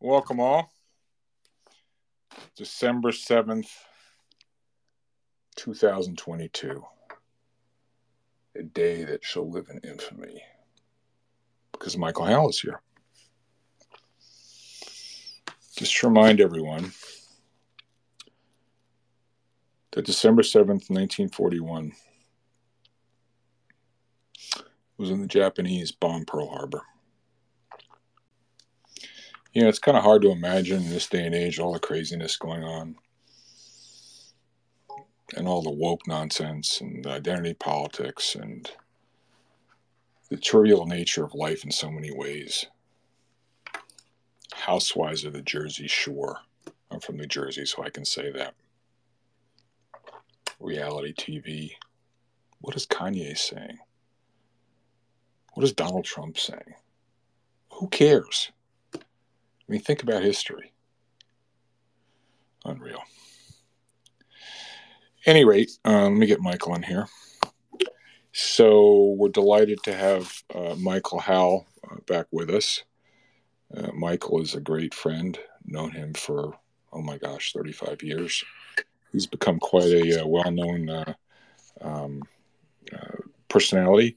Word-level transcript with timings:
Welcome 0.00 0.38
all. 0.38 0.72
December 2.54 3.10
7th, 3.10 3.66
2022. 5.56 6.84
A 8.54 8.62
day 8.62 9.02
that 9.02 9.24
shall 9.24 9.50
live 9.50 9.66
in 9.70 9.80
infamy. 9.80 10.40
Because 11.72 11.96
Michael 11.96 12.26
Howell 12.26 12.50
is 12.50 12.60
here. 12.60 12.80
Just 15.76 15.96
to 15.96 16.06
remind 16.06 16.40
everyone 16.40 16.92
that 19.90 20.06
December 20.06 20.42
7th, 20.42 20.90
1941 20.90 21.90
was 24.96 25.10
when 25.10 25.22
the 25.22 25.26
Japanese 25.26 25.90
bombed 25.90 26.28
Pearl 26.28 26.50
Harbor. 26.50 26.82
You 29.52 29.62
know, 29.62 29.68
it's 29.68 29.78
kind 29.78 29.96
of 29.96 30.04
hard 30.04 30.22
to 30.22 30.30
imagine 30.30 30.82
in 30.82 30.90
this 30.90 31.08
day 31.08 31.24
and 31.24 31.34
age 31.34 31.58
all 31.58 31.72
the 31.72 31.78
craziness 31.78 32.36
going 32.36 32.62
on 32.62 32.96
and 35.36 35.48
all 35.48 35.62
the 35.62 35.70
woke 35.70 36.06
nonsense 36.06 36.80
and 36.80 37.06
identity 37.06 37.54
politics 37.54 38.34
and 38.34 38.70
the 40.30 40.36
trivial 40.36 40.86
nature 40.86 41.24
of 41.24 41.34
life 41.34 41.64
in 41.64 41.70
so 41.70 41.90
many 41.90 42.10
ways. 42.10 42.66
Housewives 44.54 45.24
of 45.24 45.32
the 45.32 45.42
Jersey 45.42 45.88
Shore. 45.88 46.38
I'm 46.90 47.00
from 47.00 47.16
New 47.16 47.26
Jersey, 47.26 47.64
so 47.64 47.82
I 47.82 47.90
can 47.90 48.04
say 48.04 48.30
that. 48.32 48.54
Reality 50.60 51.14
TV. 51.14 51.72
What 52.60 52.76
is 52.76 52.86
Kanye 52.86 53.36
saying? 53.36 53.78
What 55.54 55.64
is 55.64 55.72
Donald 55.72 56.04
Trump 56.04 56.38
saying? 56.38 56.74
Who 57.72 57.88
cares? 57.88 58.50
I 59.68 59.72
mean, 59.72 59.80
think 59.80 60.02
about 60.02 60.22
history. 60.22 60.72
Unreal. 62.64 63.02
Any 65.26 65.44
rate, 65.44 65.72
uh, 65.84 66.04
let 66.04 66.12
me 66.12 66.26
get 66.26 66.40
Michael 66.40 66.74
in 66.74 66.82
here. 66.82 67.06
So 68.32 69.14
we're 69.18 69.28
delighted 69.28 69.82
to 69.82 69.92
have 69.92 70.42
uh, 70.54 70.74
Michael 70.78 71.18
Howell 71.18 71.66
uh, 71.90 71.96
back 72.06 72.26
with 72.30 72.48
us. 72.50 72.82
Uh, 73.76 73.92
Michael 73.92 74.40
is 74.40 74.54
a 74.54 74.60
great 74.60 74.94
friend. 74.94 75.38
Known 75.66 75.90
him 75.90 76.14
for 76.14 76.54
oh 76.92 77.02
my 77.02 77.18
gosh, 77.18 77.52
35 77.52 78.02
years. 78.02 78.42
He's 79.12 79.26
become 79.26 79.58
quite 79.58 79.84
a 79.90 80.22
uh, 80.22 80.26
well-known 80.26 80.88
uh, 80.88 81.14
um, 81.82 82.22
personality 83.48 84.16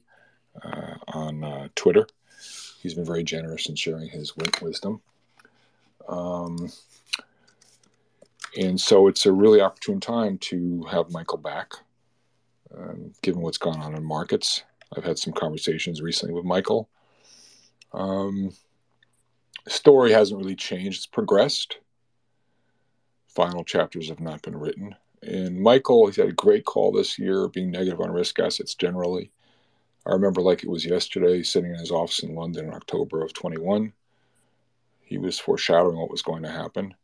on 1.08 1.70
Twitter. 1.74 2.06
He's 2.80 2.94
been 2.94 3.04
very 3.04 3.24
generous 3.24 3.68
in 3.68 3.76
sharing 3.76 4.08
his 4.08 4.32
wisdom. 4.62 5.02
Um, 6.08 6.70
and 8.56 8.80
so 8.80 9.08
it's 9.08 9.26
a 9.26 9.32
really 9.32 9.60
opportune 9.60 10.00
time 10.00 10.38
to 10.38 10.84
have 10.90 11.10
Michael 11.10 11.38
back, 11.38 11.72
um, 12.76 13.12
given 13.22 13.40
what's 13.40 13.58
gone 13.58 13.80
on 13.80 13.94
in 13.94 14.04
markets. 14.04 14.64
I've 14.96 15.04
had 15.04 15.18
some 15.18 15.32
conversations 15.32 16.02
recently 16.02 16.34
with 16.34 16.44
Michael. 16.44 16.88
Um, 17.92 18.52
story 19.68 20.12
hasn't 20.12 20.38
really 20.38 20.56
changed, 20.56 20.98
it's 20.98 21.06
progressed. 21.06 21.78
Final 23.28 23.64
chapters 23.64 24.08
have 24.08 24.20
not 24.20 24.42
been 24.42 24.56
written. 24.56 24.94
And 25.22 25.60
Michael, 25.60 26.06
he's 26.06 26.16
had 26.16 26.28
a 26.28 26.32
great 26.32 26.64
call 26.64 26.92
this 26.92 27.18
year, 27.18 27.48
being 27.48 27.70
negative 27.70 28.00
on 28.00 28.10
risk 28.10 28.38
assets 28.38 28.74
generally. 28.74 29.30
I 30.04 30.10
remember 30.10 30.42
like 30.42 30.64
it 30.64 30.68
was 30.68 30.84
yesterday, 30.84 31.42
sitting 31.42 31.70
in 31.70 31.78
his 31.78 31.92
office 31.92 32.22
in 32.22 32.34
London 32.34 32.66
in 32.66 32.74
October 32.74 33.22
of 33.22 33.32
21. 33.32 33.92
He 35.12 35.18
was 35.18 35.38
foreshadowing 35.38 35.98
what 35.98 36.10
was 36.10 36.22
going 36.22 36.42
to 36.42 36.50
happen. 36.50 36.94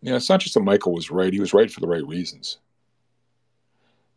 Yeah, 0.00 0.16
it's 0.16 0.30
not 0.30 0.40
just 0.40 0.54
that 0.54 0.60
Michael 0.60 0.94
was 0.94 1.10
right, 1.10 1.34
he 1.34 1.38
was 1.38 1.52
right 1.52 1.70
for 1.70 1.80
the 1.80 1.86
right 1.86 2.06
reasons. 2.06 2.60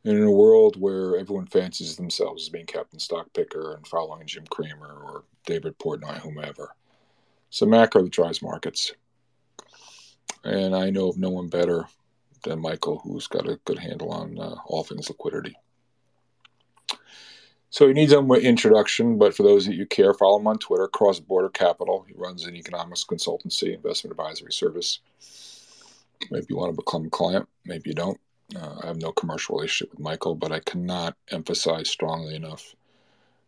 And 0.06 0.18
in 0.18 0.24
a 0.24 0.31
world 0.31 0.80
where 0.80 1.18
everyone 1.18 1.48
fancies 1.48 1.98
themselves 1.98 2.44
as 2.44 2.50
being 2.50 2.66
Captain 2.66 2.98
Stockpicker 2.98 3.76
and 3.76 3.86
following 3.86 4.26
Jim 4.26 4.46
Cramer 4.50 5.02
or 5.04 5.26
David 5.46 5.78
Portnoy, 5.80 6.18
whomever, 6.20 6.74
it's 7.50 7.62
a 7.62 7.66
macro 7.66 8.04
that 8.04 8.14
drives 8.14 8.42
markets. 8.42 8.94
And 10.46 10.74
I 10.74 10.90
know 10.90 11.10
of 11.10 11.18
no 11.18 11.30
one 11.30 11.50
better 11.50 11.88
than 12.44 12.62
Michael 12.62 13.00
who's 13.00 13.28
got 13.28 13.50
a 13.50 13.60
good 13.66 13.80
handle 13.80 14.12
on 14.12 14.40
uh, 14.40 14.56
all 14.66 14.86
things 14.86 15.10
liquidity. 15.10 15.58
So 17.70 17.88
he 17.88 17.94
needs 17.94 18.14
an 18.14 18.32
introduction, 18.32 19.18
but 19.18 19.36
for 19.36 19.44
those 19.44 19.66
that 19.66 19.76
you 19.76 19.86
care, 19.86 20.14
follow 20.14 20.40
him 20.40 20.48
on 20.48 20.58
Twitter, 20.58 20.88
Cross 20.88 21.20
Border 21.20 21.50
Capital. 21.50 22.06
He 22.08 22.14
runs 22.16 22.46
an 22.46 22.56
economics 22.56 23.04
consultancy, 23.04 23.76
investment 23.76 24.14
advisory 24.14 24.54
service. 24.54 25.00
Maybe 26.32 26.46
you 26.50 26.58
want 26.58 26.74
to 26.74 26.82
become 26.82 27.06
a 27.06 27.10
client, 27.10 27.48
maybe 27.66 27.90
you 27.90 27.94
don't. 27.94 28.20
Uh, 28.56 28.80
I 28.82 28.88
have 28.88 29.02
no 29.02 29.12
commercial 29.12 29.58
relationship 29.58 29.92
with 29.92 30.00
Michael, 30.00 30.34
but 30.34 30.54
I 30.54 30.60
cannot 30.60 31.16
emphasize 31.32 31.90
strongly 31.90 32.36
enough 32.36 32.74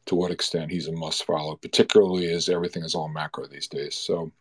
to 0.08 0.16
what 0.16 0.32
extent 0.32 0.72
he's 0.72 0.88
a 0.88 0.92
must 0.92 1.24
follow, 1.24 1.56
particularly 1.56 2.30
as 2.32 2.50
everything 2.50 2.84
is 2.84 2.96
all 2.96 3.08
macro 3.08 3.48
these 3.48 3.68
days. 3.68 3.96
So, 3.96 4.32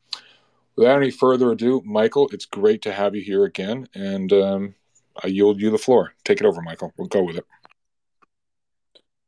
without 0.75 0.97
any 0.97 1.10
further 1.10 1.53
ado, 1.53 1.83
Michael, 1.84 2.28
it's 2.33 2.47
great 2.47 2.83
to 2.83 2.93
have 2.93 3.15
you 3.15 3.22
here 3.22 3.45
again, 3.45 3.89
and 3.95 4.33
um, 4.33 4.75
I 5.22 5.28
yield 5.28 5.60
you 5.60 5.71
the 5.71 5.78
floor. 5.78 6.15
Take 6.25 6.41
it 6.41 6.47
over, 6.47 6.60
Michael. 6.62 6.93
We'll 6.97 7.09
go 7.09 7.22
with 7.22 7.37
it. 7.37 7.47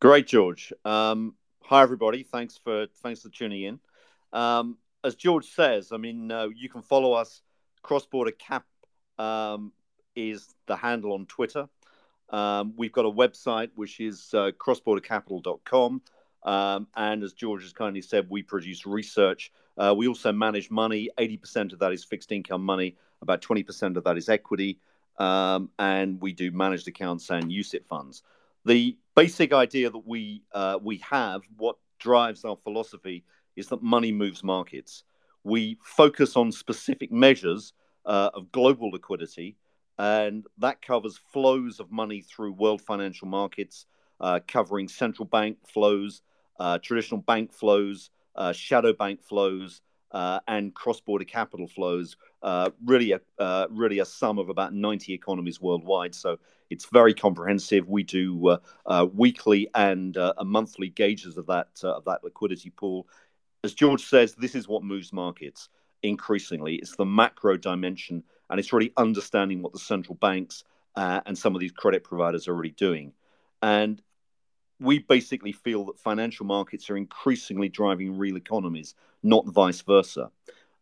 Great, 0.00 0.27
George. 0.27 0.72
Um, 0.87 1.34
hi, 1.62 1.83
everybody. 1.83 2.22
Thanks 2.22 2.56
for 2.56 2.87
thanks 3.03 3.21
for 3.21 3.28
tuning 3.28 3.65
in. 3.65 3.81
Um, 4.33 4.78
as 5.05 5.15
George 5.15 5.44
says, 5.44 5.93
I 5.93 5.99
mean, 5.99 6.33
uh, 6.33 6.49
you 6.56 6.71
can 6.71 6.81
follow 6.81 7.12
us. 7.12 7.43
Cross 7.83 8.06
Border 8.06 8.31
Cap 8.31 8.65
um, 9.19 9.72
is 10.16 10.55
the 10.66 10.77
handle 10.77 11.12
on 11.12 11.27
Twitter. 11.27 11.69
Um, 12.31 12.72
we've 12.78 12.93
got 12.93 13.05
a 13.05 13.11
website 13.11 13.72
which 13.75 14.00
is 14.00 14.31
uh, 14.33 14.53
crossbordercapital.com. 14.59 16.00
Um, 16.44 16.87
and 16.97 17.22
as 17.22 17.34
George 17.34 17.62
has 17.65 17.75
kindly 17.75 18.00
said, 18.00 18.27
we 18.31 18.43
produce 18.43 18.87
research. 18.87 19.53
Uh, 19.77 19.94
we 19.94 20.09
also 20.09 20.32
manage 20.32 20.71
money. 20.71 21.11
80% 21.19 21.75
of 21.75 21.78
that 21.81 21.93
is 21.93 22.05
fixed 22.05 22.32
income 22.32 22.65
money, 22.65 22.97
about 23.21 23.43
20% 23.43 23.99
of 23.99 24.05
that 24.05 24.17
is 24.17 24.31
equity. 24.31 24.78
Um, 25.19 25.69
and 25.78 26.19
we 26.22 26.32
do 26.32 26.50
managed 26.53 26.88
accounts 26.88 27.28
and 27.28 27.50
UCITS 27.50 27.84
funds 27.87 28.22
the 28.65 28.97
basic 29.15 29.53
idea 29.53 29.91
that 29.91 30.06
we 30.06 30.43
uh, 30.53 30.78
we 30.82 30.98
have, 30.98 31.43
what 31.56 31.76
drives 31.98 32.44
our 32.44 32.56
philosophy, 32.56 33.25
is 33.56 33.69
that 33.69 33.82
money 33.82 34.12
moves 34.12 34.43
markets. 34.43 35.04
We 35.44 35.78
focus 35.82 36.37
on 36.37 36.53
specific 36.53 37.10
measures 37.10 37.72
uh, 38.04 38.31
of 38.34 38.53
global 38.53 38.91
liquidity, 38.91 39.56
and 39.99 40.47
that 40.59 40.82
covers 40.82 41.19
flows 41.32 41.81
of 41.81 41.91
money 41.91 42.20
through 42.20 42.53
world 42.53 42.82
financial 42.82 43.28
markets, 43.28 43.87
uh, 44.20 44.41
covering 44.47 44.88
central 44.88 45.26
bank 45.26 45.59
flows, 45.66 46.22
uh, 46.59 46.78
traditional 46.78 47.20
bank 47.20 47.53
flows, 47.53 48.10
uh, 48.37 48.53
shadow 48.53 48.93
bank 48.93 49.22
flows, 49.22 49.82
uh, 50.12 50.41
and 50.47 50.75
cross-border 50.75 51.25
capital 51.25 51.66
flows. 51.66 52.16
Uh, 52.42 52.70
really, 52.84 53.12
a 53.12 53.20
uh, 53.38 53.66
really 53.70 53.98
a 53.98 54.04
sum 54.04 54.38
of 54.38 54.48
about 54.48 54.72
90 54.72 55.12
economies 55.12 55.60
worldwide. 55.60 56.14
So 56.14 56.38
it's 56.70 56.86
very 56.86 57.12
comprehensive. 57.12 57.88
We 57.88 58.02
do 58.02 58.48
uh, 58.48 58.58
uh, 58.86 59.06
weekly 59.12 59.68
and 59.74 60.16
uh, 60.16 60.32
a 60.38 60.44
monthly 60.44 60.88
gauges 60.88 61.36
of 61.36 61.46
that 61.46 61.68
of 61.82 62.04
that 62.06 62.24
liquidity 62.24 62.70
pool. 62.70 63.06
As 63.62 63.74
George 63.74 64.04
says, 64.04 64.34
this 64.34 64.54
is 64.54 64.68
what 64.68 64.82
moves 64.82 65.12
markets 65.12 65.68
increasingly. 66.02 66.76
It's 66.76 66.96
the 66.96 67.04
macro 67.04 67.58
dimension, 67.58 68.22
and 68.48 68.58
it's 68.58 68.72
really 68.72 68.92
understanding 68.96 69.60
what 69.60 69.74
the 69.74 69.78
central 69.78 70.14
banks 70.14 70.64
and 70.96 71.36
some 71.36 71.54
of 71.54 71.60
these 71.60 71.72
credit 71.72 72.04
providers 72.04 72.48
are 72.48 72.52
already 72.52 72.70
doing. 72.70 73.12
And 73.62 74.02
we 74.80 75.00
basically 75.00 75.52
feel 75.52 75.84
that 75.84 75.98
financial 75.98 76.46
markets 76.46 76.88
are 76.88 76.96
increasingly 76.96 77.68
driving 77.68 78.16
real 78.16 78.36
economies, 78.36 78.94
not 79.22 79.46
vice 79.46 79.82
versa. 79.82 80.30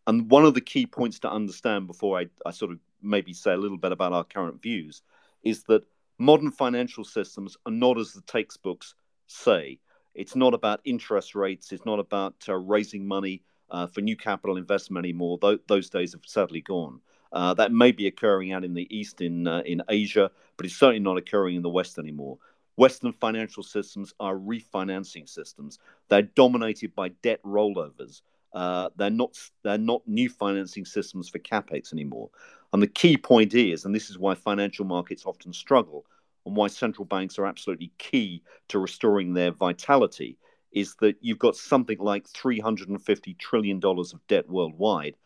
And 0.08 0.30
one 0.30 0.46
of 0.46 0.54
the 0.54 0.62
key 0.62 0.86
points 0.86 1.18
to 1.18 1.30
understand 1.30 1.86
before 1.86 2.18
I, 2.18 2.28
I, 2.46 2.50
sort 2.50 2.72
of 2.72 2.78
maybe 3.02 3.34
say 3.34 3.52
a 3.52 3.58
little 3.58 3.76
bit 3.76 3.92
about 3.92 4.14
our 4.14 4.24
current 4.24 4.62
views 4.62 5.02
is 5.42 5.64
that 5.64 5.84
modern 6.16 6.50
financial 6.50 7.04
systems 7.04 7.58
are 7.66 7.72
not 7.72 7.98
as 7.98 8.14
the 8.14 8.22
textbooks 8.22 8.94
say. 9.26 9.78
It's 10.14 10.34
not 10.34 10.54
about 10.54 10.80
interest 10.86 11.34
rates, 11.34 11.72
it's 11.72 11.84
not 11.84 11.98
about 11.98 12.36
uh, 12.48 12.54
raising 12.54 13.06
money 13.06 13.42
uh, 13.70 13.86
for 13.86 14.00
new 14.00 14.16
capital 14.16 14.56
investment 14.56 15.04
anymore. 15.04 15.38
Th- 15.40 15.60
those 15.68 15.90
days 15.90 16.12
have 16.12 16.22
sadly 16.24 16.62
gone. 16.62 17.00
Uh, 17.30 17.52
that 17.52 17.70
may 17.70 17.92
be 17.92 18.06
occurring 18.06 18.50
out 18.50 18.64
in 18.64 18.72
the 18.72 18.88
East, 18.88 19.20
in, 19.20 19.46
uh, 19.46 19.60
in 19.66 19.82
Asia, 19.90 20.30
but 20.56 20.64
it's 20.64 20.74
certainly 20.74 21.00
not 21.00 21.18
occurring 21.18 21.56
in 21.56 21.62
the 21.62 21.68
West 21.68 21.98
anymore. 21.98 22.38
Western 22.76 23.12
financial 23.12 23.62
systems 23.62 24.14
are 24.18 24.36
refinancing 24.36 25.28
systems. 25.28 25.78
They're 26.08 26.22
dominated 26.22 26.94
by 26.94 27.08
debt 27.08 27.42
rollovers. 27.42 28.22
Uh, 28.52 28.88
they're 28.96 29.10
not 29.10 29.36
they're 29.62 29.78
not 29.78 30.02
new 30.06 30.28
financing 30.28 30.84
systems 30.84 31.28
for 31.28 31.38
capex 31.38 31.92
anymore. 31.92 32.30
And 32.72 32.82
the 32.82 32.86
key 32.86 33.16
point 33.16 33.54
is, 33.54 33.84
and 33.84 33.94
this 33.94 34.10
is 34.10 34.18
why 34.18 34.34
financial 34.34 34.84
markets 34.84 35.24
often 35.26 35.52
struggle, 35.52 36.06
and 36.44 36.56
why 36.56 36.68
central 36.68 37.04
banks 37.04 37.38
are 37.38 37.46
absolutely 37.46 37.92
key 37.98 38.42
to 38.68 38.78
restoring 38.78 39.34
their 39.34 39.50
vitality, 39.50 40.38
is 40.72 40.94
that 41.00 41.16
you've 41.20 41.38
got 41.38 41.56
something 41.56 41.98
like 41.98 42.28
$350 42.28 43.38
trillion 43.38 43.80
of 43.82 44.26
debt 44.28 44.48
worldwide 44.48 45.16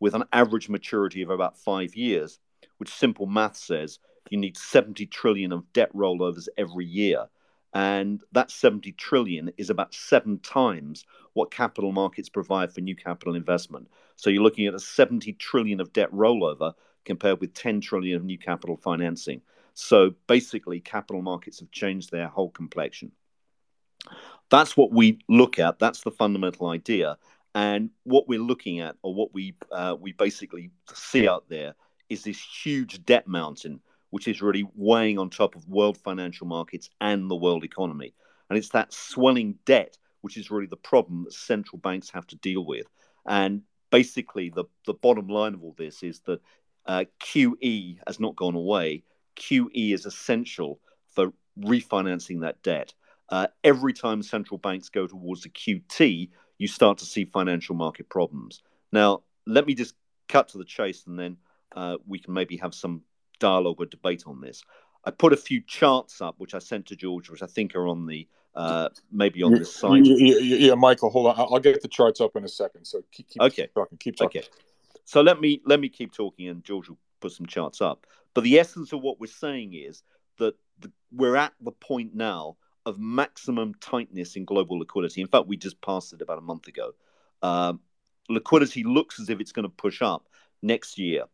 with 0.00 0.14
an 0.14 0.24
average 0.32 0.68
maturity 0.68 1.22
of 1.22 1.30
about 1.30 1.58
five 1.58 1.94
years, 1.94 2.38
which 2.78 2.92
simple 2.92 3.26
math 3.26 3.56
says 3.56 3.98
you 4.30 4.38
need 4.38 4.56
70 4.56 5.06
trillion 5.06 5.52
of 5.52 5.72
debt 5.72 5.92
rollovers 5.94 6.48
every 6.56 6.84
year. 6.84 7.26
And 7.74 8.20
that 8.32 8.50
70 8.50 8.92
trillion 8.92 9.52
is 9.56 9.70
about 9.70 9.94
seven 9.94 10.38
times 10.38 11.04
what 11.34 11.50
capital 11.50 11.92
markets 11.92 12.28
provide 12.28 12.72
for 12.72 12.80
new 12.80 12.96
capital 12.96 13.34
investment. 13.34 13.88
So 14.16 14.30
you're 14.30 14.42
looking 14.42 14.66
at 14.66 14.74
a 14.74 14.80
70 14.80 15.34
trillion 15.34 15.80
of 15.80 15.92
debt 15.92 16.10
rollover 16.12 16.72
compared 17.04 17.40
with 17.40 17.54
10 17.54 17.80
trillion 17.80 18.16
of 18.16 18.24
new 18.24 18.38
capital 18.38 18.76
financing. 18.76 19.42
So 19.74 20.14
basically, 20.26 20.80
capital 20.80 21.22
markets 21.22 21.60
have 21.60 21.70
changed 21.70 22.10
their 22.10 22.26
whole 22.26 22.50
complexion. 22.50 23.12
That's 24.50 24.76
what 24.76 24.92
we 24.92 25.20
look 25.28 25.58
at. 25.58 25.78
That's 25.78 26.02
the 26.02 26.10
fundamental 26.10 26.68
idea. 26.68 27.18
And 27.54 27.90
what 28.04 28.28
we're 28.28 28.40
looking 28.40 28.80
at, 28.80 28.96
or 29.02 29.14
what 29.14 29.32
we 29.32 29.54
uh, 29.70 29.96
we 29.98 30.12
basically 30.12 30.70
see 30.92 31.28
out 31.28 31.48
there, 31.48 31.74
is 32.08 32.24
this 32.24 32.40
huge 32.40 33.04
debt 33.04 33.26
mountain, 33.26 33.80
which 34.10 34.28
is 34.28 34.42
really 34.42 34.66
weighing 34.74 35.18
on 35.18 35.30
top 35.30 35.54
of 35.54 35.68
world 35.68 35.98
financial 35.98 36.46
markets 36.46 36.90
and 37.00 37.30
the 37.30 37.36
world 37.36 37.64
economy. 37.64 38.14
And 38.48 38.58
it's 38.58 38.70
that 38.70 38.92
swelling 38.92 39.58
debt 39.64 39.98
which 40.20 40.36
is 40.36 40.50
really 40.50 40.66
the 40.66 40.76
problem 40.76 41.24
that 41.24 41.32
central 41.32 41.78
banks 41.78 42.10
have 42.10 42.26
to 42.28 42.36
deal 42.36 42.64
with. 42.64 42.86
And 43.26 43.62
basically, 43.90 44.50
the 44.50 44.64
the 44.86 44.94
bottom 44.94 45.28
line 45.28 45.54
of 45.54 45.62
all 45.62 45.74
this 45.76 46.02
is 46.02 46.20
that 46.20 46.40
uh, 46.86 47.04
QE 47.20 47.98
has 48.06 48.18
not 48.18 48.36
gone 48.36 48.54
away. 48.54 49.04
QE 49.36 49.92
is 49.94 50.06
essential 50.06 50.80
for 51.10 51.32
refinancing 51.60 52.40
that 52.40 52.62
debt. 52.62 52.94
Uh, 53.28 53.46
every 53.62 53.92
time 53.92 54.22
central 54.22 54.58
banks 54.58 54.88
go 54.88 55.06
towards 55.06 55.44
a 55.44 55.50
QT, 55.50 56.30
you 56.56 56.66
start 56.66 56.98
to 56.98 57.04
see 57.04 57.24
financial 57.24 57.74
market 57.74 58.08
problems. 58.08 58.62
Now, 58.90 59.22
let 59.46 59.66
me 59.66 59.74
just 59.74 59.94
cut 60.28 60.48
to 60.48 60.58
the 60.58 60.64
chase 60.64 61.04
and 61.06 61.18
then 61.18 61.36
uh, 61.76 61.98
we 62.06 62.18
can 62.18 62.32
maybe 62.32 62.56
have 62.56 62.74
some 62.74 63.02
dialogue 63.38 63.76
or 63.78 63.86
debate 63.86 64.24
on 64.26 64.40
this. 64.40 64.62
I 65.04 65.10
put 65.10 65.32
a 65.32 65.36
few 65.36 65.60
charts 65.62 66.20
up, 66.20 66.34
which 66.38 66.54
I 66.54 66.58
sent 66.58 66.86
to 66.86 66.96
George, 66.96 67.30
which 67.30 67.42
I 67.42 67.46
think 67.46 67.74
are 67.74 67.86
on 67.86 68.06
the 68.06 68.28
uh, 68.54 68.88
maybe 69.12 69.42
on 69.42 69.52
the 69.52 69.64
site. 69.64 70.04
Yeah, 70.04 70.38
yeah, 70.38 70.74
Michael, 70.74 71.10
hold 71.10 71.28
on. 71.28 71.34
I'll 71.38 71.60
get 71.60 71.80
the 71.80 71.88
charts 71.88 72.20
up 72.20 72.34
in 72.34 72.44
a 72.44 72.48
second. 72.48 72.84
So 72.84 73.02
keep, 73.12 73.28
keep 73.28 73.42
okay. 73.42 73.68
talking. 73.74 73.98
Keep 73.98 74.16
talking. 74.16 74.42
Okay. 74.42 74.48
So 75.04 75.20
let 75.22 75.40
me 75.40 75.62
let 75.64 75.80
me 75.80 75.88
keep 75.88 76.12
talking, 76.12 76.48
and 76.48 76.64
George 76.64 76.88
will 76.88 76.98
put 77.20 77.32
some 77.32 77.46
charts 77.46 77.80
up. 77.80 78.06
But 78.34 78.44
the 78.44 78.58
essence 78.58 78.92
of 78.92 79.00
what 79.00 79.20
we're 79.20 79.28
saying 79.28 79.74
is 79.74 80.02
that 80.38 80.54
the, 80.80 80.90
we're 81.12 81.36
at 81.36 81.52
the 81.60 81.72
point 81.72 82.14
now 82.14 82.56
of 82.84 82.98
maximum 82.98 83.74
tightness 83.80 84.36
in 84.36 84.44
global 84.44 84.78
liquidity. 84.78 85.20
In 85.20 85.28
fact, 85.28 85.46
we 85.46 85.56
just 85.56 85.80
passed 85.80 86.12
it 86.12 86.22
about 86.22 86.38
a 86.38 86.42
month 86.42 86.68
ago. 86.68 86.92
Um, 87.42 87.80
liquidity 88.28 88.82
looks 88.82 89.20
as 89.20 89.30
if 89.30 89.40
it's 89.40 89.52
going 89.52 89.64
to 89.64 89.68
push 89.68 90.02
up 90.02 90.28
next 90.62 90.98
year. 90.98 91.24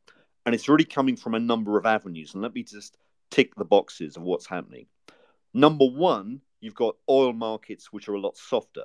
And 0.46 0.54
it's 0.54 0.68
really 0.68 0.84
coming 0.84 1.16
from 1.16 1.34
a 1.34 1.40
number 1.40 1.78
of 1.78 1.86
avenues. 1.86 2.34
And 2.34 2.42
let 2.42 2.54
me 2.54 2.62
just 2.62 2.96
tick 3.30 3.54
the 3.54 3.64
boxes 3.64 4.16
of 4.16 4.22
what's 4.22 4.46
happening. 4.46 4.86
Number 5.52 5.86
one, 5.86 6.40
you've 6.60 6.74
got 6.74 6.96
oil 7.08 7.32
markets 7.32 7.92
which 7.92 8.08
are 8.08 8.14
a 8.14 8.20
lot 8.20 8.36
softer. 8.36 8.84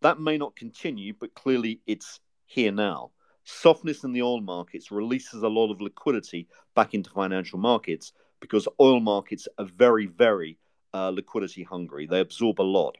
That 0.00 0.20
may 0.20 0.38
not 0.38 0.56
continue, 0.56 1.12
but 1.18 1.34
clearly 1.34 1.80
it's 1.86 2.20
here 2.46 2.72
now. 2.72 3.10
Softness 3.44 4.04
in 4.04 4.12
the 4.12 4.22
oil 4.22 4.40
markets 4.40 4.90
releases 4.90 5.42
a 5.42 5.48
lot 5.48 5.70
of 5.72 5.80
liquidity 5.80 6.48
back 6.74 6.94
into 6.94 7.10
financial 7.10 7.58
markets 7.58 8.12
because 8.40 8.68
oil 8.80 9.00
markets 9.00 9.48
are 9.58 9.64
very, 9.64 10.06
very 10.06 10.58
uh, 10.94 11.10
liquidity 11.10 11.62
hungry. 11.62 12.06
They 12.06 12.20
absorb 12.20 12.60
a 12.60 12.62
lot. 12.62 12.96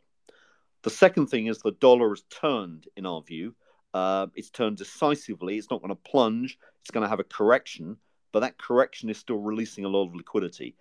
The 0.83 0.91
second 0.91 1.27
thing 1.27 1.47
is 1.47 1.59
the 1.59 1.73
dollar 1.73 2.11
has 2.11 2.23
turned, 2.31 2.87
in 2.97 3.07
our 3.07 3.23
view. 3.23 3.55
Uh, 3.95 4.29
it's 4.35 4.51
turned 4.51 4.77
decisively. 4.77 5.59
It's 5.59 5.71
not 5.71 5.83
going 5.83 5.95
to 5.95 6.11
plunge. 6.11 6.59
It's 6.88 6.94
going 6.94 7.05
to 7.05 7.11
have 7.11 7.20
a 7.20 7.25
correction, 7.25 7.99
but 8.32 8.40
that 8.40 8.56
correction 8.56 9.11
is 9.11 9.19
still 9.19 9.37
releasing 9.37 9.85
a 9.85 9.88
lot 9.88 10.08
of 10.08 10.14
liquidity. 10.14 10.75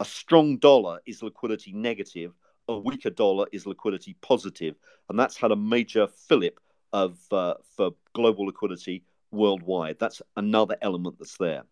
A 0.00 0.04
strong 0.04 0.56
dollar 0.58 0.98
is 1.06 1.22
liquidity 1.22 1.72
negative. 1.72 2.32
A 2.66 2.76
weaker 2.76 3.10
dollar 3.10 3.46
is 3.52 3.64
liquidity 3.64 4.16
positive, 4.22 4.74
and 5.08 5.16
that's 5.16 5.36
had 5.36 5.52
a 5.52 5.56
major 5.56 6.08
fillip 6.28 6.58
of 6.92 7.20
uh, 7.30 7.54
for 7.76 7.92
global 8.12 8.46
liquidity 8.46 9.04
worldwide. 9.30 10.00
That's 10.00 10.20
another 10.36 10.76
element 10.82 11.20
that's 11.20 11.38
there. 11.38 11.62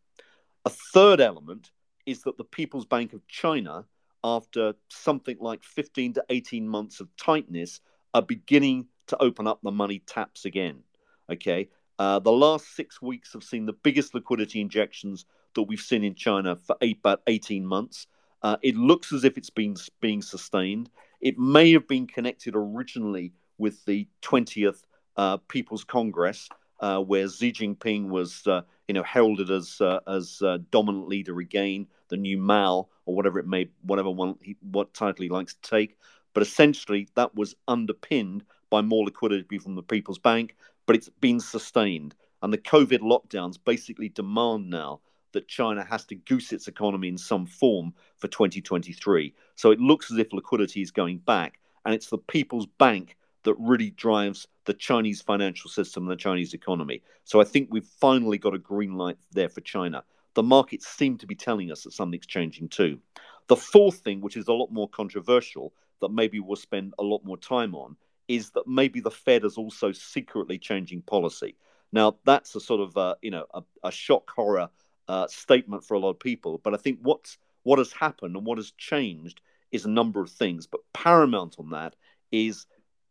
A 0.65 0.71
third 0.71 1.21
element 1.21 1.73
is 2.07 2.23
that 2.23 2.39
the 2.39 2.45
People's 2.45 2.87
Bank 2.87 3.13
of 3.13 3.27
China 3.27 3.87
after 4.23 4.75
something 4.89 5.37
like 5.41 5.65
15 5.65 6.15
to 6.15 6.25
18 6.29 6.69
months 6.69 7.01
of 7.01 7.09
tightness, 7.17 7.81
are 8.13 8.23
beginning 8.23 8.87
to 9.07 9.21
open 9.23 9.47
up 9.47 9.61
the 9.63 9.71
money 9.71 10.01
taps 10.07 10.45
again. 10.45 10.83
Okay. 11.31 11.69
Uh, 12.01 12.19
the 12.19 12.33
last 12.33 12.75
six 12.75 13.03
weeks 13.03 13.35
have 13.35 13.45
seen 13.45 13.67
the 13.67 13.75
biggest 13.75 14.15
liquidity 14.15 14.59
injections 14.63 15.27
that 15.55 15.65
we've 15.65 15.83
seen 15.83 16.03
in 16.03 16.15
China 16.15 16.57
for 16.57 16.75
eight, 16.81 16.97
about 17.01 17.21
18 17.27 17.67
months. 17.67 18.07
Uh, 18.43 18.57
it 18.63 18.75
looks 18.75 19.13
as 19.13 19.23
if 19.23 19.37
it's 19.37 19.51
been 19.51 19.77
being 20.01 20.23
sustained. 20.23 20.89
It 21.21 21.39
may 21.39 21.73
have 21.73 21.87
been 21.87 22.07
connected 22.07 22.55
originally 22.57 23.35
with 23.59 23.85
the 23.85 24.09
20th 24.23 24.83
uh, 25.19 25.37
People's 25.49 25.85
Congress, 25.85 26.49
uh, 26.81 27.01
where 27.01 27.29
Xi 27.29 27.53
Jinping 27.53 28.09
was, 28.09 28.47
uh, 28.47 28.63
you 28.89 28.95
know, 28.95 29.03
heralded 29.03 29.51
as 29.51 29.79
uh, 29.83 30.01
as 30.07 30.43
dominant 30.71 31.07
leader 31.07 31.39
again, 31.39 31.87
the 32.09 32.17
new 32.17 32.39
Mao 32.39 32.89
or 33.05 33.15
whatever 33.15 33.39
it 33.39 33.47
may, 33.47 33.69
whatever 33.83 34.09
one, 34.11 34.37
he, 34.41 34.57
what 34.63 34.95
title 34.95 35.23
he 35.23 35.29
likes 35.29 35.53
to 35.53 35.71
take. 35.71 35.99
But 36.33 36.45
essentially, 36.45 37.09
that 37.15 37.35
was 37.35 37.57
underpinned 37.69 38.45
by 38.71 38.81
more 38.81 39.05
liquidity 39.05 39.59
from 39.59 39.75
the 39.75 39.83
People's 39.83 40.19
Bank, 40.19 40.55
but 40.91 40.97
it's 40.97 41.09
been 41.21 41.39
sustained. 41.39 42.17
And 42.43 42.53
the 42.53 42.59
COVID 42.59 42.99
lockdowns 42.99 43.61
basically 43.65 44.09
demand 44.09 44.69
now 44.69 44.99
that 45.31 45.47
China 45.47 45.85
has 45.85 46.05
to 46.07 46.17
goose 46.17 46.53
its 46.53 46.67
economy 46.67 47.07
in 47.07 47.17
some 47.17 47.47
form 47.47 47.95
for 48.19 48.27
2023. 48.27 49.33
So 49.55 49.71
it 49.71 49.79
looks 49.79 50.11
as 50.11 50.19
if 50.19 50.33
liquidity 50.33 50.83
is 50.83 50.91
going 50.91 51.19
back, 51.19 51.61
and 51.85 51.95
it's 51.95 52.09
the 52.09 52.19
People's 52.19 52.67
Bank 52.67 53.17
that 53.45 53.55
really 53.61 53.91
drives 53.91 54.49
the 54.65 54.75
Chinese 54.75 55.23
financial 55.23 55.71
system 55.71 56.03
and 56.03 56.11
the 56.11 56.17
Chinese 56.17 56.55
economy. 56.55 57.03
So 57.23 57.41
I 57.41 57.45
think 57.45 57.69
we've 57.71 57.87
finally 58.01 58.39
got 58.39 58.57
a 58.57 58.59
green 58.59 58.95
light 58.95 59.19
there 59.31 59.49
for 59.49 59.61
China. 59.61 60.03
The 60.35 60.43
markets 60.43 60.89
seem 60.89 61.19
to 61.19 61.27
be 61.29 61.37
telling 61.37 61.71
us 61.71 61.85
that 61.85 61.93
something's 61.93 62.27
changing 62.27 62.69
too. 62.69 62.99
The 63.47 63.55
fourth 63.55 63.99
thing, 63.99 64.23
which 64.23 64.37
is 64.37 64.49
a 64.49 64.53
lot 64.53 64.73
more 64.73 64.89
controversial, 64.89 65.73
that 66.01 66.11
maybe 66.11 66.41
we'll 66.41 66.57
spend 66.57 66.95
a 66.99 67.05
lot 67.05 67.25
more 67.25 67.39
time 67.39 67.77
on, 67.77 67.95
is 68.31 68.51
that 68.51 68.69
maybe 68.69 69.01
the 69.01 69.11
Fed 69.11 69.45
is 69.45 69.59
also 69.59 69.91
secretly 69.91 70.57
changing 70.57 71.03
policy. 71.03 71.57
Now, 71.91 72.17
that's 72.25 72.55
a 72.55 72.61
sort 72.61 72.81
of 72.81 72.97
uh, 72.97 73.17
you 73.23 73.33
know 73.33 73.45
a, 73.53 73.63
a 73.83 73.91
shock 73.91 74.31
horror 74.31 74.69
uh, 75.09 75.27
statement 75.27 75.85
for 75.85 75.95
a 75.95 75.99
lot 75.99 76.11
of 76.11 76.21
people, 76.21 76.61
but 76.63 76.73
I 76.73 76.77
think 76.77 77.01
what's 77.03 77.39
what 77.65 77.81
has 77.81 77.93
happened 77.93 78.37
and 78.37 78.47
what 78.47 78.59
has 78.59 78.71
changed 78.79 79.41
is 79.73 79.85
a 79.85 79.91
number 79.91 80.21
of 80.21 80.31
things. 80.31 80.69
But 80.69 80.81
paramount 80.93 81.57
on 81.59 81.71
that 81.71 81.97
is 82.31 82.67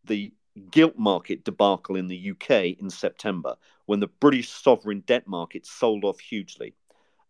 the 0.05 0.31
gilt 0.71 0.97
market 0.97 1.43
debacle 1.43 1.97
in 1.97 2.07
the 2.07 2.31
UK 2.31 2.79
in 2.79 2.89
September 2.89 3.57
when 3.87 3.99
the 3.99 4.07
British 4.07 4.47
sovereign 4.49 5.03
debt 5.05 5.27
market 5.27 5.65
sold 5.65 6.05
off 6.05 6.19
hugely. 6.21 6.73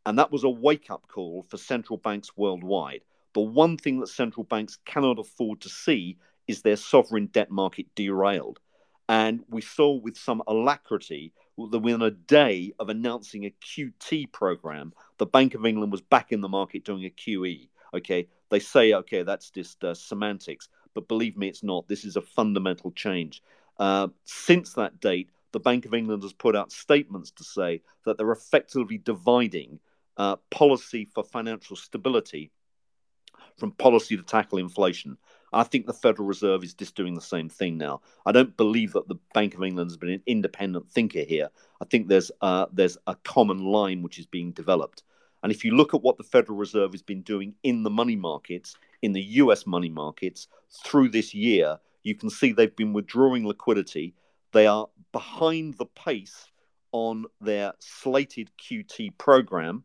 And 0.06 0.20
that 0.20 0.32
was 0.32 0.44
a 0.44 0.50
wake 0.50 0.92
up 0.92 1.08
call 1.08 1.44
for 1.50 1.58
central 1.58 1.98
banks 1.98 2.38
worldwide. 2.38 3.02
The 3.34 3.42
one 3.42 3.78
thing 3.78 4.00
that 4.00 4.08
central 4.08 4.44
banks 4.44 4.78
cannot 4.86 5.18
afford 5.18 5.62
to 5.62 5.70
see 5.70 6.18
is 6.50 6.64
their 6.64 6.76
sovereign 6.76 7.28
debt 7.28 7.52
market 7.52 7.86
derailed. 7.94 8.60
And 9.08 9.44
we 9.50 9.62
saw 9.62 9.94
with 9.94 10.18
some 10.18 10.42
alacrity 10.48 11.32
that 11.58 11.80
within 11.80 12.02
a 12.02 12.10
day 12.10 12.74
of 12.80 12.90
announcing 12.90 13.46
a 13.46 13.54
QT 13.64 14.32
program, 14.32 14.92
the 15.20 15.28
Bank 15.28 15.54
of 15.54 15.64
England 15.64 15.92
was 15.92 16.02
back 16.02 16.32
in 16.32 16.42
the 16.42 16.50
market 16.50 16.84
doing 16.84 17.06
a 17.06 17.10
QE. 17.12 17.70
Okay, 17.94 18.28
they 18.50 18.60
say, 18.60 18.94
okay, 18.94 19.22
that's 19.22 19.52
just 19.52 19.84
uh, 19.84 19.94
semantics, 19.94 20.70
but 20.96 21.08
believe 21.08 21.38
me, 21.38 21.48
it's 21.48 21.64
not. 21.64 21.88
This 21.88 22.04
is 22.04 22.16
a 22.16 22.22
fundamental 22.22 22.92
change. 22.92 23.44
Uh, 23.78 24.08
since 24.24 24.74
that 24.74 25.00
date, 25.00 25.30
the 25.52 25.60
Bank 25.60 25.86
of 25.86 25.94
England 25.94 26.24
has 26.24 26.34
put 26.34 26.56
out 26.56 26.72
statements 26.72 27.30
to 27.32 27.44
say 27.44 27.82
that 28.06 28.18
they're 28.18 28.32
effectively 28.32 28.98
dividing 28.98 29.80
uh, 30.18 30.38
policy 30.50 31.06
for 31.14 31.24
financial 31.24 31.76
stability 31.76 32.52
from 33.60 33.72
policy 33.72 34.18
to 34.18 34.24
tackle 34.24 34.58
inflation. 34.58 35.18
I 35.52 35.64
think 35.64 35.86
the 35.86 35.94
Federal 35.94 36.28
Reserve 36.28 36.64
is 36.64 36.74
just 36.74 36.96
doing 36.96 37.16
the 37.16 37.22
same 37.22 37.50
thing 37.50 37.78
now. 37.78 38.02
I 38.26 38.32
don't 38.32 38.56
believe 38.56 38.94
that 38.94 39.08
the 39.08 39.20
Bank 39.34 39.56
of 39.56 39.64
England 39.64 39.90
has 39.90 39.98
been 39.98 40.10
an 40.10 40.24
independent 40.26 40.90
thinker 40.90 41.24
here. 41.24 41.50
I 41.82 41.86
think 41.86 42.08
there's 42.08 42.32
uh, 42.42 42.68
there's 42.72 42.98
a 43.08 43.16
common 43.24 43.60
line 43.60 44.02
which 44.02 44.20
is 44.20 44.26
being 44.26 44.52
developed. 44.52 45.04
And 45.42 45.52
if 45.52 45.64
you 45.64 45.76
look 45.76 45.94
at 45.94 46.02
what 46.02 46.18
the 46.18 46.24
Federal 46.24 46.58
Reserve 46.58 46.92
has 46.92 47.02
been 47.02 47.22
doing 47.22 47.56
in 47.64 47.84
the 47.84 47.90
money 47.90 48.16
markets, 48.16 48.76
in 49.02 49.14
the 49.14 49.22
US 49.22 49.66
money 49.66 49.90
markets 49.90 50.48
through 50.84 51.10
this 51.10 51.34
year, 51.34 51.80
you 52.04 52.16
can 52.16 52.30
see 52.30 52.52
they've 52.52 52.76
been 52.76 52.94
withdrawing 52.94 53.48
liquidity. 53.48 54.14
They 54.52 54.68
are 54.68 54.88
behind 55.12 55.76
the 55.76 55.86
pace 55.86 56.48
on 56.92 57.26
their 57.40 57.74
slated 57.80 58.50
QT 58.58 59.18
program. 59.18 59.84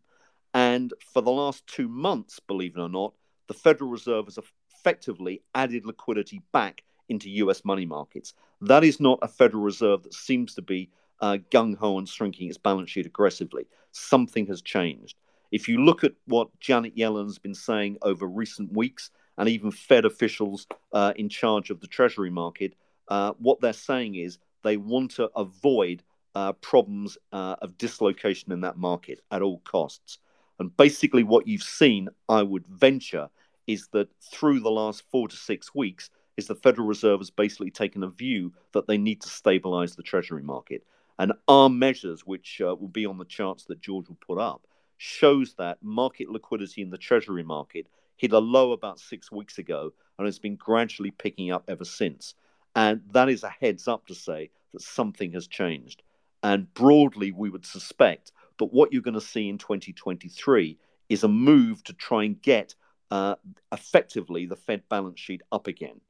And 0.53 0.93
for 1.13 1.23
the 1.23 1.31
last 1.31 1.67
two 1.67 1.89
months, 1.89 2.41
believe 2.41 2.77
it 2.77 2.81
or 2.81 2.89
not, 2.89 3.15
the 3.47 3.55
Federal 3.55 3.91
Reserve 3.91 4.27
has 4.27 4.39
effectively 4.85 5.41
added 5.55 5.87
liquidity 5.87 6.43
back 6.53 6.83
into 7.09 7.31
US 7.31 7.65
money 7.65 7.87
markets. 7.87 8.35
That 8.61 8.85
is 8.85 9.01
not 9.01 9.19
a 9.23 9.29
Federal 9.29 9.63
Reserve 9.63 10.03
that 10.03 10.15
seems 10.15 10.55
to 10.55 10.63
be 10.63 10.91
uh, 11.21 11.39
gung 11.51 11.75
ho 11.77 11.99
and 11.99 12.09
shrinking 12.09 12.49
its 12.49 12.59
balance 12.59 12.91
sheet 12.91 13.07
aggressively. 13.07 13.67
Something 13.93 14.47
has 14.47 14.61
changed. 14.61 15.17
If 15.51 15.69
you 15.69 15.83
look 15.83 16.05
at 16.05 16.13
what 16.27 16.49
Janet 16.61 16.97
Yellen's 16.97 17.39
been 17.39 17.55
saying 17.55 17.99
over 18.03 18.27
recent 18.27 18.73
weeks, 18.73 19.11
and 19.39 19.49
even 19.49 19.71
Fed 19.71 20.05
officials 20.05 20.67
uh, 20.93 21.13
in 21.17 21.29
charge 21.29 21.71
of 21.71 21.81
the 21.81 21.87
Treasury 21.87 22.31
market, 22.31 22.75
uh, 23.09 23.33
what 23.39 23.61
they're 23.61 23.73
saying 23.73 24.15
is 24.17 24.39
they 24.63 24.77
want 24.77 25.13
to 25.13 25.31
avoid 25.35 26.03
uh, 26.35 26.53
problems 26.53 27.17
uh, 27.33 27.57
of 27.63 27.79
dislocation 27.79 28.53
in 28.53 28.61
that 28.61 28.77
market 28.77 29.21
at 29.31 29.43
all 29.43 29.61
costs. 29.65 30.19
And 30.59 30.77
basically, 30.77 31.25
what 31.25 31.49
you've 31.49 31.63
seen, 31.63 32.09
I 32.29 32.43
would 32.43 32.67
venture, 32.67 33.29
is 33.67 33.89
that 33.93 34.09
through 34.21 34.61
the 34.61 34.71
last 34.71 35.03
four 35.11 35.29
to 35.29 35.37
six 35.37 35.75
weeks, 35.75 36.11
is 36.37 36.47
the 36.47 36.55
Federal 36.55 36.87
Reserve 36.89 37.21
has 37.21 37.31
basically 37.31 37.71
taken 37.71 38.03
a 38.03 38.09
view 38.09 38.53
that 38.73 38.87
they 38.89 38.99
need 38.99 39.21
to 39.21 39.29
stabilize 39.29 39.95
the 39.95 40.03
Treasury 40.03 40.43
market. 40.43 40.85
And 41.19 41.33
our 41.47 41.71
measures, 41.71 42.27
which 42.27 42.61
uh, 42.61 42.75
will 42.75 42.89
be 42.89 43.07
on 43.07 43.19
the 43.19 43.25
charts 43.25 43.65
that 43.67 43.81
George 43.81 44.09
will 44.09 44.19
put 44.27 44.39
up, 44.39 44.67
shows 44.97 45.55
that 45.55 45.79
market 45.81 46.29
liquidity 46.29 46.83
in 46.83 46.91
the 46.91 46.99
Treasury 46.99 47.45
market 47.45 47.87
hit 48.17 48.33
a 48.33 48.39
low 48.39 48.73
about 48.73 48.99
six 48.99 49.31
weeks 49.31 49.59
ago 49.59 49.93
and 50.19 50.27
has 50.27 50.41
been 50.41 50.57
gradually 50.57 51.13
picking 51.13 51.53
up 51.53 51.65
ever 51.69 51.85
since. 51.85 52.35
And 52.75 53.03
that 53.13 53.29
is 53.29 53.45
a 53.45 53.49
heads 53.49 53.87
up 53.87 54.07
to 54.07 54.15
say 54.15 54.51
that 54.73 54.83
something 54.83 55.33
has 55.33 55.47
changed. 55.47 56.03
And 56.43 56.73
broadly, 56.75 57.31
we 57.31 57.49
would 57.49 57.65
suspect 57.65 58.33
but 58.57 58.73
what 58.73 58.93
you're 58.93 59.03
going 59.03 59.15
to 59.15 59.21
see 59.21 59.49
in 59.49 59.59
2023 59.59 60.79
is 61.09 61.25
a 61.25 61.29
move 61.29 61.83
to 61.85 61.93
try 61.93 62.25
and 62.25 62.41
get 62.41 62.75
uh, 63.15 63.37
effectively 63.71 64.45
the 64.45 64.57
Fed 64.57 64.83
balance 64.89 65.21
sheet 65.21 65.41
up 65.53 65.69
again. 65.69 66.01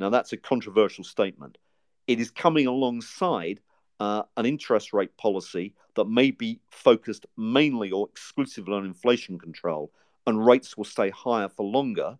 Now, 0.00 0.08
that's 0.08 0.32
a 0.32 0.38
controversial 0.38 1.04
statement. 1.04 1.58
It 2.06 2.20
is 2.20 2.30
coming 2.30 2.66
alongside 2.66 3.60
uh, 4.00 4.22
an 4.38 4.46
interest 4.46 4.94
rate 4.94 5.14
policy 5.18 5.74
that 5.94 6.06
may 6.06 6.30
be 6.30 6.60
focused 6.70 7.26
mainly 7.36 7.90
or 7.90 8.08
exclusively 8.08 8.72
on 8.72 8.86
inflation 8.86 9.38
control, 9.38 9.92
and 10.26 10.46
rates 10.46 10.74
will 10.74 10.86
stay 10.86 11.10
higher 11.10 11.50
for 11.50 11.66
longer. 11.66 12.18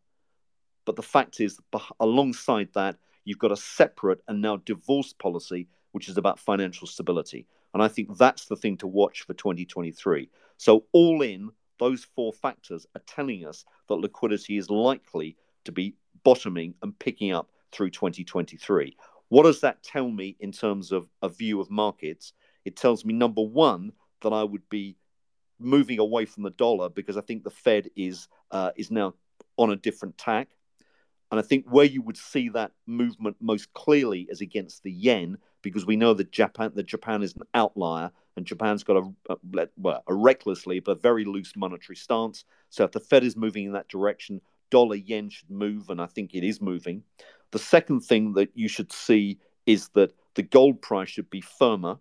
But 0.85 0.97
the 0.97 1.03
fact 1.03 1.41
is, 1.41 1.59
alongside 1.99 2.69
that, 2.75 2.97
you've 3.25 3.39
got 3.39 3.51
a 3.51 3.57
separate 3.57 4.21
and 4.29 4.43
now 4.43 4.59
divorced 4.59 5.19
policy, 5.19 5.69
which 5.93 6.11
is 6.11 6.19
about 6.19 6.39
financial 6.39 6.87
stability. 6.87 7.47
And 7.73 7.83
I 7.83 7.89
think 7.89 8.19
that's 8.19 8.45
the 8.45 8.57
thing 8.57 8.77
to 8.79 8.87
watch 8.87 9.23
for 9.23 9.33
2023. 9.33 10.29
So, 10.59 10.85
all 10.93 11.23
in, 11.23 11.49
those 11.79 12.05
four 12.15 12.33
factors 12.33 12.87
are 12.95 13.03
telling 13.07 13.47
us 13.47 13.65
that 13.89 13.97
liquidity 13.97 14.57
is 14.57 14.71
likely 14.71 15.37
to 15.65 15.73
be 15.73 15.95
bottoming 16.23 16.75
and 16.83 16.99
picking 16.99 17.33
up 17.33 17.51
through 17.73 17.91
2023. 17.91 18.97
What 19.29 19.45
does 19.45 19.61
that 19.61 19.83
tell 19.83 20.09
me 20.09 20.37
in 20.41 20.53
terms 20.53 20.93
of 20.93 21.09
a 21.23 21.29
view 21.29 21.61
of 21.61 21.71
markets? 21.71 22.33
It 22.65 22.77
tells 22.77 23.05
me, 23.05 23.15
number 23.15 23.43
one, 23.43 23.93
that 24.23 24.33
I 24.33 24.45
would 24.45 24.69
be 24.69 24.97
moving 25.59 25.99
away 25.99 26.25
from 26.25 26.43
the 26.43 26.51
dollar 26.51 26.89
because 26.89 27.17
I 27.17 27.21
think 27.21 27.45
the 27.45 27.51
Fed 27.51 27.91
is 27.97 28.29
uh, 28.51 28.71
is 28.77 28.91
now 28.91 29.15
on 29.57 29.71
a 29.71 29.77
different 29.77 30.19
tack. 30.19 30.49
And 31.31 31.41
I 31.41 31.43
think 31.43 31.67
where 31.69 31.85
you 31.85 32.03
would 32.03 32.17
see 32.17 32.51
that 32.51 32.73
movement 32.87 33.37
most 33.41 33.73
clearly 33.73 34.27
is 34.29 34.41
against 34.41 34.83
the 34.83 34.93
yen, 34.93 35.39
because 35.63 35.87
we 35.87 35.97
know 35.97 36.15
that 36.15 36.31
Japan 36.31 36.73
that 36.75 36.87
Japan 36.87 37.23
is 37.23 37.35
an 37.35 37.43
outlier 37.55 38.13
and 38.37 38.47
Japan's 38.47 38.83
got 38.83 38.97
a, 38.97 39.33
a 39.33 39.69
well 39.77 40.03
a 40.07 40.15
recklessly 40.15 40.81
but 40.81 41.03
very 41.03 41.25
loose 41.25 41.55
monetary 41.57 41.97
stance. 41.97 42.45
So 42.71 42.85
if 42.85 42.93
the 42.93 43.01
Fed 43.01 43.25
is 43.25 43.37
moving 43.37 43.67
in 43.67 43.73
that 43.73 43.89
direction, 43.89 44.41
dollar 44.71 44.97
yen 44.97 45.31
should 45.31 45.51
move, 45.51 45.91
and 45.91 46.01
I 46.01 46.07
think 46.07 46.35
it 46.35 46.45
is 46.45 46.61
moving. 46.61 47.03
The 47.53 47.59
second 47.59 48.01
thing 48.01 48.33
that 48.35 48.51
you 48.55 48.69
should 48.69 48.93
see 48.93 49.39
is 49.67 49.89
that 49.91 50.13
the 50.35 50.43
gold 50.43 50.83
price 50.83 51.09
should 51.09 51.31
be 51.31 51.41
firmer. 51.41 51.99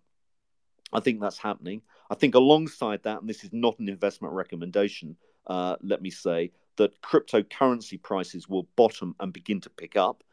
I 0.91 0.99
think 0.99 1.21
that's 1.21 1.37
happening. 1.37 1.81
I 2.09 2.15
think 2.15 2.35
alongside 2.35 3.03
that, 3.03 3.21
and 3.21 3.29
this 3.29 3.43
is 3.43 3.51
not 3.53 3.79
an 3.79 3.89
investment 3.89 4.33
recommendation, 4.33 5.15
uh, 5.47 5.75
let 5.81 6.01
me 6.01 6.09
say 6.09 6.51
that 6.77 7.01
cryptocurrency 7.01 8.01
prices 8.01 8.49
will 8.49 8.67
bottom 8.75 9.15
and 9.19 9.31
begin 9.31 9.61
to 9.61 9.69
pick 9.69 9.95
up 9.95 10.23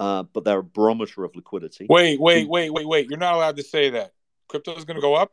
uh, 0.00 0.22
but 0.32 0.44
they're 0.44 0.60
a 0.60 0.64
barometer 0.64 1.24
of 1.24 1.36
liquidity. 1.36 1.86
Wait, 1.88 2.18
wait, 2.18 2.48
wait, 2.48 2.72
wait, 2.72 2.88
wait! 2.88 3.10
You're 3.10 3.18
not 3.18 3.34
allowed 3.34 3.58
to 3.58 3.62
say 3.62 3.90
that. 3.90 4.14
Crypto 4.48 4.74
is 4.74 4.86
going 4.86 4.96
to 4.96 5.02
go 5.02 5.14
up. 5.14 5.30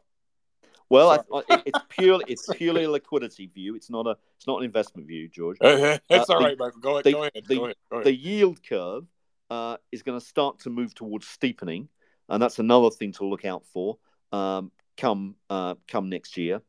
Well, 0.89 1.09
I, 1.09 1.19
I, 1.33 1.61
it's 1.65 1.79
purely 1.89 2.25
it's 2.27 2.47
purely 2.55 2.85
a 2.85 2.91
liquidity 2.91 3.47
view. 3.47 3.75
It's 3.75 3.89
not 3.89 4.07
a 4.07 4.15
it's 4.37 4.47
not 4.47 4.59
an 4.59 4.65
investment 4.65 5.07
view, 5.07 5.27
George. 5.27 5.57
That's 5.59 6.29
uh, 6.29 6.33
all 6.33 6.39
right, 6.39 6.57
Michael. 6.57 6.79
Go 6.79 6.91
ahead. 6.93 7.03
The, 7.03 7.11
go 7.11 7.21
ahead. 7.21 7.33
The, 7.47 7.55
go 7.55 7.63
ahead. 7.65 7.75
Go 7.89 7.95
ahead. 7.97 8.05
the 8.05 8.15
yield 8.15 8.63
curve 8.63 9.05
uh, 9.49 9.77
is 9.91 10.01
going 10.03 10.19
to 10.19 10.25
start 10.25 10.59
to 10.59 10.69
move 10.69 10.95
towards 10.95 11.27
steepening, 11.27 11.89
and 12.29 12.41
that's 12.41 12.59
another 12.59 12.89
thing 12.89 13.11
to 13.13 13.25
look 13.25 13.43
out 13.43 13.65
for 13.65 13.97
um, 14.31 14.71
come 14.95 15.35
uh, 15.49 15.75
come 15.87 16.09
next 16.09 16.37
year. 16.37 16.61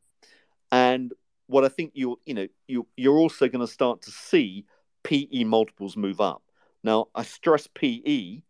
And 0.71 1.13
what 1.47 1.63
I 1.63 1.69
think 1.69 1.91
you 1.93 2.19
you 2.25 2.33
know 2.33 2.47
you 2.67 2.87
you're 2.97 3.17
also 3.17 3.47
going 3.47 3.65
to 3.65 3.71
start 3.71 4.01
to 4.03 4.11
see 4.11 4.65
PE 5.03 5.45
multiples 5.45 5.95
move 5.95 6.21
up. 6.21 6.43
Now, 6.83 7.07
I 7.13 7.23
stress 7.23 7.67
PE, 7.67 8.41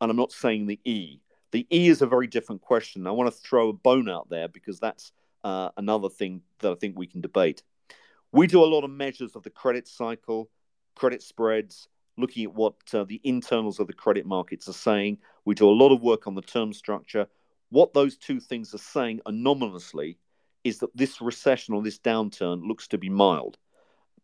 and 0.00 0.10
I'm 0.10 0.16
not 0.16 0.32
saying 0.32 0.66
the 0.66 0.80
E. 0.84 1.20
The 1.54 1.68
E 1.70 1.86
is 1.86 2.02
a 2.02 2.06
very 2.08 2.26
different 2.26 2.62
question. 2.62 3.06
I 3.06 3.12
want 3.12 3.32
to 3.32 3.40
throw 3.40 3.68
a 3.68 3.72
bone 3.72 4.10
out 4.10 4.28
there 4.28 4.48
because 4.48 4.80
that's 4.80 5.12
uh, 5.44 5.68
another 5.76 6.08
thing 6.08 6.42
that 6.58 6.72
I 6.72 6.74
think 6.74 6.98
we 6.98 7.06
can 7.06 7.20
debate. 7.20 7.62
We 8.32 8.48
do 8.48 8.64
a 8.64 8.66
lot 8.66 8.82
of 8.82 8.90
measures 8.90 9.36
of 9.36 9.44
the 9.44 9.50
credit 9.50 9.86
cycle, 9.86 10.50
credit 10.96 11.22
spreads, 11.22 11.86
looking 12.18 12.42
at 12.42 12.54
what 12.54 12.74
uh, 12.92 13.04
the 13.04 13.20
internals 13.22 13.78
of 13.78 13.86
the 13.86 13.92
credit 13.92 14.26
markets 14.26 14.68
are 14.68 14.72
saying. 14.72 15.18
We 15.44 15.54
do 15.54 15.68
a 15.68 15.70
lot 15.70 15.92
of 15.92 16.02
work 16.02 16.26
on 16.26 16.34
the 16.34 16.42
term 16.42 16.72
structure. 16.72 17.28
What 17.68 17.94
those 17.94 18.16
two 18.16 18.40
things 18.40 18.74
are 18.74 18.78
saying 18.78 19.20
anomalously 19.24 20.18
is 20.64 20.80
that 20.80 20.96
this 20.96 21.20
recession 21.20 21.72
or 21.72 21.84
this 21.84 22.00
downturn 22.00 22.66
looks 22.66 22.88
to 22.88 22.98
be 22.98 23.10
mild. 23.10 23.58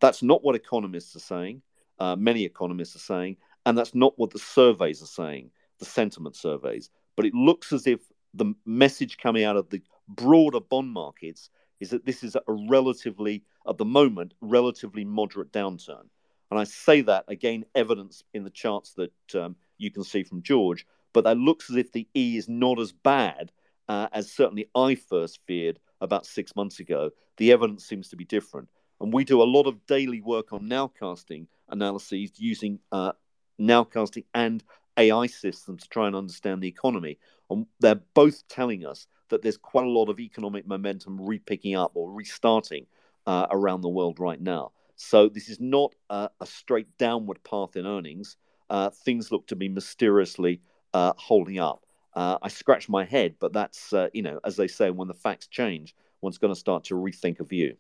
That's 0.01 0.25
not 0.25 0.43
what 0.43 0.57
economists 0.57 1.15
are 1.15 1.21
saying 1.21 1.63
uh, 2.01 2.17
many 2.17 2.45
economists 2.45 2.97
are 2.97 3.01
saying, 3.01 3.37
and 3.67 3.77
that's 3.77 3.95
not 3.95 4.19
what 4.19 4.31
the 4.31 4.39
surveys 4.39 5.03
are 5.03 5.07
saying, 5.07 5.51
the 5.79 5.85
sentiment 5.85 6.35
surveys. 6.35 6.91
But 7.17 7.27
it 7.27 7.35
looks 7.35 7.73
as 7.73 7.87
if 7.87 8.01
the 8.35 8.55
message 8.65 9.19
coming 9.19 9.45
out 9.45 9.57
of 9.57 9.71
the 9.71 9.83
broader 10.09 10.61
bond 10.61 10.93
markets 10.93 11.51
is 11.81 11.91
that 11.91 12.05
this 12.05 12.23
is 12.23 12.37
a 12.37 12.43
relatively, 12.49 13.43
at 13.69 13.79
the 13.79 13.85
moment, 13.85 14.35
relatively 14.41 15.05
moderate 15.05 15.53
downturn. 15.53 16.05
And 16.51 16.59
I 16.59 16.65
say 16.65 17.01
that 17.03 17.25
again, 17.29 17.65
evidence 17.75 18.23
in 18.35 18.45
the 18.45 18.51
charts 18.51 18.95
that 18.95 19.13
um, 19.35 19.57
you 19.79 19.91
can 19.91 20.05
see 20.05 20.23
from 20.23 20.43
George, 20.43 20.85
but 21.13 21.25
that 21.25 21.37
looks 21.37 21.71
as 21.71 21.77
if 21.77 21.93
the 21.93 22.09
E 22.15 22.37
is 22.37 22.49
not 22.49 22.79
as 22.79 22.93
bad 22.93 23.53
uh, 23.89 24.09
as 24.13 24.31
certainly 24.31 24.69
I 24.75 24.95
first 24.95 25.41
feared 25.47 25.79
about 26.01 26.27
six 26.27 26.55
months 26.55 26.81
ago. 26.81 27.11
The 27.39 27.53
evidence 27.53 27.85
seems 27.85 28.09
to 28.09 28.17
be 28.17 28.25
different. 28.25 28.69
And 29.01 29.13
we 29.13 29.25
do 29.25 29.43
a 29.43 29.45
lot 29.45 29.67
of 29.67 29.87
daily 29.87 30.21
work 30.21 30.53
on 30.53 30.69
nowcasting 30.69 31.47
analyses 31.69 32.33
using 32.37 32.79
uh, 32.93 33.13
nowcasting 33.61 34.25
and 34.35 34.63
AI 35.01 35.27
systems 35.27 35.83
to 35.83 35.89
try 35.89 36.07
and 36.07 36.17
understand 36.17 36.63
the 36.63 36.69
economy. 36.69 37.19
And 37.51 37.67
they're 37.81 38.01
both 38.15 38.47
telling 38.49 38.87
us 38.87 39.07
that 39.31 39.43
there's 39.43 39.57
quite 39.57 39.87
a 39.87 39.91
lot 39.91 40.09
of 40.09 40.21
economic 40.21 40.67
momentum 40.67 41.21
repicking 41.21 41.77
up 41.77 41.93
or 41.95 42.13
restarting 42.13 42.87
uh, 43.27 43.47
around 43.51 43.81
the 43.81 43.89
world 43.89 44.21
right 44.21 44.41
now. 44.41 44.73
So 44.97 45.29
this 45.29 45.49
is 45.49 45.61
not 45.61 45.95
a, 46.11 46.29
a 46.41 46.47
straight 46.47 46.99
downward 46.99 47.43
path 47.43 47.77
in 47.77 47.87
earnings. 47.87 48.37
Uh, 48.69 48.91
things 48.91 49.33
look 49.33 49.47
to 49.49 49.57
be 49.57 49.69
mysteriously 49.69 50.61
uh, 50.93 51.13
holding 51.17 51.59
up. 51.59 51.87
Uh, 52.15 52.39
I 52.43 52.49
scratch 52.49 52.89
my 52.89 53.05
head, 53.05 53.37
but 53.41 53.53
that's 53.53 53.93
uh, 53.93 54.09
you 54.13 54.23
know, 54.23 54.41
as 54.45 54.57
they 54.57 54.69
say, 54.69 54.91
when 54.91 55.09
the 55.09 55.15
facts 55.15 55.47
change, 55.47 55.95
one's 56.21 56.39
going 56.39 56.53
to 56.53 56.59
start 56.59 56.85
to 56.85 56.95
rethink 56.95 57.41
a 57.41 57.45
view. 57.45 57.77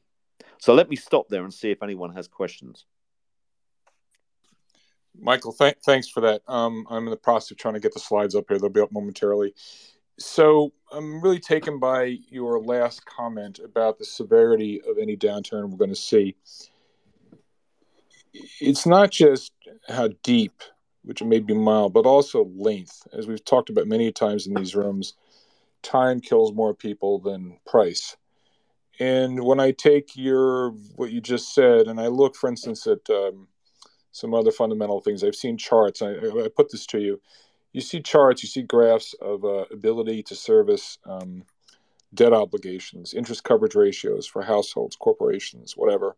So 0.58 0.74
let 0.74 0.88
me 0.88 0.96
stop 0.96 1.28
there 1.28 1.42
and 1.42 1.52
see 1.52 1.70
if 1.70 1.82
anyone 1.82 2.14
has 2.14 2.28
questions. 2.28 2.86
Michael, 5.20 5.52
th- 5.52 5.76
thanks 5.84 6.08
for 6.08 6.20
that. 6.22 6.42
Um, 6.48 6.86
I'm 6.90 7.04
in 7.04 7.10
the 7.10 7.16
process 7.16 7.50
of 7.52 7.58
trying 7.58 7.74
to 7.74 7.80
get 7.80 7.92
the 7.94 8.00
slides 8.00 8.34
up 8.34 8.46
here. 8.48 8.58
They'll 8.58 8.70
be 8.70 8.80
up 8.80 8.92
momentarily. 8.92 9.54
So 10.18 10.72
I'm 10.92 11.20
really 11.20 11.38
taken 11.38 11.78
by 11.78 12.18
your 12.28 12.60
last 12.60 13.04
comment 13.06 13.60
about 13.64 13.98
the 13.98 14.04
severity 14.04 14.80
of 14.88 14.98
any 14.98 15.16
downturn 15.16 15.70
we're 15.70 15.76
going 15.76 15.90
to 15.90 15.96
see. 15.96 16.36
It's 18.60 18.86
not 18.86 19.10
just 19.10 19.52
how 19.88 20.10
deep, 20.22 20.62
which 21.02 21.22
may 21.22 21.40
be 21.40 21.54
mild, 21.54 21.92
but 21.92 22.06
also 22.06 22.50
length. 22.54 23.06
As 23.12 23.26
we've 23.26 23.44
talked 23.44 23.70
about 23.70 23.86
many 23.86 24.12
times 24.12 24.46
in 24.46 24.54
these 24.54 24.74
rooms, 24.74 25.14
time 25.82 26.20
kills 26.20 26.52
more 26.52 26.74
people 26.74 27.18
than 27.18 27.58
price. 27.66 28.16
And 28.98 29.42
when 29.42 29.60
I 29.60 29.70
take 29.70 30.14
your 30.14 30.72
what 30.96 31.10
you 31.10 31.20
just 31.20 31.54
said, 31.54 31.88
and 31.88 31.98
I 31.98 32.08
look, 32.08 32.36
for 32.36 32.48
instance, 32.48 32.86
at 32.86 33.08
um, 33.08 33.48
some 34.12 34.34
other 34.34 34.50
fundamental 34.50 35.00
things. 35.00 35.22
I've 35.22 35.34
seen 35.34 35.56
charts. 35.56 36.02
I, 36.02 36.12
I, 36.12 36.48
put 36.54 36.70
this 36.70 36.86
to 36.86 36.98
you. 36.98 37.20
You 37.72 37.80
see 37.80 38.00
charts, 38.00 38.42
you 38.42 38.48
see 38.48 38.62
graphs 38.62 39.14
of 39.20 39.44
uh, 39.44 39.64
ability 39.70 40.24
to 40.24 40.34
service 40.34 40.98
um, 41.04 41.44
debt 42.12 42.32
obligations, 42.32 43.14
interest 43.14 43.44
coverage 43.44 43.74
ratios 43.74 44.26
for 44.26 44.42
households, 44.42 44.96
corporations, 44.96 45.76
whatever. 45.76 46.16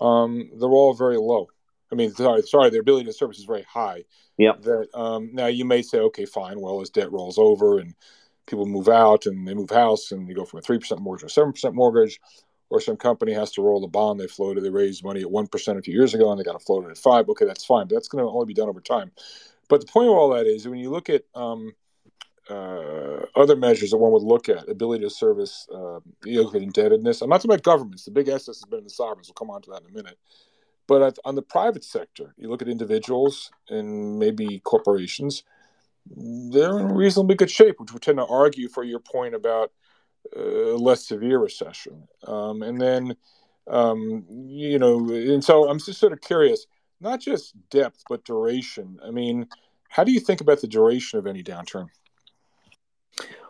Um, 0.00 0.50
they're 0.58 0.68
all 0.70 0.94
very 0.94 1.18
low. 1.18 1.48
I 1.92 1.94
mean, 1.94 2.12
sorry, 2.12 2.42
sorry, 2.42 2.70
their 2.70 2.80
ability 2.80 3.06
to 3.06 3.12
service 3.12 3.38
is 3.38 3.44
very 3.44 3.62
high. 3.62 4.04
Yeah. 4.36 4.52
That 4.60 4.88
um, 4.94 5.30
now 5.32 5.46
you 5.46 5.64
may 5.64 5.82
say, 5.82 5.98
okay, 5.98 6.24
fine. 6.24 6.60
Well, 6.60 6.80
as 6.80 6.90
debt 6.90 7.10
rolls 7.12 7.38
over 7.38 7.78
and 7.78 7.94
people 8.46 8.66
move 8.66 8.88
out 8.88 9.26
and 9.26 9.46
they 9.46 9.54
move 9.54 9.70
house 9.70 10.12
and 10.12 10.28
they 10.28 10.34
go 10.34 10.44
from 10.44 10.58
a 10.58 10.62
three 10.62 10.78
percent 10.78 11.00
mortgage 11.00 11.22
to 11.22 11.26
a 11.26 11.30
seven 11.30 11.52
percent 11.52 11.74
mortgage, 11.74 12.20
or 12.70 12.80
some 12.80 12.96
company 12.96 13.32
has 13.32 13.50
to 13.52 13.62
roll 13.62 13.80
the 13.80 13.86
bond 13.86 14.20
they 14.20 14.26
floated, 14.26 14.62
they 14.62 14.70
raised 14.70 15.04
money 15.04 15.22
at 15.22 15.30
one 15.30 15.46
percent 15.46 15.78
a 15.78 15.82
few 15.82 15.94
years 15.94 16.14
ago 16.14 16.30
and 16.30 16.38
they 16.38 16.44
got 16.44 16.52
to 16.52 16.64
float 16.64 16.84
it 16.84 16.90
at 16.90 16.98
five. 16.98 17.28
Okay, 17.28 17.44
that's 17.44 17.64
fine, 17.64 17.86
but 17.86 17.94
that's 17.94 18.08
going 18.08 18.22
to 18.22 18.30
only 18.30 18.46
be 18.46 18.54
done 18.54 18.68
over 18.68 18.80
time. 18.80 19.10
But 19.68 19.80
the 19.80 19.92
point 19.92 20.08
of 20.08 20.14
all 20.14 20.30
that 20.30 20.46
is 20.46 20.66
when 20.66 20.78
you 20.78 20.90
look 20.90 21.10
at 21.10 21.24
um, 21.34 21.72
uh, 22.50 23.26
other 23.36 23.56
measures 23.56 23.90
that 23.90 23.98
one 23.98 24.12
would 24.12 24.22
look 24.22 24.48
at, 24.48 24.68
ability 24.68 25.04
to 25.04 25.10
service, 25.10 25.66
uh, 25.74 26.00
indebtedness. 26.24 27.20
I'm 27.20 27.28
not 27.28 27.36
talking 27.36 27.50
about 27.50 27.62
governments. 27.62 28.04
The 28.04 28.10
big 28.10 28.28
excess 28.28 28.56
has 28.56 28.64
been 28.64 28.80
in 28.80 28.84
the 28.84 28.90
sovereigns. 28.90 29.28
We'll 29.28 29.34
come 29.34 29.50
on 29.50 29.62
to 29.62 29.70
that 29.70 29.82
in 29.82 29.90
a 29.90 29.92
minute. 29.92 30.18
But 30.86 31.18
on 31.24 31.34
the 31.34 31.42
private 31.42 31.84
sector, 31.84 32.34
you 32.38 32.48
look 32.48 32.62
at 32.62 32.68
individuals 32.68 33.50
and 33.68 34.18
maybe 34.18 34.60
corporations, 34.60 35.44
they're 36.06 36.78
in 36.78 36.88
reasonably 36.88 37.34
good 37.34 37.50
shape, 37.50 37.78
which 37.78 37.92
would 37.92 38.00
tend 38.00 38.16
to 38.16 38.24
argue 38.24 38.68
for 38.68 38.82
your 38.82 38.98
point 38.98 39.34
about 39.34 39.70
a 40.36 40.76
less 40.76 41.06
severe 41.06 41.38
recession. 41.38 42.06
Um, 42.26 42.62
and 42.62 42.80
then, 42.80 43.16
um, 43.66 44.24
you 44.28 44.78
know, 44.78 45.08
and 45.10 45.42
so 45.42 45.68
I'm 45.68 45.78
just 45.78 46.00
sort 46.00 46.12
of 46.12 46.20
curious, 46.20 46.66
not 47.00 47.20
just 47.20 47.54
depth, 47.70 48.02
but 48.08 48.24
duration. 48.24 48.98
I 49.04 49.10
mean, 49.10 49.48
how 49.88 50.04
do 50.04 50.12
you 50.12 50.20
think 50.20 50.40
about 50.40 50.60
the 50.60 50.68
duration 50.68 51.18
of 51.18 51.26
any 51.26 51.42
downturn? 51.42 51.88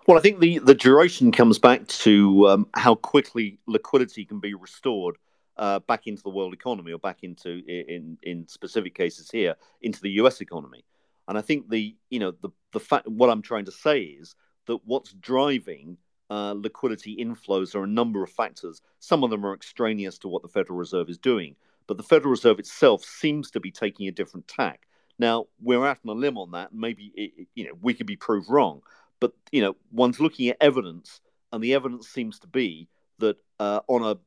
Well, 0.06 0.16
I 0.16 0.20
think 0.20 0.40
the, 0.40 0.58
the 0.58 0.74
duration 0.74 1.32
comes 1.32 1.58
back 1.58 1.86
to 1.88 2.48
um, 2.48 2.66
how 2.74 2.94
quickly 2.94 3.58
liquidity 3.66 4.24
can 4.24 4.40
be 4.40 4.54
restored 4.54 5.16
uh, 5.58 5.80
back 5.80 6.06
into 6.06 6.22
the 6.22 6.30
world 6.30 6.54
economy, 6.54 6.92
or 6.92 6.98
back 6.98 7.22
into 7.22 7.62
in 7.66 8.16
in 8.22 8.46
specific 8.46 8.94
cases 8.94 9.30
here 9.30 9.56
into 9.82 10.00
the 10.00 10.10
U.S. 10.12 10.40
economy. 10.40 10.84
And 11.26 11.36
I 11.36 11.42
think 11.42 11.68
the 11.68 11.96
you 12.10 12.20
know 12.20 12.30
the 12.30 12.50
the 12.72 12.80
fact 12.80 13.08
what 13.08 13.28
I'm 13.28 13.42
trying 13.42 13.66
to 13.66 13.72
say 13.72 14.02
is 14.02 14.34
that 14.66 14.78
what's 14.84 15.12
driving 15.12 15.98
uh, 16.30 16.54
liquidity 16.56 17.16
inflows 17.16 17.74
are 17.74 17.84
a 17.84 17.88
number 17.88 18.22
of 18.22 18.30
factors. 18.30 18.82
Some 18.98 19.24
of 19.24 19.30
them 19.30 19.44
are 19.44 19.54
extraneous 19.54 20.18
to 20.18 20.28
what 20.28 20.42
the 20.42 20.48
Federal 20.48 20.78
Reserve 20.78 21.08
is 21.08 21.18
doing, 21.18 21.56
but 21.86 21.96
the 21.96 22.02
Federal 22.02 22.30
Reserve 22.30 22.58
itself 22.58 23.04
seems 23.04 23.50
to 23.52 23.60
be 23.60 23.70
taking 23.70 24.08
a 24.08 24.12
different 24.12 24.46
tack. 24.48 24.86
Now 25.18 25.46
we're 25.60 25.86
out 25.86 25.98
on 26.04 26.16
a 26.16 26.18
limb 26.18 26.38
on 26.38 26.52
that. 26.52 26.72
Maybe 26.72 27.12
it, 27.14 27.48
you 27.54 27.64
know 27.64 27.72
we 27.80 27.94
could 27.94 28.06
be 28.06 28.16
proved 28.16 28.48
wrong, 28.48 28.82
but 29.20 29.32
you 29.50 29.62
know 29.62 29.76
one's 29.90 30.20
looking 30.20 30.48
at 30.48 30.58
evidence, 30.60 31.20
and 31.52 31.62
the 31.62 31.74
evidence 31.74 32.08
seems 32.08 32.38
to 32.40 32.46
be 32.46 32.88
that 33.18 33.36
uh, 33.58 33.80
on 33.88 34.04
a 34.04 34.18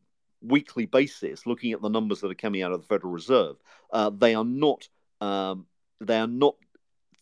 weekly 0.41 0.85
basis, 0.85 1.45
looking 1.45 1.71
at 1.71 1.81
the 1.81 1.89
numbers 1.89 2.21
that 2.21 2.31
are 2.31 2.35
coming 2.35 2.61
out 2.61 2.71
of 2.71 2.81
the 2.81 2.87
Federal 2.87 3.13
Reserve, 3.13 3.57
uh, 3.93 4.09
they 4.09 4.35
are 4.35 4.43
not 4.43 4.87
um, 5.21 5.65
they 5.99 6.17
are 6.17 6.27
not 6.27 6.55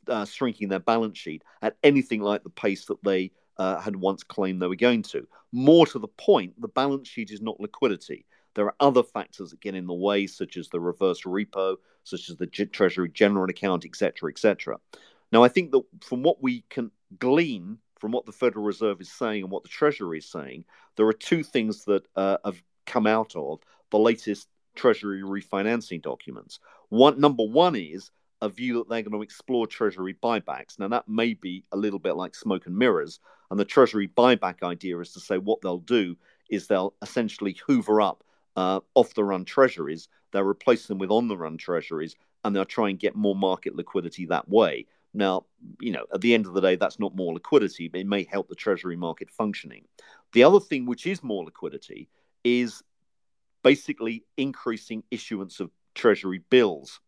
uh, 0.08 0.26
shrinking 0.26 0.70
their 0.70 0.80
balance 0.80 1.18
sheet 1.18 1.44
at 1.62 1.78
anything 1.84 2.22
like 2.22 2.44
the 2.44 2.50
pace 2.50 2.86
that 2.86 3.04
they 3.04 3.32
uh, 3.60 3.80
had 3.80 3.96
once 3.96 4.24
claimed 4.24 4.62
they 4.62 4.68
were 4.68 4.76
going 4.76 5.04
to. 5.04 5.28
More 5.52 5.86
to 5.88 6.00
the 6.00 6.08
point, 6.08 6.60
the 6.60 6.68
balance 6.68 7.08
sheet 7.08 7.30
is 7.30 7.42
not 7.42 7.60
liquidity. 7.60 8.26
There 8.56 8.66
are 8.66 8.76
other 8.80 9.04
factors 9.04 9.52
that 9.52 9.62
get 9.62 9.76
in 9.76 9.86
the 9.86 9.94
way, 9.94 10.26
such 10.26 10.58
as 10.58 10.70
the 10.70 10.80
reverse 10.80 11.22
repo, 11.22 11.76
such 12.04 12.30
as 12.30 12.38
the 12.38 12.48
G- 12.48 12.66
Treasury 12.66 13.10
General 13.10 13.50
Account, 13.50 13.86
etc., 13.86 14.32
etc. 14.32 14.78
Now, 15.32 15.44
I 15.44 15.50
think 15.50 15.72
that 15.72 15.84
from 16.02 16.24
what 16.24 16.42
we 16.42 16.64
can 16.70 16.90
glean 17.20 17.78
from 18.00 18.12
what 18.14 18.26
the 18.26 18.32
Federal 18.32 18.66
Reserve 18.66 19.02
is 19.02 19.12
saying 19.12 19.44
and 19.44 19.52
what 19.52 19.64
the 19.64 19.70
Treasury 19.70 20.20
is 20.20 20.26
saying, 20.26 20.64
there 20.96 21.06
are 21.06 21.14
two 21.14 21.44
things 21.44 21.84
that 21.86 22.04
uh, 22.16 22.38
have 22.46 22.62
come 22.86 23.06
out 23.06 23.36
of 23.36 23.60
the 23.92 24.00
latest 24.00 24.48
Treasury 24.76 25.22
refinancing 25.22 26.02
documents. 26.02 26.60
One 26.88 27.20
number 27.20 27.44
one 27.44 27.76
is 27.76 28.12
a 28.42 28.48
view 28.48 28.76
that 28.76 28.90
they're 28.90 29.02
going 29.02 29.12
to 29.12 29.22
explore 29.22 29.68
Treasury 29.68 30.16
buybacks. 30.24 30.80
Now 30.80 30.88
that 30.88 31.10
may 31.10 31.34
be 31.34 31.66
a 31.72 31.78
little 31.78 32.00
bit 32.00 32.16
like 32.16 32.36
smoke 32.36 32.66
and 32.66 32.78
mirrors, 32.78 33.20
and 33.50 33.60
the 33.60 33.66
Treasury 33.66 34.08
buyback 34.08 34.64
idea 34.64 35.00
is 35.00 35.14
to 35.14 35.20
say 35.20 35.38
what 35.38 35.62
they'll 35.62 35.80
do 35.80 36.16
is 36.50 36.68
they'll 36.68 36.94
essentially 37.02 37.58
hoover 37.68 38.02
up 38.02 38.24
uh, 38.56 38.80
off 38.96 39.14
the 39.14 39.24
run 39.24 39.46
treasuries, 39.46 40.08
they'll 40.32 40.44
replace 40.44 40.88
them 40.88 40.98
with 40.98 41.12
on 41.12 41.28
the 41.28 41.38
run 41.38 41.58
treasuries, 41.58 42.16
and 42.44 42.56
they'll 42.56 42.66
try 42.66 42.90
and 42.90 43.00
get 43.00 43.16
more 43.16 43.36
market 43.36 43.76
liquidity 43.76 44.26
that 44.26 44.50
way. 44.50 44.86
Now, 45.14 45.46
you 45.80 45.92
know, 45.92 46.06
at 46.14 46.22
the 46.22 46.34
end 46.34 46.46
of 46.46 46.54
the 46.54 46.62
day, 46.62 46.76
that's 46.76 47.00
not 47.00 47.16
more 47.16 47.34
liquidity, 47.34 47.88
but 47.88 48.02
it 48.02 48.08
may 48.08 48.24
help 48.24 48.48
the 48.48 48.56
treasury 48.56 48.96
market 48.96 49.30
functioning. 49.32 49.86
The 50.34 50.44
other 50.44 50.60
thing 50.60 50.86
which 50.86 51.08
is 51.08 51.24
more 51.24 51.44
liquidity 51.44 52.10
is 52.44 52.84
basically 53.64 54.24
increasing 54.38 55.04
issuance 55.10 55.60
of 55.60 55.72
treasury 55.96 56.42
bills. 56.50 57.00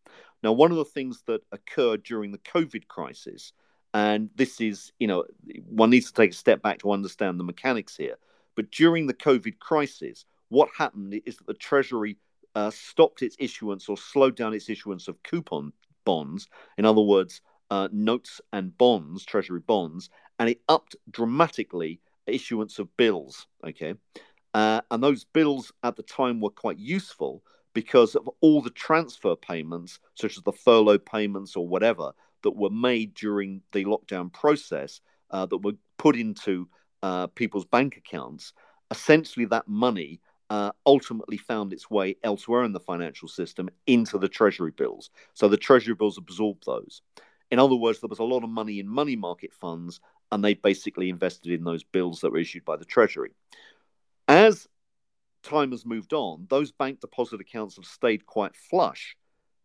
Now, 0.42 0.52
one 0.52 0.72
of 0.72 0.76
the 0.76 0.84
things 0.84 1.22
that 1.26 1.42
occurred 1.52 2.02
during 2.02 2.32
the 2.32 2.38
COVID 2.38 2.88
crisis, 2.88 3.52
and 3.94 4.30
this 4.34 4.60
is, 4.60 4.92
you 4.98 5.06
know, 5.06 5.24
one 5.68 5.90
needs 5.90 6.06
to 6.06 6.12
take 6.14 6.30
a 6.30 6.34
step 6.34 6.62
back 6.62 6.78
to 6.78 6.92
understand 6.92 7.38
the 7.38 7.44
mechanics 7.44 7.96
here. 7.96 8.16
But 8.54 8.70
during 8.70 9.06
the 9.06 9.14
COVID 9.14 9.58
crisis, 9.58 10.24
what 10.48 10.68
happened 10.76 11.20
is 11.26 11.36
that 11.36 11.46
the 11.46 11.54
Treasury 11.54 12.16
uh, 12.54 12.70
stopped 12.70 13.22
its 13.22 13.36
issuance 13.38 13.88
or 13.88 13.96
slowed 13.96 14.36
down 14.36 14.54
its 14.54 14.68
issuance 14.68 15.08
of 15.08 15.22
coupon 15.22 15.72
bonds. 16.04 16.48
In 16.78 16.84
other 16.84 17.00
words, 17.00 17.40
uh, 17.70 17.88
notes 17.92 18.40
and 18.52 18.76
bonds, 18.76 19.24
Treasury 19.24 19.60
bonds, 19.60 20.10
and 20.38 20.48
it 20.48 20.60
upped 20.68 20.96
dramatically 21.10 22.00
issuance 22.26 22.78
of 22.78 22.94
bills. 22.96 23.46
Okay. 23.66 23.94
Uh, 24.54 24.82
and 24.90 25.02
those 25.02 25.24
bills 25.24 25.72
at 25.82 25.96
the 25.96 26.02
time 26.02 26.40
were 26.40 26.50
quite 26.50 26.78
useful 26.78 27.42
because 27.74 28.14
of 28.14 28.28
all 28.42 28.60
the 28.60 28.70
transfer 28.70 29.34
payments, 29.34 29.98
such 30.14 30.36
as 30.36 30.42
the 30.42 30.52
furlough 30.52 30.98
payments 30.98 31.56
or 31.56 31.66
whatever, 31.66 32.12
that 32.42 32.56
were 32.56 32.70
made 32.70 33.14
during 33.14 33.62
the 33.72 33.84
lockdown 33.84 34.32
process 34.32 35.00
uh, 35.30 35.46
that 35.46 35.58
were 35.58 35.72
put 35.98 36.16
into 36.16 36.68
uh, 37.02 37.26
people's 37.28 37.64
bank 37.64 37.96
accounts. 37.96 38.52
Essentially, 38.90 39.46
that 39.46 39.68
money 39.68 40.20
uh, 40.50 40.72
ultimately 40.84 41.38
found 41.38 41.72
its 41.72 41.90
way 41.90 42.16
elsewhere 42.22 42.64
in 42.64 42.72
the 42.72 42.80
financial 42.80 43.28
system 43.28 43.70
into 43.86 44.18
the 44.18 44.28
treasury 44.28 44.70
bills. 44.70 45.10
So 45.34 45.48
the 45.48 45.56
treasury 45.56 45.94
bills 45.94 46.18
absorbed 46.18 46.64
those. 46.66 47.00
In 47.50 47.58
other 47.58 47.76
words, 47.76 48.00
there 48.00 48.08
was 48.08 48.18
a 48.18 48.24
lot 48.24 48.44
of 48.44 48.50
money 48.50 48.78
in 48.78 48.88
money 48.88 49.16
market 49.16 49.52
funds, 49.52 50.00
and 50.30 50.44
they 50.44 50.54
basically 50.54 51.08
invested 51.08 51.52
in 51.52 51.64
those 51.64 51.84
bills 51.84 52.20
that 52.20 52.32
were 52.32 52.38
issued 52.38 52.64
by 52.64 52.76
the 52.76 52.84
treasury. 52.84 53.30
As 54.28 54.68
time 55.42 55.72
has 55.72 55.84
moved 55.84 56.12
on, 56.12 56.46
those 56.48 56.72
bank 56.72 57.00
deposit 57.00 57.40
accounts 57.40 57.76
have 57.76 57.84
stayed 57.84 58.26
quite 58.26 58.54
flush, 58.54 59.16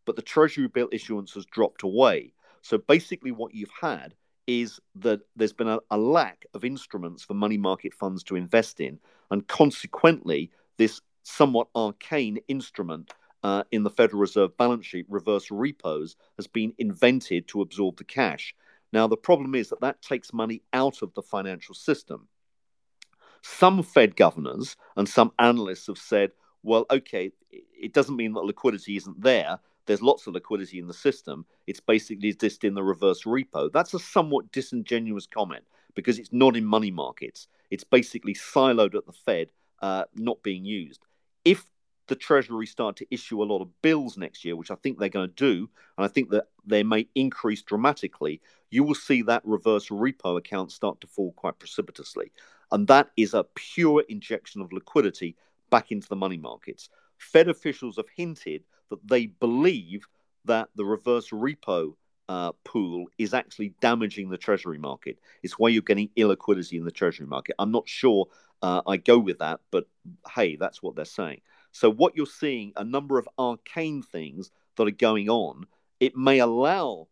but 0.05 0.15
the 0.15 0.21
Treasury 0.21 0.67
bill 0.67 0.89
issuance 0.91 1.33
has 1.33 1.45
dropped 1.45 1.83
away. 1.83 2.33
So 2.67 2.77
basically, 2.77 3.31
what 3.31 3.55
you've 3.55 3.71
had 3.79 4.13
is 4.45 4.81
that 4.95 5.21
there's 5.37 5.53
been 5.53 5.69
a, 5.69 5.79
a 5.89 5.97
lack 5.97 6.45
of 6.53 6.65
instruments 6.65 7.23
for 7.23 7.33
money 7.33 7.57
market 7.57 7.93
funds 7.93 8.23
to 8.23 8.35
invest 8.35 8.81
in, 8.81 8.99
and 9.31 9.47
consequently, 9.47 10.51
this 10.75 10.99
somewhat 11.23 11.69
arcane 11.75 12.39
instrument 12.49 13.13
uh, 13.41 13.63
in 13.71 13.83
the 13.83 13.89
Federal 13.89 14.19
Reserve 14.19 14.57
balance 14.57 14.85
sheet, 14.85 15.05
reverse 15.07 15.49
repos, 15.49 16.17
has 16.35 16.47
been 16.47 16.73
invented 16.77 17.47
to 17.47 17.61
absorb 17.61 17.95
the 17.95 18.03
cash. 18.03 18.53
Now, 18.91 19.07
the 19.07 19.15
problem 19.15 19.55
is 19.55 19.69
that 19.69 19.79
that 19.79 20.01
takes 20.01 20.33
money 20.33 20.61
out 20.73 21.01
of 21.01 21.13
the 21.13 21.21
financial 21.21 21.73
system. 21.73 22.27
Some 23.43 23.81
Fed 23.81 24.17
governors 24.17 24.75
and 24.97 25.07
some 25.07 25.31
analysts 25.39 25.87
have 25.87 25.97
said, 25.97 26.31
well, 26.63 26.85
okay, 26.91 27.31
it 27.49 27.93
doesn't 27.93 28.17
mean 28.17 28.33
that 28.33 28.41
liquidity 28.41 28.97
isn't 28.97 29.21
there. 29.21 29.59
There's 29.87 30.01
lots 30.01 30.27
of 30.27 30.33
liquidity 30.33 30.79
in 30.79 30.87
the 30.87 30.93
system. 30.93 31.45
It's 31.65 31.79
basically 31.79 32.33
just 32.33 32.63
in 32.63 32.75
the 32.75 32.83
reverse 32.83 33.23
repo. 33.23 33.71
That's 33.71 33.93
a 33.93 33.99
somewhat 33.99 34.51
disingenuous 34.51 35.25
comment 35.25 35.63
because 35.95 36.19
it's 36.19 36.31
not 36.31 36.55
in 36.55 36.65
money 36.65 36.91
markets. 36.91 37.47
It's 37.71 37.83
basically 37.83 38.35
siloed 38.35 38.95
at 38.95 39.05
the 39.05 39.13
Fed, 39.13 39.49
uh, 39.81 40.03
not 40.15 40.43
being 40.43 40.65
used. 40.65 41.01
If 41.43 41.65
the 42.07 42.15
Treasury 42.15 42.65
start 42.65 42.95
to 42.97 43.07
issue 43.11 43.41
a 43.41 43.45
lot 43.45 43.61
of 43.61 43.81
bills 43.81 44.17
next 44.17 44.45
year, 44.45 44.55
which 44.55 44.71
I 44.71 44.75
think 44.75 44.97
they're 44.97 45.09
going 45.09 45.29
to 45.29 45.35
do, 45.35 45.69
and 45.97 46.05
I 46.05 46.07
think 46.07 46.29
that 46.29 46.45
they 46.65 46.83
may 46.83 47.07
increase 47.15 47.61
dramatically, 47.61 48.41
you 48.69 48.83
will 48.83 48.95
see 48.95 49.21
that 49.23 49.41
reverse 49.45 49.87
repo 49.89 50.37
account 50.37 50.71
start 50.71 51.01
to 51.01 51.07
fall 51.07 51.33
quite 51.33 51.59
precipitously. 51.59 52.31
And 52.71 52.87
that 52.87 53.11
is 53.17 53.33
a 53.33 53.45
pure 53.55 54.03
injection 54.09 54.61
of 54.61 54.73
liquidity 54.73 55.35
back 55.69 55.91
into 55.91 56.07
the 56.07 56.15
money 56.15 56.37
markets. 56.37 56.89
Fed 57.17 57.49
officials 57.49 57.97
have 57.97 58.09
hinted 58.15 58.63
that 58.89 59.07
they 59.07 59.27
believe 59.27 60.07
that 60.45 60.69
the 60.75 60.85
reverse 60.85 61.29
repo 61.29 61.93
uh, 62.29 62.51
pool 62.63 63.05
is 63.17 63.33
actually 63.33 63.73
damaging 63.79 64.29
the 64.29 64.37
treasury 64.37 64.77
market. 64.77 65.17
It's 65.43 65.57
why 65.57 65.69
you're 65.69 65.81
getting 65.81 66.09
illiquidity 66.17 66.73
in 66.77 66.85
the 66.85 66.91
treasury 66.91 67.27
market. 67.27 67.55
I'm 67.59 67.71
not 67.71 67.87
sure 67.87 68.27
uh, 68.61 68.81
I 68.87 68.97
go 68.97 69.17
with 69.17 69.39
that, 69.39 69.61
but 69.71 69.87
hey, 70.33 70.55
that's 70.55 70.81
what 70.81 70.95
they're 70.95 71.05
saying. 71.05 71.41
So, 71.71 71.91
what 71.91 72.15
you're 72.15 72.25
seeing, 72.25 72.73
a 72.75 72.83
number 72.83 73.19
of 73.19 73.29
arcane 73.37 74.01
things 74.01 74.51
that 74.75 74.87
are 74.87 74.91
going 74.91 75.29
on, 75.29 75.67
it 75.99 76.15
may 76.15 76.39
allow 76.39 77.07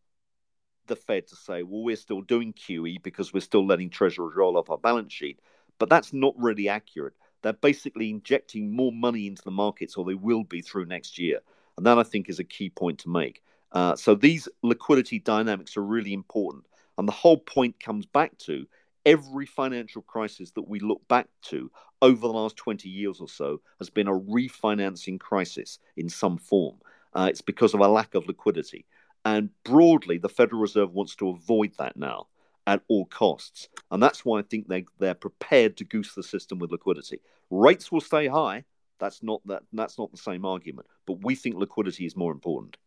the 0.87 0.95
Fed 0.95 1.27
to 1.27 1.35
say, 1.35 1.63
well, 1.63 1.83
we're 1.83 1.95
still 1.95 2.21
doing 2.21 2.53
QE 2.53 3.01
because 3.01 3.33
we're 3.33 3.39
still 3.39 3.65
letting 3.65 3.89
treasuries 3.89 4.35
roll 4.35 4.57
off 4.57 4.69
our 4.69 4.77
balance 4.77 5.13
sheet. 5.13 5.39
But 5.79 5.89
that's 5.89 6.13
not 6.13 6.33
really 6.37 6.69
accurate. 6.69 7.13
They're 7.41 7.53
basically 7.53 8.09
injecting 8.09 8.75
more 8.75 8.91
money 8.91 9.27
into 9.27 9.43
the 9.43 9.51
markets, 9.51 9.97
or 9.97 10.05
they 10.05 10.15
will 10.15 10.43
be 10.43 10.61
through 10.61 10.85
next 10.85 11.19
year. 11.19 11.41
And 11.77 11.85
that 11.85 11.97
I 11.97 12.03
think 12.03 12.29
is 12.29 12.39
a 12.39 12.43
key 12.43 12.69
point 12.69 12.99
to 12.99 13.09
make. 13.09 13.41
Uh, 13.71 13.95
so 13.95 14.15
these 14.15 14.47
liquidity 14.63 15.19
dynamics 15.19 15.75
are 15.75 15.83
really 15.83 16.13
important. 16.13 16.65
And 16.97 17.07
the 17.07 17.13
whole 17.13 17.37
point 17.37 17.79
comes 17.79 18.05
back 18.05 18.37
to 18.39 18.65
every 19.05 19.45
financial 19.45 20.01
crisis 20.01 20.51
that 20.51 20.67
we 20.67 20.79
look 20.79 21.05
back 21.07 21.27
to 21.43 21.69
over 22.01 22.21
the 22.21 22.33
last 22.33 22.55
20 22.57 22.89
years 22.89 23.19
or 23.19 23.27
so 23.27 23.61
has 23.79 23.89
been 23.89 24.07
a 24.07 24.19
refinancing 24.19 25.19
crisis 25.19 25.79
in 25.97 26.09
some 26.09 26.37
form. 26.37 26.75
Uh, 27.13 27.27
it's 27.29 27.41
because 27.41 27.73
of 27.73 27.79
a 27.79 27.87
lack 27.87 28.15
of 28.15 28.27
liquidity. 28.27 28.85
And 29.23 29.49
broadly, 29.63 30.17
the 30.17 30.29
Federal 30.29 30.61
Reserve 30.61 30.93
wants 30.93 31.15
to 31.17 31.29
avoid 31.29 31.73
that 31.77 31.97
now 31.97 32.27
at 32.67 32.81
all 32.87 33.05
costs. 33.05 33.69
And 33.91 34.01
that's 34.01 34.25
why 34.25 34.39
I 34.39 34.43
think 34.43 34.67
they, 34.67 34.85
they're 34.99 35.13
prepared 35.13 35.77
to 35.77 35.83
goose 35.83 36.13
the 36.13 36.23
system 36.23 36.59
with 36.59 36.71
liquidity. 36.71 37.21
Rates 37.49 37.91
will 37.91 38.01
stay 38.01 38.27
high. 38.27 38.63
That's 38.99 39.21
not 39.21 39.41
that 39.45 39.63
that's 39.73 39.97
not 39.97 40.11
the 40.11 40.17
same 40.17 40.45
argument. 40.45 40.87
But 41.05 41.23
we 41.23 41.35
think 41.35 41.55
liquidity 41.55 42.05
is 42.05 42.15
more 42.15 42.31
important. 42.31 42.77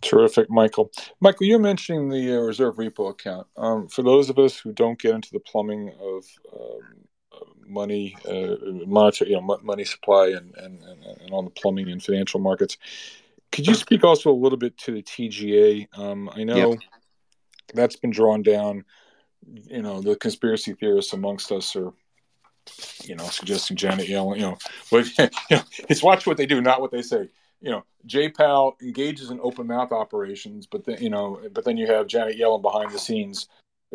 Terrific, 0.00 0.48
Michael. 0.50 0.90
Michael, 1.20 1.46
you're 1.46 1.58
mentioning 1.58 2.08
the 2.08 2.36
uh, 2.36 2.40
reserve 2.40 2.76
repo 2.76 3.10
account. 3.10 3.46
Um, 3.56 3.88
for 3.88 4.02
those 4.02 4.30
of 4.30 4.38
us 4.38 4.58
who 4.58 4.72
don't 4.72 4.98
get 4.98 5.14
into 5.14 5.30
the 5.32 5.40
plumbing 5.40 5.92
of 6.00 6.24
um, 6.52 7.42
money, 7.66 8.16
uh, 8.26 8.56
monetary, 8.86 9.30
you 9.30 9.40
know, 9.40 9.58
money 9.62 9.84
supply, 9.84 10.28
and, 10.28 10.54
and, 10.56 10.82
and 10.82 11.30
on 11.32 11.44
the 11.44 11.50
plumbing 11.50 11.90
and 11.90 12.02
financial 12.02 12.40
markets, 12.40 12.78
could 13.52 13.66
you 13.66 13.74
speak 13.74 14.04
also 14.04 14.30
a 14.30 14.32
little 14.32 14.58
bit 14.58 14.76
to 14.78 14.92
the 14.92 15.02
TGA? 15.02 15.88
Um, 15.98 16.30
I 16.34 16.44
know 16.44 16.72
yep. 16.72 16.78
that's 17.74 17.96
been 17.96 18.10
drawn 18.10 18.42
down. 18.42 18.84
You 19.66 19.82
know, 19.82 20.00
the 20.00 20.16
conspiracy 20.16 20.74
theorists 20.74 21.12
amongst 21.12 21.52
us 21.52 21.74
are 21.76 21.92
you 23.04 23.14
know, 23.14 23.24
suggesting 23.24 23.76
Janet 23.76 24.08
Yellen, 24.08 24.36
you 24.36 24.42
know, 24.42 24.58
but 24.90 25.06
you 25.18 25.56
know, 25.56 25.62
it's 25.88 26.02
watch 26.02 26.26
what 26.26 26.36
they 26.36 26.46
do, 26.46 26.60
not 26.60 26.80
what 26.80 26.90
they 26.90 27.02
say 27.02 27.28
you 27.60 27.70
know, 27.70 27.84
Jay 28.06 28.28
Powell 28.28 28.76
engages 28.80 29.30
in 29.30 29.40
open 29.42 29.66
mouth 29.66 29.92
operations, 29.92 30.66
but 30.66 30.84
then 30.84 31.02
you 31.02 31.10
know, 31.10 31.40
but 31.52 31.64
then 31.64 31.76
you 31.76 31.86
have 31.86 32.06
Janet 32.06 32.38
Yellen 32.38 32.62
behind 32.62 32.90
the 32.92 32.98
scenes 32.98 33.48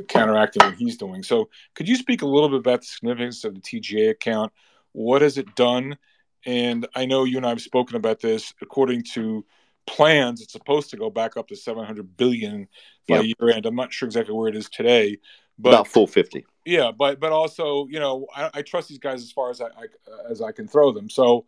counteracting 0.07 0.63
what 0.63 0.75
he's 0.75 0.97
doing. 0.97 1.23
So, 1.23 1.49
could 1.75 1.87
you 1.87 1.95
speak 1.95 2.21
a 2.21 2.27
little 2.27 2.49
bit 2.49 2.59
about 2.59 2.81
the 2.81 2.87
significance 2.87 3.43
of 3.43 3.55
the 3.55 3.61
TGA 3.61 4.11
account? 4.11 4.51
What 4.91 5.21
has 5.21 5.37
it 5.37 5.55
done? 5.55 5.97
And 6.45 6.87
I 6.93 7.05
know 7.05 7.23
you 7.23 7.37
and 7.37 7.45
I 7.45 7.49
have 7.49 7.61
spoken 7.61 7.95
about 7.95 8.19
this. 8.19 8.53
According 8.61 9.03
to 9.13 9.45
plans, 9.87 10.41
it's 10.41 10.53
supposed 10.53 10.89
to 10.89 10.97
go 10.97 11.09
back 11.09 11.37
up 11.37 11.47
to 11.47 11.55
700 11.55 12.17
billion 12.17 12.67
by 13.07 13.21
yep. 13.21 13.35
year 13.39 13.51
end. 13.51 13.65
I'm 13.65 13.75
not 13.75 13.93
sure 13.93 14.07
exactly 14.07 14.33
where 14.33 14.49
it 14.49 14.55
is 14.55 14.69
today, 14.69 15.19
but 15.57 15.69
about 15.69 15.87
450. 15.87 16.45
Yeah, 16.65 16.91
but 16.91 17.19
but 17.19 17.31
also, 17.31 17.87
you 17.87 17.99
know, 17.99 18.27
I, 18.35 18.49
I 18.53 18.61
trust 18.61 18.89
these 18.89 18.99
guys 18.99 19.21
as 19.21 19.31
far 19.31 19.49
as 19.49 19.59
I, 19.61 19.65
I 19.65 19.87
as 20.29 20.41
I 20.41 20.51
can 20.51 20.67
throw 20.67 20.91
them. 20.91 21.09
So, 21.09 21.45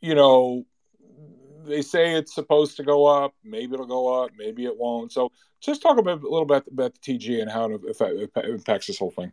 you 0.00 0.14
know, 0.14 0.64
they 1.66 1.82
say 1.82 2.14
it's 2.14 2.34
supposed 2.34 2.76
to 2.78 2.82
go 2.82 3.06
up. 3.06 3.34
Maybe 3.44 3.74
it'll 3.74 3.86
go 3.86 4.22
up. 4.22 4.30
Maybe 4.36 4.64
it 4.64 4.76
won't. 4.76 5.12
So 5.12 5.30
just 5.60 5.82
talk 5.82 5.98
a 5.98 6.00
little 6.00 6.44
bit 6.44 6.64
about 6.70 6.94
the 6.94 7.00
TG 7.00 7.40
and 7.40 7.50
how 7.50 7.70
it 7.70 8.30
impacts 8.44 8.86
this 8.86 8.98
whole 8.98 9.10
thing. 9.10 9.32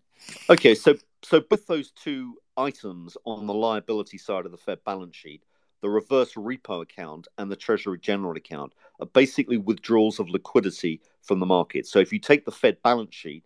Okay, 0.49 0.75
so 0.75 0.95
so 1.23 1.39
both 1.39 1.65
those 1.67 1.91
two 1.91 2.37
items 2.57 3.17
on 3.25 3.47
the 3.47 3.53
liability 3.53 4.17
side 4.17 4.45
of 4.45 4.51
the 4.51 4.57
Fed 4.57 4.79
balance 4.85 5.15
sheet, 5.15 5.43
the 5.81 5.89
reverse 5.89 6.33
repo 6.33 6.81
account 6.81 7.27
and 7.37 7.51
the 7.51 7.55
Treasury 7.55 7.99
General 7.99 8.35
account, 8.35 8.73
are 8.99 9.07
basically 9.07 9.57
withdrawals 9.57 10.19
of 10.19 10.29
liquidity 10.29 11.01
from 11.21 11.39
the 11.39 11.45
market. 11.45 11.87
So 11.87 11.99
if 11.99 12.11
you 12.11 12.19
take 12.19 12.45
the 12.45 12.51
Fed 12.51 12.77
balance 12.83 13.15
sheet, 13.15 13.43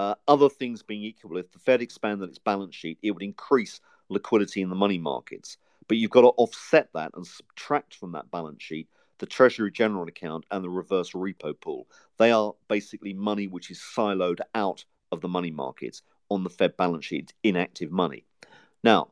uh, 0.00 0.14
other 0.26 0.48
things 0.48 0.82
being 0.82 1.02
equal, 1.02 1.36
if 1.36 1.52
the 1.52 1.58
Fed 1.58 1.82
expanded 1.82 2.30
its 2.30 2.38
balance 2.38 2.74
sheet, 2.74 2.98
it 3.02 3.10
would 3.10 3.22
increase 3.22 3.82
liquidity 4.08 4.62
in 4.62 4.70
the 4.70 4.74
money 4.74 4.96
markets. 4.96 5.58
But 5.88 5.98
you've 5.98 6.10
got 6.10 6.22
to 6.22 6.28
offset 6.38 6.88
that 6.94 7.10
and 7.14 7.26
subtract 7.26 7.94
from 7.94 8.12
that 8.12 8.30
balance 8.30 8.62
sheet 8.62 8.88
the 9.18 9.26
Treasury 9.26 9.70
General 9.70 10.08
account 10.08 10.46
and 10.50 10.64
the 10.64 10.70
reverse 10.70 11.10
repo 11.10 11.52
pool. 11.60 11.86
They 12.16 12.32
are 12.32 12.54
basically 12.66 13.12
money 13.12 13.46
which 13.46 13.70
is 13.70 13.78
siloed 13.78 14.40
out 14.54 14.86
of 15.12 15.20
the 15.20 15.28
money 15.28 15.50
markets 15.50 16.00
on 16.30 16.44
the 16.44 16.50
Fed 16.50 16.78
balance 16.78 17.04
sheet, 17.04 17.34
inactive 17.42 17.92
money. 17.92 18.24
Now, 18.82 19.10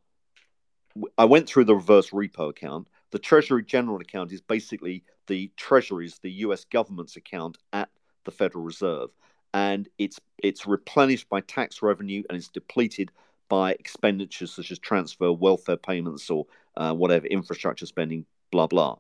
I 1.18 1.26
went 1.26 1.50
through 1.50 1.66
the 1.66 1.74
reverse 1.74 2.08
repo 2.10 2.48
account. 2.48 2.88
The 3.10 3.18
Treasury 3.18 3.62
General 3.62 4.00
account 4.00 4.32
is 4.32 4.40
basically 4.40 5.04
the 5.26 5.52
Treasury's, 5.58 6.18
the 6.22 6.32
US 6.46 6.64
government's 6.64 7.16
account 7.16 7.58
at 7.74 7.90
the 8.24 8.30
Federal 8.30 8.64
Reserve. 8.64 9.10
And 9.54 9.88
it's 9.98 10.20
it's 10.38 10.66
replenished 10.66 11.28
by 11.28 11.40
tax 11.40 11.82
revenue 11.82 12.22
and 12.28 12.36
it's 12.36 12.48
depleted 12.48 13.10
by 13.48 13.72
expenditures 13.72 14.52
such 14.52 14.70
as 14.70 14.78
transfer, 14.78 15.32
welfare 15.32 15.76
payments, 15.76 16.28
or 16.30 16.46
uh, 16.76 16.92
whatever 16.94 17.26
infrastructure 17.26 17.86
spending, 17.86 18.26
blah 18.52 18.66
blah, 18.66 18.96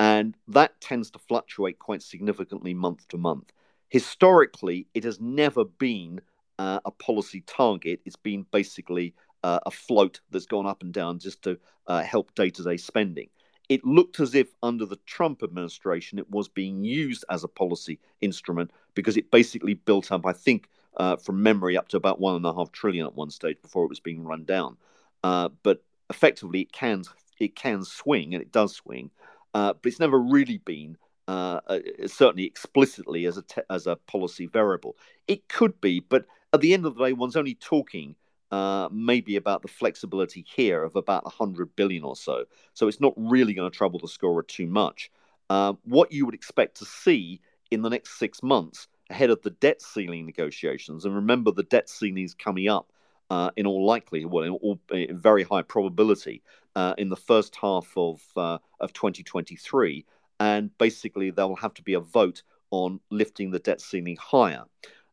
and 0.00 0.36
that 0.48 0.80
tends 0.80 1.10
to 1.12 1.18
fluctuate 1.18 1.78
quite 1.78 2.02
significantly 2.02 2.74
month 2.74 3.06
to 3.08 3.16
month. 3.16 3.52
Historically, 3.88 4.86
it 4.94 5.04
has 5.04 5.20
never 5.20 5.64
been 5.64 6.20
uh, 6.58 6.80
a 6.84 6.90
policy 6.90 7.42
target. 7.46 8.00
It's 8.04 8.16
been 8.16 8.44
basically 8.50 9.14
uh, 9.44 9.60
a 9.64 9.70
float 9.70 10.20
that's 10.30 10.46
gone 10.46 10.66
up 10.66 10.82
and 10.82 10.92
down 10.92 11.18
just 11.20 11.42
to 11.42 11.58
uh, 11.86 12.02
help 12.02 12.34
day 12.34 12.50
to 12.50 12.62
day 12.64 12.76
spending. 12.76 13.28
It 13.68 13.84
looked 13.84 14.20
as 14.20 14.34
if 14.34 14.54
under 14.62 14.86
the 14.86 14.98
Trump 15.06 15.42
administration 15.42 16.18
it 16.18 16.30
was 16.30 16.48
being 16.48 16.84
used 16.84 17.24
as 17.30 17.42
a 17.42 17.48
policy 17.48 17.98
instrument 18.20 18.70
because 18.94 19.16
it 19.16 19.30
basically 19.30 19.74
built 19.74 20.12
up, 20.12 20.24
I 20.24 20.32
think, 20.32 20.68
uh, 20.96 21.16
from 21.16 21.42
memory 21.42 21.76
up 21.76 21.88
to 21.88 21.96
about 21.96 22.20
one 22.20 22.36
and 22.36 22.46
a 22.46 22.54
half 22.54 22.72
trillion 22.72 23.06
at 23.06 23.14
one 23.14 23.30
stage 23.30 23.60
before 23.60 23.84
it 23.84 23.90
was 23.90 24.00
being 24.00 24.24
run 24.24 24.44
down. 24.44 24.76
Uh, 25.24 25.48
but 25.62 25.82
effectively, 26.10 26.60
it 26.62 26.72
can 26.72 27.02
it 27.38 27.54
can 27.54 27.84
swing 27.84 28.34
and 28.34 28.42
it 28.42 28.52
does 28.52 28.74
swing, 28.74 29.10
uh, 29.54 29.74
but 29.74 29.90
it's 29.90 30.00
never 30.00 30.18
really 30.18 30.58
been 30.58 30.96
uh, 31.28 31.60
uh, 31.66 31.80
certainly 32.06 32.44
explicitly 32.44 33.26
as 33.26 33.36
a 33.36 33.42
te- 33.42 33.62
as 33.68 33.86
a 33.86 33.96
policy 33.96 34.46
variable. 34.46 34.96
It 35.26 35.48
could 35.48 35.80
be, 35.80 36.00
but 36.00 36.26
at 36.52 36.60
the 36.60 36.72
end 36.72 36.86
of 36.86 36.94
the 36.94 37.04
day, 37.04 37.12
one's 37.12 37.36
only 37.36 37.54
talking. 37.54 38.14
Uh, 38.52 38.88
maybe 38.92 39.34
about 39.34 39.62
the 39.62 39.68
flexibility 39.68 40.44
here 40.54 40.84
of 40.84 40.94
about 40.94 41.24
100 41.24 41.74
billion 41.74 42.04
or 42.04 42.14
so. 42.14 42.44
So 42.74 42.86
it's 42.86 43.00
not 43.00 43.12
really 43.16 43.54
going 43.54 43.68
to 43.68 43.76
trouble 43.76 43.98
the 43.98 44.06
scorer 44.06 44.44
too 44.44 44.68
much. 44.68 45.10
what 45.48 46.12
you 46.12 46.24
would 46.24 46.34
expect 46.34 46.76
to 46.76 46.84
see 46.84 47.40
in 47.70 47.82
the 47.82 47.88
next 47.88 48.18
six 48.18 48.42
months 48.42 48.88
ahead 49.10 49.30
of 49.30 49.42
the 49.42 49.50
debt 49.50 49.82
ceiling 49.82 50.26
negotiations. 50.26 51.04
And 51.04 51.14
remember, 51.14 51.50
the 51.50 51.62
debt 51.64 51.88
ceiling 51.88 52.24
is 52.24 52.34
coming 52.34 52.68
up 52.68 52.92
uh, 53.30 53.50
in 53.56 53.66
all 53.66 53.84
likelihood, 53.84 54.30
well, 54.30 54.44
in, 54.44 54.52
all, 54.52 54.80
in 54.90 55.18
very 55.18 55.42
high 55.42 55.62
probability, 55.62 56.42
uh, 56.74 56.94
in 56.98 57.08
the 57.08 57.16
first 57.16 57.56
half 57.56 57.92
of 57.96 58.22
uh, 58.36 58.58
of 58.80 58.92
2023. 58.92 60.04
And 60.38 60.76
basically, 60.78 61.30
there 61.30 61.46
will 61.46 61.56
have 61.56 61.74
to 61.74 61.82
be 61.82 61.94
a 61.94 62.00
vote 62.00 62.42
on 62.70 63.00
lifting 63.10 63.50
the 63.50 63.58
debt 63.58 63.80
ceiling 63.80 64.16
higher. 64.20 64.64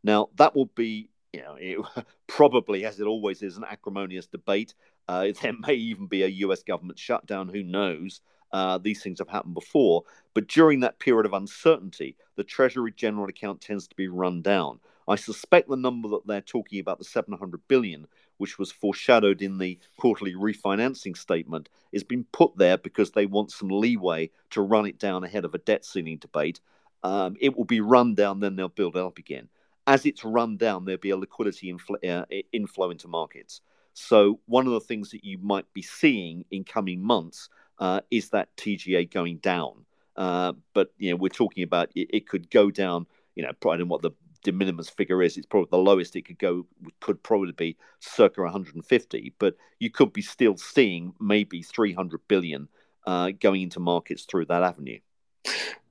Now, 0.04 0.30
that 0.36 0.56
will 0.56 0.66
be, 0.76 1.10
you 1.34 1.42
know, 1.42 1.56
it, 1.60 2.06
probably, 2.28 2.86
as 2.86 3.00
it 3.00 3.08
always 3.08 3.42
is, 3.42 3.58
an 3.58 3.66
acrimonious 3.68 4.28
debate. 4.28 4.74
Uh, 5.08 5.30
there 5.42 5.54
may 5.68 5.74
even 5.74 6.08
be 6.08 6.24
a 6.24 6.28
US 6.28 6.64
government 6.64 7.00
shutdown, 7.00 7.50
who 7.50 7.64
knows? 7.64 8.22
Uh, 8.52 8.78
these 8.78 9.02
things 9.02 9.18
have 9.18 9.30
happened 9.30 9.56
before. 9.56 10.04
But 10.36 10.48
during 10.48 10.82
that 10.82 11.00
period 11.00 11.26
of 11.26 11.34
uncertainty, 11.34 12.16
the 12.36 12.44
Treasury 12.44 12.94
General 12.96 13.28
account 13.28 13.62
tends 13.62 13.88
to 13.88 13.96
be 13.96 14.08
run 14.08 14.44
down. 14.44 14.80
I 15.08 15.16
suspect 15.16 15.68
the 15.68 15.76
number 15.76 16.08
that 16.10 16.26
they're 16.28 16.40
talking 16.40 16.80
about, 16.80 17.00
the 17.00 17.04
700 17.04 17.62
billion, 17.68 18.08
which 18.38 18.58
was 18.58 18.72
foreshadowed 18.72 19.42
in 19.42 19.58
the 19.58 19.80
quarterly 19.98 20.34
refinancing 20.34 21.18
statement, 21.18 21.68
is 21.92 22.04
being 22.04 22.26
put 22.32 22.56
there 22.58 22.78
because 22.78 23.12
they 23.12 23.26
want 23.26 23.52
some 23.52 23.70
leeway 23.70 24.30
to 24.52 24.62
run 24.62 24.86
it 24.86 25.00
down 25.00 25.24
ahead 25.24 25.46
of 25.46 25.56
a 25.56 25.58
debt 25.58 25.84
ceiling 25.84 26.18
debate. 26.18 26.62
Um, 27.04 27.36
it 27.42 27.58
will 27.58 27.66
be 27.66 27.82
run 27.82 28.16
down, 28.16 28.40
then 28.40 28.56
they'll 28.56 28.70
build 28.70 28.96
it 28.96 29.02
up 29.02 29.18
again. 29.18 29.50
As 29.86 30.06
it's 30.06 30.24
run 30.24 30.58
down, 30.58 30.86
there'll 30.86 31.00
be 31.00 31.10
a 31.10 31.18
liquidity 31.18 31.74
infl- 31.74 32.10
uh, 32.10 32.26
inflow 32.52 32.90
into 32.90 33.08
markets. 33.08 33.62
So, 33.94 34.40
one 34.46 34.66
of 34.66 34.74
the 34.74 34.80
things 34.80 35.12
that 35.12 35.24
you 35.24 35.38
might 35.38 35.72
be 35.74 35.82
seeing 35.82 36.46
in 36.52 36.64
coming 36.64 37.02
months 37.02 37.50
uh, 37.80 38.02
is 38.10 38.30
that 38.30 38.56
TGA 38.58 39.12
going 39.12 39.38
down. 39.38 39.86
Uh, 40.16 40.54
but 40.74 40.94
you 40.98 41.12
know, 41.12 41.16
we're 41.16 41.30
talking 41.30 41.64
about 41.64 41.90
it, 41.96 42.08
it, 42.14 42.28
could 42.28 42.50
go 42.50 42.72
down. 42.72 43.06
You 43.36 43.44
know, 43.44 43.50
I 43.50 43.54
don't 43.62 43.80
know 43.80 43.86
what 43.86 44.02
the 44.02 44.12
de 44.44 44.52
minimis 44.52 44.90
figure 44.90 45.22
is. 45.22 45.38
It's 45.38 45.46
probably 45.46 45.70
the 45.72 45.78
lowest 45.78 46.16
it 46.16 46.24
could 46.24 46.40
go. 46.40 46.66
Could 47.00 47.22
probably 47.24 47.52
be 47.52 47.78
circa 48.00 48.42
150. 48.42 49.34
But 49.40 49.56
you 49.80 49.90
could 49.90 50.14
be 50.14 50.22
still 50.22 50.58
seeing 50.58 51.14
maybe 51.20 51.62
300 51.62 52.22
billion 52.28 52.68
uh, 53.06 53.32
going 53.40 53.62
into 53.62 53.80
markets 53.80 54.24
through 54.24 54.46
that 54.46 54.64
avenue. 54.64 55.00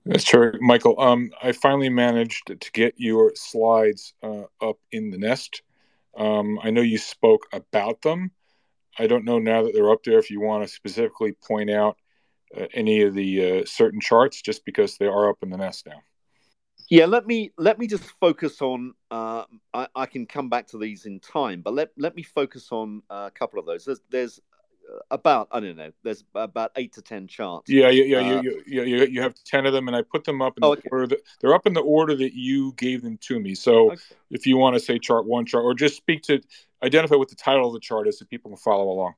That's 0.05 0.25
true, 0.25 0.53
Michael. 0.61 1.01
Um, 1.01 1.31
I 1.43 1.53
finally 1.53 1.89
managed 1.89 2.49
to 2.49 2.73
get 2.73 2.95
your 2.97 3.33
slides 3.37 4.15
uh, 4.23 4.45
up 4.61 4.79
in 4.91 5.11
the 5.11 5.19
nest. 5.19 5.63
Um, 6.17 6.59
I 6.63 6.71
know 6.71 6.81
you 6.81 6.99
spoke 6.99 7.47
about 7.53 8.03
them. 8.03 8.33
I 8.99 9.07
don't 9.07 9.25
know 9.25 9.39
now 9.39 9.63
that 9.63 9.73
they're 9.75 9.91
up 9.91 10.03
there 10.05 10.19
if 10.19 10.31
you 10.31 10.41
want 10.41 10.65
to 10.65 10.69
specifically 10.69 11.33
point 11.33 11.71
out 11.71 11.97
uh, 12.57 12.67
any 12.75 13.03
of 13.03 13.15
the 13.15 13.61
uh, 13.61 13.65
certain 13.65 14.01
charts, 14.01 14.43
just 14.43 14.65
because 14.65 14.99
they 14.99 15.07
are 15.07 15.31
up 15.31 15.39
in 15.43 15.51
the 15.51 15.57
nest 15.57 15.87
now. 15.87 16.03
Yeah, 16.91 17.07
let 17.07 17.27
me 17.27 17.53
let 17.57 17.79
me 17.79 17.87
just 17.87 18.05
focus 18.21 18.61
on. 18.61 18.93
Uh, 19.11 19.45
I, 19.73 19.89
I, 19.95 20.07
can 20.07 20.27
come 20.27 20.51
back 20.51 20.67
to 20.69 20.79
these 20.79 21.07
in 21.07 21.21
time, 21.21 21.63
but 21.63 21.73
let 21.73 21.91
let 21.97 22.15
me 22.15 22.23
focus 22.23 22.69
on 22.71 23.03
uh, 23.09 23.29
a 23.29 23.31
couple 23.31 23.59
of 23.59 23.65
those. 23.65 23.87
There's, 23.87 24.01
there's 24.11 24.41
about 25.11 25.49
I 25.51 25.61
don't 25.61 25.77
know. 25.77 25.93
There's 26.03 26.25
about 26.35 26.73
eight 26.77 26.93
to 26.95 27.03
ten 27.03 27.27
charts. 27.27 27.71
Yeah, 27.71 27.89
yeah, 27.89 28.05
yeah. 28.05 28.19
Uh, 28.19 28.43
you, 28.43 28.63
you, 28.67 28.83
you, 28.83 29.05
you 29.07 29.23
have 29.23 29.35
ten 29.45 29.67
of 29.67 29.73
them, 29.73 29.89
and 29.89 29.97
I 29.97 30.03
put 30.03 30.25
them 30.25 30.43
up 30.43 30.57
in 30.57 30.65
oh, 30.65 30.75
the 30.75 30.81
okay. 30.81 30.89
order 30.91 31.07
that 31.09 31.21
they're 31.41 31.55
up 31.55 31.67
in 31.67 31.75
the 31.75 31.81
order 31.81 32.15
that 32.17 32.35
you 32.35 32.73
gave 32.73 33.03
them 33.03 33.19
to 33.23 33.41
me. 33.41 33.55
So 33.55 33.93
okay. 33.93 34.03
if 34.31 34.47
you 34.47 34.57
want 34.57 34.75
to 34.75 34.81
say 34.81 34.99
chart 34.99 35.27
one, 35.27 35.47
chart, 35.47 35.65
or 35.65 35.75
just 35.75 35.97
speak 35.97 36.23
to 36.25 36.41
identify 36.83 37.17
what 37.17 37.29
the 37.29 37.37
title 37.37 37.67
of 37.67 37.73
the 37.73 37.81
chart 37.81 38.09
is, 38.09 38.19
so 38.19 38.25
people 38.27 38.51
can 38.51 38.59
follow 38.59 38.91
along. 38.91 39.15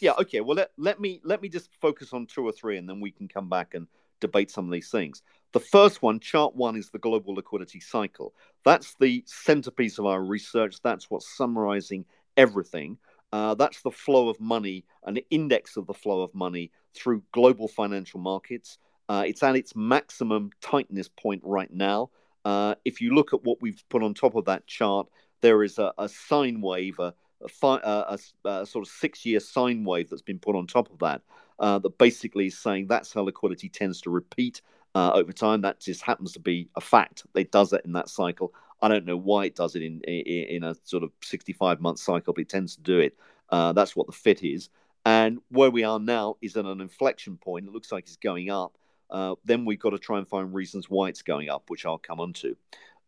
Yeah. 0.00 0.12
Okay. 0.18 0.40
Well, 0.40 0.56
let, 0.56 0.72
let 0.76 1.00
me 1.00 1.20
let 1.24 1.42
me 1.42 1.48
just 1.48 1.70
focus 1.80 2.12
on 2.12 2.26
two 2.26 2.46
or 2.46 2.52
three, 2.52 2.76
and 2.76 2.88
then 2.88 3.00
we 3.00 3.10
can 3.10 3.28
come 3.28 3.48
back 3.48 3.74
and 3.74 3.86
debate 4.20 4.50
some 4.50 4.66
of 4.66 4.72
these 4.72 4.90
things. 4.90 5.22
The 5.52 5.60
first 5.60 6.02
one, 6.02 6.20
chart 6.20 6.54
one, 6.54 6.76
is 6.76 6.90
the 6.90 6.98
global 6.98 7.34
liquidity 7.34 7.80
cycle. 7.80 8.34
That's 8.64 8.94
the 9.00 9.24
centerpiece 9.26 9.98
of 9.98 10.06
our 10.06 10.22
research. 10.22 10.76
That's 10.82 11.10
what's 11.10 11.36
summarizing 11.36 12.04
everything. 12.36 12.98
Uh, 13.36 13.54
that's 13.54 13.82
the 13.82 13.90
flow 13.90 14.30
of 14.30 14.40
money, 14.40 14.82
an 15.04 15.18
index 15.28 15.76
of 15.76 15.86
the 15.86 15.92
flow 15.92 16.22
of 16.22 16.34
money 16.34 16.70
through 16.94 17.22
global 17.32 17.68
financial 17.68 18.18
markets. 18.18 18.78
Uh, 19.10 19.24
it's 19.26 19.42
at 19.42 19.54
its 19.54 19.76
maximum 19.76 20.48
tightness 20.62 21.10
point 21.20 21.42
right 21.44 21.70
now. 21.70 22.08
Uh, 22.46 22.74
if 22.86 22.98
you 22.98 23.14
look 23.14 23.34
at 23.34 23.44
what 23.44 23.60
we've 23.60 23.84
put 23.90 24.02
on 24.02 24.14
top 24.14 24.36
of 24.36 24.46
that 24.46 24.66
chart, 24.66 25.06
there 25.42 25.62
is 25.62 25.78
a, 25.78 25.92
a 25.98 26.08
sine 26.08 26.62
wave, 26.62 26.98
a, 26.98 27.12
a, 27.44 27.48
fi- 27.48 27.80
a, 27.84 28.64
sort 28.64 28.86
of 28.86 28.88
six 28.90 29.26
year 29.26 29.38
sine 29.38 29.84
wave 29.84 30.08
that's 30.08 30.22
been 30.22 30.38
put 30.38 30.56
on 30.56 30.66
top 30.66 30.90
of 30.90 30.98
that, 31.00 31.20
uh, 31.58 31.78
that 31.78 31.98
basically 31.98 32.46
is 32.46 32.58
saying 32.58 32.86
that's 32.86 33.12
how 33.12 33.20
liquidity 33.20 33.68
tends 33.68 34.00
to 34.00 34.08
repeat 34.08 34.62
uh, 34.94 35.10
over 35.12 35.32
time. 35.34 35.60
That 35.60 35.78
just 35.78 36.00
happens 36.00 36.32
to 36.32 36.40
be 36.40 36.70
a 36.74 36.80
fact. 36.80 37.24
It 37.34 37.52
does 37.52 37.74
it 37.74 37.82
in 37.84 37.92
that 37.92 38.08
cycle. 38.08 38.54
I 38.82 38.88
don't 38.88 39.06
know 39.06 39.16
why 39.16 39.46
it 39.46 39.56
does 39.56 39.74
it 39.74 39.82
in 39.82 40.00
in, 40.02 40.56
in 40.56 40.64
a 40.64 40.74
sort 40.84 41.02
of 41.02 41.10
65 41.22 41.80
month 41.80 41.98
cycle, 41.98 42.32
but 42.32 42.42
it 42.42 42.48
tends 42.48 42.76
to 42.76 42.82
do 42.82 42.98
it. 42.98 43.16
Uh, 43.50 43.72
that's 43.72 43.94
what 43.94 44.06
the 44.06 44.12
fit 44.12 44.42
is. 44.42 44.68
And 45.04 45.38
where 45.50 45.70
we 45.70 45.84
are 45.84 46.00
now 46.00 46.36
is 46.42 46.56
at 46.56 46.64
an 46.64 46.80
inflection 46.80 47.36
point. 47.36 47.66
It 47.66 47.72
looks 47.72 47.92
like 47.92 48.04
it's 48.04 48.16
going 48.16 48.50
up. 48.50 48.76
Uh, 49.08 49.36
then 49.44 49.64
we've 49.64 49.78
got 49.78 49.90
to 49.90 49.98
try 49.98 50.18
and 50.18 50.26
find 50.26 50.52
reasons 50.52 50.90
why 50.90 51.08
it's 51.08 51.22
going 51.22 51.48
up, 51.48 51.64
which 51.68 51.86
I'll 51.86 51.98
come 51.98 52.20
on 52.20 52.32
to. 52.34 52.56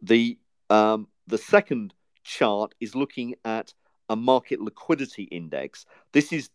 The 0.02 0.38
um, 0.70 1.08
the 1.26 1.38
second 1.38 1.94
chart 2.22 2.74
is 2.78 2.94
looking 2.94 3.34
at 3.44 3.72
a 4.08 4.16
market 4.16 4.60
liquidity 4.60 5.24
index. 5.24 5.86
This 6.12 6.32
is 6.32 6.50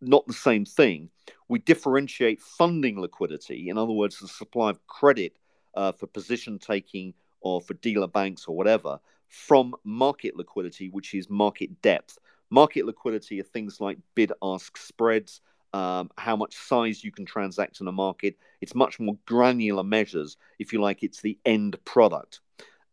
not 0.00 0.26
the 0.26 0.32
same 0.32 0.64
thing. 0.64 1.10
We 1.48 1.58
differentiate 1.58 2.40
funding 2.40 3.00
liquidity, 3.00 3.68
in 3.68 3.78
other 3.78 3.92
words, 3.92 4.18
the 4.18 4.28
supply 4.28 4.70
of 4.70 4.86
credit 4.86 5.34
uh, 5.74 5.92
for 5.92 6.06
position 6.06 6.58
taking 6.58 7.14
or 7.40 7.60
for 7.60 7.74
dealer 7.74 8.08
banks 8.08 8.46
or 8.46 8.56
whatever, 8.56 8.98
from 9.28 9.74
market 9.84 10.36
liquidity, 10.36 10.88
which 10.88 11.14
is 11.14 11.28
market 11.28 11.82
depth. 11.82 12.18
Market 12.50 12.86
liquidity 12.86 13.40
are 13.40 13.44
things 13.44 13.80
like 13.80 13.98
bid 14.14 14.32
ask 14.42 14.76
spreads, 14.76 15.40
um, 15.74 16.10
how 16.16 16.34
much 16.34 16.56
size 16.56 17.04
you 17.04 17.12
can 17.12 17.26
transact 17.26 17.80
in 17.80 17.88
a 17.88 17.92
market. 17.92 18.36
It's 18.60 18.74
much 18.74 18.98
more 18.98 19.18
granular 19.26 19.84
measures. 19.84 20.36
If 20.58 20.72
you 20.72 20.80
like, 20.80 21.02
it's 21.02 21.20
the 21.20 21.38
end 21.44 21.76
product. 21.84 22.40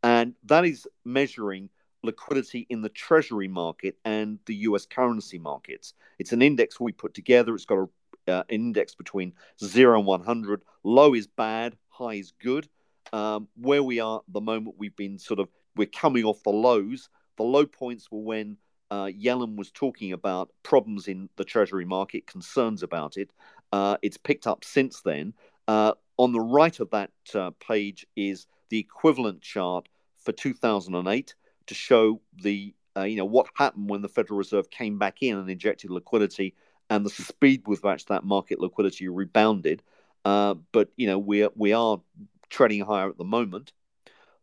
And 0.04 0.36
that 0.44 0.66
is 0.66 0.88
measuring 1.04 1.70
liquidity 2.04 2.68
in 2.70 2.82
the 2.82 2.90
treasury 2.90 3.48
market 3.48 3.98
and 4.06 4.40
the 4.46 4.56
US 4.56 4.86
currency 4.86 5.40
markets. 5.40 5.94
It's 6.20 6.34
an 6.34 6.42
index 6.42 6.80
we 6.80 6.92
put 6.92 7.14
together. 7.14 7.56
It's 7.56 7.66
got 7.66 7.90
a, 8.28 8.32
uh, 8.32 8.44
an 8.50 8.56
index 8.56 8.94
between 8.94 9.34
0 9.64 10.00
and 10.00 10.06
100. 10.06 10.64
Low 10.84 11.16
is 11.16 11.28
bad, 11.28 11.76
high 11.90 12.16
is 12.16 12.34
good. 12.40 12.68
Um, 13.13 13.48
where 13.56 13.84
we 13.84 14.00
are 14.00 14.18
at 14.18 14.34
the 14.34 14.41
moment, 14.41 14.76
we've 14.78 14.96
been 14.96 15.20
sort 15.20 15.39
of, 15.39 15.50
we're 15.76 15.88
coming 15.88 16.26
off 16.26 16.44
the 16.44 16.50
lows. 16.50 17.10
The 17.38 17.44
low 17.44 17.65
points 17.65 18.12
were 18.12 18.20
when 18.20 18.58
uh, 18.91 19.06
Yellen 19.06 19.56
was 19.56 19.72
talking 19.72 20.13
about 20.13 20.50
problems 20.63 21.08
in 21.08 21.30
the 21.38 21.44
treasury 21.44 21.86
market, 21.86 22.28
concerns 22.28 22.84
about 22.84 23.18
it. 23.18 23.32
Uh, 23.72 23.98
it's 24.02 24.18
picked 24.18 24.48
up 24.48 24.63
since 24.63 25.02
then. 25.02 25.34
Uh, 25.68 25.94
on 26.18 26.32
the 26.32 26.39
right 26.39 26.80
of 26.80 26.89
that 26.91 27.12
uh, 27.34 27.52
page 27.60 28.06
is 28.15 28.48
the 28.70 28.80
equivalent 28.80 29.41
chart 29.41 29.88
for 30.18 30.32
2008 30.32 31.36
to 31.68 31.74
show 31.74 32.22
the 32.41 32.74
uh, 32.98 33.04
you 33.04 33.18
know 33.18 33.26
what 33.26 33.48
happened 33.56 33.89
when 33.89 34.02
the 34.02 34.08
Federal 34.08 34.38
Reserve 34.38 34.70
came 34.70 34.98
back 34.98 35.22
in 35.22 35.38
and 35.38 35.50
injected 35.50 35.91
liquidity 35.91 36.56
and 36.89 37.06
the 37.06 37.10
speed 37.10 37.63
with 37.68 37.84
which 37.84 38.06
that 38.06 38.24
market 38.24 38.60
liquidity 38.60 39.08
rebounded. 39.08 39.82
Uh, 40.24 40.56
but 40.72 40.89
you 40.96 41.08
know 41.08 41.20
we 41.20 41.48
we 41.56 41.74
are 41.74 42.00
trading 42.50 42.86
higher 42.86 43.10
at 43.10 43.18
the 43.18 43.24
moment. 43.24 43.72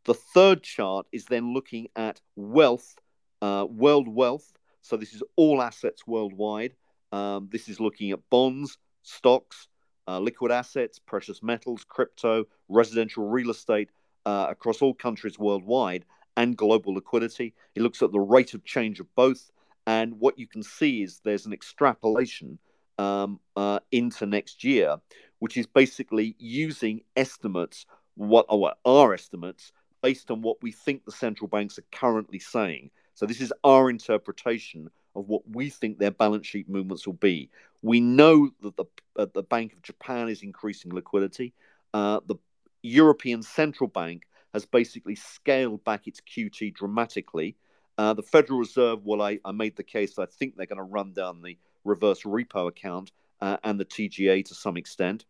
The 0.04 0.14
third 0.14 0.62
chart 0.62 1.06
is 1.12 1.26
then 1.26 1.54
looking 1.54 1.88
at 1.94 2.20
wealth, 2.36 2.96
uh, 3.40 3.66
world 3.68 4.08
wealth. 4.08 4.52
So 4.80 4.96
this 4.96 5.12
is 5.12 5.22
all 5.36 5.62
assets 5.62 6.06
worldwide. 6.06 6.74
Um, 7.12 7.48
this 7.52 7.68
is 7.68 7.78
looking 7.78 8.10
at 8.10 8.28
bonds, 8.30 8.78
stocks, 9.02 9.68
uh, 10.08 10.18
liquid 10.18 10.50
assets, 10.50 10.98
precious 10.98 11.42
metals, 11.42 11.84
crypto, 11.84 12.46
residential 12.68 13.28
real 13.28 13.50
estate 13.50 13.90
uh, 14.26 14.46
across 14.50 14.82
all 14.82 14.94
countries 14.94 15.38
worldwide 15.38 16.04
and 16.36 16.56
global 16.56 16.94
liquidity. 16.94 17.54
It 17.74 17.82
looks 17.82 18.02
at 18.02 18.12
the 18.12 18.20
rate 18.20 18.54
of 18.54 18.64
change 18.64 19.00
of 19.00 19.14
both. 19.14 19.50
And 19.86 20.18
what 20.18 20.38
you 20.38 20.46
can 20.46 20.62
see 20.62 21.02
is 21.02 21.20
there's 21.24 21.46
an 21.46 21.52
extrapolation 21.52 22.58
um, 22.98 23.40
uh, 23.56 23.80
into 23.90 24.26
next 24.26 24.64
year, 24.64 24.96
which 25.42 25.56
is 25.56 25.66
basically 25.66 26.36
using 26.38 27.00
estimates, 27.16 27.84
what, 28.14 28.46
are 28.84 29.12
estimates, 29.12 29.72
based 30.00 30.30
on 30.30 30.40
what 30.40 30.62
we 30.62 30.70
think 30.70 31.04
the 31.04 31.10
central 31.10 31.48
banks 31.48 31.80
are 31.80 31.84
currently 31.90 32.38
saying. 32.38 32.92
So 33.14 33.26
this 33.26 33.40
is 33.40 33.52
our 33.64 33.90
interpretation 33.90 34.88
of 35.16 35.26
what 35.26 35.42
we 35.50 35.68
think 35.68 35.98
their 35.98 36.12
balance 36.12 36.46
sheet 36.46 36.68
movements 36.68 37.08
will 37.08 37.14
be. 37.14 37.50
We 37.82 37.98
know 37.98 38.50
that 38.62 38.76
the 38.76 38.84
uh, 39.16 39.26
the 39.34 39.42
Bank 39.42 39.72
of 39.72 39.82
Japan 39.82 40.28
is 40.28 40.44
increasing 40.44 40.94
liquidity. 40.94 41.54
Uh, 41.92 42.20
the 42.24 42.36
European 42.84 43.42
Central 43.42 43.88
Bank 43.88 44.22
has 44.54 44.64
basically 44.64 45.16
scaled 45.16 45.82
back 45.82 46.06
its 46.06 46.20
QT 46.20 46.72
dramatically. 46.72 47.56
Uh, 47.98 48.14
the 48.14 48.22
Federal 48.22 48.60
Reserve, 48.60 49.00
well, 49.04 49.20
I, 49.20 49.40
I 49.44 49.50
made 49.50 49.74
the 49.74 49.82
case 49.82 50.20
I 50.20 50.26
think 50.26 50.54
they're 50.54 50.66
going 50.66 50.76
to 50.76 50.84
run 50.84 51.14
down 51.14 51.42
the 51.42 51.58
reverse 51.84 52.22
repo 52.22 52.68
account 52.68 53.10
uh, 53.40 53.56
and 53.64 53.80
the 53.80 53.84
TGA 53.84 54.44
to 54.44 54.54
some 54.54 54.76
extent. 54.76 55.24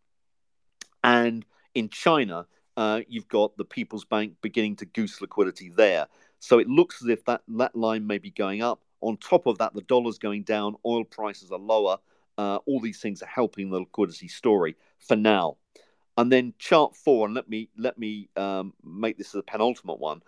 And 1.04 1.44
in 1.74 1.88
China, 1.88 2.46
uh, 2.76 3.00
you've 3.08 3.28
got 3.28 3.56
the 3.56 3.64
People's 3.64 4.04
Bank 4.04 4.34
beginning 4.40 4.76
to 4.76 4.86
goose 4.86 5.20
liquidity 5.20 5.68
there. 5.68 6.06
So 6.38 6.58
it 6.58 6.68
looks 6.68 7.02
as 7.02 7.08
if 7.08 7.24
that, 7.26 7.42
that 7.48 7.76
line 7.76 8.06
may 8.06 8.18
be 8.18 8.30
going 8.30 8.62
up. 8.62 8.82
On 9.00 9.16
top 9.16 9.46
of 9.46 9.58
that, 9.58 9.74
the 9.74 9.82
dollar's 9.82 10.18
going 10.18 10.44
down, 10.44 10.76
oil 10.86 11.04
prices 11.04 11.50
are 11.50 11.58
lower. 11.58 11.98
Uh, 12.38 12.58
all 12.66 12.80
these 12.80 13.00
things 13.00 13.22
are 13.22 13.26
helping 13.26 13.70
the 13.70 13.80
liquidity 13.80 14.28
story 14.28 14.76
for 14.98 15.16
now. 15.16 15.56
And 16.16 16.30
then 16.30 16.54
chart 16.58 16.94
four, 16.94 17.26
and 17.26 17.34
let 17.34 17.48
me 17.48 17.68
let 17.76 17.98
me 17.98 18.28
um, 18.36 18.74
make 18.84 19.16
this 19.16 19.32
the 19.32 19.42
penultimate 19.42 19.98
one. 19.98 20.22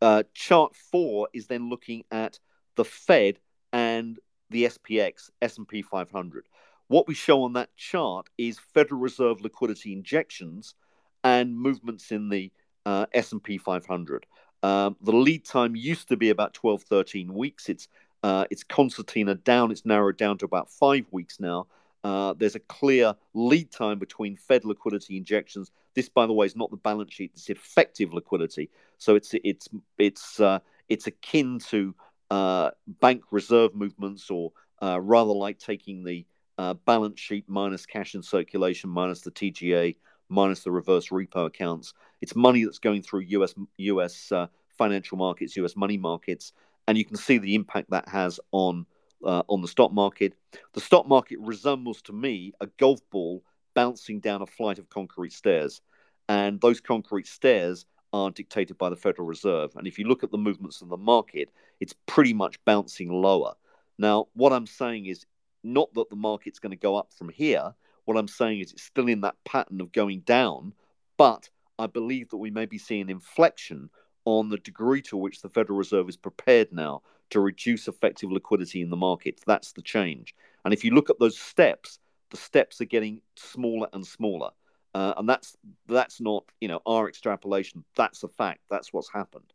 Uh, 0.00 0.22
chart 0.34 0.76
four 0.76 1.28
is 1.32 1.46
then 1.46 1.70
looking 1.70 2.04
at 2.10 2.38
the 2.76 2.84
Fed 2.84 3.38
and 3.72 4.18
the 4.50 4.64
SPX 4.64 5.30
S&P 5.40 5.82
500. 5.82 6.46
What 6.88 7.08
we 7.08 7.14
show 7.14 7.44
on 7.44 7.54
that 7.54 7.74
chart 7.76 8.28
is 8.36 8.58
Federal 8.58 9.00
Reserve 9.00 9.40
liquidity 9.40 9.92
injections 9.92 10.74
and 11.22 11.58
movements 11.58 12.12
in 12.12 12.28
the 12.28 12.52
uh, 12.84 13.06
S&P 13.12 13.58
500. 13.58 14.26
Um, 14.62 14.96
the 15.00 15.12
lead 15.12 15.44
time 15.44 15.76
used 15.76 16.08
to 16.08 16.16
be 16.16 16.30
about 16.30 16.54
12, 16.54 16.82
13 16.82 17.32
weeks. 17.34 17.68
It's 17.68 17.88
uh, 18.22 18.46
it's 18.50 18.64
concertina 18.64 19.34
down. 19.34 19.70
It's 19.70 19.84
narrowed 19.84 20.16
down 20.16 20.38
to 20.38 20.46
about 20.46 20.70
five 20.70 21.04
weeks 21.10 21.38
now. 21.38 21.66
Uh, 22.02 22.32
there's 22.32 22.54
a 22.54 22.60
clear 22.60 23.14
lead 23.34 23.70
time 23.70 23.98
between 23.98 24.36
Fed 24.36 24.64
liquidity 24.64 25.18
injections. 25.18 25.70
This, 25.94 26.08
by 26.08 26.26
the 26.26 26.32
way, 26.32 26.46
is 26.46 26.56
not 26.56 26.70
the 26.70 26.78
balance 26.78 27.12
sheet; 27.12 27.32
it's 27.34 27.50
effective 27.50 28.14
liquidity. 28.14 28.70
So 28.96 29.14
it's 29.14 29.34
it's 29.44 29.68
it's 29.98 30.40
uh, 30.40 30.60
it's 30.88 31.06
akin 31.06 31.58
to 31.70 31.94
uh, 32.30 32.70
bank 33.00 33.24
reserve 33.30 33.74
movements, 33.74 34.30
or 34.30 34.52
uh, 34.82 34.98
rather 35.00 35.32
like 35.32 35.58
taking 35.58 36.04
the 36.04 36.24
uh, 36.58 36.74
balance 36.74 37.20
sheet 37.20 37.44
minus 37.48 37.86
cash 37.86 38.14
in 38.14 38.22
circulation, 38.22 38.90
minus 38.90 39.20
the 39.20 39.30
TGA, 39.30 39.96
minus 40.28 40.62
the 40.62 40.70
reverse 40.70 41.08
repo 41.08 41.46
accounts. 41.46 41.94
It's 42.20 42.36
money 42.36 42.64
that's 42.64 42.78
going 42.78 43.02
through 43.02 43.20
U.S. 43.20 43.54
U.S. 43.78 44.32
financial 44.78 45.18
markets, 45.18 45.56
U.S. 45.56 45.76
money 45.76 45.96
markets, 45.96 46.52
and 46.86 46.96
you 46.96 47.04
can 47.04 47.16
see 47.16 47.38
the 47.38 47.54
impact 47.54 47.90
that 47.90 48.08
has 48.08 48.40
on 48.52 48.86
uh, 49.24 49.42
on 49.48 49.62
the 49.62 49.68
stock 49.68 49.92
market. 49.92 50.34
The 50.74 50.80
stock 50.80 51.08
market 51.08 51.38
resembles 51.40 52.02
to 52.02 52.12
me 52.12 52.52
a 52.60 52.66
golf 52.78 53.00
ball 53.10 53.42
bouncing 53.74 54.20
down 54.20 54.42
a 54.42 54.46
flight 54.46 54.78
of 54.78 54.88
concrete 54.88 55.32
stairs. 55.32 55.80
And 56.28 56.60
those 56.60 56.80
concrete 56.80 57.26
stairs 57.26 57.86
are 58.12 58.30
dictated 58.30 58.78
by 58.78 58.90
the 58.90 58.96
Federal 58.96 59.26
Reserve. 59.26 59.72
And 59.76 59.86
if 59.86 59.98
you 59.98 60.06
look 60.06 60.22
at 60.22 60.30
the 60.30 60.38
movements 60.38 60.80
of 60.80 60.88
the 60.88 60.96
market, 60.96 61.50
it's 61.80 61.94
pretty 62.06 62.32
much 62.32 62.64
bouncing 62.64 63.10
lower. 63.10 63.54
Now, 63.98 64.28
what 64.34 64.52
I'm 64.52 64.66
saying 64.66 65.06
is 65.06 65.26
not 65.64 65.92
that 65.94 66.10
the 66.10 66.16
market's 66.16 66.58
going 66.58 66.70
to 66.70 66.76
go 66.76 66.96
up 66.96 67.12
from 67.12 67.28
here. 67.28 67.74
What 68.04 68.16
I'm 68.16 68.28
saying 68.28 68.60
is 68.60 68.72
it's 68.72 68.82
still 68.82 69.08
in 69.08 69.22
that 69.22 69.36
pattern 69.44 69.80
of 69.80 69.92
going 69.92 70.20
down, 70.20 70.74
but 71.16 71.48
I 71.78 71.86
believe 71.86 72.30
that 72.30 72.36
we 72.36 72.50
may 72.50 72.66
be 72.66 72.78
seeing 72.78 73.08
inflection 73.08 73.90
on 74.24 74.48
the 74.48 74.58
degree 74.58 75.02
to 75.02 75.16
which 75.16 75.40
the 75.40 75.48
Federal 75.48 75.78
Reserve 75.78 76.08
is 76.08 76.16
prepared 76.16 76.72
now 76.72 77.02
to 77.30 77.40
reduce 77.40 77.88
effective 77.88 78.30
liquidity 78.30 78.80
in 78.80 78.90
the 78.90 78.96
market. 78.96 79.40
That's 79.46 79.72
the 79.72 79.82
change. 79.82 80.34
And 80.64 80.72
if 80.72 80.84
you 80.84 80.92
look 80.92 81.10
at 81.10 81.18
those 81.18 81.38
steps, 81.38 81.98
the 82.30 82.36
steps 82.36 82.80
are 82.80 82.86
getting 82.86 83.20
smaller 83.36 83.88
and 83.92 84.06
smaller. 84.06 84.50
Uh, 84.94 85.14
and 85.16 85.28
that's 85.28 85.56
that's 85.88 86.20
not 86.20 86.44
you 86.60 86.68
know 86.68 86.80
our 86.86 87.08
extrapolation. 87.08 87.84
That's 87.96 88.22
a 88.22 88.28
fact. 88.28 88.60
That's 88.70 88.92
what's 88.92 89.10
happened. 89.12 89.52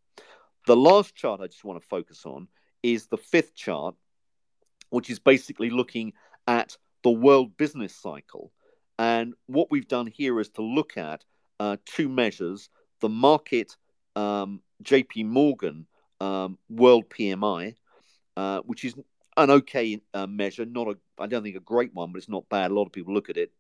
The 0.66 0.76
last 0.76 1.16
chart 1.16 1.40
I 1.40 1.48
just 1.48 1.64
want 1.64 1.82
to 1.82 1.88
focus 1.88 2.26
on 2.26 2.48
is 2.84 3.08
the 3.08 3.18
fifth 3.18 3.56
chart, 3.56 3.96
which 4.90 5.10
is 5.10 5.20
basically 5.20 5.70
looking 5.70 6.14
at 6.48 6.78
the 7.04 7.12
world 7.12 7.56
business 7.58 7.96
cycle. 7.96 8.52
And 8.98 9.34
what 9.48 9.72
we've 9.72 9.88
done 9.88 10.08
here 10.08 10.40
is 10.40 10.50
to 10.50 10.62
look 10.62 10.98
at 10.98 11.24
uh, 11.60 11.78
two 11.86 12.10
measures 12.10 12.70
the 13.02 13.10
market 13.10 13.78
um, 14.16 14.62
JP 14.84 15.26
Morgan 15.26 15.86
um, 16.20 16.58
World 16.70 17.10
PMI, 17.10 17.76
uh, 18.36 18.60
which 18.62 18.84
is 18.84 18.96
an 19.38 19.50
okay 19.50 20.02
uh, 20.14 20.28
measure, 20.28 20.66
not 20.66 20.88
a, 20.88 20.98
I 21.18 21.28
don't 21.28 21.44
think 21.44 21.56
a 21.56 21.62
great 21.62 21.94
one, 21.94 22.12
but 22.12 22.18
it's 22.18 22.30
not 22.30 22.50
bad. 22.50 22.72
A 22.72 22.74
lot 22.74 22.86
of 22.86 22.92
people 22.92 23.14
look 23.14 23.30
at 23.30 23.38
it. 23.38 23.52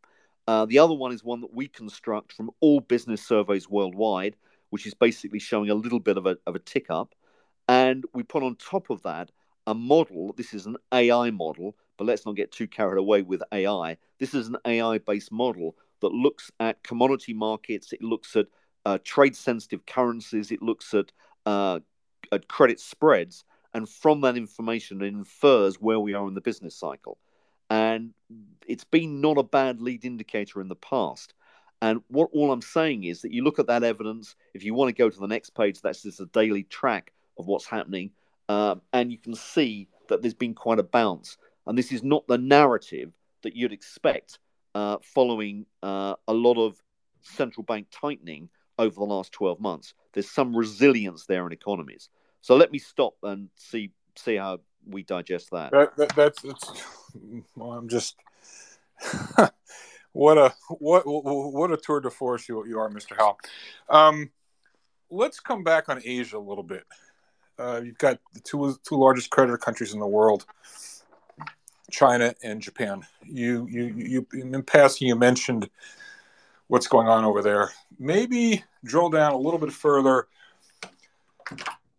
Uh, 0.47 0.65
the 0.65 0.79
other 0.79 0.93
one 0.93 1.11
is 1.11 1.23
one 1.23 1.41
that 1.41 1.53
we 1.53 1.67
construct 1.67 2.33
from 2.33 2.49
all 2.59 2.79
business 2.79 3.25
surveys 3.25 3.69
worldwide, 3.69 4.35
which 4.71 4.85
is 4.85 4.93
basically 4.93 5.39
showing 5.39 5.69
a 5.69 5.75
little 5.75 5.99
bit 5.99 6.17
of 6.17 6.25
a, 6.25 6.37
of 6.47 6.55
a 6.55 6.59
tick 6.59 6.87
up. 6.89 7.15
And 7.67 8.03
we 8.13 8.23
put 8.23 8.43
on 8.43 8.55
top 8.55 8.89
of 8.89 9.03
that 9.03 9.31
a 9.69 9.73
model. 9.75 10.33
This 10.35 10.53
is 10.55 10.65
an 10.65 10.77
AI 10.91 11.29
model, 11.29 11.75
but 11.97 12.05
let's 12.05 12.25
not 12.25 12.35
get 12.35 12.51
too 12.51 12.67
carried 12.67 12.97
away 12.97 13.21
with 13.21 13.43
AI. 13.53 13.97
This 14.17 14.33
is 14.33 14.47
an 14.47 14.57
AI 14.65 14.97
based 14.97 15.31
model 15.31 15.75
that 16.01 16.11
looks 16.11 16.51
at 16.59 16.81
commodity 16.81 17.33
markets, 17.33 17.93
it 17.93 18.01
looks 18.01 18.35
at 18.35 18.47
uh, 18.85 18.97
trade 19.03 19.35
sensitive 19.35 19.85
currencies, 19.85 20.51
it 20.51 20.63
looks 20.63 20.93
at, 20.95 21.11
uh, 21.45 21.79
at 22.31 22.47
credit 22.47 22.79
spreads, 22.79 23.45
and 23.75 23.87
from 23.87 24.21
that 24.21 24.37
information, 24.37 25.03
it 25.03 25.07
infers 25.07 25.79
where 25.79 25.99
we 25.99 26.15
are 26.15 26.27
in 26.27 26.33
the 26.33 26.41
business 26.41 26.75
cycle. 26.75 27.19
And 27.69 28.15
it's 28.65 28.85
been 28.85 29.21
not 29.21 29.37
a 29.37 29.43
bad 29.43 29.81
lead 29.81 30.03
indicator 30.03 30.61
in 30.61 30.67
the 30.67 30.75
past. 30.75 31.35
And 31.81 32.01
what 32.07 32.29
all 32.33 32.51
I'm 32.51 32.63
saying 32.63 33.03
is 33.03 33.21
that 33.21 33.31
you 33.31 33.43
look 33.43 33.59
at 33.59 33.67
that 33.67 33.83
evidence. 33.83 34.35
If 34.55 34.63
you 34.63 34.73
want 34.73 34.89
to 34.89 34.99
go 34.99 35.11
to 35.11 35.19
the 35.19 35.27
next 35.27 35.51
page, 35.51 35.79
that's 35.81 36.01
just 36.01 36.19
a 36.19 36.25
daily 36.25 36.63
track 36.63 37.13
of 37.37 37.45
what's 37.45 37.65
happening, 37.65 38.11
um, 38.49 38.81
and 38.91 39.11
you 39.11 39.17
can 39.17 39.35
see 39.35 39.87
that 40.09 40.21
there's 40.21 40.33
been 40.33 40.55
quite 40.55 40.79
a 40.79 40.83
bounce. 40.83 41.37
And 41.67 41.77
this 41.77 41.91
is 41.91 42.03
not 42.03 42.27
the 42.27 42.37
narrative 42.37 43.13
that 43.43 43.55
you'd 43.55 43.71
expect 43.71 44.39
uh, 44.75 44.97
following 45.01 45.65
uh, 45.83 46.15
a 46.27 46.33
lot 46.33 46.57
of 46.57 46.81
central 47.21 47.63
bank 47.63 47.87
tightening 47.91 48.49
over 48.77 48.95
the 48.95 49.05
last 49.05 49.31
12 49.33 49.59
months. 49.59 49.93
There's 50.13 50.29
some 50.29 50.55
resilience 50.55 51.25
there 51.25 51.45
in 51.45 51.53
economies. 51.53 52.09
So 52.41 52.55
let 52.55 52.71
me 52.71 52.79
stop 52.79 53.13
and 53.23 53.49
see 53.55 53.91
see 54.15 54.35
how 54.35 54.59
we 54.85 55.03
digest 55.03 55.51
that. 55.51 55.71
that, 55.71 55.95
that 55.97 56.15
that's, 56.15 56.41
that's 56.41 56.83
well, 57.55 57.73
I'm 57.73 57.87
just 57.87 58.15
what 60.13 60.37
a 60.37 60.53
what 60.69 61.03
what 61.05 61.71
a 61.71 61.77
tour 61.77 61.99
de 61.99 62.09
force 62.09 62.47
you, 62.49 62.65
you 62.65 62.79
are, 62.79 62.89
Mr. 62.89 63.17
Howell. 63.17 63.37
Um, 63.89 64.31
let's 65.09 65.39
come 65.39 65.63
back 65.63 65.89
on 65.89 66.01
Asia 66.03 66.37
a 66.37 66.39
little 66.39 66.63
bit. 66.63 66.85
Uh, 67.59 67.81
you've 67.83 67.97
got 67.97 68.19
the 68.33 68.39
two 68.39 68.77
two 68.83 68.95
largest 68.95 69.29
creditor 69.29 69.57
countries 69.57 69.93
in 69.93 69.99
the 69.99 70.07
world, 70.07 70.45
China 71.91 72.33
and 72.41 72.61
Japan. 72.61 73.05
You 73.23 73.67
you 73.69 73.93
you 73.95 74.27
in 74.33 74.63
passing 74.63 75.07
you 75.07 75.15
mentioned 75.15 75.69
what's 76.67 76.87
going 76.87 77.07
on 77.07 77.25
over 77.25 77.41
there. 77.41 77.71
Maybe 77.99 78.63
drill 78.85 79.09
down 79.09 79.33
a 79.33 79.37
little 79.37 79.59
bit 79.59 79.73
further 79.73 80.27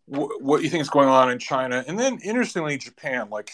what 0.07 0.63
you 0.63 0.71
think 0.71 0.81
is 0.81 0.91
going 0.91 1.09
on 1.09 1.31
in 1.31 1.39
China, 1.39 1.85
and 1.87 1.99
then 1.99 2.19
interestingly, 2.25 2.79
Japan. 2.79 3.29
Like, 3.31 3.53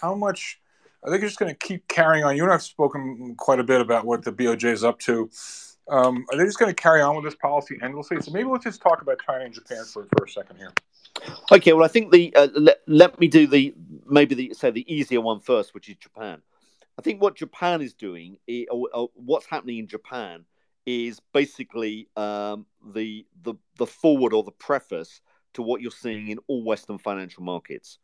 how 0.00 0.14
much? 0.14 0.60
I 1.04 1.08
think 1.08 1.20
you're 1.20 1.28
just 1.28 1.38
going 1.38 1.54
to 1.54 1.66
keep 1.66 1.86
carrying 1.86 2.24
on. 2.24 2.36
You 2.36 2.42
and 2.42 2.52
I've 2.52 2.62
spoken 2.62 3.36
quite 3.36 3.60
a 3.60 3.64
bit 3.64 3.80
about 3.80 4.04
what 4.04 4.24
the 4.24 4.32
BOJ 4.32 4.72
is 4.72 4.82
up 4.82 4.98
to. 5.00 5.30
Um, 5.88 6.26
are 6.32 6.36
they 6.36 6.44
just 6.44 6.58
going 6.58 6.74
to 6.74 6.82
carry 6.82 7.00
on 7.00 7.14
with 7.14 7.24
this 7.24 7.36
policy 7.36 7.78
endlessly? 7.80 8.20
So 8.20 8.32
maybe 8.32 8.48
let's 8.48 8.64
just 8.64 8.82
talk 8.82 9.02
about 9.02 9.20
China 9.24 9.44
and 9.44 9.54
Japan 9.54 9.84
for, 9.84 10.08
for 10.16 10.24
a 10.24 10.28
second 10.28 10.56
here. 10.56 10.72
Okay, 11.50 11.72
well, 11.72 11.84
I 11.84 11.88
think 11.88 12.12
the 12.12 12.34
uh, 12.34 12.48
let, 12.54 12.80
let 12.86 13.20
me 13.20 13.28
do 13.28 13.46
the 13.46 13.74
maybe 14.06 14.34
the 14.34 14.54
say 14.54 14.70
the 14.70 14.92
easier 14.92 15.20
one 15.20 15.40
first, 15.40 15.74
which 15.74 15.88
is 15.88 15.96
Japan. 15.96 16.42
I 16.98 17.02
think 17.02 17.20
what 17.20 17.36
Japan 17.36 17.82
is 17.82 17.92
doing, 17.92 18.38
or, 18.70 18.88
or 18.94 19.10
what's 19.14 19.46
happening 19.46 19.78
in 19.78 19.86
Japan, 19.86 20.44
is 20.86 21.20
basically 21.32 22.08
um, 22.16 22.66
the 22.94 23.26
the 23.42 23.54
the 23.76 23.86
forward 23.86 24.32
or 24.32 24.42
the 24.42 24.52
preface 24.52 25.20
to 25.54 25.62
what 25.62 25.80
you're 25.80 25.90
seeing 25.90 26.28
in 26.28 26.38
all 26.46 26.64
Western 26.64 26.98
financial 26.98 27.42
markets. 27.42 27.98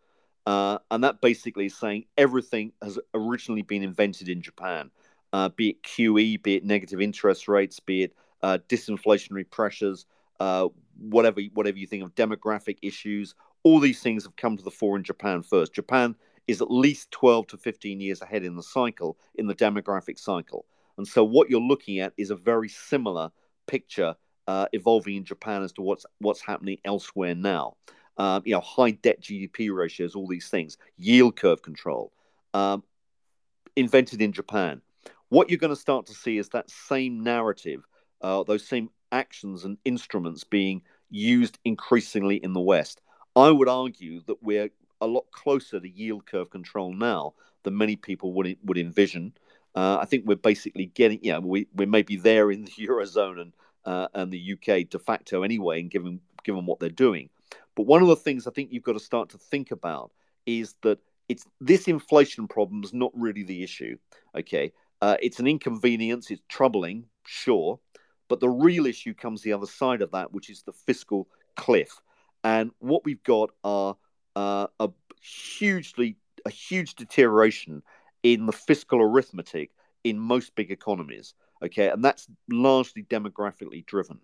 Uh, 0.44 0.78
and 0.90 1.04
that 1.04 1.20
basically 1.20 1.66
is 1.66 1.76
saying 1.76 2.04
everything 2.18 2.72
has 2.82 2.98
originally 3.14 3.62
been 3.62 3.82
invented 3.82 4.28
in 4.28 4.42
Japan, 4.42 4.90
uh, 5.32 5.48
be 5.50 5.70
it 5.70 5.82
QE, 5.82 6.42
be 6.42 6.56
it 6.56 6.64
negative 6.64 7.00
interest 7.00 7.46
rates, 7.46 7.78
be 7.78 8.02
it 8.02 8.14
uh, 8.42 8.58
disinflationary 8.68 9.48
pressures, 9.48 10.06
uh, 10.40 10.66
whatever 11.02 11.40
whatever 11.54 11.78
you 11.78 11.86
think 11.86 12.04
of 12.04 12.14
demographic 12.14 12.78
issues. 12.82 13.34
All 13.64 13.80
these 13.80 14.00
things 14.00 14.24
have 14.24 14.36
come 14.36 14.56
to 14.56 14.62
the 14.62 14.70
fore 14.70 14.96
in 14.96 15.04
Japan 15.04 15.42
first. 15.42 15.72
Japan 15.72 16.16
is 16.48 16.60
at 16.60 16.70
least 16.70 17.10
12 17.12 17.46
to 17.48 17.56
15 17.56 18.00
years 18.00 18.20
ahead 18.20 18.44
in 18.44 18.56
the 18.56 18.62
cycle, 18.62 19.16
in 19.36 19.46
the 19.46 19.54
demographic 19.54 20.18
cycle. 20.18 20.66
And 20.98 21.06
so 21.06 21.22
what 21.22 21.48
you're 21.48 21.60
looking 21.60 22.00
at 22.00 22.12
is 22.16 22.30
a 22.30 22.36
very 22.36 22.68
similar 22.68 23.30
picture 23.66 24.16
uh, 24.48 24.66
evolving 24.72 25.16
in 25.16 25.24
Japan 25.24 25.62
as 25.62 25.72
to 25.72 25.82
what's 25.82 26.04
what's 26.18 26.40
happening 26.40 26.78
elsewhere 26.84 27.34
now. 27.34 27.76
Um, 28.18 28.42
you 28.44 28.52
know, 28.52 28.60
high 28.60 28.90
debt 28.90 29.20
GDP 29.20 29.74
ratios, 29.74 30.14
all 30.14 30.26
these 30.26 30.48
things, 30.48 30.76
yield 30.98 31.36
curve 31.36 31.62
control, 31.62 32.12
um, 32.52 32.82
invented 33.74 34.20
in 34.20 34.32
Japan. 34.32 34.82
What 35.30 35.48
you're 35.48 35.58
going 35.58 35.70
to 35.70 35.76
start 35.80 36.06
to 36.06 36.14
see 36.14 36.36
is 36.36 36.50
that 36.50 36.68
same 36.68 37.22
narrative, 37.22 37.86
uh, 38.20 38.42
those 38.42 38.66
same 38.68 38.90
actions 39.12 39.64
and 39.64 39.78
instruments 39.86 40.44
being 40.44 40.82
used 41.12 41.58
increasingly 41.64 42.36
in 42.36 42.52
the 42.52 42.60
West. 42.60 43.00
I 43.36 43.50
would 43.50 43.68
argue 43.68 44.20
that 44.26 44.42
we're 44.42 44.70
a 45.00 45.06
lot 45.06 45.30
closer 45.32 45.80
to 45.80 45.88
yield 45.88 46.26
curve 46.26 46.50
control 46.50 46.92
now 46.92 47.34
than 47.62 47.76
many 47.76 47.96
people 47.96 48.32
would 48.34 48.56
would 48.64 48.78
envision. 48.78 49.32
Uh, 49.74 49.98
I 50.00 50.04
think 50.04 50.24
we're 50.26 50.36
basically 50.36 50.86
getting, 50.86 51.20
know, 51.32 51.40
we, 51.40 51.66
we 51.74 51.86
may 51.86 52.02
be 52.02 52.16
there 52.16 52.50
in 52.50 52.64
the 52.64 52.70
Eurozone 52.78 53.40
and 53.40 53.52
uh, 53.84 54.08
and 54.14 54.32
the 54.32 54.52
UK 54.52 54.88
de 54.88 54.98
facto 54.98 55.42
anyway, 55.42 55.80
and 55.80 55.90
given 55.90 56.20
given 56.44 56.66
what 56.66 56.80
they're 56.80 56.88
doing. 56.88 57.28
But 57.74 57.86
one 57.86 58.02
of 58.02 58.08
the 58.08 58.16
things 58.16 58.46
I 58.46 58.50
think 58.50 58.72
you've 58.72 58.82
got 58.82 58.92
to 58.92 59.00
start 59.00 59.30
to 59.30 59.38
think 59.38 59.70
about 59.70 60.12
is 60.46 60.74
that 60.82 60.98
it's 61.28 61.46
this 61.60 61.88
inflation 61.88 62.48
problem 62.48 62.84
is 62.84 62.92
not 62.92 63.12
really 63.14 63.42
the 63.42 63.62
issue. 63.62 63.96
Okay, 64.36 64.72
uh, 65.00 65.16
it's 65.20 65.40
an 65.40 65.46
inconvenience, 65.46 66.30
it's 66.30 66.42
troubling, 66.48 67.06
sure, 67.24 67.78
but 68.32 68.40
the 68.40 68.48
real 68.48 68.86
issue 68.86 69.12
comes 69.12 69.42
the 69.42 69.52
other 69.52 69.66
side 69.66 70.00
of 70.00 70.12
that, 70.12 70.32
which 70.32 70.48
is 70.48 70.62
the 70.62 70.72
fiscal 70.72 71.28
cliff. 71.54 72.00
And 72.42 72.70
what 72.78 73.04
we've 73.04 73.22
got 73.24 73.50
are 73.62 73.94
uh, 74.34 74.68
a 74.80 74.88
hugely 75.20 76.16
a 76.46 76.50
huge 76.50 76.94
deterioration 76.94 77.82
in 78.22 78.46
the 78.46 78.52
fiscal 78.52 79.02
arithmetic 79.02 79.72
in 80.02 80.18
most 80.18 80.54
big 80.54 80.70
economies. 80.70 81.34
Okay, 81.62 81.90
and 81.90 82.02
that's 82.02 82.26
largely 82.50 83.02
demographically 83.02 83.84
driven. 83.84 84.18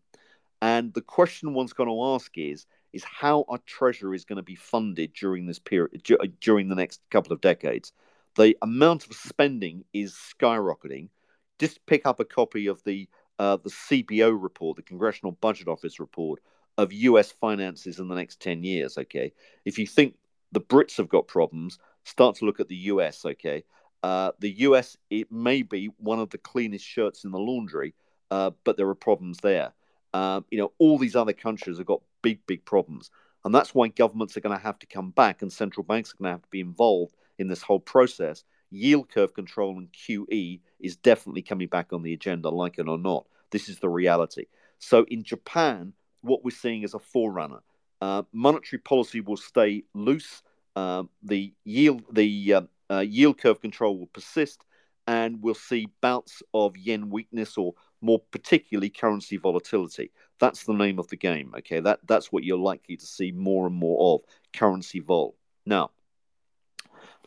And 0.62 0.94
the 0.94 1.02
question 1.02 1.52
one's 1.52 1.74
going 1.74 1.90
to 1.90 2.14
ask 2.14 2.32
is 2.38 2.64
is 2.94 3.04
how 3.04 3.44
our 3.50 3.58
treasury 3.66 4.16
is 4.16 4.24
going 4.24 4.38
to 4.38 4.42
be 4.42 4.54
funded 4.54 5.12
during 5.12 5.44
this 5.44 5.58
period 5.58 6.02
during 6.40 6.70
the 6.70 6.74
next 6.74 7.02
couple 7.10 7.34
of 7.34 7.42
decades. 7.42 7.92
The 8.36 8.56
amount 8.62 9.04
of 9.06 9.14
spending 9.14 9.84
is 9.92 10.14
skyrocketing. 10.14 11.10
Just 11.58 11.84
pick 11.84 12.06
up 12.06 12.20
a 12.20 12.24
copy 12.24 12.68
of 12.68 12.82
the 12.84 13.06
uh, 13.38 13.56
the 13.56 13.70
CBO 13.70 14.36
report, 14.40 14.76
the 14.76 14.82
Congressional 14.82 15.32
Budget 15.32 15.68
Office 15.68 16.00
report 16.00 16.40
of 16.76 16.92
U.S. 16.92 17.32
finances 17.32 17.98
in 17.98 18.08
the 18.08 18.14
next 18.14 18.40
ten 18.40 18.62
years. 18.62 18.98
Okay, 18.98 19.32
if 19.64 19.78
you 19.78 19.86
think 19.86 20.16
the 20.52 20.60
Brits 20.60 20.96
have 20.96 21.08
got 21.08 21.26
problems, 21.26 21.78
start 22.04 22.36
to 22.36 22.44
look 22.44 22.60
at 22.60 22.68
the 22.68 22.76
U.S. 22.76 23.24
Okay, 23.24 23.64
uh, 24.02 24.32
the 24.38 24.50
US, 24.60 24.96
it 25.10 25.30
may 25.30 25.62
be 25.62 25.90
one 25.98 26.20
of 26.20 26.30
the 26.30 26.38
cleanest 26.38 26.84
shirts 26.84 27.24
in 27.24 27.30
the 27.30 27.38
laundry, 27.38 27.94
uh, 28.30 28.50
but 28.64 28.76
there 28.76 28.88
are 28.88 28.94
problems 28.94 29.38
there. 29.38 29.72
Uh, 30.14 30.40
you 30.50 30.58
know, 30.58 30.72
all 30.78 30.98
these 30.98 31.16
other 31.16 31.32
countries 31.32 31.78
have 31.78 31.86
got 31.86 32.02
big, 32.22 32.40
big 32.46 32.64
problems. 32.64 33.10
And 33.44 33.54
that's 33.54 33.74
why 33.74 33.88
governments 33.88 34.36
are 34.36 34.40
going 34.40 34.56
to 34.56 34.62
have 34.62 34.78
to 34.80 34.86
come 34.86 35.10
back 35.10 35.42
and 35.42 35.52
central 35.52 35.84
banks 35.84 36.12
are 36.12 36.16
going 36.16 36.28
to 36.28 36.34
have 36.34 36.42
to 36.42 36.50
be 36.50 36.60
involved 36.60 37.14
in 37.38 37.48
this 37.48 37.62
whole 37.62 37.80
process. 37.80 38.44
Yield 38.70 39.08
curve 39.08 39.34
control 39.34 39.78
and 39.78 39.92
QE 39.92 40.60
is 40.80 40.96
definitely 40.96 41.42
coming 41.42 41.68
back 41.68 41.92
on 41.92 42.02
the 42.02 42.12
agenda, 42.12 42.48
like 42.50 42.78
it 42.78 42.88
or 42.88 42.98
not. 42.98 43.26
This 43.50 43.68
is 43.68 43.78
the 43.78 43.88
reality. 43.88 44.46
So 44.78 45.04
in 45.08 45.22
Japan, 45.24 45.92
what 46.20 46.44
we're 46.44 46.50
seeing 46.50 46.82
is 46.82 46.94
a 46.94 46.98
forerunner. 46.98 47.60
Uh, 48.00 48.22
monetary 48.32 48.80
policy 48.80 49.20
will 49.20 49.36
stay 49.36 49.84
loose. 49.94 50.42
Um, 50.76 51.08
the 51.22 51.52
yield, 51.64 52.02
the 52.12 52.54
uh, 52.54 52.60
uh, 52.90 53.00
yield 53.00 53.38
curve 53.38 53.60
control 53.60 53.98
will 53.98 54.06
persist, 54.06 54.64
and 55.06 55.42
we'll 55.42 55.54
see 55.54 55.88
bouts 56.00 56.42
of 56.54 56.76
yen 56.76 57.10
weakness 57.10 57.56
or 57.56 57.74
more 58.00 58.20
particularly 58.30 58.90
currency 58.90 59.36
volatility. 59.36 60.12
That's 60.38 60.64
the 60.64 60.74
name 60.74 60.98
of 60.98 61.08
the 61.08 61.16
game. 61.16 61.52
Okay, 61.58 61.80
that 61.80 62.00
that's 62.06 62.30
what 62.30 62.44
you're 62.44 62.58
likely 62.58 62.96
to 62.96 63.06
see 63.06 63.32
more 63.32 63.66
and 63.66 63.74
more 63.74 64.14
of 64.14 64.20
currency 64.52 65.00
vol. 65.00 65.36
Now, 65.66 65.90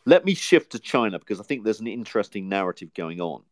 let 0.04 0.24
me 0.24 0.34
shift 0.34 0.72
to 0.72 0.78
China 0.78 1.18
because 1.18 1.40
I 1.40 1.44
think 1.44 1.64
there's 1.64 1.80
an 1.80 1.86
interesting 1.86 2.48
narrative 2.48 2.92
going 2.94 3.20
on. 3.20 3.42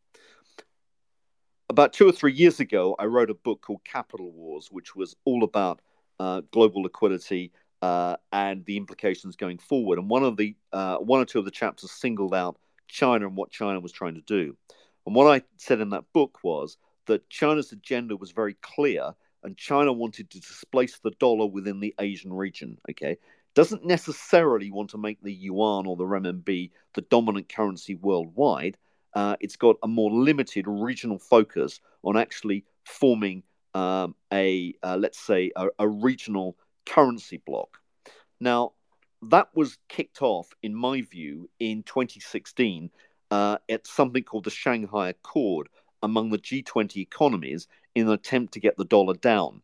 About 1.69 1.93
two 1.93 2.09
or 2.09 2.13
three 2.13 2.33
years 2.33 2.59
ago, 2.59 2.97
I 2.99 3.05
wrote 3.05 3.31
a 3.31 3.35
book 3.35 3.63
called 3.63 3.85
Capital 3.85 4.33
Wars, 4.33 4.69
which 4.71 4.97
was 4.97 5.15
all 5.25 5.45
about 5.45 5.81
uh, 6.19 6.43
global 6.51 6.83
liquidity 6.83 7.53
uh, 7.81 8.17
and 8.33 8.65
the 8.65 8.77
implications 8.77 9.37
going 9.37 9.59
forward. 9.59 9.99
And 9.99 10.11
one 10.11 10.25
of 10.25 10.37
the 10.37 10.57
uh, 10.73 10.97
one 10.97 11.21
or 11.21 11.25
two 11.25 11.39
of 11.39 11.45
the 11.45 11.51
chapters 11.51 11.93
singled 11.93 12.35
out 12.35 12.59
China 12.89 13.27
and 13.27 13.37
what 13.37 13.51
China 13.51 13.81
was 13.81 13.93
trying 13.93 14.17
to 14.17 14.21
do. 14.23 14.57
And 15.07 15.15
what 15.15 15.33
I 15.33 15.43
said 15.57 15.81
in 15.81 15.91
that 15.91 16.13
book 16.13 16.41
was 16.43 16.77
that 17.07 17.29
China's 17.31 17.73
agenda 17.73 18.17
was 18.17 18.33
very 18.33 18.55
clear, 18.61 19.13
and 19.43 19.57
China 19.57 19.93
wanted 19.93 20.29
to 20.31 20.41
displace 20.41 20.99
the 20.99 21.13
dollar 21.13 21.47
within 21.47 21.81
the 21.81 21.95
Asian 22.01 22.33
region. 22.33 22.79
Okay, 22.91 23.17
doesn't 23.55 23.85
necessarily 23.85 24.71
want 24.71 24.91
to 24.91 24.99
make 24.99 25.21
the 25.23 25.33
yuan 25.33 25.87
or 25.87 25.97
the 25.97 26.05
renminbi 26.05 26.71
the 26.95 27.03
dominant 27.03 27.49
currency 27.49 27.95
worldwide. 27.95 28.77
Uh, 29.15 29.37
it's 29.41 29.57
got 29.57 29.77
a 29.83 29.89
more 29.89 30.11
limited 30.11 30.67
regional 30.69 31.19
focus 31.19 31.81
on 32.05 32.17
actually 32.17 32.65
forming 32.85 33.43
um, 33.75 34.15
a, 34.33 34.75
uh, 34.83 34.97
let's 34.97 35.19
say, 35.19 35.51
a, 35.57 35.67
a 35.79 35.89
regional 35.89 36.57
currency 36.87 37.41
bloc. 37.45 37.79
Now, 38.41 38.73
that 39.23 39.49
was 39.55 39.79
kicked 39.89 40.23
off, 40.23 40.53
in 40.63 40.75
my 40.75 41.03
view, 41.03 41.51
in 41.59 41.83
2016 41.83 42.91
uh, 43.31 43.59
at 43.69 43.87
something 43.87 44.23
called 44.23 44.45
the 44.45 44.51
Shanghai 44.51 45.11
Accord 45.11 45.69
among 46.03 46.31
the 46.31 46.39
G20 46.39 46.97
economies 46.97 47.69
in 47.95 48.07
an 48.07 48.13
attempt 48.13 48.55
to 48.55 48.61
get 48.61 48.77
the 48.77 48.85
dollar 48.85 49.15
down. 49.15 49.63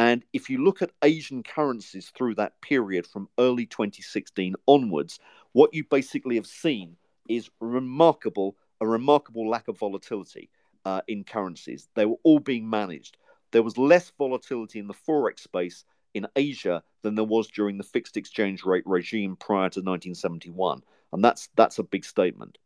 And 0.00 0.24
if 0.32 0.48
you 0.48 0.64
look 0.64 0.80
at 0.80 0.92
Asian 1.04 1.42
currencies 1.42 2.10
through 2.16 2.36
that 2.36 2.58
period 2.62 3.06
from 3.06 3.28
early 3.38 3.66
2016 3.66 4.54
onwards, 4.66 5.20
what 5.52 5.74
you 5.74 5.84
basically 5.84 6.36
have 6.36 6.46
seen 6.46 6.96
is 7.28 7.50
remarkable 7.60 8.56
a 8.80 8.86
remarkable 8.86 9.46
lack 9.46 9.68
of 9.68 9.78
volatility 9.78 10.48
uh, 10.86 11.02
in 11.06 11.22
currencies. 11.22 11.86
They 11.96 12.06
were 12.06 12.16
all 12.22 12.38
being 12.38 12.70
managed. 12.70 13.18
There 13.50 13.62
was 13.62 13.76
less 13.76 14.10
volatility 14.16 14.78
in 14.78 14.86
the 14.86 14.94
forex 14.94 15.40
space 15.40 15.84
in 16.14 16.26
Asia 16.34 16.82
than 17.02 17.14
there 17.14 17.22
was 17.26 17.48
during 17.48 17.76
the 17.76 17.84
fixed 17.84 18.16
exchange 18.16 18.64
rate 18.64 18.84
regime 18.86 19.36
prior 19.36 19.68
to 19.68 19.80
1971, 19.80 20.82
and 21.12 21.22
that's 21.22 21.50
that's 21.56 21.78
a 21.78 21.82
big 21.82 22.06
statement. 22.06 22.56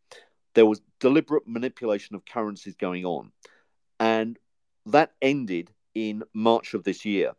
There 0.54 0.66
was 0.66 0.82
deliberate 1.00 1.48
manipulation 1.48 2.14
of 2.14 2.24
currencies 2.24 2.76
going 2.76 3.04
on, 3.04 3.32
and 3.98 4.38
that 4.86 5.14
ended 5.20 5.72
in 5.94 6.22
March 6.32 6.74
of 6.74 6.84
this 6.84 7.04
year, 7.04 7.32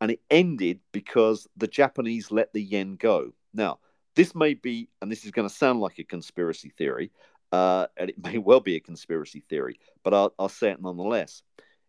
and 0.00 0.10
it 0.10 0.20
ended 0.30 0.80
because 0.92 1.46
the 1.56 1.66
Japanese 1.66 2.30
let 2.30 2.52
the 2.52 2.62
yen 2.62 2.96
go. 2.96 3.32
Now, 3.54 3.78
this 4.14 4.34
may 4.34 4.54
be, 4.54 4.88
and 5.00 5.10
this 5.10 5.24
is 5.24 5.30
going 5.30 5.48
to 5.48 5.54
sound 5.54 5.80
like 5.80 5.98
a 5.98 6.04
conspiracy 6.04 6.70
theory, 6.76 7.10
uh, 7.52 7.86
and 7.96 8.10
it 8.10 8.16
may 8.24 8.38
well 8.38 8.60
be 8.60 8.76
a 8.76 8.80
conspiracy 8.80 9.42
theory, 9.48 9.78
but 10.02 10.14
I'll, 10.14 10.34
I'll 10.38 10.48
say 10.48 10.70
it 10.70 10.80
nonetheless 10.80 11.42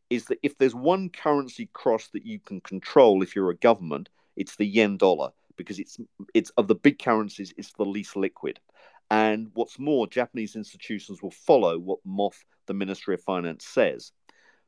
is 0.09 0.25
that 0.25 0.39
if 0.43 0.57
there's 0.57 0.75
one 0.75 1.09
currency 1.09 1.69
cross 1.73 2.07
that 2.13 2.25
you 2.25 2.39
can 2.39 2.61
control 2.61 3.21
if 3.21 3.35
you're 3.35 3.49
a 3.49 3.57
government, 3.57 4.09
it's 4.35 4.55
the 4.55 4.65
yen 4.65 4.97
dollar 4.97 5.31
because 5.57 5.79
it's 5.79 5.97
it's 6.33 6.51
of 6.51 6.67
the 6.67 6.75
big 6.75 6.99
currencies, 6.99 7.53
it's 7.57 7.73
the 7.73 7.83
least 7.83 8.15
liquid. 8.15 8.59
And 9.09 9.49
what's 9.53 9.79
more, 9.79 10.05
Japanese 10.05 10.55
institutions 10.55 11.21
will 11.21 11.31
follow 11.31 11.79
what 11.79 11.99
MOF, 12.05 12.33
the 12.67 12.73
Ministry 12.73 13.15
of 13.15 13.21
Finance, 13.21 13.65
says. 13.65 14.11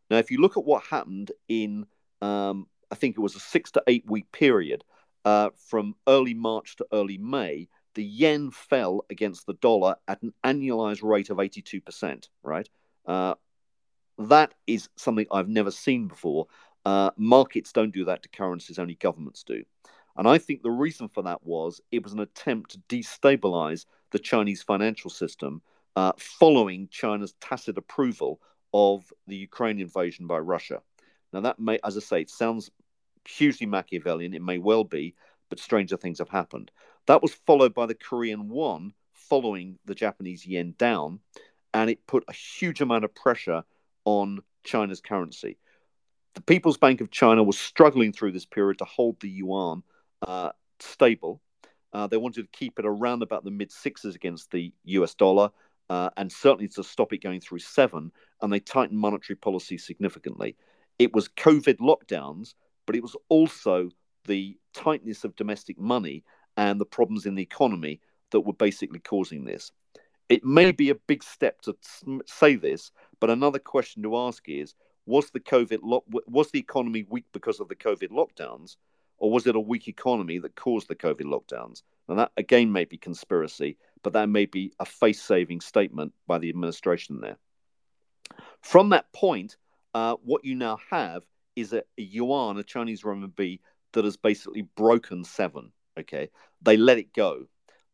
Now, 0.10 0.18
if 0.18 0.32
you 0.32 0.42
look 0.42 0.58
at 0.58 0.66
what 0.66 0.84
happened 0.84 1.32
in, 1.48 1.86
um, 2.22 2.68
I 2.92 2.96
think 2.96 3.18
it 3.18 3.22
was 3.22 3.36
a 3.36 3.40
six 3.40 3.72
to 3.72 3.84
eight 3.88 4.06
week 4.08 4.32
period 4.32 4.84
uh, 5.26 5.50
from 5.68 5.96
early 6.08 6.34
March 6.34 6.76
to 6.78 6.88
early 6.92 7.18
May, 7.18 7.68
the 7.96 8.04
yen 8.04 8.52
fell 8.52 9.06
against 9.10 9.46
the 9.46 9.54
dollar 9.56 9.96
at 10.08 10.22
an 10.22 10.34
annualized 10.46 11.04
rate 11.04 11.30
of 11.30 11.38
82%, 11.38 12.30
right? 12.44 12.70
Uh, 13.06 13.36
that 14.18 14.54
is 14.68 14.90
something 14.96 15.26
I've 15.32 15.50
never 15.50 15.72
seen 15.72 16.08
before. 16.08 16.48
Uh, 16.86 17.12
markets 17.18 17.72
don't 17.72 17.94
do 17.94 18.06
that 18.06 18.24
to 18.24 18.30
currencies, 18.30 18.80
only 18.80 18.96
governments 18.96 19.44
do. 19.44 19.64
And 20.18 20.28
I 20.28 20.38
think 20.38 20.62
the 20.62 20.72
reason 20.72 21.08
for 21.08 21.24
that 21.24 21.46
was 21.46 21.82
it 21.92 22.04
was 22.04 22.14
an 22.14 22.20
attempt 22.20 22.72
to 22.72 22.80
destabilize 22.90 23.86
the 24.12 24.20
Chinese 24.20 24.64
financial 24.64 25.10
system 25.10 25.62
uh, 25.96 26.14
following 26.18 26.88
China's 26.92 27.34
tacit 27.40 27.78
approval 27.78 28.42
of 28.74 29.12
the 29.28 29.36
Ukraine 29.36 29.80
invasion 29.80 30.28
by 30.28 30.40
Russia. 30.40 30.82
Now, 31.34 31.42
that 31.42 31.60
may, 31.60 31.80
as 31.84 31.98
I 31.98 32.00
say, 32.00 32.22
it 32.22 32.30
sounds 32.30 32.72
hugely 33.28 33.68
Machiavellian. 33.68 34.34
It 34.34 34.42
may 34.42 34.58
well 34.58 34.84
be, 34.84 35.16
but 35.50 35.60
stranger 35.60 35.98
things 35.98 36.20
have 36.20 36.30
happened. 36.30 36.72
That 37.08 37.22
was 37.22 37.34
followed 37.34 37.74
by 37.74 37.86
the 37.86 37.96
Korean 37.96 38.50
won 38.50 38.94
following 39.14 39.78
the 39.86 39.96
Japanese 39.96 40.46
yen 40.46 40.74
down, 40.78 41.20
and 41.74 41.90
it 41.90 42.08
put 42.08 42.24
a 42.28 42.34
huge 42.34 42.82
amount 42.82 43.06
of 43.06 43.14
pressure 43.14 43.64
on 44.06 44.40
China's 44.64 45.02
currency. 45.02 45.58
The 46.36 46.42
People's 46.42 46.78
Bank 46.78 47.02
of 47.02 47.12
China 47.12 47.44
was 47.44 47.60
struggling 47.60 48.14
through 48.14 48.32
this 48.32 48.46
period 48.46 48.80
to 48.80 48.86
hold 48.86 49.20
the 49.20 49.30
yuan 49.30 49.84
uh, 50.22 50.52
stable. 50.80 51.42
Uh, 51.92 52.08
they 52.08 52.18
wanted 52.18 52.44
to 52.44 52.58
keep 52.58 52.80
it 52.80 52.86
around 52.86 53.24
about 53.24 53.44
the 53.44 53.52
mid 53.52 53.72
sixes 53.72 54.16
against 54.16 54.52
the 54.52 54.72
US 54.86 55.16
dollar, 55.16 55.52
uh, 55.90 56.10
and 56.18 56.32
certainly 56.32 56.68
to 56.68 56.84
stop 56.84 57.14
it 57.14 57.24
going 57.24 57.42
through 57.42 57.60
seven. 57.60 58.12
And 58.42 58.52
they 58.52 58.60
tightened 58.60 59.00
monetary 59.00 59.38
policy 59.38 59.78
significantly. 59.78 60.56
It 60.98 61.14
was 61.14 61.30
COVID 61.30 61.78
lockdowns, 61.78 62.54
but 62.86 62.96
it 62.96 63.02
was 63.02 63.16
also 63.30 63.90
the 64.26 64.58
tightness 64.74 65.24
of 65.24 65.36
domestic 65.36 65.80
money 65.80 66.24
and 66.58 66.80
the 66.80 66.86
problems 66.86 67.26
in 67.26 67.36
the 67.36 67.44
economy 67.44 68.02
that 68.32 68.42
were 68.42 68.54
basically 68.54 69.00
causing 69.00 69.46
this. 69.46 69.72
It 70.28 70.44
may 70.44 70.72
be 70.72 70.90
a 70.90 70.96
big 70.96 71.24
step 71.24 71.62
to 71.62 71.76
say 72.26 72.56
this, 72.56 72.92
but 73.20 73.32
another 73.32 73.60
question 73.60 74.04
to 74.04 74.18
ask 74.18 74.48
is: 74.48 74.76
Was 75.06 75.32
the 75.32 75.40
COVID 75.40 75.80
lock, 75.82 76.04
was 76.28 76.52
the 76.52 76.60
economy 76.60 77.06
weak 77.10 77.26
because 77.34 77.60
of 77.60 77.68
the 77.68 77.76
COVID 77.76 78.10
lockdowns, 78.10 78.76
or 79.18 79.32
was 79.32 79.48
it 79.48 79.56
a 79.56 79.60
weak 79.60 79.88
economy 79.88 80.38
that 80.40 80.56
caused 80.56 80.88
the 80.88 80.96
COVID 80.96 81.24
lockdowns? 81.24 81.82
And 82.08 82.20
that 82.20 82.32
again 82.38 82.72
may 82.72 82.86
be 82.86 82.98
conspiracy, 82.98 83.78
but 84.04 84.14
that 84.14 84.30
may 84.30 84.46
be 84.46 84.74
a 84.80 84.86
face-saving 84.86 85.62
statement 85.62 86.14
by 86.28 86.38
the 86.38 86.50
administration 86.50 87.22
there. 87.22 87.38
From 88.62 88.90
that 88.90 89.12
point, 89.14 89.58
uh, 89.94 90.16
what 90.24 90.46
you 90.46 90.56
now 90.56 90.78
have 90.90 91.24
is 91.56 91.74
a, 91.74 91.84
a 91.98 92.02
yuan, 92.02 92.58
a 92.58 92.64
Chinese 92.64 93.04
renminbi, 93.04 93.60
that 93.94 94.06
has 94.06 94.18
basically 94.18 94.62
broken 94.62 95.24
seven. 95.24 95.72
Okay, 96.00 96.30
they 96.62 96.78
let 96.78 96.98
it 96.98 97.14
go. 97.14 97.46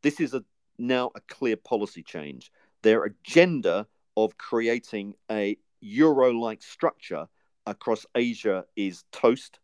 This 0.02 0.20
is 0.20 0.34
a 0.34 0.44
now 0.78 1.12
a 1.16 1.22
clear 1.22 1.56
policy 1.56 2.04
change. 2.04 2.52
Their 2.84 3.06
agenda 3.06 3.88
of 4.18 4.38
creating 4.38 5.16
a 5.32 5.58
euro 5.80 6.32
like 6.32 6.62
structure 6.62 7.28
across 7.66 8.06
Asia 8.14 8.66
is 8.76 9.04
toast. 9.12 9.60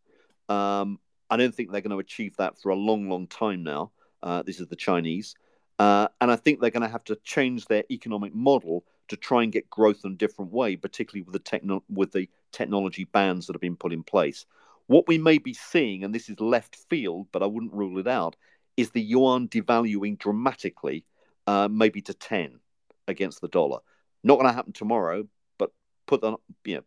Um, 0.48 0.98
I 1.30 1.36
don't 1.36 1.54
think 1.54 1.70
they're 1.70 1.80
going 1.80 1.90
to 1.90 1.98
achieve 1.98 2.36
that 2.38 2.58
for 2.60 2.70
a 2.70 2.76
long, 2.76 3.08
long 3.08 3.26
time 3.26 3.62
now. 3.62 3.92
Uh, 4.22 4.42
this 4.42 4.60
is 4.60 4.68
the 4.68 4.76
Chinese. 4.76 5.34
Uh, 5.82 6.06
and 6.20 6.30
I 6.30 6.36
think 6.36 6.60
they're 6.60 6.70
going 6.70 6.86
to 6.86 6.88
have 6.88 7.02
to 7.06 7.16
change 7.24 7.66
their 7.66 7.82
economic 7.90 8.32
model 8.32 8.84
to 9.08 9.16
try 9.16 9.42
and 9.42 9.50
get 9.50 9.68
growth 9.68 10.04
in 10.04 10.12
a 10.12 10.14
different 10.14 10.52
way, 10.52 10.76
particularly 10.76 11.22
with 11.22 11.32
the, 11.32 11.40
techno- 11.40 11.82
with 11.88 12.12
the 12.12 12.28
technology 12.52 13.02
bans 13.02 13.48
that 13.48 13.56
have 13.56 13.60
been 13.60 13.74
put 13.74 13.92
in 13.92 14.04
place. 14.04 14.46
What 14.86 15.08
we 15.08 15.18
may 15.18 15.38
be 15.38 15.54
seeing, 15.54 16.04
and 16.04 16.14
this 16.14 16.28
is 16.28 16.38
left 16.38 16.76
field, 16.88 17.26
but 17.32 17.42
I 17.42 17.46
wouldn't 17.46 17.72
rule 17.72 17.98
it 17.98 18.06
out, 18.06 18.36
is 18.76 18.90
the 18.90 19.02
yuan 19.02 19.48
devaluing 19.48 20.20
dramatically, 20.20 21.04
uh, 21.48 21.66
maybe 21.66 22.00
to 22.02 22.14
10 22.14 22.60
against 23.08 23.40
the 23.40 23.48
dollar. 23.48 23.80
Not 24.22 24.36
going 24.36 24.46
to 24.46 24.54
happen 24.54 24.72
tomorrow, 24.72 25.26
but 25.58 25.72
put 26.06 26.20
that, 26.20 26.36
you 26.64 26.76
know, 26.76 26.84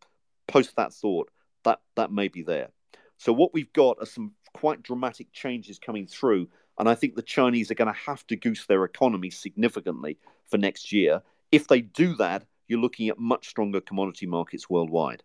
post 0.48 0.74
that 0.78 0.94
thought, 0.94 1.30
that, 1.66 1.82
that 1.98 2.14
may 2.14 2.30
be 2.30 2.44
there. 2.44 2.70
So 3.18 3.34
what 3.34 3.54
we've 3.54 3.74
got 3.74 3.98
are 4.00 4.06
some 4.06 4.36
quite 4.54 4.84
dramatic 4.84 5.34
changes 5.34 5.80
coming 5.80 6.08
through. 6.08 6.48
And 6.78 6.90
I 6.90 6.96
think 6.96 7.16
the 7.16 7.22
Chinese 7.22 7.72
are 7.72 7.76
going 7.76 7.94
to 7.94 8.00
have 8.00 8.26
to 8.28 8.36
goose 8.36 8.66
their 8.66 8.84
economy 8.84 9.30
significantly 9.30 10.18
for 10.50 10.58
next 10.58 10.92
year. 10.92 11.22
If 11.52 11.68
they 11.68 11.82
do 11.82 12.16
that, 12.16 12.46
you're 12.68 12.80
looking 12.80 13.10
at 13.10 13.18
much 13.18 13.48
stronger 13.48 13.82
commodity 13.82 14.26
markets 14.26 14.70
worldwide. 14.70 15.24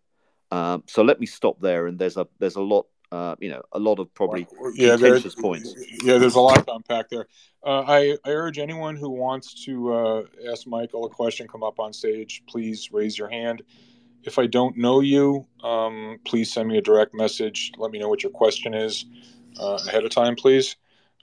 Um, 0.51 0.85
so 0.87 1.03
let 1.03 1.21
me 1.21 1.27
stop 1.27 1.61
there. 1.61 1.87
And 1.87 1.99
there's 1.99 2.17
a 2.17 2.27
there's 2.39 2.57
a 2.57 2.61
lot 2.61 2.87
uh, 3.13 3.35
you 3.41 3.51
know, 3.51 3.63
a 3.73 3.79
lot 3.79 3.99
of 3.99 4.13
probably 4.15 4.47
yeah, 4.75 4.97
contentious 4.97 5.35
points. 5.35 5.75
Yeah, 6.05 6.19
there's 6.19 6.37
a 6.37 6.41
lot 6.41 6.65
to 6.67 6.75
unpack 6.75 7.09
there. 7.09 7.27
Uh, 7.65 7.81
I, 7.81 8.17
I 8.25 8.31
urge 8.31 8.59
anyone 8.59 8.95
who 8.95 9.11
wants 9.11 9.65
to 9.65 9.93
uh, 9.93 10.23
ask 10.51 10.67
Michael 10.67 11.07
a 11.07 11.11
question, 11.11 11.49
come 11.49 11.65
up 11.65 11.81
on 11.81 11.93
stage. 11.93 12.43
Please 12.49 12.91
raise 12.93 13.19
your 13.19 13.29
hand. 13.29 13.63
If 14.23 14.39
I 14.39 14.47
don't 14.47 14.77
know 14.77 15.01
you, 15.01 15.47
um, 15.65 16.19
please 16.25 16.53
send 16.53 16.69
me 16.69 16.79
a 16.79 16.83
direct 16.83 17.15
message. 17.15 17.73
Let 17.79 17.91
me 17.91 17.99
know 17.99 18.09
what 18.09 18.23
your 18.23 18.33
question 18.33 18.75
is 18.75 19.07
uh, 19.59 19.79
ahead 19.89 20.05
of 20.05 20.11
time, 20.11 20.37
please. 20.37 20.77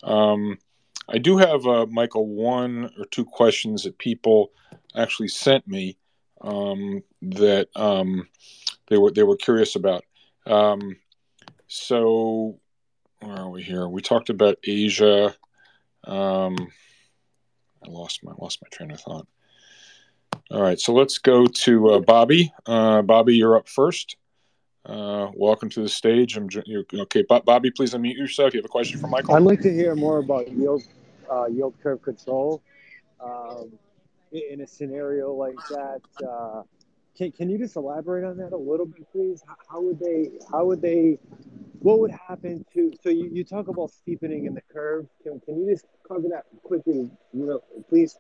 Um, 0.04 0.58
I 1.10 1.18
do 1.18 1.38
have, 1.38 1.66
uh, 1.66 1.86
Michael, 1.88 2.28
one 2.28 2.92
or 2.98 3.06
two 3.06 3.26
questions 3.26 3.84
that 3.84 3.98
people 3.98 4.52
actually 4.96 5.30
sent 5.30 5.68
me 5.68 5.98
um, 6.42 7.04
that 7.22 7.70
um, 7.76 8.28
they 8.88 8.98
were 8.98 9.12
they 9.12 9.24
were 9.24 9.38
curious 9.38 9.76
about. 9.76 10.04
Um, 10.46 10.98
so 11.68 12.60
where 13.20 13.38
are 13.38 13.50
we 13.50 13.64
here? 13.64 13.88
We 13.88 14.02
talked 14.02 14.30
about 14.30 14.58
Asia. 14.64 15.36
Um, 16.04 16.56
I 17.86 17.90
lost 17.90 18.24
my 18.24 18.34
lost 18.38 18.62
my 18.62 18.70
train 18.70 18.92
of 18.92 19.00
thought. 19.00 19.28
All 20.52 20.62
right, 20.62 20.80
so 20.80 20.94
let's 20.94 21.18
go 21.18 21.46
to 21.46 21.90
uh, 21.90 22.00
Bobby. 22.00 22.54
Uh, 22.66 23.02
Bobby, 23.02 23.36
you're 23.36 23.58
up 23.58 23.68
first. 23.68 24.16
Uh, 24.88 25.30
welcome 25.36 25.70
to 25.70 25.82
the 25.82 25.90
stage. 25.90 26.38
I'm 26.38 26.48
okay. 26.94 27.22
Bobby, 27.24 27.72
please 27.72 27.94
unmute 27.94 28.16
yourself. 28.16 28.54
You 28.54 28.60
have 28.60 28.66
a 28.66 28.70
question 28.70 29.00
for 29.02 29.08
Michael. 29.08 29.36
I'd 29.36 29.44
like 29.44 29.60
to 29.62 29.74
hear 29.74 29.96
more 29.96 30.20
about 30.20 30.50
yield 30.50 30.84
uh, 31.30 31.48
yield 31.48 31.74
curve 31.84 32.02
control 32.02 32.64
um, 33.22 33.74
in 34.32 34.62
a 34.62 34.68
scenario 34.68 35.34
like 35.34 35.58
that. 35.70 36.00
Uh, 36.26 36.62
can, 37.18 37.34
can 37.34 37.50
you 37.50 37.58
just 37.58 37.76
elaborate 37.76 38.24
on 38.24 38.38
that 38.38 38.54
a 38.54 38.58
little 38.58 38.86
bit, 38.86 39.12
please? 39.12 39.44
How, 39.46 39.56
how 39.70 39.82
would 39.82 40.00
they? 40.00 40.30
How 40.50 40.64
would 40.64 40.82
they? 40.82 41.20
What 41.80 42.00
would 42.00 42.12
happen 42.12 42.66
to? 42.74 42.94
So 43.04 43.10
you, 43.10 43.30
you 43.30 43.44
talk 43.44 43.68
about 43.68 43.92
steepening 43.92 44.46
in 44.46 44.54
the 44.54 44.62
curve. 44.72 45.08
Can, 45.22 45.42
can 45.42 45.60
you 45.60 45.70
just 45.70 45.86
cover 46.08 46.30
that 46.30 46.46
quickly, 46.64 47.12
you 47.34 47.46
know, 47.46 47.62
please? 47.90 48.18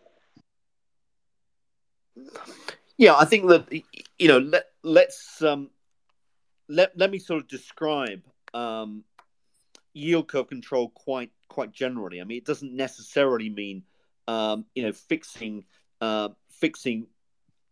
Yeah, 2.97 3.15
I 3.15 3.23
think 3.23 3.47
that 3.47 3.71
you 4.19 4.27
know 4.27 4.39
let 4.39 4.65
let's 4.83 5.41
um, 5.41 5.69
let 6.69 6.97
let 6.97 7.11
me 7.11 7.19
sort 7.19 7.41
of 7.41 7.47
describe 7.47 8.21
um, 8.53 9.03
yield 9.93 10.27
curve 10.27 10.47
control 10.47 10.89
quite 10.89 11.31
quite 11.47 11.71
generally. 11.71 12.21
I 12.21 12.23
mean, 12.23 12.37
it 12.37 12.45
doesn't 12.45 12.73
necessarily 12.73 13.49
mean 13.49 13.83
um, 14.27 14.65
you 14.75 14.83
know 14.83 14.91
fixing 14.91 15.65
uh, 16.01 16.29
fixing 16.49 17.07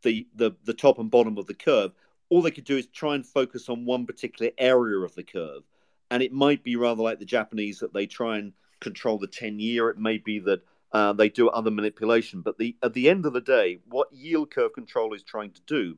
the, 0.01 0.27
the 0.35 0.55
the 0.63 0.73
top 0.73 0.99
and 0.99 1.11
bottom 1.11 1.37
of 1.37 1.47
the 1.47 1.53
curve. 1.53 1.91
All 2.29 2.41
they 2.41 2.51
could 2.51 2.63
do 2.63 2.77
is 2.77 2.87
try 2.87 3.15
and 3.15 3.25
focus 3.25 3.69
on 3.69 3.85
one 3.85 4.05
particular 4.05 4.51
area 4.57 4.99
of 4.99 5.13
the 5.15 5.23
curve, 5.23 5.63
and 6.09 6.23
it 6.23 6.33
might 6.33 6.63
be 6.63 6.75
rather 6.75 7.03
like 7.03 7.19
the 7.19 7.25
Japanese 7.25 7.79
that 7.79 7.93
they 7.93 8.07
try 8.07 8.37
and 8.37 8.53
control 8.79 9.17
the 9.17 9.27
ten 9.27 9.59
year. 9.59 9.89
It 9.89 9.97
may 9.97 10.17
be 10.17 10.39
that 10.39 10.61
uh, 10.91 11.13
they 11.13 11.29
do 11.29 11.49
other 11.49 11.71
manipulation, 11.71 12.41
but 12.41 12.57
the 12.57 12.75
at 12.81 12.93
the 12.93 13.09
end 13.09 13.25
of 13.25 13.33
the 13.33 13.41
day, 13.41 13.79
what 13.89 14.11
yield 14.11 14.51
curve 14.51 14.73
control 14.73 15.13
is 15.13 15.23
trying 15.23 15.51
to 15.51 15.61
do 15.67 15.97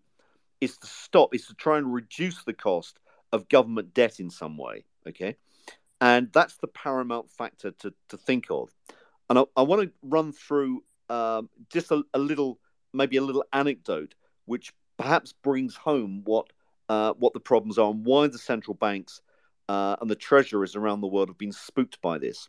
is 0.61 0.77
to 0.77 0.87
stop, 0.87 1.33
is 1.33 1.47
to 1.47 1.53
try 1.53 1.77
and 1.77 1.93
reduce 1.93 2.43
the 2.43 2.53
cost 2.53 2.99
of 3.31 3.49
government 3.49 3.93
debt 3.93 4.19
in 4.19 4.29
some 4.29 4.57
way. 4.57 4.85
Okay. 5.07 5.37
And 5.99 6.29
that's 6.31 6.57
the 6.57 6.67
paramount 6.67 7.29
factor 7.29 7.71
to, 7.71 7.93
to 8.09 8.17
think 8.17 8.45
of. 8.49 8.69
And 9.29 9.39
I, 9.39 9.43
I 9.55 9.63
want 9.63 9.81
to 9.81 9.91
run 10.01 10.31
through 10.31 10.83
um, 11.09 11.49
just 11.71 11.91
a, 11.91 12.03
a, 12.13 12.19
little, 12.19 12.59
maybe 12.93 13.17
a 13.17 13.21
little 13.21 13.43
anecdote, 13.51 14.15
which 14.45 14.73
perhaps 14.97 15.33
brings 15.33 15.75
home 15.75 16.21
what 16.25 16.47
uh, 16.89 17.13
what 17.13 17.33
the 17.33 17.39
problems 17.39 17.77
are 17.77 17.91
and 17.91 18.05
why 18.05 18.27
the 18.27 18.37
central 18.37 18.73
banks 18.73 19.21
uh, 19.67 19.97
and 19.99 20.09
the 20.09 20.15
treasurers 20.15 20.75
around 20.75 21.01
the 21.01 21.07
world 21.07 21.27
have 21.27 21.37
been 21.37 21.51
spooked 21.51 22.01
by 22.01 22.17
this. 22.17 22.47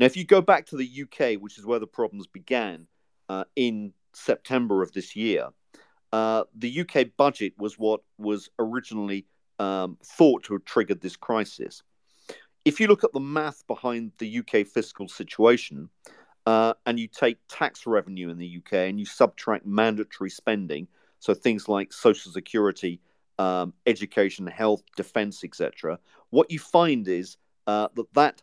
Now, 0.00 0.06
if 0.06 0.16
you 0.16 0.24
go 0.24 0.40
back 0.40 0.66
to 0.66 0.76
the 0.76 1.02
UK, 1.02 1.40
which 1.40 1.58
is 1.58 1.66
where 1.66 1.78
the 1.78 1.86
problems 1.86 2.26
began 2.26 2.88
uh, 3.28 3.44
in 3.54 3.92
September 4.14 4.82
of 4.82 4.92
this 4.92 5.14
year, 5.14 5.48
uh, 6.12 6.44
the 6.54 6.80
UK 6.80 7.08
budget 7.16 7.52
was 7.58 7.78
what 7.78 8.00
was 8.18 8.50
originally 8.58 9.26
um, 9.58 9.98
thought 10.02 10.44
to 10.44 10.54
have 10.54 10.64
triggered 10.64 11.00
this 11.00 11.16
crisis. 11.16 11.82
If 12.64 12.80
you 12.80 12.86
look 12.86 13.04
at 13.04 13.12
the 13.12 13.20
math 13.20 13.66
behind 13.66 14.12
the 14.18 14.38
UK 14.38 14.66
fiscal 14.66 15.08
situation, 15.08 15.88
uh, 16.46 16.72
and 16.86 16.98
you 16.98 17.08
take 17.08 17.36
tax 17.48 17.86
revenue 17.86 18.30
in 18.30 18.38
the 18.38 18.56
UK 18.58 18.72
and 18.88 18.98
you 18.98 19.04
subtract 19.04 19.66
mandatory 19.66 20.30
spending, 20.30 20.88
so 21.18 21.34
things 21.34 21.68
like 21.68 21.92
social 21.92 22.32
security, 22.32 23.00
um, 23.38 23.74
education, 23.86 24.46
health, 24.46 24.82
defence, 24.96 25.44
etc., 25.44 25.98
what 26.30 26.50
you 26.50 26.58
find 26.58 27.06
is 27.06 27.36
uh, 27.66 27.88
that 27.94 28.14
that 28.14 28.42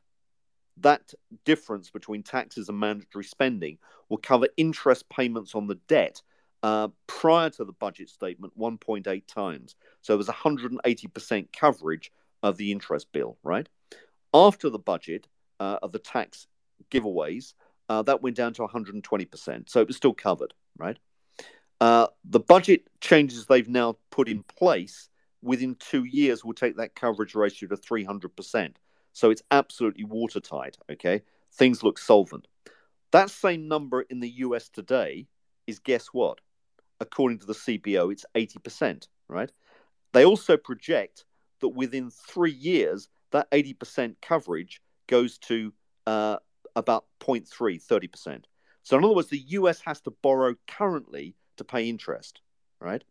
that 0.78 1.14
difference 1.46 1.90
between 1.90 2.22
taxes 2.22 2.70
and 2.70 2.80
mandatory 2.80 3.24
spending 3.24 3.78
will 4.10 4.18
cover 4.18 4.48
interest 4.58 5.10
payments 5.10 5.56
on 5.56 5.68
the 5.68 5.80
debt 5.88 6.22
uh, 6.66 6.88
prior 7.06 7.52
to 7.52 7.64
the 7.64 7.74
budget 7.74 8.10
statement 8.10 8.58
1.8 8.58 9.28
times. 9.28 9.76
So 10.02 10.16
it 10.16 10.18
was 10.18 10.28
180% 10.28 11.48
coverage 11.54 12.12
of 12.42 12.58
the 12.58 12.72
interest 12.72 13.12
bill, 13.12 13.38
right? 13.44 13.70
After 14.34 14.72
the 14.72 14.80
budget 14.80 15.28
uh, 15.60 15.78
of 15.84 15.92
the 15.92 16.00
tax 16.00 16.48
giveaways, 16.90 17.54
uh, 17.88 18.02
that 18.02 18.24
went 18.24 18.36
down 18.36 18.54
to 18.54 18.64
120%. 18.64 19.70
So 19.70 19.80
it 19.80 19.86
was 19.86 19.96
still 19.96 20.16
covered, 20.16 20.56
right? 20.76 20.98
Uh, 21.80 22.08
the 22.24 22.40
budget 22.40 22.88
changes 23.00 23.46
they've 23.46 23.70
now 23.70 23.98
put 24.10 24.28
in 24.28 24.42
place 24.42 25.10
within 25.44 25.76
two 25.76 26.06
years 26.06 26.44
will 26.44 26.56
take 26.56 26.78
that 26.78 26.96
coverage 26.96 27.36
ratio 27.36 27.70
to 27.70 27.78
300%. 27.78 28.74
So 29.14 29.30
it's 29.30 29.44
absolutely 29.52 30.06
watertight, 30.06 30.80
okay? 30.92 31.22
Things 31.54 31.84
look 31.84 32.00
solvent. 32.00 32.48
That 33.12 33.30
same 33.30 33.68
number 33.68 34.02
in 34.02 34.20
the 34.20 34.30
US 34.38 34.68
today 34.68 35.28
is 35.68 35.78
guess 35.78 36.08
what? 36.08 36.40
According 37.00 37.40
to 37.40 37.46
the 37.46 37.54
CBO, 37.54 38.12
it's 38.12 38.26
80%, 38.36 39.08
right? 39.28 39.52
They 40.14 40.26
also 40.26 40.58
project 40.58 41.26
that 41.62 41.70
within 41.70 42.10
three 42.10 42.52
years, 42.52 43.10
that 43.32 43.50
80% 43.52 44.16
coverage 44.22 44.82
goes 45.08 45.38
to 45.40 45.74
uh, 46.08 46.38
about 46.76 47.06
0.3, 47.20 47.46
30%. 47.84 48.44
So, 48.84 48.98
in 48.98 49.04
other 49.04 49.14
words, 49.14 49.30
the 49.30 49.44
US 49.48 49.82
has 49.82 50.00
to 50.02 50.12
borrow 50.12 50.56
currently 50.68 51.36
to 51.58 51.64
pay 51.64 51.90
interest, 51.90 52.42
right? 52.80 53.04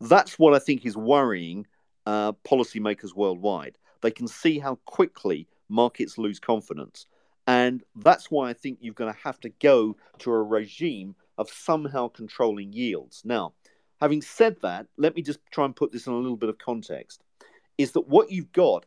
That's 0.00 0.38
what 0.38 0.54
I 0.54 0.58
think 0.58 0.86
is 0.86 0.96
worrying 0.96 1.66
uh, 2.04 2.32
policymakers 2.32 3.14
worldwide. 3.14 3.76
They 4.02 4.10
can 4.10 4.28
see 4.28 4.58
how 4.58 4.76
quickly 4.84 5.48
markets 5.68 6.18
lose 6.18 6.38
confidence. 6.38 7.06
And 7.46 7.82
that's 7.94 8.30
why 8.30 8.50
I 8.50 8.52
think 8.52 8.78
you're 8.80 8.94
going 8.94 9.12
to 9.12 9.20
have 9.20 9.40
to 9.40 9.48
go 9.48 9.96
to 10.18 10.32
a 10.32 10.42
regime 10.42 11.14
of 11.38 11.50
somehow 11.50 12.08
controlling 12.08 12.72
yields. 12.72 13.22
Now, 13.24 13.54
having 14.00 14.22
said 14.22 14.56
that, 14.62 14.86
let 14.96 15.14
me 15.14 15.22
just 15.22 15.40
try 15.50 15.64
and 15.64 15.76
put 15.76 15.92
this 15.92 16.06
in 16.06 16.12
a 16.12 16.16
little 16.16 16.36
bit 16.36 16.48
of 16.48 16.58
context. 16.58 17.22
Is 17.78 17.92
that 17.92 18.08
what 18.08 18.30
you've 18.30 18.52
got 18.52 18.86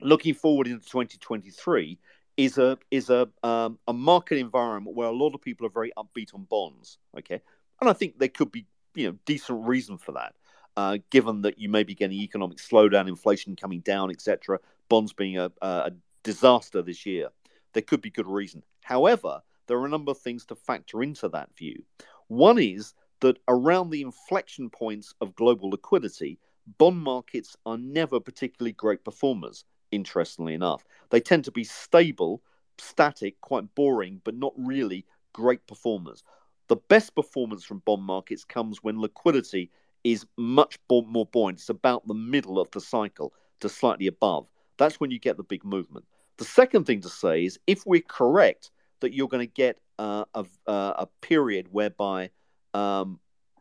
looking 0.00 0.34
forward 0.34 0.66
into 0.66 0.84
2023 0.84 1.98
is 2.36 2.58
a 2.58 2.78
is 2.90 3.08
a 3.10 3.28
um, 3.42 3.78
a 3.88 3.92
market 3.92 4.38
environment 4.38 4.96
where 4.96 5.08
a 5.08 5.12
lot 5.12 5.34
of 5.34 5.40
people 5.40 5.66
are 5.66 5.70
very 5.70 5.92
upbeat 5.96 6.34
on 6.34 6.44
bonds. 6.44 6.98
Okay, 7.18 7.40
and 7.80 7.88
I 7.88 7.92
think 7.92 8.18
there 8.18 8.28
could 8.28 8.52
be 8.52 8.66
you 8.94 9.08
know 9.08 9.18
decent 9.24 9.66
reason 9.66 9.98
for 9.98 10.12
that, 10.12 10.34
uh, 10.76 10.98
given 11.10 11.42
that 11.42 11.58
you 11.58 11.68
may 11.68 11.82
be 11.82 11.94
getting 11.94 12.18
economic 12.18 12.58
slowdown, 12.58 13.08
inflation 13.08 13.56
coming 13.56 13.80
down, 13.80 14.10
etc. 14.10 14.58
Bonds 14.88 15.12
being 15.12 15.38
a, 15.38 15.50
a 15.62 15.92
disaster 16.22 16.82
this 16.82 17.06
year, 17.06 17.30
there 17.72 17.82
could 17.82 18.02
be 18.02 18.10
good 18.10 18.26
reason. 18.26 18.62
However, 18.82 19.40
there 19.66 19.78
are 19.78 19.86
a 19.86 19.90
number 19.90 20.12
of 20.12 20.18
things 20.18 20.44
to 20.46 20.54
factor 20.54 21.02
into 21.02 21.28
that 21.28 21.56
view. 21.56 21.82
One 22.28 22.58
is 22.58 22.94
that 23.20 23.38
around 23.48 23.90
the 23.90 24.02
inflection 24.02 24.70
points 24.70 25.14
of 25.20 25.34
global 25.34 25.70
liquidity, 25.70 26.38
bond 26.78 26.98
markets 26.98 27.56
are 27.64 27.78
never 27.78 28.20
particularly 28.20 28.72
great 28.72 29.04
performers, 29.04 29.64
interestingly 29.90 30.54
enough. 30.54 30.84
They 31.10 31.20
tend 31.20 31.44
to 31.44 31.52
be 31.52 31.64
stable, 31.64 32.42
static, 32.78 33.40
quite 33.40 33.74
boring, 33.74 34.20
but 34.24 34.34
not 34.34 34.52
really 34.56 35.04
great 35.32 35.66
performers. 35.66 36.22
The 36.68 36.76
best 36.76 37.14
performance 37.14 37.64
from 37.64 37.82
bond 37.84 38.02
markets 38.02 38.44
comes 38.44 38.82
when 38.82 39.00
liquidity 39.00 39.70
is 40.02 40.26
much 40.36 40.78
more 40.90 41.26
buoyant. 41.26 41.58
It's 41.58 41.68
about 41.68 42.06
the 42.06 42.14
middle 42.14 42.58
of 42.58 42.70
the 42.70 42.80
cycle 42.80 43.32
to 43.60 43.68
slightly 43.68 44.06
above. 44.06 44.48
That's 44.76 45.00
when 45.00 45.10
you 45.10 45.18
get 45.18 45.36
the 45.36 45.42
big 45.42 45.64
movement. 45.64 46.04
The 46.38 46.44
second 46.44 46.84
thing 46.84 47.00
to 47.00 47.08
say 47.08 47.44
is 47.44 47.58
if 47.66 47.86
we're 47.86 48.02
correct 48.02 48.70
that 49.00 49.12
you're 49.12 49.28
going 49.28 49.46
to 49.46 49.52
get 49.52 49.78
uh, 49.98 50.24
a, 50.34 50.44
a 50.66 51.08
period 51.20 51.68
whereby 51.70 52.30
um, 52.74 53.18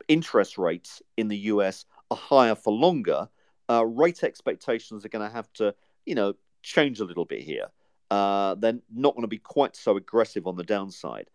interest 0.08 0.58
rates 0.58 1.02
in 1.18 1.28
the 1.28 1.38
US 1.38 1.86
are 2.12 2.18
higher 2.18 2.56
for 2.56 2.74
longer, 2.74 3.30
uh, 3.70 3.86
rate 3.86 4.24
expectations 4.24 5.06
are 5.06 5.10
going 5.10 5.28
to 5.28 5.34
have 5.34 5.52
to, 5.54 5.74
you 6.06 6.16
know, 6.16 6.34
change 6.62 7.00
a 7.00 7.06
little 7.06 7.26
bit 7.26 7.42
here. 7.42 7.68
Uh, 8.12 8.56
they're 8.56 8.80
not 8.94 9.16
going 9.16 9.24
to 9.24 9.28
be 9.28 9.38
quite 9.38 9.76
so 9.76 9.98
aggressive 9.98 10.46
on 10.48 10.56
the 10.56 10.64
downside. 10.64 11.30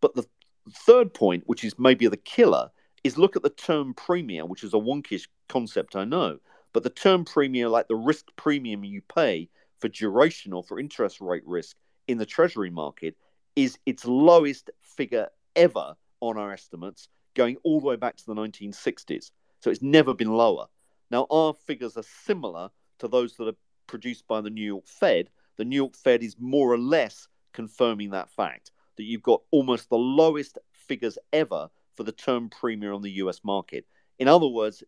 But 0.00 0.14
the 0.14 0.26
third 0.70 1.12
point, 1.14 1.44
which 1.46 1.64
is 1.64 1.78
maybe 1.78 2.06
the 2.06 2.16
killer, 2.16 2.70
is 3.04 3.18
look 3.18 3.36
at 3.36 3.42
the 3.42 3.50
term 3.50 3.94
premium, 3.94 4.48
which 4.48 4.62
is 4.62 4.74
a 4.74 4.78
wonkish 4.78 5.26
concept, 5.48 5.96
I 5.96 6.04
know. 6.04 6.38
But 6.72 6.84
the 6.84 6.90
term 6.90 7.24
premium, 7.24 7.70
like 7.70 7.88
the 7.88 7.96
risk 7.96 8.26
premium 8.36 8.84
you 8.84 9.02
pay 9.02 9.48
for 9.80 9.88
duration 9.88 10.52
or 10.52 10.62
for 10.62 10.78
interest 10.78 11.20
rate 11.20 11.42
risk 11.44 11.76
in 12.06 12.18
the 12.18 12.26
treasury 12.26 12.70
market, 12.70 13.16
is 13.56 13.78
its 13.86 14.04
lowest 14.04 14.70
figure 14.80 15.28
ever 15.56 15.94
on 16.20 16.38
our 16.38 16.52
estimates, 16.52 17.08
going 17.34 17.56
all 17.64 17.80
the 17.80 17.86
way 17.86 17.96
back 17.96 18.16
to 18.16 18.26
the 18.26 18.34
1960s. 18.34 19.30
So 19.60 19.70
it's 19.70 19.82
never 19.82 20.14
been 20.14 20.32
lower. 20.32 20.66
Now, 21.10 21.26
our 21.30 21.54
figures 21.54 21.96
are 21.96 22.04
similar 22.24 22.70
to 22.98 23.08
those 23.08 23.36
that 23.36 23.48
are 23.48 23.56
produced 23.86 24.26
by 24.26 24.40
the 24.40 24.50
New 24.50 24.64
York 24.64 24.86
Fed. 24.86 25.28
The 25.56 25.64
New 25.64 25.76
York 25.76 25.96
Fed 25.96 26.22
is 26.22 26.36
more 26.38 26.72
or 26.72 26.78
less 26.78 27.28
confirming 27.52 28.10
that 28.10 28.30
fact 28.30 28.70
that 28.96 29.04
you've 29.04 29.22
got 29.22 29.42
almost 29.50 29.88
the 29.88 29.98
lowest 29.98 30.58
figures 30.72 31.18
ever 31.32 31.68
for 31.96 32.04
the 32.04 32.12
term 32.12 32.48
premium 32.48 32.94
on 32.94 33.02
the 33.02 33.10
US 33.12 33.40
market. 33.44 33.86
In 34.18 34.28
other 34.28 34.46
words, 34.46 34.82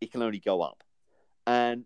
it 0.00 0.12
can 0.12 0.22
only 0.22 0.38
go 0.38 0.62
up. 0.62 0.82
And 1.46 1.84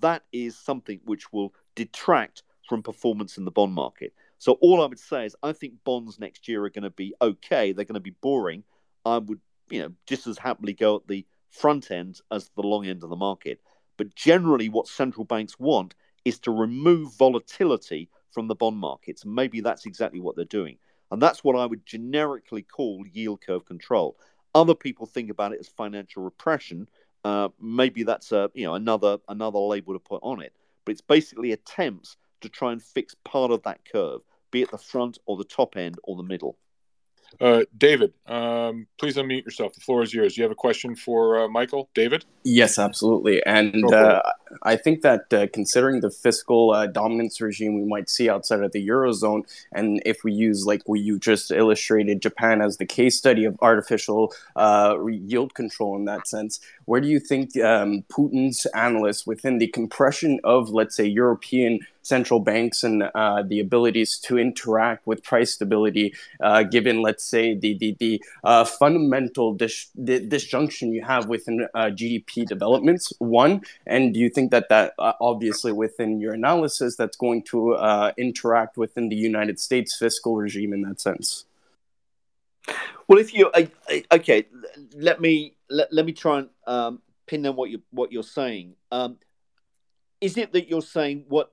that 0.00 0.22
is 0.32 0.58
something 0.58 1.00
which 1.04 1.32
will 1.32 1.54
detract 1.74 2.42
from 2.68 2.82
performance 2.82 3.38
in 3.38 3.44
the 3.44 3.50
bond 3.50 3.72
market. 3.72 4.12
So 4.38 4.52
all 4.60 4.82
I 4.82 4.86
would 4.86 4.98
say 4.98 5.26
is 5.26 5.36
I 5.42 5.52
think 5.52 5.74
bonds 5.84 6.18
next 6.18 6.48
year 6.48 6.64
are 6.64 6.70
going 6.70 6.84
to 6.84 6.90
be 6.90 7.14
okay. 7.20 7.72
They're 7.72 7.84
going 7.84 7.94
to 7.94 8.00
be 8.00 8.14
boring. 8.22 8.64
I 9.04 9.18
would, 9.18 9.40
you 9.70 9.82
know, 9.82 9.92
just 10.06 10.26
as 10.26 10.38
happily 10.38 10.72
go 10.72 10.96
at 10.96 11.08
the 11.08 11.26
front 11.50 11.90
end 11.90 12.20
as 12.30 12.50
the 12.56 12.62
long 12.62 12.86
end 12.86 13.02
of 13.02 13.10
the 13.10 13.16
market. 13.16 13.60
But 13.96 14.14
generally, 14.14 14.68
what 14.68 14.86
central 14.86 15.24
banks 15.24 15.58
want 15.58 15.94
is 16.24 16.38
to 16.40 16.50
remove 16.50 17.16
volatility 17.16 18.08
from 18.30 18.46
the 18.46 18.54
bond 18.54 18.76
markets. 18.76 19.24
Maybe 19.24 19.60
that's 19.60 19.86
exactly 19.86 20.20
what 20.20 20.36
they're 20.36 20.44
doing. 20.44 20.78
And 21.10 21.20
that's 21.20 21.42
what 21.42 21.56
I 21.56 21.66
would 21.66 21.86
generically 21.86 22.62
call 22.62 23.04
yield 23.10 23.40
curve 23.40 23.64
control. 23.64 24.16
Other 24.54 24.74
people 24.74 25.06
think 25.06 25.30
about 25.30 25.52
it 25.52 25.60
as 25.60 25.68
financial 25.68 26.22
repression. 26.22 26.88
Uh, 27.24 27.48
maybe 27.60 28.02
that's 28.02 28.30
a 28.32 28.50
you 28.54 28.64
know 28.64 28.74
another 28.74 29.18
another 29.28 29.58
label 29.58 29.94
to 29.94 29.98
put 29.98 30.22
on 30.22 30.40
it. 30.40 30.52
But 30.84 30.92
it's 30.92 31.00
basically 31.00 31.52
attempts 31.52 32.16
to 32.40 32.48
try 32.48 32.72
and 32.72 32.82
fix 32.82 33.14
part 33.24 33.50
of 33.50 33.62
that 33.64 33.80
curve, 33.90 34.20
be 34.50 34.62
it 34.62 34.70
the 34.70 34.78
front 34.78 35.18
or 35.26 35.36
the 35.36 35.44
top 35.44 35.76
end 35.76 35.96
or 36.04 36.16
the 36.16 36.22
middle. 36.22 36.56
Uh, 37.40 37.62
David, 37.76 38.14
um, 38.26 38.86
please 38.98 39.16
unmute 39.16 39.44
yourself. 39.44 39.74
The 39.74 39.80
floor 39.80 40.02
is 40.02 40.14
yours. 40.14 40.36
You 40.36 40.44
have 40.44 40.52
a 40.52 40.56
question 40.56 40.96
for 40.96 41.44
uh, 41.44 41.48
Michael? 41.48 41.90
David? 41.94 42.24
Yes, 42.42 42.78
absolutely. 42.78 43.42
And 43.44 43.84
uh, 43.92 44.22
I 44.62 44.76
think 44.76 45.02
that 45.02 45.32
uh, 45.32 45.46
considering 45.52 46.00
the 46.00 46.10
fiscal 46.10 46.72
uh, 46.72 46.86
dominance 46.86 47.40
regime 47.40 47.74
we 47.74 47.84
might 47.84 48.08
see 48.08 48.28
outside 48.28 48.60
of 48.60 48.72
the 48.72 48.86
Eurozone, 48.86 49.42
and 49.72 50.02
if 50.04 50.24
we 50.24 50.32
use, 50.32 50.64
like 50.66 50.82
we 50.86 51.00
you 51.00 51.18
just 51.18 51.50
illustrated, 51.50 52.22
Japan 52.22 52.60
as 52.60 52.76
the 52.76 52.86
case 52.86 53.16
study 53.16 53.44
of 53.44 53.56
artificial 53.60 54.32
uh, 54.56 54.96
yield 55.06 55.54
control 55.54 55.96
in 55.96 56.04
that 56.04 56.26
sense, 56.26 56.60
where 56.84 57.00
do 57.00 57.08
you 57.08 57.20
think 57.20 57.56
um, 57.58 58.04
Putin's 58.10 58.66
analysts 58.74 59.26
within 59.26 59.58
the 59.58 59.68
compression 59.68 60.40
of, 60.44 60.70
let's 60.70 60.96
say, 60.96 61.06
European 61.06 61.80
central 62.08 62.40
banks 62.40 62.82
and 62.82 63.02
uh, 63.14 63.42
the 63.42 63.60
abilities 63.60 64.18
to 64.18 64.38
interact 64.38 65.06
with 65.06 65.22
price 65.22 65.52
stability, 65.52 66.14
uh, 66.42 66.62
given, 66.62 67.02
let's 67.02 67.24
say, 67.24 67.54
the 67.54 67.76
the, 67.78 67.94
the 67.98 68.22
uh, 68.44 68.64
fundamental 68.64 69.54
dis- 69.54 69.90
disjunction 69.94 70.92
you 70.92 71.04
have 71.04 71.26
within 71.26 71.68
uh, 71.74 71.90
GDP 71.98 72.46
developments. 72.46 73.12
One, 73.18 73.60
and 73.86 74.14
do 74.14 74.20
you 74.20 74.30
think 74.38 74.52
that 74.52 74.68
that 74.68 74.94
uh, 75.00 75.14
obviously 75.20 75.72
within 75.72 76.20
your 76.20 76.32
analysis 76.32 76.94
that's 76.94 77.16
going 77.16 77.42
to 77.42 77.72
uh, 77.74 78.12
interact 78.16 78.76
within 78.76 79.08
the 79.08 79.16
United 79.16 79.58
States 79.58 79.96
fiscal 79.96 80.36
regime 80.36 80.72
in 80.72 80.82
that 80.82 81.00
sense? 81.00 81.44
Well, 83.08 83.18
if 83.18 83.34
you 83.34 83.50
okay, 84.12 84.46
let 84.94 85.20
me 85.20 85.56
let, 85.68 85.92
let 85.92 86.04
me 86.06 86.12
try 86.12 86.38
and 86.40 86.48
um, 86.66 87.02
pin 87.26 87.42
down 87.42 87.56
what 87.56 87.70
you 87.70 87.82
what 87.90 88.12
you're 88.12 88.22
saying. 88.22 88.74
Um, 88.92 89.18
is 90.20 90.36
it 90.36 90.52
that 90.52 90.68
you're 90.68 90.82
saying 90.82 91.24
what 91.28 91.52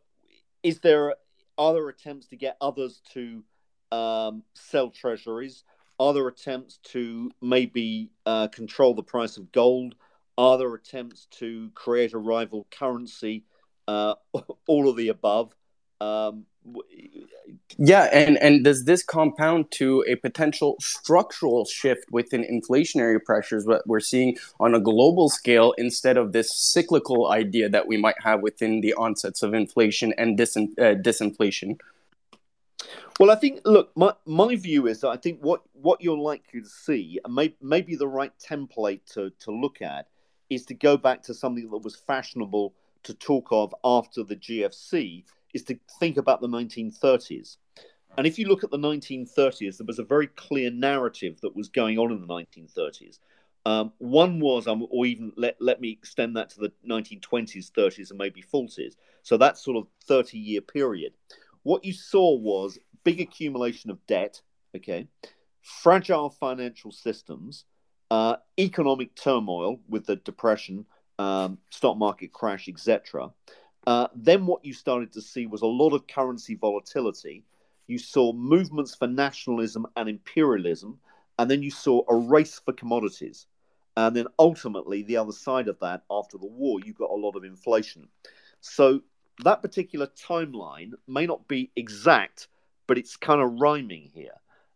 is 0.61 0.79
there 0.79 1.15
are 1.57 1.73
there 1.73 1.89
attempts 1.89 2.27
to 2.27 2.35
get 2.35 2.57
others 2.61 3.01
to 3.13 3.43
um, 3.91 4.43
sell 4.53 4.89
treasuries? 4.91 5.63
Are 5.97 6.13
there 6.13 6.27
attempts 6.27 6.77
to 6.91 7.31
maybe 7.41 8.11
uh, 8.25 8.49
control 8.49 8.93
the 8.93 9.01
price 9.01 9.37
of 9.37 9.51
gold? 9.51 9.95
Are 10.37 10.57
there 10.57 10.73
attempts 10.73 11.27
to 11.39 11.69
create 11.75 12.13
a 12.13 12.17
rival 12.17 12.67
currency? 12.71 13.45
Uh, 13.87 14.15
all 14.67 14.89
of 14.89 14.95
the 14.95 15.09
above. 15.09 15.55
Um, 16.01 16.45
yeah, 17.77 18.09
and 18.11 18.37
and 18.37 18.63
does 18.63 18.85
this 18.85 19.03
compound 19.03 19.69
to 19.71 20.03
a 20.07 20.15
potential 20.15 20.75
structural 20.79 21.65
shift 21.65 22.11
within 22.11 22.43
inflationary 22.43 23.23
pressures 23.23 23.65
what 23.65 23.85
we're 23.87 23.99
seeing 23.99 24.37
on 24.59 24.73
a 24.73 24.79
global 24.79 25.29
scale 25.29 25.73
instead 25.77 26.17
of 26.17 26.31
this 26.31 26.55
cyclical 26.55 27.31
idea 27.31 27.69
that 27.69 27.87
we 27.87 27.97
might 27.97 28.19
have 28.23 28.41
within 28.41 28.81
the 28.81 28.93
onsets 28.95 29.43
of 29.43 29.53
inflation 29.53 30.13
and 30.17 30.37
dis- 30.37 30.57
uh, 30.57 30.95
disinflation? 31.01 31.79
Well, 33.19 33.31
I 33.31 33.35
think 33.35 33.61
look, 33.63 33.91
my 33.95 34.13
my 34.25 34.55
view 34.55 34.87
is 34.87 35.01
that 35.01 35.09
I 35.09 35.17
think 35.17 35.39
what 35.41 35.61
what 35.73 36.01
you're 36.01 36.17
likely 36.17 36.61
to 36.61 36.69
see, 36.69 37.19
and 37.23 37.35
may, 37.35 37.55
maybe 37.61 37.95
the 37.95 38.07
right 38.07 38.33
template 38.39 39.05
to 39.13 39.29
to 39.41 39.51
look 39.51 39.81
at, 39.81 40.07
is 40.49 40.65
to 40.65 40.73
go 40.73 40.97
back 40.97 41.21
to 41.23 41.33
something 41.33 41.69
that 41.69 41.77
was 41.77 41.95
fashionable 41.95 42.73
to 43.03 43.13
talk 43.13 43.47
of 43.51 43.73
after 43.83 44.23
the 44.23 44.35
GFC 44.35 45.23
is 45.53 45.63
to 45.63 45.79
think 45.99 46.17
about 46.17 46.41
the 46.41 46.47
1930s. 46.47 47.57
And 48.17 48.25
if 48.25 48.39
you 48.39 48.47
look 48.47 48.63
at 48.63 48.71
the 48.71 48.77
1930s, 48.77 49.77
there 49.77 49.85
was 49.85 49.99
a 49.99 50.03
very 50.03 50.27
clear 50.27 50.71
narrative 50.71 51.39
that 51.41 51.55
was 51.55 51.69
going 51.69 51.97
on 51.99 52.11
in 52.11 52.21
the 52.21 52.27
1930s. 52.27 53.19
Um, 53.65 53.91
one 53.97 54.39
was, 54.39 54.67
um, 54.67 54.85
or 54.89 55.05
even 55.05 55.31
let, 55.35 55.57
let 55.59 55.81
me 55.81 55.89
extend 55.89 56.37
that 56.37 56.49
to 56.51 56.59
the 56.59 56.71
1920s, 56.87 57.71
30s, 57.71 58.09
and 58.11 58.17
maybe 58.17 58.43
40s. 58.43 58.95
So 59.23 59.37
that 59.37 59.57
sort 59.57 59.77
of 59.77 59.87
30 60.05 60.37
year 60.37 60.61
period. 60.61 61.13
What 61.63 61.83
you 61.83 61.93
saw 61.93 62.37
was 62.37 62.77
big 63.03 63.19
accumulation 63.19 63.89
of 63.89 64.05
debt, 64.05 64.41
okay, 64.75 65.07
fragile 65.61 66.29
financial 66.29 66.91
systems, 66.91 67.65
uh, 68.11 68.37
economic 68.59 69.15
turmoil 69.15 69.79
with 69.89 70.05
the 70.05 70.15
depression, 70.17 70.85
um, 71.19 71.57
stock 71.69 71.97
market 71.97 72.31
crash, 72.31 72.67
etc. 72.67 73.31
Uh, 73.87 74.07
then 74.15 74.45
what 74.45 74.65
you 74.65 74.73
started 74.73 75.13
to 75.13 75.21
see 75.21 75.45
was 75.45 75.61
a 75.61 75.67
lot 75.67 75.93
of 75.93 76.07
currency 76.07 76.55
volatility. 76.55 77.43
You 77.87 77.99
saw 77.99 78.33
movements 78.33 78.95
for 78.95 79.07
nationalism 79.07 79.85
and 79.95 80.09
imperialism, 80.09 80.99
and 81.37 81.49
then 81.49 81.61
you 81.61 81.71
saw 81.71 82.03
a 82.09 82.15
race 82.15 82.59
for 82.63 82.73
commodities. 82.73 83.45
And 83.97 84.15
then 84.15 84.27
ultimately, 84.39 85.03
the 85.03 85.17
other 85.17 85.31
side 85.31 85.67
of 85.67 85.79
that, 85.79 86.03
after 86.09 86.37
the 86.37 86.47
war, 86.47 86.79
you 86.83 86.93
got 86.93 87.11
a 87.11 87.15
lot 87.15 87.35
of 87.35 87.43
inflation. 87.43 88.07
So 88.59 89.01
that 89.43 89.61
particular 89.61 90.07
timeline 90.07 90.93
may 91.07 91.25
not 91.25 91.47
be 91.47 91.71
exact, 91.75 92.47
but 92.87 92.97
it's 92.97 93.15
kind 93.15 93.41
of 93.41 93.59
rhyming 93.59 94.09
here. 94.13 94.33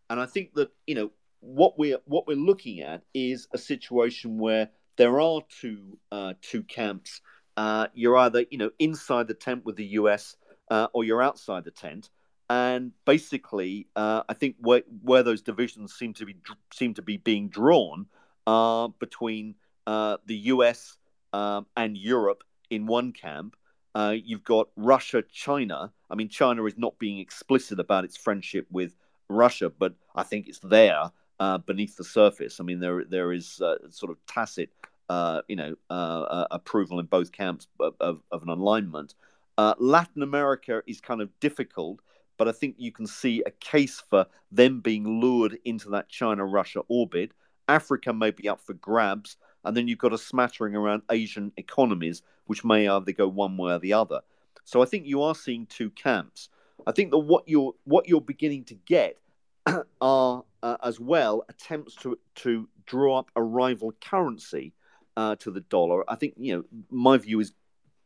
And 0.09 0.19
I 0.19 0.25
think 0.25 0.53
that 0.55 0.71
you 0.87 0.95
know 0.95 1.11
what 1.41 1.77
we're 1.77 1.99
what 2.05 2.27
we're 2.27 2.35
looking 2.37 2.81
at 2.81 3.01
is 3.13 3.47
a 3.53 3.57
situation 3.57 4.37
where 4.37 4.69
there 4.97 5.19
are 5.19 5.41
two 5.61 5.97
uh, 6.11 6.33
two 6.41 6.63
camps 6.63 7.21
uh, 7.59 7.87
you're 7.93 8.15
either 8.15 8.45
you 8.49 8.57
know 8.57 8.71
inside 8.79 9.27
the 9.27 9.33
tent 9.33 9.65
with 9.65 9.75
the 9.75 9.85
US 9.99 10.37
uh, 10.69 10.87
or 10.93 11.03
you're 11.03 11.21
outside 11.21 11.65
the 11.65 11.71
tent. 11.71 12.09
And 12.49 12.93
basically, 13.05 13.87
uh, 13.97 14.23
I 14.27 14.33
think 14.33 14.55
where, 14.59 14.83
where 15.03 15.23
those 15.23 15.41
divisions 15.41 15.93
seem 15.93 16.13
to 16.15 16.25
be 16.25 16.37
seem 16.73 16.93
to 16.93 17.01
be 17.01 17.17
being 17.17 17.49
drawn 17.49 18.05
are 18.47 18.87
between 18.99 19.55
uh, 19.85 20.17
the 20.25 20.37
US 20.53 20.97
um, 21.33 21.65
and 21.75 21.97
Europe 21.97 22.43
in 22.69 22.87
one 22.87 23.11
camp. 23.11 23.57
Uh, 23.93 24.15
you've 24.23 24.45
got 24.45 24.69
Russia, 24.77 25.21
China. 25.29 25.91
I 26.09 26.15
mean, 26.15 26.29
China 26.29 26.63
is 26.63 26.77
not 26.77 26.97
being 26.97 27.19
explicit 27.19 27.79
about 27.79 28.05
its 28.05 28.15
friendship 28.15 28.67
with 28.71 28.95
Russia, 29.27 29.69
but 29.69 29.95
I 30.15 30.23
think 30.23 30.47
it's 30.47 30.59
there 30.59 31.11
uh, 31.39 31.57
beneath 31.57 31.95
the 31.95 32.03
surface. 32.03 32.59
I 32.59 32.63
mean, 32.63 32.79
there 32.79 33.03
there 33.05 33.31
is 33.33 33.47
sort 33.89 34.11
of 34.11 34.17
tacit 34.27 34.69
uh, 35.09 35.41
you 35.47 35.55
know, 35.55 35.75
uh, 35.89 35.93
uh, 36.21 36.47
approval 36.51 36.99
in 36.99 37.05
both 37.07 37.31
camps 37.31 37.67
of, 37.79 37.95
of, 37.99 38.21
of 38.31 38.43
an 38.43 38.49
alignment. 38.49 39.15
Uh, 39.57 39.73
Latin 39.79 40.21
America 40.21 40.81
is 40.87 41.01
kind 41.01 41.21
of 41.21 41.29
difficult, 41.39 41.99
but 42.37 42.47
I 42.47 42.51
think 42.51 42.75
you 42.77 42.91
can 42.91 43.07
see 43.07 43.41
a 43.45 43.51
case 43.51 44.01
for 44.09 44.27
them 44.51 44.79
being 44.79 45.19
lured 45.19 45.57
into 45.65 45.89
that 45.89 46.09
China 46.09 46.45
Russia 46.45 46.81
orbit. 46.87 47.31
Africa 47.67 48.13
may 48.13 48.31
be 48.31 48.47
up 48.47 48.61
for 48.61 48.73
grabs, 48.73 49.35
and 49.65 49.75
then 49.75 49.87
you've 49.87 49.97
got 49.97 50.13
a 50.13 50.17
smattering 50.17 50.75
around 50.75 51.01
Asian 51.11 51.51
economies, 51.57 52.21
which 52.45 52.63
may 52.63 52.87
either 52.87 53.11
go 53.11 53.27
one 53.27 53.57
way 53.57 53.73
or 53.73 53.79
the 53.79 53.93
other. 53.93 54.21
So 54.63 54.81
I 54.81 54.85
think 54.85 55.05
you 55.05 55.23
are 55.23 55.35
seeing 55.35 55.65
two 55.65 55.89
camps. 55.89 56.49
I 56.87 56.91
think 56.91 57.11
that 57.11 57.17
what 57.17 57.43
you're 57.47 57.73
what 57.83 58.07
you're 58.07 58.21
beginning 58.21 58.63
to 58.65 58.75
get 58.75 59.17
are 60.01 60.43
uh, 60.63 60.77
as 60.83 60.99
well 60.99 61.43
attempts 61.49 61.95
to 61.95 62.17
to 62.35 62.67
draw 62.85 63.19
up 63.19 63.31
a 63.35 63.41
rival 63.41 63.93
currency 64.01 64.73
uh, 65.17 65.35
to 65.35 65.51
the 65.51 65.61
dollar. 65.61 66.09
I 66.09 66.15
think 66.15 66.33
you 66.37 66.55
know 66.55 66.63
my 66.89 67.17
view 67.17 67.39
is 67.39 67.53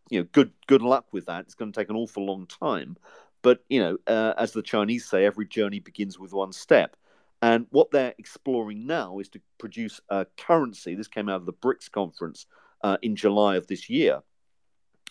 you 0.10 0.20
know 0.20 0.28
good 0.32 0.52
good 0.68 0.82
luck 0.82 1.08
with 1.12 1.26
that. 1.28 1.42
It's 1.42 1.56
going 1.56 1.72
to 1.72 1.80
take 1.80 1.90
an 1.90 1.96
awful 1.96 2.26
long 2.26 2.48
time, 2.48 2.98
but 3.42 3.64
you 3.70 3.80
know 3.80 3.98
uh, 4.08 4.34
as 4.38 4.52
the 4.52 4.62
Chinese 4.62 5.06
say, 5.06 5.26
every 5.26 5.46
journey 5.46 5.80
begins 5.80 6.20
with 6.20 6.34
one 6.34 6.54
step. 6.54 6.96
And 7.42 7.68
what 7.72 7.92
they're 7.92 8.16
exploring 8.18 8.88
now 8.88 9.20
is 9.20 9.28
to 9.30 9.42
produce 9.58 10.00
a 10.08 10.26
currency. 10.38 10.96
This 10.96 11.10
came 11.10 11.28
out 11.28 11.42
of 11.42 11.46
the 11.46 11.52
BRICS 11.52 11.92
conference 11.92 12.46
uh, 12.82 12.96
in 13.02 13.18
July 13.18 13.58
of 13.58 13.68
this 13.68 13.90
year, 13.90 14.22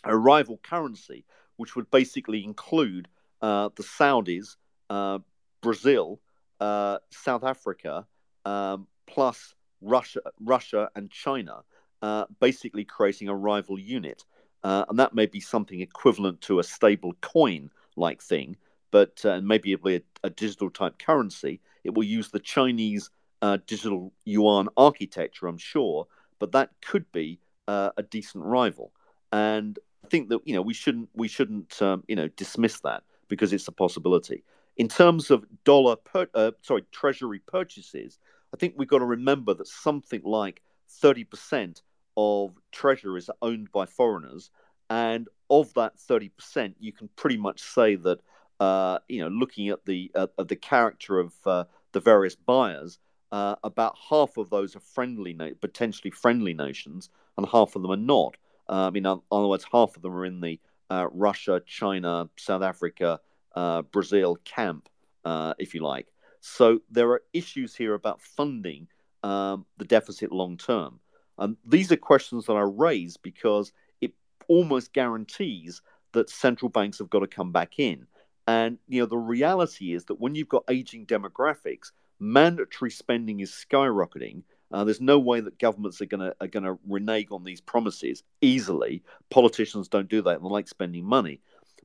a 0.05 0.17
rival 0.17 0.59
currency 0.63 1.27
which 1.57 1.77
would 1.77 1.91
basically 1.91 2.45
include 2.45 3.09
uh, 3.41 3.69
the 3.77 3.83
Saudis, 3.83 4.57
uh, 4.91 5.19
Brazil, 5.61 6.21
uh, 6.63 6.99
South 7.11 7.43
Africa, 7.43 8.07
um, 8.45 8.87
plus 9.09 9.55
Russia, 9.81 10.21
Russia 10.39 10.89
and 10.95 11.11
China 11.11 11.65
uh, 12.03 12.27
basically 12.39 12.85
creating 12.85 13.29
a 13.29 13.35
rival 13.35 13.81
unit. 13.81 14.25
Uh, 14.63 14.85
and 14.89 14.97
that 14.97 15.13
may 15.13 15.27
be 15.27 15.41
something 15.41 15.81
equivalent 15.81 16.41
to 16.43 16.61
a 16.61 16.63
stable 16.63 17.15
coin 17.21 17.69
like 17.97 18.23
thing, 18.23 18.57
but 18.93 19.25
uh, 19.25 19.41
maybe 19.43 19.73
it'll 19.73 19.87
be 19.87 19.97
a, 19.97 20.03
a, 20.23 20.31
digital 20.31 20.71
type 20.71 21.01
currency. 21.01 21.61
It 21.83 21.95
will 21.95 22.05
use 22.05 22.29
the 22.31 22.39
Chinese 22.39 23.11
uh, 23.43 23.59
digital 23.67 24.13
yuan 24.25 24.69
architecture, 24.77 25.49
I'm 25.49 25.59
sure, 25.59 26.07
but 26.39 26.53
that 26.53 26.71
could 26.81 27.11
be 27.11 27.41
a 27.67 28.05
decent 28.11 28.45
rival. 28.45 28.93
And 29.33 29.79
I 30.05 30.09
think 30.09 30.29
that 30.29 30.41
you 30.45 30.55
know 30.55 30.63
we 30.63 30.75
shouldn't 30.75 31.09
we 31.15 31.27
shouldn't 31.27 31.81
um, 31.81 32.05
you 32.07 32.15
know 32.15 32.29
dismiss 32.29 32.81
that 32.81 33.03
because 33.29 33.53
it's 33.53 33.67
a 33.67 33.73
possibility. 33.73 34.45
In 34.77 34.89
terms 34.89 35.31
of 35.31 35.45
dollar 35.65 35.97
per, 35.97 36.29
uh, 36.35 36.53
sorry 36.63 36.85
treasury 36.93 37.41
purchases, 37.41 38.19
I 38.55 38.57
think 38.57 38.75
we've 38.77 38.89
got 38.89 38.99
to 38.99 39.05
remember 39.05 39.55
that 39.55 39.69
something 39.69 40.23
like 40.25 40.63
thirty 40.89 41.25
percent 41.25 41.83
of 42.17 42.53
treasuries 42.71 43.29
are 43.29 43.37
owned 43.43 43.71
by 43.73 43.87
foreigners, 43.87 44.51
and 44.89 45.29
of 45.51 45.73
that 45.75 45.99
thirty 45.99 46.31
percent, 46.31 46.77
you 46.81 46.93
can 46.93 47.09
pretty 47.17 47.37
much 47.37 47.61
say 47.61 47.97
that 47.97 48.21
uh, 48.61 48.99
you 49.09 49.21
know 49.21 49.29
looking 49.29 49.69
at 49.69 49.85
the 49.85 50.11
uh, 50.15 50.29
at 50.39 50.49
the 50.49 50.57
character 50.57 51.19
of 51.19 51.35
uh, 51.45 51.65
the 51.93 52.01
various 52.01 52.35
buyers, 52.35 52.99
uh, 53.31 53.57
about 53.63 53.95
half 54.09 54.39
of 54.39 54.49
those 54.49 54.75
are 54.75 54.81
friendly, 54.81 55.35
potentially 55.61 56.11
friendly 56.11 56.55
nations, 56.55 57.11
and 57.37 57.47
half 57.47 57.77
of 57.77 57.83
them 57.83 57.91
are 57.91 57.97
not. 57.97 58.37
Uh, 58.71 58.87
I 58.87 58.91
mean, 58.91 59.05
in 59.05 59.21
other 59.31 59.49
words, 59.49 59.67
half 59.71 59.97
of 59.97 60.03
them 60.03 60.15
are 60.15 60.25
in 60.25 60.41
the 60.41 60.59
Russia, 60.91 61.63
China, 61.67 62.29
South 62.37 62.63
Africa, 62.63 63.19
uh, 63.55 63.83
Brazil 63.83 64.37
camp, 64.45 64.89
uh, 65.25 65.55
if 65.59 65.75
you 65.75 65.83
like. 65.83 66.09
So 66.41 66.81
there 66.91 67.11
are 67.11 67.23
issues 67.33 67.75
here 67.75 67.95
about 67.95 68.21
funding 68.21 68.89
um, 69.23 69.67
the 69.77 69.85
deficit 69.85 70.33
long 70.33 70.57
term. 70.57 70.99
And 71.39 71.57
these 71.65 71.91
are 71.93 71.97
questions 71.97 72.47
that 72.47 72.55
I 72.55 72.63
raise 72.63 73.17
because 73.17 73.73
it 74.01 74.13
almost 74.49 74.93
guarantees 74.93 75.81
that 76.13 76.31
central 76.31 76.69
banks 76.69 76.99
have 76.99 77.11
got 77.11 77.21
to 77.21 77.27
come 77.27 77.53
back 77.53 77.79
in. 77.79 78.07
And 78.47 78.79
you 78.89 79.01
know, 79.01 79.07
the 79.07 79.17
reality 79.17 79.93
is 79.93 80.05
that 80.07 80.21
when 80.21 80.35
you've 80.35 80.49
got 80.49 80.65
aging 80.69 81.07
demographics, 81.07 81.93
mandatory 82.19 82.91
spending 82.91 83.41
is 83.41 83.51
skyrocketing. 83.51 84.43
Uh, 84.71 84.85
there's 84.85 85.01
no 85.01 85.19
way 85.19 85.41
that 85.41 85.59
governments 85.59 86.01
are 86.01 86.07
going 86.07 86.21
to 86.21 86.35
are 86.41 86.47
going 86.47 86.65
to 86.65 86.79
renege 86.89 87.29
on 87.31 87.45
these 87.45 87.61
promises 87.61 88.23
easily. 88.41 89.03
Politicians 89.31 89.89
don't 89.89 90.09
do 90.09 90.23
that; 90.23 90.43
they 90.43 90.49
like 90.49 90.69
spending 90.69 91.05
money. 91.05 91.41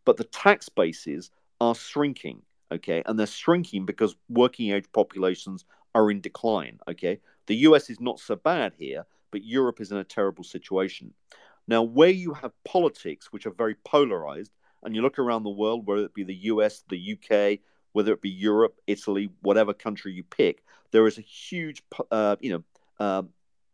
But 0.05 0.17
the 0.17 0.23
tax 0.23 0.69
bases 0.69 1.31
are 1.59 1.75
shrinking, 1.75 2.41
okay, 2.71 3.03
and 3.05 3.17
they're 3.17 3.27
shrinking 3.27 3.85
because 3.85 4.15
working 4.29 4.71
age 4.71 4.85
populations 4.93 5.65
are 5.95 6.11
in 6.11 6.21
decline. 6.21 6.79
Okay, 6.87 7.19
the 7.47 7.55
U.S. 7.67 7.89
is 7.89 7.99
not 7.99 8.19
so 8.19 8.35
bad 8.35 8.73
here, 8.77 9.05
but 9.31 9.43
Europe 9.43 9.81
is 9.81 9.91
in 9.91 9.97
a 9.97 10.03
terrible 10.03 10.43
situation. 10.43 11.13
Now, 11.67 11.83
where 11.83 12.09
you 12.09 12.33
have 12.33 12.51
politics 12.63 13.31
which 13.31 13.45
are 13.45 13.51
very 13.51 13.75
polarized, 13.75 14.51
and 14.83 14.95
you 14.95 15.01
look 15.01 15.19
around 15.19 15.43
the 15.43 15.49
world, 15.49 15.85
whether 15.85 16.05
it 16.05 16.13
be 16.13 16.23
the 16.23 16.35
US, 16.35 16.83
the 16.89 17.17
UK, 17.17 17.59
whether 17.93 18.13
it 18.13 18.21
be 18.21 18.29
Europe, 18.29 18.79
Italy, 18.87 19.29
whatever 19.41 19.73
country 19.73 20.13
you 20.13 20.23
pick, 20.23 20.63
there 20.91 21.07
is 21.07 21.17
a 21.17 21.21
huge, 21.21 21.83
uh, 22.11 22.35
you 22.39 22.51
know, 22.51 22.63
uh, 22.99 23.23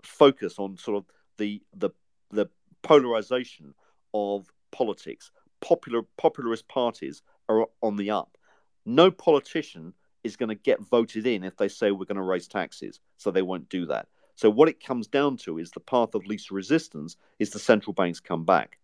focus 0.02 0.56
on 0.58 0.78
sort 0.78 0.98
of 0.98 1.06
the 1.38 1.62
the 1.76 1.90
the 2.32 2.48
polarization 2.82 3.74
of 4.14 4.48
politics. 4.72 5.32
Popular 5.62 6.02
popularist 6.22 6.68
parties 6.68 7.22
are 7.50 7.68
on 7.82 7.96
the 7.98 8.12
up. 8.12 8.38
No 8.86 9.12
politician 9.12 9.94
is 10.24 10.36
going 10.36 10.50
to 10.50 10.56
get 10.56 10.82
voted 10.82 11.28
in 11.28 11.44
if 11.44 11.58
they 11.58 11.68
say 11.68 11.91
we're 11.91 12.06
going 12.06 12.16
to 12.16 12.22
raise 12.22 12.48
taxes, 12.48 13.00
so 13.18 13.32
they 13.32 13.41
won't 13.41 13.70
do 13.70 13.86
that. 13.88 14.08
So 14.36 14.50
what 14.50 14.70
it 14.70 14.84
comes 14.84 15.08
down 15.08 15.38
to 15.38 15.60
is 15.60 15.72
the 15.72 15.80
path 15.80 16.16
of 16.16 16.26
least 16.26 16.50
resistance 16.50 17.18
is 17.39 17.52
the 17.52 17.60
central 17.60 17.94
banks 17.94 18.20
come 18.20 18.46
back, 18.46 18.80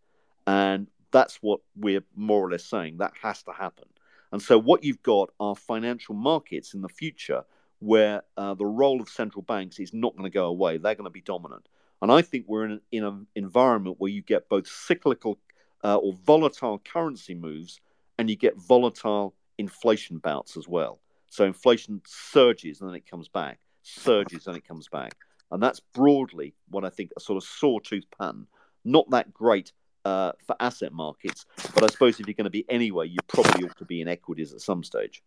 and 0.46 0.88
that's 1.12 1.38
what 1.38 1.62
we're 1.76 2.04
more 2.16 2.46
or 2.46 2.52
less 2.52 2.66
saying. 2.66 2.98
That 2.98 3.14
has 3.22 3.42
to 3.44 3.52
happen. 3.52 3.86
And 4.32 4.42
so, 4.42 4.60
what 4.60 4.84
you've 4.84 5.02
got 5.02 5.32
are 5.40 5.56
financial 5.56 6.14
markets 6.14 6.74
in 6.74 6.82
the 6.82 6.90
future 6.90 7.44
where 7.80 8.24
uh, 8.38 8.54
the 8.54 8.66
role 8.66 9.02
of 9.02 9.10
central 9.10 9.42
banks 9.42 9.80
is 9.80 9.94
not 9.94 10.16
going 10.16 10.30
to 10.30 10.34
go 10.34 10.46
away. 10.46 10.78
They're 10.78 10.96
going 10.96 11.06
to 11.06 11.10
be 11.10 11.22
dominant. 11.22 11.68
And 12.02 12.12
I 12.12 12.22
think 12.22 12.46
we're 12.48 12.66
in, 12.66 12.82
in 12.92 13.04
an 13.04 13.28
environment 13.36 13.96
where 14.00 14.12
you 14.12 14.22
get 14.22 14.50
both 14.50 14.68
cyclical 14.68 15.40
uh, 15.84 15.96
or 15.96 16.14
volatile 16.14 16.80
currency 16.80 17.34
moves 17.34 17.80
and 18.20 18.30
you 18.30 18.36
get 18.36 18.56
volatile 18.58 19.34
inflation 19.58 20.20
bouts 20.20 20.58
as 20.58 20.68
well. 20.68 21.00
So, 21.30 21.46
inflation 21.46 22.02
surges 22.06 22.82
and 22.82 22.90
then 22.90 22.96
it 22.96 23.10
comes 23.10 23.28
back, 23.28 23.60
surges 23.82 24.46
and 24.46 24.56
it 24.56 24.68
comes 24.68 24.88
back. 24.88 25.16
And 25.52 25.64
that's 25.64 25.80
broadly 25.80 26.54
what 26.70 26.86
I 26.86 26.90
think 26.90 27.12
a 27.18 27.20
sort 27.20 27.38
of 27.38 27.44
sawtooth 27.44 28.06
pattern. 28.16 28.46
Not 28.86 29.10
that 29.10 29.34
great 29.34 29.72
uh, 30.06 30.32
for 30.46 30.56
asset 30.60 30.94
markets. 30.94 31.46
But 31.74 31.84
I 31.84 31.88
suppose 31.88 32.20
if 32.20 32.28
you're 32.28 32.34
going 32.34 32.46
to 32.46 32.50
be 32.50 32.66
anywhere, 32.70 33.06
you 33.06 33.18
probably 33.28 33.66
ought 33.66 33.78
to 33.78 33.86
be 33.86 34.02
in 34.02 34.08
equities 34.08 34.54
at 34.54 34.62
some 34.62 34.84
stage. 34.84 35.22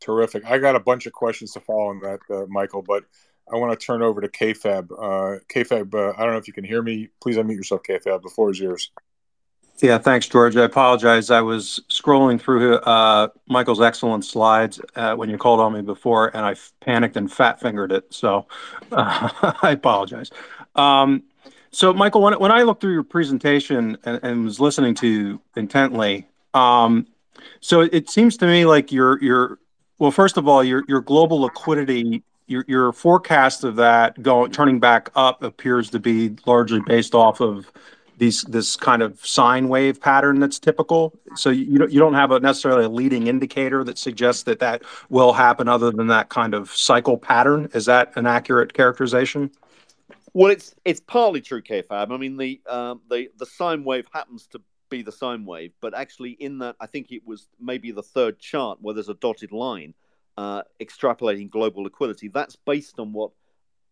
Terrific. 0.00 0.44
I 0.44 0.58
got 0.58 0.76
a 0.76 0.80
bunch 0.80 1.06
of 1.06 1.12
questions 1.12 1.52
to 1.52 1.60
follow 1.60 1.90
on 1.90 2.00
that, 2.00 2.20
uh, 2.30 2.46
Michael, 2.48 2.82
but 2.82 3.04
I 3.52 3.56
want 3.56 3.78
to 3.78 3.86
turn 3.86 4.02
over 4.02 4.20
to 4.20 4.28
KFAB. 4.28 4.90
Uh, 4.90 5.38
KFAB, 5.52 5.94
uh, 5.94 6.12
I 6.16 6.24
don't 6.24 6.32
know 6.32 6.38
if 6.38 6.48
you 6.48 6.54
can 6.54 6.64
hear 6.64 6.82
me. 6.82 7.08
Please 7.20 7.36
unmute 7.36 7.56
yourself, 7.56 7.82
KFAB. 7.82 8.22
The 8.22 8.30
floor 8.30 8.50
is 8.50 8.60
yours. 8.60 8.90
Yeah, 9.82 9.98
thanks, 9.98 10.28
George. 10.28 10.56
I 10.56 10.62
apologize. 10.62 11.28
I 11.32 11.40
was 11.40 11.80
scrolling 11.90 12.40
through 12.40 12.76
uh, 12.76 13.28
Michael's 13.48 13.80
excellent 13.80 14.24
slides 14.24 14.80
uh, 14.94 15.16
when 15.16 15.28
you 15.28 15.36
called 15.36 15.58
on 15.58 15.72
me 15.72 15.82
before, 15.82 16.28
and 16.36 16.46
I 16.46 16.54
panicked 16.80 17.16
and 17.16 17.30
fat 17.30 17.58
fingered 17.58 17.90
it. 17.90 18.06
So 18.14 18.46
uh, 18.92 19.28
I 19.62 19.72
apologize. 19.72 20.30
Um, 20.76 21.24
so, 21.72 21.92
Michael, 21.92 22.22
when, 22.22 22.34
when 22.34 22.52
I 22.52 22.62
looked 22.62 22.80
through 22.80 22.92
your 22.92 23.02
presentation 23.02 23.98
and, 24.04 24.20
and 24.22 24.44
was 24.44 24.60
listening 24.60 24.94
to 24.96 25.08
you 25.08 25.40
intently, 25.56 26.28
um, 26.54 27.08
so 27.60 27.80
it, 27.80 27.92
it 27.92 28.08
seems 28.08 28.36
to 28.36 28.46
me 28.46 28.64
like 28.64 28.92
your 28.92 29.20
your 29.20 29.58
well, 29.98 30.12
first 30.12 30.36
of 30.36 30.46
all, 30.46 30.62
your 30.62 30.84
your 30.86 31.00
global 31.00 31.40
liquidity, 31.40 32.22
your 32.46 32.64
your 32.68 32.92
forecast 32.92 33.64
of 33.64 33.74
that 33.76 34.22
going 34.22 34.52
turning 34.52 34.78
back 34.78 35.10
up 35.16 35.42
appears 35.42 35.90
to 35.90 35.98
be 35.98 36.36
largely 36.46 36.80
based 36.86 37.16
off 37.16 37.40
of 37.40 37.72
these 38.18 38.42
this 38.42 38.76
kind 38.76 39.02
of 39.02 39.24
sine 39.24 39.68
wave 39.68 40.00
pattern 40.00 40.40
that's 40.40 40.58
typical. 40.58 41.12
So 41.34 41.50
you 41.50 41.78
don't 41.78 41.90
you 41.90 41.98
don't 41.98 42.14
have 42.14 42.30
a 42.30 42.40
necessarily 42.40 42.84
a 42.84 42.88
leading 42.88 43.26
indicator 43.26 43.84
that 43.84 43.98
suggests 43.98 44.44
that 44.44 44.60
that 44.60 44.82
will 45.08 45.32
happen 45.32 45.68
other 45.68 45.90
than 45.90 46.06
that 46.08 46.28
kind 46.28 46.54
of 46.54 46.70
cycle 46.70 47.16
pattern. 47.16 47.68
Is 47.74 47.86
that 47.86 48.12
an 48.16 48.26
accurate 48.26 48.74
characterization? 48.74 49.50
Well, 50.34 50.50
it's 50.50 50.74
it's 50.84 51.00
partly 51.00 51.40
true, 51.40 51.62
KFAB. 51.62 52.10
I 52.10 52.16
mean, 52.16 52.36
the 52.36 52.60
um, 52.68 53.00
the 53.10 53.28
the 53.38 53.46
sine 53.46 53.84
wave 53.84 54.06
happens 54.12 54.46
to 54.48 54.60
be 54.88 55.02
the 55.02 55.12
sine 55.12 55.44
wave, 55.44 55.72
but 55.80 55.94
actually, 55.94 56.32
in 56.32 56.58
that, 56.58 56.76
I 56.80 56.86
think 56.86 57.12
it 57.12 57.26
was 57.26 57.48
maybe 57.60 57.92
the 57.92 58.02
third 58.02 58.38
chart 58.38 58.78
where 58.80 58.94
there's 58.94 59.08
a 59.08 59.14
dotted 59.14 59.52
line 59.52 59.94
uh, 60.36 60.62
extrapolating 60.80 61.50
global 61.50 61.82
liquidity. 61.82 62.28
That's 62.28 62.56
based 62.56 62.98
on 62.98 63.12
what 63.12 63.32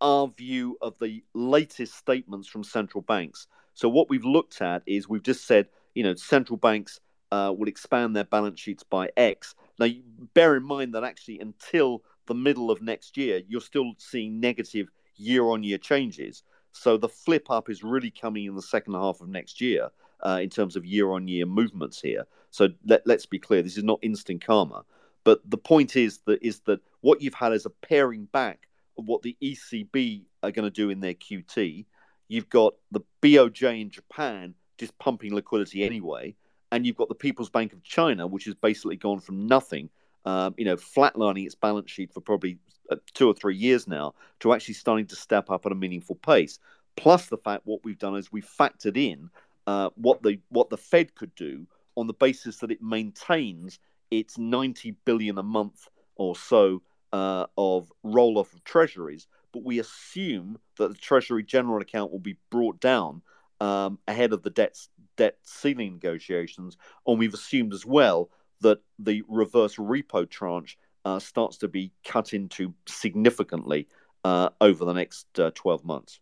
our 0.01 0.29
view 0.29 0.79
of 0.81 0.99
the 0.99 1.23
latest 1.35 1.95
statements 1.95 2.49
from 2.49 2.65
central 2.65 3.03
banks. 3.03 3.47
So 3.75 3.89
what 3.89 4.11
we've 4.11 4.25
looked 4.25 4.61
at 4.61 4.83
is 4.87 5.09
we've 5.09 5.23
just 5.23 5.47
said, 5.47 5.69
you 5.95 6.03
know, 6.03 6.15
central 6.15 6.57
banks 6.57 7.01
uh, 7.33 7.55
will 7.57 7.69
expand 7.69 8.15
their 8.15 8.25
balance 8.25 8.61
sheets 8.61 8.83
by 8.83 9.11
X. 9.17 9.55
Now, 9.79 9.87
bear 10.35 10.57
in 10.57 10.65
mind 10.65 10.95
that 10.95 11.05
actually 11.05 11.41
until 11.41 12.03
the 12.27 12.35
middle 12.35 12.71
of 12.71 12.83
next 12.83 13.17
year, 13.17 13.43
you're 13.49 13.61
still 13.61 13.93
seeing 13.99 14.41
negative 14.41 14.89
year 15.17 15.45
on 15.45 15.63
year 15.63 15.79
changes. 15.79 16.43
So 16.73 16.97
the 16.97 17.09
flip 17.09 17.51
up 17.51 17.69
is 17.69 17.83
really 17.83 18.11
coming 18.11 18.45
in 18.45 18.55
the 18.55 18.63
second 18.63 18.95
half 18.95 19.21
of 19.21 19.29
next 19.29 19.61
year 19.61 19.91
uh, 20.25 20.39
in 20.43 20.51
terms 20.51 20.77
of 20.77 20.85
year 20.85 21.11
on 21.11 21.29
year 21.29 21.47
movements 21.47 22.01
here. 22.01 22.25
So 22.51 22.69
let, 22.85 23.07
let's 23.07 23.27
be 23.27 23.39
clear, 23.39 23.63
this 23.63 23.77
is 23.77 23.85
not 23.85 23.99
instant 24.03 24.45
karma. 24.45 24.85
But 25.25 25.41
the 25.49 25.59
point 25.59 25.97
is 25.97 26.19
that 26.27 26.43
is 26.43 26.61
that 26.61 26.81
what 27.01 27.21
you've 27.21 27.35
had 27.35 27.53
is 27.53 27.67
a 27.67 27.71
paring 27.71 28.25
back 28.27 28.69
of 28.99 29.07
what 29.07 29.23
the 29.23 29.37
ECB 29.43 30.23
are 30.43 30.51
going 30.51 30.65
to 30.65 30.71
do 30.71 30.91
in 30.91 31.01
their 31.01 31.15
QT. 31.15 31.85
You've 32.31 32.49
got 32.49 32.75
the 32.93 33.01
BOJ 33.23 33.81
in 33.81 33.91
Japan 33.91 34.55
just 34.79 34.97
pumping 35.01 35.35
liquidity 35.35 35.83
anyway, 35.83 36.37
and 36.71 36.87
you've 36.87 36.97
got 36.97 37.09
the 37.09 37.15
People's 37.17 37.51
Bank 37.51 37.73
of 37.73 37.83
China, 37.83 38.25
which 38.25 38.45
has 38.45 38.55
basically 38.55 38.95
gone 38.95 39.19
from 39.19 39.49
nothing, 39.49 39.91
um, 40.25 40.55
you 40.57 40.65
know, 40.65 40.77
flatlining 40.77 41.45
its 41.45 41.57
balance 41.57 41.91
sheet 41.91 42.15
for 42.15 42.21
probably 42.21 42.59
uh, 42.89 42.95
two 43.15 43.27
or 43.27 43.35
three 43.35 43.57
years 43.57 43.89
now 43.89 44.15
to 44.39 44.53
actually 44.53 44.75
starting 44.75 45.07
to 45.07 45.17
step 45.17 45.51
up 45.51 45.67
at 45.67 45.73
a 45.73 45.75
meaningful 45.75 46.15
pace. 46.15 46.61
Plus 46.97 47.27
the 47.27 47.37
fact 47.37 47.63
what 47.65 47.81
we've 47.83 47.99
done 47.99 48.15
is 48.15 48.31
we've 48.31 48.49
factored 48.49 48.97
in 48.97 49.29
uh, 49.67 49.91
what 49.97 50.23
the 50.23 50.39
what 50.51 50.71
the 50.71 50.77
Fed 50.77 51.13
could 51.17 51.35
do 51.35 51.67
on 51.97 52.07
the 52.07 52.15
basis 52.15 52.59
that 52.59 52.71
it 52.71 52.81
maintains 52.81 53.81
its 54.13 54.39
90 54.39 54.93
billion 55.05 55.37
a 55.37 55.43
month 55.43 55.89
or 56.15 56.37
so 56.37 56.81
uh, 57.13 57.47
of 57.59 57.93
roll 58.05 58.39
off 58.39 58.53
of 58.53 58.63
treasuries, 58.63 59.27
but 59.53 59.65
we 59.65 59.79
assume 59.79 60.59
that 60.79 60.89
the 60.89 60.99
Treasury 60.99 61.43
General 61.43 61.81
account 61.81 62.13
will 62.13 62.21
be 62.21 62.37
brought 62.51 62.81
down 62.81 63.23
um, 63.61 63.99
ahead 64.09 64.33
of 64.33 64.43
the 64.43 64.51
debt 64.51 64.77
debt 65.17 65.37
ceiling 65.43 65.95
negotiations, 65.95 66.77
and 67.07 67.19
we've 67.19 67.35
assumed 67.35 67.75
as 67.75 67.85
well 67.85 68.31
that 68.61 68.79
the 68.99 69.23
reverse 69.29 69.77
repo 69.77 70.29
tranche 70.29 70.79
uh, 71.05 71.19
starts 71.19 71.59
to 71.59 71.69
be 71.69 71.93
cut 72.05 72.33
into 72.33 72.75
significantly 72.87 73.89
uh, 74.25 74.51
over 74.61 74.85
the 74.85 74.93
next 74.93 75.27
uh, 75.39 75.51
12 75.55 75.85
months. 75.85 76.21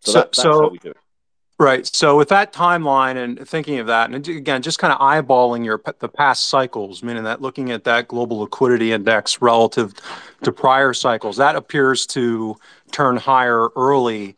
So, 0.00 0.12
so, 0.12 0.18
that, 0.18 0.24
that's 0.26 0.42
so, 0.42 0.62
how 0.62 0.68
we 0.68 0.78
do 0.78 0.90
it. 0.90 0.96
Right. 1.62 1.86
So 1.86 2.16
with 2.16 2.28
that 2.30 2.52
timeline 2.52 3.16
and 3.16 3.48
thinking 3.48 3.78
of 3.78 3.86
that, 3.86 4.10
and 4.10 4.26
again, 4.26 4.62
just 4.62 4.80
kind 4.80 4.92
of 4.92 4.98
eyeballing 4.98 5.64
your 5.64 5.80
the 6.00 6.08
past 6.08 6.46
cycles, 6.46 7.04
meaning 7.04 7.22
that 7.22 7.40
looking 7.40 7.70
at 7.70 7.84
that 7.84 8.08
global 8.08 8.40
liquidity 8.40 8.90
index 8.90 9.40
relative 9.40 9.94
to 10.42 10.50
prior 10.50 10.92
cycles, 10.92 11.36
that 11.36 11.54
appears 11.54 12.04
to 12.08 12.56
turn 12.90 13.16
higher 13.16 13.68
early 13.76 14.36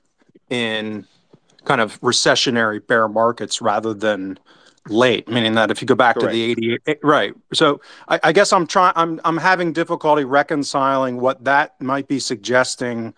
in 0.51 1.07
kind 1.65 1.81
of 1.81 1.99
recessionary 2.03 2.87
bear 2.87 3.09
markets 3.09 3.63
rather 3.63 3.95
than 3.95 4.39
late, 4.89 5.27
meaning 5.27 5.55
that 5.55 5.71
if 5.71 5.81
you 5.81 5.87
go 5.87 5.95
back 5.95 6.17
Correct. 6.17 6.31
to 6.31 6.37
the 6.37 6.43
88, 6.51 6.81
eh, 6.87 6.95
right. 7.03 7.35
So 7.55 7.81
I, 8.07 8.21
I 8.23 8.33
guess 8.33 8.53
I'm 8.53 8.67
trying, 8.67 8.93
I'm, 8.97 9.19
I'm 9.25 9.39
having 9.39 9.73
difficulty 9.73 10.25
reconciling 10.25 11.19
what 11.19 11.43
that 11.45 11.81
might 11.81 12.07
be 12.07 12.19
suggesting 12.19 13.15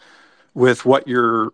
with 0.55 0.85
what 0.85 1.09
your 1.09 1.53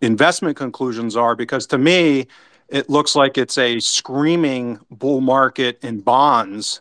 investment 0.00 0.56
conclusions 0.56 1.16
are, 1.16 1.34
because 1.34 1.66
to 1.68 1.78
me, 1.78 2.26
it 2.68 2.90
looks 2.90 3.14
like 3.14 3.38
it's 3.38 3.58
a 3.58 3.78
screaming 3.80 4.80
bull 4.90 5.20
market 5.20 5.78
in 5.82 6.00
bonds 6.00 6.80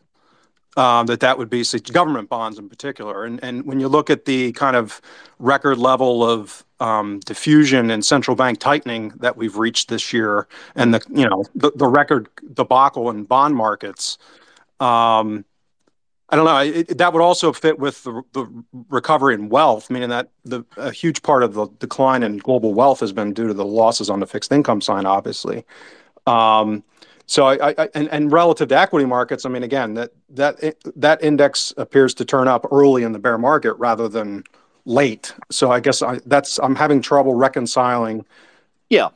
um, 0.78 1.06
that 1.06 1.22
that 1.22 1.38
would 1.38 1.50
be 1.50 1.64
so 1.64 1.80
government 1.80 2.30
bonds 2.30 2.60
in 2.60 2.68
particular. 2.70 3.26
And 3.26 3.42
and 3.44 3.66
when 3.66 3.80
you 3.80 3.88
look 3.88 4.10
at 4.10 4.26
the 4.26 4.52
kind 4.54 4.76
of 4.76 5.02
record 5.40 5.78
level 5.78 6.24
of 6.24 6.66
um, 6.80 7.20
diffusion 7.22 7.92
and 7.92 8.04
central 8.04 8.36
bank 8.36 8.60
tightening 8.60 9.10
that 9.20 9.38
we've 9.38 9.58
reached 9.58 9.90
this 9.90 10.12
year, 10.12 10.48
and 10.76 10.94
the 10.94 11.02
you 11.10 11.28
know 11.28 11.44
the, 11.56 11.72
the 11.76 11.88
record 11.88 12.30
debacle 12.54 13.10
in 13.10 13.24
bond 13.24 13.56
markets, 13.56 14.18
um, 14.80 15.46
I 16.30 16.36
don't 16.36 16.46
know. 16.46 16.58
It, 16.58 16.98
that 16.98 17.14
would 17.14 17.22
also 17.22 17.54
fit 17.54 17.78
with 17.78 18.04
the, 18.04 18.24
the 18.34 18.64
recovery 18.90 19.36
in 19.36 19.50
wealth, 19.50 19.90
meaning 19.90 20.10
that 20.10 20.30
the 20.44 20.64
a 20.76 20.92
huge 20.92 21.22
part 21.22 21.44
of 21.44 21.54
the 21.54 21.68
decline 21.80 22.24
in 22.24 22.38
global 22.38 22.74
wealth 22.74 23.00
has 23.02 23.12
been 23.12 23.34
due 23.34 23.48
to 23.48 23.54
the 23.54 23.66
losses 23.66 24.10
on 24.10 24.20
the 24.20 24.28
fixed 24.28 24.52
income 24.52 24.82
side, 24.82 25.06
obviously. 25.06 25.64
Um, 26.26 26.84
so 27.28 27.46
I, 27.46 27.76
I 27.78 27.90
and, 27.94 28.10
and 28.10 28.32
relative 28.32 28.70
to 28.70 28.78
equity 28.78 29.06
markets, 29.06 29.46
I 29.46 29.50
mean, 29.50 29.64
again, 29.64 29.94
that 29.96 30.12
that 30.30 30.76
that 30.96 31.24
index 31.24 31.74
appears 31.78 32.14
to 32.16 32.26
turn 32.26 32.48
up 32.48 32.66
early 32.72 33.04
in 33.04 33.12
the 33.12 33.20
bear 33.20 33.38
market 33.38 33.74
rather 33.74 34.08
than 34.08 34.44
late. 34.86 35.34
So 35.52 35.72
I 35.72 35.80
guess 35.80 36.02
I, 36.02 36.20
that's 36.26 36.60
I'm 36.60 36.76
having 36.76 37.02
trouble 37.02 37.34
reconciling. 37.36 38.26
Yeah, 38.90 39.10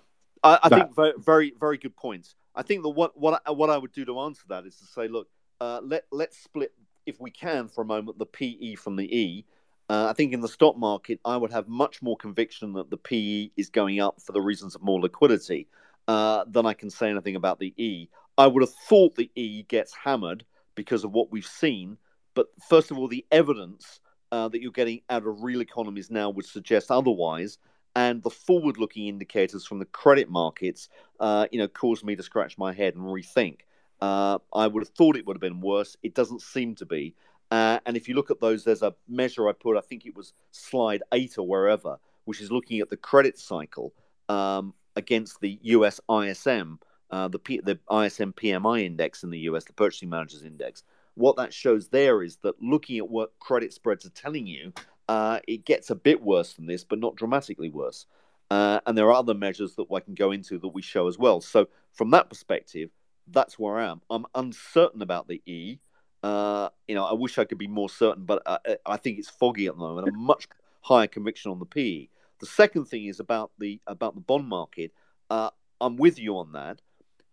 I, 0.43 0.59
I 0.63 0.69
think 0.69 0.95
very, 0.95 1.13
very 1.17 1.53
very 1.59 1.77
good 1.77 1.95
points. 1.95 2.35
I 2.55 2.63
think 2.63 2.83
the 2.83 2.89
what 2.89 3.17
what 3.17 3.41
I, 3.45 3.51
what 3.51 3.69
I 3.69 3.77
would 3.77 3.91
do 3.91 4.05
to 4.05 4.19
answer 4.19 4.43
that 4.49 4.65
is 4.65 4.75
to 4.77 4.85
say, 4.85 5.07
look, 5.07 5.27
uh, 5.61 5.79
let 5.83 6.05
let's 6.11 6.37
split 6.37 6.71
if 7.05 7.19
we 7.19 7.31
can 7.31 7.67
for 7.67 7.81
a 7.81 7.85
moment 7.85 8.19
the 8.19 8.25
PE 8.25 8.75
from 8.75 8.95
the 8.95 9.15
E. 9.15 9.45
Uh, 9.89 10.07
I 10.07 10.13
think 10.13 10.33
in 10.33 10.41
the 10.41 10.47
stock 10.47 10.77
market, 10.77 11.19
I 11.25 11.35
would 11.35 11.51
have 11.51 11.67
much 11.67 12.01
more 12.01 12.15
conviction 12.15 12.73
that 12.73 12.91
the 12.91 12.97
PE 12.97 13.49
is 13.57 13.69
going 13.69 13.99
up 13.99 14.21
for 14.21 14.33
the 14.33 14.41
reasons 14.41 14.75
of 14.75 14.83
more 14.83 14.99
liquidity 14.99 15.67
uh, 16.07 16.45
than 16.47 16.65
I 16.65 16.73
can 16.73 16.89
say 16.91 17.09
anything 17.09 17.35
about 17.35 17.59
the 17.59 17.73
E. 17.75 18.09
I 18.37 18.47
would 18.47 18.61
have 18.61 18.73
thought 18.87 19.15
the 19.15 19.31
E 19.35 19.63
gets 19.63 19.93
hammered 19.93 20.45
because 20.75 21.03
of 21.03 21.11
what 21.11 21.31
we've 21.31 21.45
seen. 21.45 21.97
But 22.35 22.47
first 22.69 22.91
of 22.91 22.97
all, 22.97 23.07
the 23.07 23.25
evidence 23.31 23.99
uh, 24.31 24.47
that 24.49 24.61
you're 24.61 24.71
getting 24.71 25.01
out 25.09 25.25
of 25.25 25.43
real 25.43 25.61
economies 25.61 26.11
now 26.11 26.29
would 26.29 26.45
suggest 26.45 26.91
otherwise. 26.91 27.57
And 27.95 28.21
the 28.21 28.29
forward-looking 28.29 29.07
indicators 29.07 29.65
from 29.65 29.79
the 29.79 29.85
credit 29.85 30.29
markets, 30.29 30.89
uh, 31.19 31.47
you 31.51 31.59
know, 31.59 31.67
caused 31.67 32.05
me 32.05 32.15
to 32.15 32.23
scratch 32.23 32.57
my 32.57 32.71
head 32.71 32.95
and 32.95 33.03
rethink. 33.03 33.61
Uh, 34.01 34.39
I 34.53 34.67
would 34.67 34.81
have 34.83 34.93
thought 34.95 35.17
it 35.17 35.25
would 35.25 35.35
have 35.35 35.41
been 35.41 35.61
worse. 35.61 35.97
It 36.03 36.13
doesn't 36.13 36.41
seem 36.41 36.75
to 36.75 36.85
be. 36.85 37.15
Uh, 37.51 37.79
and 37.85 37.97
if 37.97 38.07
you 38.07 38.15
look 38.15 38.31
at 38.31 38.39
those, 38.39 38.63
there's 38.63 38.83
a 38.83 38.95
measure 39.07 39.49
I 39.49 39.53
put. 39.53 39.77
I 39.77 39.81
think 39.81 40.05
it 40.05 40.15
was 40.15 40.33
slide 40.51 41.03
eight 41.11 41.37
or 41.37 41.47
wherever, 41.47 41.97
which 42.25 42.41
is 42.41 42.51
looking 42.51 42.79
at 42.79 42.89
the 42.89 42.97
credit 42.97 43.37
cycle. 43.37 43.93
Um, 44.27 44.73
against 44.95 45.41
the 45.41 45.57
US 45.63 45.99
ISM, 46.09 46.79
uh, 47.09 47.27
the, 47.27 47.39
P- 47.39 47.61
the 47.61 47.79
ISM 47.91 48.33
PMI 48.33 48.83
index 48.83 49.23
in 49.23 49.31
the 49.31 49.39
US, 49.39 49.63
the 49.63 49.73
Purchasing 49.73 50.09
Managers 50.09 50.43
Index. 50.43 50.83
What 51.15 51.37
that 51.37 51.53
shows 51.53 51.87
there 51.87 52.21
is 52.21 52.37
that 52.43 52.61
looking 52.61 52.97
at 52.97 53.09
what 53.09 53.37
credit 53.39 53.73
spreads 53.73 54.05
are 54.05 54.11
telling 54.11 54.45
you, 54.45 54.71
uh, 55.07 55.39
it 55.47 55.65
gets 55.65 55.89
a 55.89 55.95
bit 55.95 56.21
worse 56.21 56.53
than 56.53 56.67
this, 56.67 56.83
but 56.83 56.99
not 56.99 57.15
dramatically 57.15 57.69
worse. 57.69 58.05
Uh, 58.51 58.79
and 58.85 58.97
there 58.97 59.07
are 59.07 59.13
other 59.13 59.33
measures 59.33 59.75
that 59.75 59.87
I 59.91 59.99
can 59.99 60.13
go 60.13 60.31
into 60.31 60.59
that 60.59 60.67
we 60.67 60.81
show 60.81 61.07
as 61.07 61.17
well. 61.17 61.41
So, 61.41 61.67
from 61.93 62.11
that 62.11 62.29
perspective, 62.29 62.89
that's 63.31 63.57
where 63.57 63.77
I 63.77 63.85
am. 63.85 64.01
I'm 64.09 64.25
uncertain 64.35 65.01
about 65.01 65.27
the 65.27 65.41
E. 65.45 65.79
Uh, 66.21 66.69
you 66.87 66.95
know, 66.95 67.05
I 67.05 67.13
wish 67.13 67.37
I 67.37 67.45
could 67.45 67.57
be 67.57 67.67
more 67.67 67.89
certain, 67.89 68.25
but 68.25 68.41
I, 68.45 68.77
I 68.85 68.97
think 68.97 69.19
it's 69.19 69.29
foggy 69.29 69.67
at 69.67 69.73
the 69.73 69.79
moment. 69.79 70.07
A 70.07 70.11
much 70.11 70.47
higher 70.81 71.07
conviction 71.07 71.51
on 71.51 71.59
the 71.59 71.65
PE. 71.65 72.07
The 72.39 72.45
second 72.45 72.85
thing 72.85 73.05
is 73.05 73.19
about 73.19 73.51
the 73.59 73.79
about 73.87 74.15
the 74.15 74.21
bond 74.21 74.47
market. 74.47 74.91
Uh, 75.29 75.49
I'm 75.79 75.97
with 75.97 76.19
you 76.19 76.37
on 76.37 76.53
that. 76.53 76.81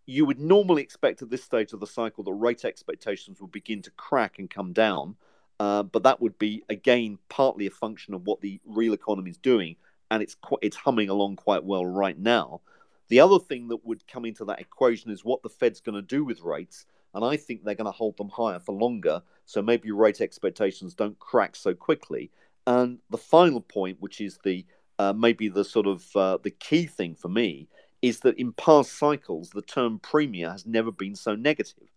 You 0.06 0.24
would 0.24 0.38
normally 0.38 0.82
expect 0.82 1.22
at 1.22 1.30
this 1.30 1.42
stage 1.42 1.72
of 1.72 1.80
the 1.80 1.86
cycle 1.86 2.22
that 2.24 2.32
rate 2.32 2.64
expectations 2.64 3.40
will 3.40 3.48
begin 3.48 3.82
to 3.82 3.90
crack 3.92 4.38
and 4.38 4.48
come 4.48 4.72
down, 4.72 5.16
uh, 5.58 5.82
but 5.82 6.04
that 6.04 6.20
would 6.20 6.38
be 6.38 6.62
again 6.68 7.18
partly 7.28 7.66
a 7.66 7.70
function 7.70 8.14
of 8.14 8.26
what 8.26 8.40
the 8.40 8.60
real 8.64 8.92
economy 8.92 9.30
is 9.30 9.38
doing, 9.38 9.76
and 10.10 10.22
it's 10.22 10.36
qu- 10.36 10.58
it's 10.62 10.76
humming 10.76 11.08
along 11.08 11.36
quite 11.36 11.64
well 11.64 11.84
right 11.84 12.18
now. 12.18 12.60
The 13.08 13.20
other 13.20 13.38
thing 13.38 13.68
that 13.68 13.84
would 13.84 14.06
come 14.08 14.24
into 14.24 14.44
that 14.46 14.60
equation 14.60 15.10
is 15.10 15.24
what 15.24 15.42
the 15.42 15.48
Fed's 15.48 15.80
going 15.80 15.94
to 15.94 16.02
do 16.02 16.24
with 16.24 16.42
rates, 16.42 16.86
and 17.14 17.24
I 17.24 17.36
think 17.36 17.64
they're 17.64 17.74
going 17.74 17.86
to 17.86 17.92
hold 17.92 18.16
them 18.16 18.28
higher 18.28 18.58
for 18.58 18.72
longer. 18.74 19.22
So 19.44 19.62
maybe 19.62 19.90
rate 19.92 20.20
expectations 20.20 20.94
don't 20.94 21.18
crack 21.18 21.56
so 21.56 21.74
quickly. 21.74 22.30
And 22.66 22.98
the 23.10 23.18
final 23.18 23.60
point, 23.60 23.98
which 24.00 24.20
is 24.20 24.38
the 24.44 24.66
uh, 24.98 25.12
maybe 25.12 25.48
the 25.48 25.64
sort 25.64 25.86
of 25.86 26.04
uh, 26.16 26.38
the 26.42 26.50
key 26.50 26.86
thing 26.86 27.14
for 27.14 27.28
me 27.28 27.68
is 28.02 28.20
that 28.20 28.38
in 28.38 28.52
past 28.52 28.98
cycles 28.98 29.50
the 29.50 29.62
term 29.62 29.98
premium 29.98 30.50
has 30.52 30.66
never 30.66 30.90
been 30.92 31.14
so 31.14 31.34
negative. 31.34 31.88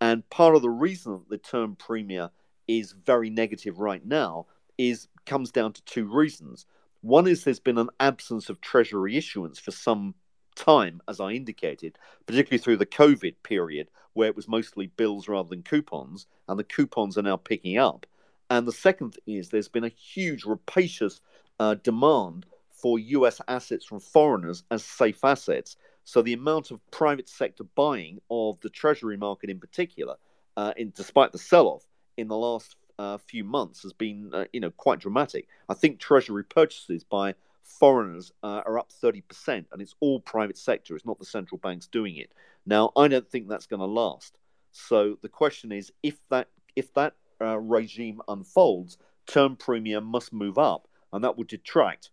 and 0.00 0.28
part 0.30 0.54
of 0.56 0.62
the 0.62 0.70
reason 0.70 1.12
that 1.12 1.28
the 1.28 1.38
term 1.38 1.76
premium 1.76 2.30
is 2.68 2.92
very 2.92 3.30
negative 3.30 3.78
right 3.78 4.04
now 4.06 4.46
is 4.78 5.08
comes 5.26 5.50
down 5.52 5.72
to 5.72 5.84
two 5.84 6.06
reasons 6.06 6.66
one 7.02 7.26
is 7.26 7.44
there's 7.44 7.60
been 7.60 7.78
an 7.78 7.90
absence 8.00 8.48
of 8.48 8.60
treasury 8.60 9.16
issuance 9.16 9.58
for 9.58 9.70
some 9.70 10.14
time 10.54 11.00
as 11.08 11.20
i 11.20 11.30
indicated 11.30 11.98
particularly 12.26 12.62
through 12.62 12.76
the 12.76 12.86
covid 12.86 13.34
period 13.42 13.88
where 14.12 14.28
it 14.28 14.36
was 14.36 14.46
mostly 14.46 14.86
bills 14.86 15.28
rather 15.28 15.48
than 15.48 15.62
coupons 15.62 16.26
and 16.48 16.58
the 16.58 16.64
coupons 16.64 17.18
are 17.18 17.22
now 17.22 17.36
picking 17.36 17.78
up 17.78 18.06
and 18.50 18.66
the 18.66 18.72
second 18.72 19.12
thing 19.12 19.36
is 19.36 19.48
there's 19.48 19.68
been 19.68 19.84
a 19.84 19.88
huge 19.88 20.44
rapacious 20.44 21.20
uh, 21.58 21.74
demand 21.74 22.46
for 22.70 22.98
US 22.98 23.40
assets 23.48 23.84
from 23.84 24.00
foreigners 24.00 24.64
as 24.70 24.84
safe 24.84 25.24
assets. 25.24 25.76
So 26.04 26.20
the 26.20 26.34
amount 26.34 26.70
of 26.70 26.80
private 26.90 27.28
sector 27.28 27.64
buying 27.64 28.20
of 28.30 28.60
the 28.60 28.68
treasury 28.68 29.16
market 29.16 29.48
in 29.48 29.58
particular, 29.58 30.16
uh, 30.56 30.74
in, 30.76 30.92
despite 30.94 31.32
the 31.32 31.38
sell-off 31.38 31.84
in 32.18 32.28
the 32.28 32.36
last 32.36 32.76
uh, 32.98 33.16
few 33.16 33.42
months, 33.42 33.82
has 33.82 33.94
been 33.94 34.30
uh, 34.34 34.44
you 34.52 34.60
know 34.60 34.70
quite 34.70 35.00
dramatic. 35.00 35.48
I 35.68 35.74
think 35.74 35.98
treasury 35.98 36.44
purchases 36.44 37.04
by 37.04 37.34
foreigners 37.64 38.32
uh, 38.42 38.62
are 38.66 38.78
up 38.78 38.90
30%, 39.02 39.22
and 39.48 39.82
it's 39.82 39.94
all 40.00 40.20
private 40.20 40.56
sector. 40.56 40.94
It's 40.94 41.06
not 41.06 41.18
the 41.18 41.24
central 41.24 41.58
banks 41.58 41.86
doing 41.86 42.16
it. 42.16 42.32
Now, 42.66 42.92
I 42.96 43.08
don't 43.08 43.28
think 43.28 43.48
that's 43.48 43.66
going 43.66 43.80
to 43.80 43.86
last. 43.86 44.38
So 44.72 45.18
the 45.22 45.28
question 45.28 45.72
is, 45.72 45.92
if 46.02 46.18
that 46.30 46.48
if 46.76 46.92
that 46.94 47.14
uh, 47.40 47.58
regime 47.58 48.20
unfolds, 48.28 48.98
term 49.26 49.56
premium 49.56 50.04
must 50.04 50.32
move 50.32 50.58
up 50.58 50.88
and 51.12 51.22
that 51.22 51.38
would 51.38 51.46
detract 51.46 52.10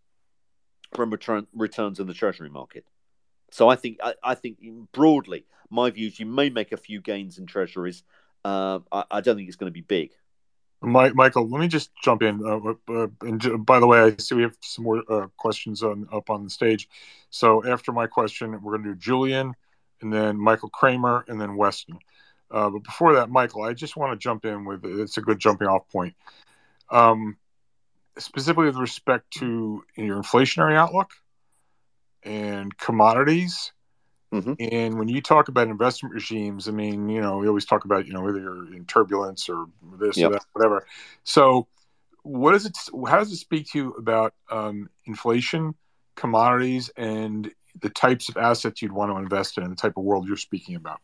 from 0.93 1.09
return, 1.09 1.47
returns 1.53 1.99
in 1.99 2.07
the 2.07 2.13
treasury 2.13 2.49
market. 2.49 2.85
So 3.49 3.67
I 3.67 3.75
think 3.75 3.97
I, 4.03 4.13
I, 4.23 4.35
think 4.35 4.59
broadly, 4.91 5.45
my 5.69 5.89
view 5.89 6.07
is 6.07 6.19
you 6.19 6.25
may 6.25 6.49
make 6.49 6.71
a 6.71 6.77
few 6.77 7.01
gains 7.01 7.37
in 7.37 7.47
treasuries. 7.47 8.03
Uh, 8.45 8.79
I, 8.91 9.03
I, 9.11 9.21
don't 9.21 9.35
think 9.35 9.47
it's 9.47 9.57
going 9.57 9.71
to 9.71 9.73
be 9.73 9.81
big. 9.81 10.11
Mike, 10.81 11.13
Michael, 11.13 11.47
let 11.47 11.59
me 11.59 11.67
just 11.67 11.91
jump 12.03 12.23
in. 12.23 12.41
Uh, 12.43 12.73
uh, 12.91 13.07
and 13.21 13.65
by 13.65 13.79
the 13.79 13.87
way, 13.87 14.01
I 14.01 14.15
see 14.17 14.35
we 14.35 14.41
have 14.41 14.57
some 14.61 14.85
more 14.85 15.03
uh, 15.07 15.27
questions 15.37 15.83
on, 15.83 16.07
up 16.11 16.29
on 16.29 16.43
the 16.43 16.49
stage. 16.49 16.89
So 17.29 17.63
after 17.65 17.91
my 17.91 18.07
question, 18.07 18.51
we're 18.61 18.77
going 18.77 18.83
to 18.83 18.93
do 18.93 18.99
Julian, 18.99 19.53
and 20.01 20.11
then 20.11 20.37
Michael 20.37 20.69
Kramer, 20.69 21.23
and 21.27 21.39
then 21.39 21.55
Weston. 21.55 21.99
Uh, 22.49 22.69
but 22.69 22.83
before 22.83 23.13
that, 23.13 23.29
Michael, 23.29 23.63
I 23.63 23.73
just 23.73 23.95
want 23.95 24.11
to 24.11 24.21
jump 24.21 24.43
in 24.45 24.65
with 24.65 24.83
it's 24.83 25.17
a 25.17 25.21
good 25.21 25.39
jumping 25.39 25.67
off 25.67 25.87
point. 25.89 26.15
Um, 26.89 27.37
specifically 28.17 28.65
with 28.65 28.75
respect 28.75 29.31
to 29.31 29.83
your 29.95 30.21
inflationary 30.21 30.75
outlook 30.75 31.11
and 32.23 32.75
commodities. 32.77 33.71
Mm-hmm. 34.31 34.53
And 34.59 34.97
when 34.97 35.09
you 35.09 35.21
talk 35.21 35.49
about 35.49 35.67
investment 35.67 36.15
regimes, 36.15 36.69
I 36.69 36.71
mean, 36.71 37.09
you 37.09 37.21
know, 37.21 37.37
we 37.37 37.47
always 37.47 37.65
talk 37.65 37.83
about, 37.83 38.07
you 38.07 38.13
know, 38.13 38.21
whether 38.21 38.39
you're 38.39 38.73
in 38.73 38.85
turbulence 38.85 39.49
or 39.49 39.67
this 39.99 40.17
yep. 40.17 40.29
or 40.29 40.33
that, 40.33 40.45
whatever. 40.53 40.87
So, 41.23 41.67
what 42.23 42.53
does 42.53 42.65
it? 42.65 42.77
How 43.07 43.19
does 43.19 43.31
it 43.31 43.37
speak 43.37 43.71
to 43.71 43.77
you 43.77 43.91
about 43.93 44.33
um, 44.49 44.89
inflation, 45.05 45.75
commodities, 46.15 46.89
and 46.95 47.51
the 47.81 47.89
types 47.89 48.29
of 48.29 48.37
assets 48.37 48.81
you'd 48.81 48.91
want 48.91 49.11
to 49.11 49.17
invest 49.17 49.57
in, 49.57 49.63
and 49.63 49.71
the 49.71 49.75
type 49.75 49.97
of 49.97 50.03
world 50.03 50.27
you're 50.27 50.37
speaking 50.37 50.75
about? 50.75 51.01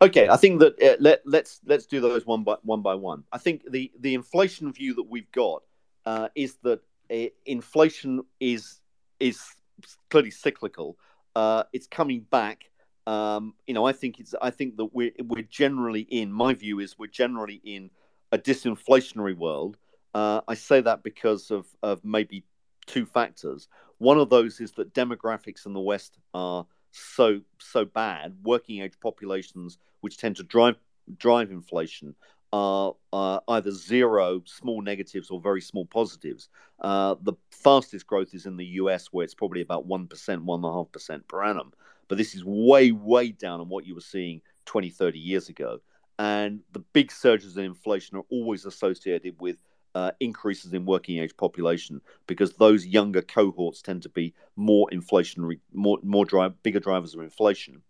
Okay, 0.00 0.28
I 0.28 0.36
think 0.36 0.60
that 0.60 0.82
uh, 0.82 0.96
let 1.00 1.22
let's 1.26 1.60
let's 1.66 1.86
do 1.86 2.00
those 2.00 2.24
one 2.24 2.42
by 2.42 2.56
one 2.62 2.80
by 2.80 2.94
one. 2.94 3.24
I 3.32 3.38
think 3.38 3.70
the 3.70 3.92
the 4.00 4.14
inflation 4.14 4.72
view 4.72 4.94
that 4.94 5.08
we've 5.08 5.30
got 5.32 5.62
uh, 6.06 6.28
is 6.34 6.56
that 6.62 6.80
uh, 7.10 7.28
inflation 7.44 8.22
is 8.40 8.80
is 9.20 9.42
clearly 10.10 10.30
cyclical. 10.30 10.96
Uh, 11.34 11.64
it's 11.72 11.86
coming 11.86 12.26
back. 12.30 12.70
Um, 13.06 13.54
you 13.66 13.74
know, 13.74 13.84
I 13.84 13.92
think 13.92 14.20
it's. 14.20 14.34
I 14.40 14.50
think 14.50 14.76
that 14.76 14.94
we're 14.94 15.12
we're 15.22 15.42
generally 15.42 16.02
in. 16.02 16.32
My 16.32 16.54
view 16.54 16.80
is 16.80 16.98
we're 16.98 17.06
generally 17.06 17.60
in 17.64 17.90
a 18.32 18.38
disinflationary 18.38 19.36
world. 19.36 19.76
Uh, 20.14 20.40
I 20.48 20.54
say 20.54 20.80
that 20.80 21.02
because 21.02 21.50
of 21.50 21.66
of 21.82 22.04
maybe 22.04 22.44
two 22.86 23.04
factors. 23.04 23.68
One 23.98 24.18
of 24.18 24.30
those 24.30 24.60
is 24.60 24.72
that 24.72 24.94
demographics 24.94 25.66
in 25.66 25.72
the 25.72 25.80
West 25.80 26.18
are 26.32 26.66
so 26.92 27.40
so 27.58 27.84
bad. 27.84 28.36
Working 28.42 28.82
age 28.82 28.94
populations, 29.00 29.78
which 30.00 30.16
tend 30.16 30.36
to 30.36 30.42
drive 30.42 30.76
drive 31.18 31.50
inflation, 31.50 32.14
are 32.54 33.42
either 33.48 33.72
zero, 33.72 34.42
small 34.46 34.80
negatives, 34.80 35.30
or 35.30 35.40
very 35.40 35.60
small 35.60 35.86
positives. 35.86 36.48
Uh, 36.80 37.16
the 37.22 37.34
fastest 37.50 38.06
growth 38.06 38.34
is 38.34 38.46
in 38.46 38.56
the 38.56 38.66
US, 38.82 39.08
where 39.08 39.24
it's 39.24 39.34
probably 39.34 39.60
about 39.60 39.88
1%, 39.88 40.08
1.5% 40.08 41.28
per 41.28 41.42
annum. 41.42 41.72
But 42.08 42.18
this 42.18 42.34
is 42.34 42.44
way, 42.44 42.92
way 42.92 43.32
down 43.32 43.60
on 43.60 43.68
what 43.68 43.86
you 43.86 43.94
were 43.94 44.00
seeing 44.00 44.40
20, 44.66 44.90
30 44.90 45.18
years 45.18 45.48
ago. 45.48 45.80
And 46.18 46.60
the 46.72 46.78
big 46.78 47.10
surges 47.10 47.56
in 47.56 47.64
inflation 47.64 48.16
are 48.16 48.24
always 48.30 48.66
associated 48.66 49.34
with 49.40 49.56
uh, 49.94 50.12
increases 50.20 50.72
in 50.72 50.84
working 50.84 51.18
age 51.18 51.36
population 51.36 52.00
because 52.26 52.54
those 52.54 52.86
younger 52.86 53.22
cohorts 53.22 53.82
tend 53.82 54.02
to 54.02 54.08
be 54.08 54.34
more 54.56 54.88
inflationary, 54.92 55.60
more 55.72 55.98
more 56.02 56.24
drive, 56.24 56.60
bigger 56.62 56.80
drivers 56.80 57.14
of 57.14 57.20
inflation. 57.20 57.82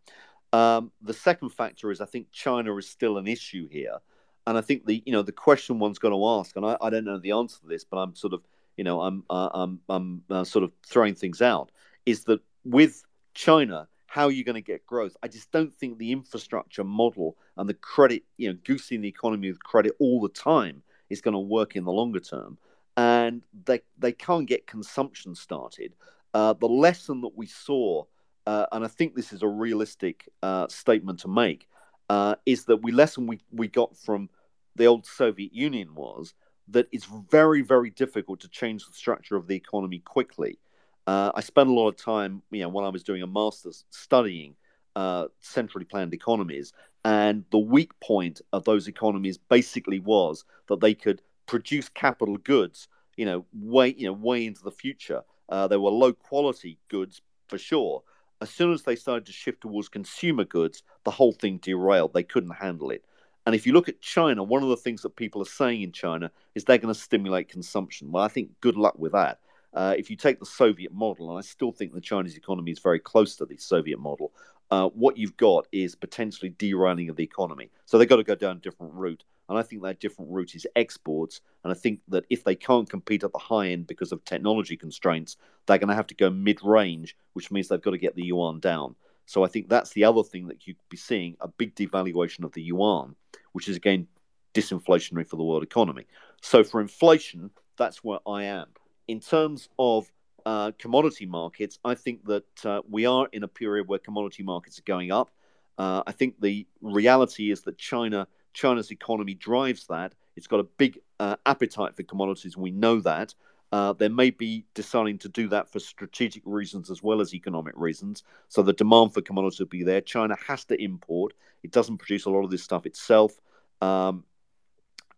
Um, 0.52 0.92
the 1.02 1.14
second 1.14 1.50
factor 1.50 1.90
is 1.90 2.00
I 2.00 2.06
think 2.06 2.30
China 2.30 2.76
is 2.76 2.88
still 2.88 3.18
an 3.18 3.26
issue 3.26 3.68
here, 3.68 3.98
and 4.46 4.58
I 4.58 4.60
think 4.60 4.86
the 4.86 5.02
you 5.04 5.12
know 5.12 5.22
the 5.22 5.32
question 5.32 5.78
one's 5.78 5.98
going 5.98 6.14
to 6.14 6.26
ask, 6.40 6.56
and 6.56 6.66
I, 6.66 6.76
I 6.80 6.90
don't 6.90 7.04
know 7.04 7.18
the 7.18 7.32
answer 7.32 7.60
to 7.60 7.66
this, 7.66 7.84
but 7.84 7.98
I'm 7.98 8.14
sort 8.14 8.32
of 8.32 8.42
you 8.76 8.84
know 8.84 9.00
I'm 9.00 9.24
uh, 9.30 9.50
I'm 9.52 9.80
I'm 9.88 10.22
uh, 10.30 10.44
sort 10.44 10.64
of 10.64 10.72
throwing 10.86 11.14
things 11.14 11.42
out 11.42 11.70
is 12.06 12.24
that 12.24 12.40
with 12.64 13.02
China 13.34 13.88
how 14.14 14.26
are 14.26 14.30
you 14.30 14.44
going 14.44 14.54
to 14.54 14.60
get 14.60 14.86
growth? 14.86 15.16
I 15.24 15.26
just 15.26 15.50
don't 15.50 15.74
think 15.74 15.98
the 15.98 16.12
infrastructure 16.12 16.84
model 16.84 17.36
and 17.56 17.68
the 17.68 17.74
credit, 17.74 18.22
you 18.36 18.48
know, 18.48 18.56
goosing 18.62 19.00
the 19.00 19.08
economy 19.08 19.48
with 19.48 19.60
credit 19.64 19.96
all 19.98 20.20
the 20.20 20.28
time 20.28 20.84
is 21.10 21.20
going 21.20 21.32
to 21.32 21.40
work 21.40 21.74
in 21.74 21.82
the 21.82 21.90
longer 21.90 22.20
term. 22.20 22.56
And 22.96 23.42
they 23.64 23.80
they 23.98 24.12
can't 24.12 24.46
get 24.46 24.68
consumption 24.68 25.34
started. 25.34 25.96
Uh, 26.32 26.52
the 26.52 26.68
lesson 26.68 27.22
that 27.22 27.32
we 27.36 27.46
saw, 27.46 28.04
uh, 28.46 28.66
and 28.70 28.84
I 28.84 28.88
think 28.88 29.16
this 29.16 29.32
is 29.32 29.42
a 29.42 29.48
realistic 29.48 30.28
uh, 30.44 30.68
statement 30.68 31.18
to 31.20 31.28
make, 31.28 31.66
uh, 32.08 32.36
is 32.46 32.66
that 32.66 32.76
we 32.76 32.92
lesson 32.92 33.26
we, 33.26 33.40
we 33.50 33.66
got 33.66 33.96
from 33.96 34.30
the 34.76 34.86
old 34.86 35.06
Soviet 35.06 35.52
Union 35.52 35.94
was 35.94 36.34
that 36.68 36.88
it's 36.92 37.06
very 37.30 37.62
very 37.62 37.90
difficult 37.90 38.40
to 38.40 38.48
change 38.48 38.86
the 38.86 38.92
structure 38.92 39.36
of 39.36 39.46
the 39.46 39.56
economy 39.56 39.98
quickly. 39.98 40.58
Uh, 41.06 41.30
I 41.34 41.40
spent 41.40 41.68
a 41.68 41.72
lot 41.72 41.88
of 41.88 41.96
time, 41.96 42.42
you 42.50 42.62
know, 42.62 42.68
when 42.68 42.84
I 42.84 42.88
was 42.88 43.02
doing 43.02 43.22
a 43.22 43.26
master's 43.26 43.84
studying 43.90 44.56
uh, 44.96 45.26
centrally 45.40 45.84
planned 45.84 46.14
economies, 46.14 46.72
and 47.04 47.44
the 47.50 47.58
weak 47.58 47.98
point 48.00 48.40
of 48.52 48.64
those 48.64 48.88
economies 48.88 49.36
basically 49.36 50.00
was 50.00 50.44
that 50.68 50.80
they 50.80 50.94
could 50.94 51.20
produce 51.46 51.88
capital 51.90 52.38
goods, 52.38 52.88
you 53.16 53.26
know, 53.26 53.44
way, 53.52 53.94
you 53.96 54.06
know, 54.06 54.14
way 54.14 54.46
into 54.46 54.62
the 54.62 54.70
future. 54.70 55.22
Uh, 55.50 55.68
they 55.68 55.76
were 55.76 55.90
low 55.90 56.12
quality 56.12 56.78
goods 56.88 57.20
for 57.48 57.58
sure. 57.58 58.02
As 58.40 58.50
soon 58.50 58.72
as 58.72 58.82
they 58.82 58.96
started 58.96 59.26
to 59.26 59.32
shift 59.32 59.60
towards 59.60 59.88
consumer 59.88 60.44
goods, 60.44 60.82
the 61.04 61.10
whole 61.10 61.32
thing 61.32 61.58
derailed. 61.58 62.14
They 62.14 62.22
couldn't 62.22 62.50
handle 62.50 62.90
it. 62.90 63.04
And 63.46 63.54
if 63.54 63.66
you 63.66 63.72
look 63.72 63.88
at 63.88 64.00
China, 64.00 64.42
one 64.42 64.62
of 64.62 64.68
the 64.70 64.76
things 64.76 65.02
that 65.02 65.16
people 65.16 65.42
are 65.42 65.46
saying 65.46 65.82
in 65.82 65.92
China 65.92 66.30
is 66.54 66.64
they're 66.64 66.78
going 66.78 66.94
to 66.94 67.00
stimulate 67.00 67.48
consumption. 67.48 68.10
Well, 68.10 68.24
I 68.24 68.28
think 68.28 68.50
good 68.60 68.76
luck 68.76 68.98
with 68.98 69.12
that. 69.12 69.40
Uh, 69.74 69.94
if 69.98 70.08
you 70.08 70.16
take 70.16 70.38
the 70.38 70.46
Soviet 70.46 70.92
model, 70.92 71.30
and 71.30 71.38
I 71.38 71.42
still 71.42 71.72
think 71.72 71.92
the 71.92 72.00
Chinese 72.00 72.36
economy 72.36 72.70
is 72.70 72.78
very 72.78 73.00
close 73.00 73.36
to 73.36 73.44
the 73.44 73.56
Soviet 73.56 73.98
model, 73.98 74.32
uh, 74.70 74.88
what 74.88 75.18
you've 75.18 75.36
got 75.36 75.66
is 75.72 75.94
potentially 75.94 76.50
derailing 76.50 77.08
of 77.08 77.16
the 77.16 77.24
economy. 77.24 77.70
So 77.84 77.98
they've 77.98 78.08
got 78.08 78.16
to 78.16 78.24
go 78.24 78.34
down 78.34 78.56
a 78.56 78.60
different 78.60 78.94
route. 78.94 79.24
And 79.48 79.58
I 79.58 79.62
think 79.62 79.82
that 79.82 80.00
different 80.00 80.30
route 80.30 80.54
is 80.54 80.66
exports. 80.74 81.40
And 81.64 81.70
I 81.70 81.74
think 81.74 82.00
that 82.08 82.24
if 82.30 82.44
they 82.44 82.54
can't 82.54 82.88
compete 82.88 83.24
at 83.24 83.32
the 83.32 83.38
high 83.38 83.68
end 83.68 83.86
because 83.86 84.10
of 84.10 84.24
technology 84.24 84.76
constraints, 84.76 85.36
they're 85.66 85.78
going 85.78 85.88
to 85.88 85.94
have 85.94 86.06
to 86.06 86.14
go 86.14 86.30
mid 86.30 86.64
range, 86.64 87.14
which 87.34 87.50
means 87.50 87.68
they've 87.68 87.82
got 87.82 87.90
to 87.90 87.98
get 87.98 88.14
the 88.14 88.24
yuan 88.24 88.60
down. 88.60 88.94
So 89.26 89.44
I 89.44 89.48
think 89.48 89.68
that's 89.68 89.90
the 89.90 90.04
other 90.04 90.22
thing 90.22 90.48
that 90.48 90.66
you'd 90.66 90.76
be 90.88 90.96
seeing 90.96 91.36
a 91.40 91.48
big 91.48 91.74
devaluation 91.74 92.44
of 92.44 92.52
the 92.52 92.62
yuan, 92.62 93.16
which 93.54 93.68
is 93.68 93.76
again 93.76 94.06
disinflationary 94.52 95.26
for 95.26 95.36
the 95.36 95.42
world 95.42 95.64
economy. 95.64 96.06
So 96.42 96.62
for 96.62 96.80
inflation, 96.80 97.50
that's 97.76 98.04
where 98.04 98.20
I 98.26 98.44
am 98.44 98.66
in 99.08 99.20
terms 99.20 99.68
of 99.78 100.10
uh, 100.46 100.72
commodity 100.78 101.26
markets, 101.26 101.78
I 101.84 101.94
think 101.94 102.24
that 102.26 102.66
uh, 102.66 102.82
we 102.88 103.06
are 103.06 103.28
in 103.32 103.42
a 103.42 103.48
period 103.48 103.88
where 103.88 103.98
commodity 103.98 104.42
markets 104.42 104.78
are 104.78 104.82
going 104.82 105.10
up. 105.10 105.30
Uh, 105.78 106.02
I 106.06 106.12
think 106.12 106.40
the 106.40 106.66
reality 106.80 107.50
is 107.50 107.62
that 107.62 107.78
China, 107.78 108.26
China's 108.52 108.90
economy 108.90 109.34
drives 109.34 109.86
that. 109.88 110.14
It's 110.36 110.46
got 110.46 110.60
a 110.60 110.64
big 110.64 110.98
uh, 111.20 111.36
appetite 111.46 111.96
for 111.96 112.02
commodities, 112.02 112.56
we 112.56 112.70
know 112.70 113.00
that. 113.00 113.34
Uh, 113.72 113.92
they 113.92 114.08
may 114.08 114.30
be 114.30 114.64
deciding 114.74 115.18
to 115.18 115.28
do 115.28 115.48
that 115.48 115.68
for 115.68 115.80
strategic 115.80 116.42
reasons 116.44 116.90
as 116.90 117.02
well 117.02 117.20
as 117.20 117.34
economic 117.34 117.74
reasons. 117.76 118.22
So 118.48 118.62
the 118.62 118.72
demand 118.72 119.12
for 119.12 119.20
commodities 119.20 119.58
will 119.58 119.66
be 119.66 119.82
there. 119.82 120.00
China 120.00 120.36
has 120.46 120.64
to 120.66 120.80
import. 120.80 121.32
It 121.64 121.72
doesn't 121.72 121.98
produce 121.98 122.26
a 122.26 122.30
lot 122.30 122.44
of 122.44 122.50
this 122.50 122.62
stuff 122.62 122.86
itself. 122.86 123.40
Um, 123.84 124.24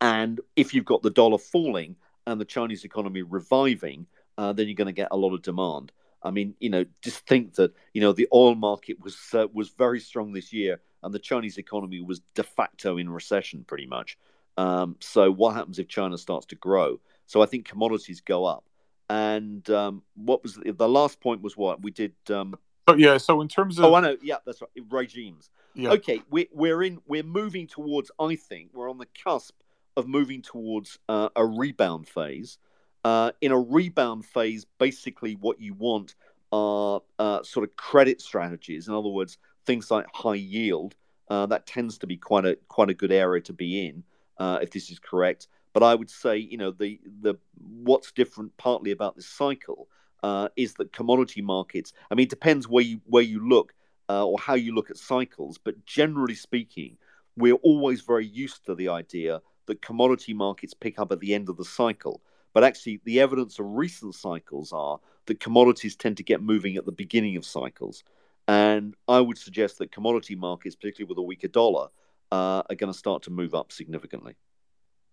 and 0.00 0.40
if 0.56 0.74
you've 0.74 0.84
got 0.84 1.02
the 1.02 1.10
dollar 1.10 1.38
falling, 1.38 1.96
and 2.26 2.40
the 2.40 2.44
Chinese 2.44 2.84
economy 2.84 3.22
reviving, 3.22 4.06
uh, 4.36 4.52
then 4.52 4.66
you're 4.66 4.74
going 4.74 4.86
to 4.86 4.92
get 4.92 5.08
a 5.10 5.16
lot 5.16 5.34
of 5.34 5.42
demand. 5.42 5.92
I 6.22 6.30
mean, 6.30 6.54
you 6.58 6.70
know, 6.70 6.84
just 7.02 7.26
think 7.26 7.54
that 7.54 7.72
you 7.94 8.00
know 8.00 8.12
the 8.12 8.28
oil 8.32 8.54
market 8.54 9.00
was 9.00 9.16
uh, 9.32 9.46
was 9.52 9.70
very 9.70 10.00
strong 10.00 10.32
this 10.32 10.52
year, 10.52 10.80
and 11.02 11.14
the 11.14 11.18
Chinese 11.18 11.58
economy 11.58 12.00
was 12.00 12.20
de 12.34 12.42
facto 12.42 12.98
in 12.98 13.08
recession, 13.08 13.64
pretty 13.64 13.86
much. 13.86 14.18
Um, 14.56 14.96
so, 15.00 15.30
what 15.30 15.54
happens 15.54 15.78
if 15.78 15.88
China 15.88 16.18
starts 16.18 16.46
to 16.46 16.56
grow? 16.56 17.00
So, 17.26 17.42
I 17.42 17.46
think 17.46 17.68
commodities 17.68 18.20
go 18.20 18.44
up. 18.44 18.64
And 19.08 19.68
um, 19.70 20.02
what 20.16 20.42
was 20.42 20.54
the, 20.54 20.72
the, 20.72 20.88
last 20.88 21.20
point? 21.20 21.42
Was 21.42 21.56
what 21.56 21.80
we 21.80 21.92
did? 21.92 22.14
Um, 22.28 22.56
oh 22.86 22.94
yeah. 22.94 23.16
So 23.16 23.40
in 23.40 23.48
terms 23.48 23.78
of 23.78 23.84
oh, 23.84 23.94
I 23.94 24.00
know. 24.00 24.16
Yeah, 24.22 24.36
that's 24.44 24.60
right. 24.60 24.70
Regimes. 24.88 25.50
Yeah. 25.74 25.90
Okay, 25.90 26.22
we're 26.30 26.46
we're 26.52 26.82
in. 26.82 27.00
We're 27.06 27.22
moving 27.22 27.66
towards. 27.66 28.10
I 28.18 28.36
think 28.36 28.70
we're 28.72 28.90
on 28.90 28.98
the 28.98 29.08
cusp 29.22 29.54
of 29.96 30.08
moving 30.08 30.42
towards 30.42 30.98
uh, 31.08 31.28
a 31.36 31.44
rebound 31.44 32.08
phase. 32.08 32.58
Uh, 33.04 33.30
in 33.40 33.52
a 33.52 33.58
rebound 33.58 34.24
phase, 34.24 34.66
basically 34.78 35.34
what 35.36 35.60
you 35.60 35.74
want 35.74 36.14
are 36.52 37.02
uh, 37.18 37.42
sort 37.42 37.68
of 37.68 37.76
credit 37.76 38.20
strategies. 38.20 38.88
In 38.88 38.94
other 38.94 39.08
words, 39.08 39.38
things 39.64 39.90
like 39.90 40.06
high 40.12 40.34
yield. 40.34 40.94
Uh, 41.28 41.46
that 41.46 41.66
tends 41.66 41.98
to 41.98 42.06
be 42.06 42.16
quite 42.16 42.44
a 42.44 42.56
quite 42.68 42.88
a 42.88 42.94
good 42.94 43.12
area 43.12 43.42
to 43.42 43.52
be 43.52 43.86
in, 43.86 44.04
uh, 44.38 44.58
if 44.62 44.70
this 44.70 44.90
is 44.90 44.98
correct. 44.98 45.48
But 45.72 45.82
I 45.82 45.94
would 45.94 46.10
say, 46.10 46.38
you 46.38 46.56
know, 46.56 46.70
the 46.70 47.00
the 47.20 47.34
what's 47.82 48.12
different 48.12 48.56
partly 48.56 48.92
about 48.92 49.16
this 49.16 49.26
cycle 49.26 49.88
uh, 50.22 50.48
is 50.56 50.74
that 50.74 50.92
commodity 50.92 51.42
markets. 51.42 51.92
I 52.10 52.14
mean, 52.14 52.24
it 52.24 52.30
depends 52.30 52.68
where 52.68 52.84
you 52.84 53.00
where 53.06 53.22
you 53.22 53.46
look 53.46 53.74
or 54.08 54.38
how 54.38 54.54
you 54.54 54.74
look 54.74 54.90
at 54.90 54.96
cycles. 54.96 55.58
But 55.58 55.84
generally 55.84 56.34
speaking, 56.34 56.96
we're 57.36 57.54
always 57.54 58.00
very 58.02 58.26
used 58.26 58.64
to 58.66 58.74
the 58.74 58.88
idea 58.88 59.42
that 59.66 59.82
commodity 59.82 60.32
markets 60.32 60.74
pick 60.74 60.98
up 60.98 61.12
at 61.12 61.20
the 61.20 61.34
end 61.34 61.48
of 61.48 61.56
the 61.56 61.64
cycle. 61.64 62.22
But 62.54 62.64
actually, 62.64 63.00
the 63.04 63.20
evidence 63.20 63.58
of 63.58 63.66
recent 63.66 64.14
cycles 64.14 64.72
are 64.72 64.98
that 65.26 65.40
commodities 65.40 65.96
tend 65.96 66.16
to 66.16 66.22
get 66.22 66.42
moving 66.42 66.76
at 66.76 66.86
the 66.86 66.92
beginning 66.92 67.36
of 67.36 67.44
cycles. 67.44 68.02
And 68.48 68.94
I 69.08 69.20
would 69.20 69.36
suggest 69.36 69.78
that 69.78 69.92
commodity 69.92 70.36
markets, 70.36 70.76
particularly 70.76 71.08
with 71.08 71.18
a 71.18 71.22
weaker 71.22 71.48
dollar, 71.48 71.88
uh, 72.32 72.62
are 72.70 72.76
going 72.76 72.92
to 72.92 72.98
start 72.98 73.24
to 73.24 73.30
move 73.30 73.54
up 73.54 73.72
significantly. 73.72 74.36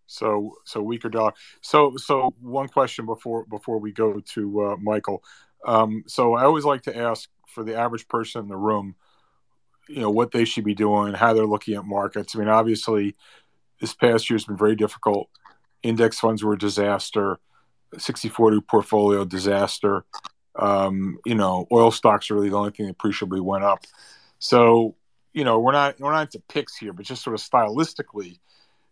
So, 0.08 0.56
so 0.66 0.82
weaker 0.82 1.10
dollar. 1.10 1.34
So, 1.62 1.96
so 1.98 2.34
one 2.42 2.68
question 2.68 3.06
before 3.06 3.46
before 3.46 3.80
we 3.80 3.92
go 3.92 4.20
to 4.34 4.62
uh, 4.64 4.76
Michael. 4.78 5.24
Um, 5.66 6.04
so, 6.08 6.34
I 6.34 6.44
always 6.44 6.66
like 6.66 6.84
to 6.84 6.98
ask 6.98 7.30
for 7.48 7.64
the 7.64 7.76
average 7.76 8.08
person 8.08 8.42
in 8.42 8.48
the 8.48 8.58
room, 8.58 8.96
you 9.88 10.02
know, 10.02 10.10
what 10.10 10.32
they 10.32 10.46
should 10.46 10.66
be 10.66 10.76
doing, 10.76 11.14
how 11.14 11.34
they're 11.34 11.46
looking 11.46 11.76
at 11.76 11.86
markets. 11.86 12.36
I 12.36 12.40
mean, 12.40 12.50
obviously, 12.50 13.16
this 13.80 13.94
past 13.94 14.30
year 14.30 14.36
has 14.36 14.46
been 14.46 14.58
very 14.58 14.76
difficult. 14.76 15.30
Index 15.84 16.20
funds 16.20 16.44
were 16.44 16.54
a 16.54 16.58
disaster. 16.58 17.40
6040 17.98 18.62
portfolio 18.62 19.26
disaster. 19.26 20.06
Um, 20.56 21.20
you 21.26 21.36
know, 21.36 21.68
oil 21.72 21.92
stocks 21.92 22.30
are 22.30 22.36
really 22.36 22.50
the 22.50 22.58
only 22.58 22.72
thing 22.72 22.86
that 22.86 22.92
appreciably 22.92 23.40
went 23.40 23.64
up. 23.64 23.86
So, 24.40 24.96
you 25.34 25.44
know, 25.44 25.60
we're 25.60 25.72
not 25.72 26.00
we're 26.00 26.12
not 26.12 26.34
into 26.34 26.44
picks 26.48 26.76
here, 26.78 26.94
but 26.94 27.06
just 27.06 27.24
sort 27.24 27.34
of 27.34 27.42
stylistically, 27.42 28.40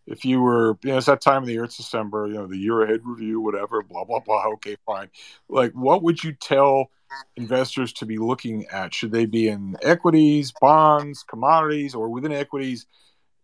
if 0.06 0.24
you 0.24 0.40
were, 0.40 0.78
you 0.82 0.90
know, 0.90 0.98
it's 0.98 1.06
that 1.06 1.20
time 1.20 1.42
of 1.42 1.46
the 1.46 1.52
year, 1.52 1.64
it's 1.64 1.76
December, 1.76 2.26
you 2.26 2.34
know, 2.34 2.46
the 2.46 2.56
year 2.56 2.82
ahead 2.82 3.00
review, 3.04 3.40
whatever, 3.40 3.82
blah 3.82 4.04
blah 4.04 4.20
blah. 4.20 4.44
Okay, 4.54 4.76
fine. 4.84 5.08
Like, 5.48 5.72
what 5.72 6.02
would 6.02 6.22
you 6.22 6.32
tell 6.32 6.90
investors 7.36 7.92
to 7.94 8.06
be 8.06 8.18
looking 8.18 8.66
at? 8.66 8.94
Should 8.94 9.12
they 9.12 9.26
be 9.26 9.48
in 9.48 9.76
equities, 9.82 10.52
bonds, 10.60 11.22
commodities, 11.22 11.94
or 11.94 12.08
within 12.08 12.32
equities? 12.32 12.86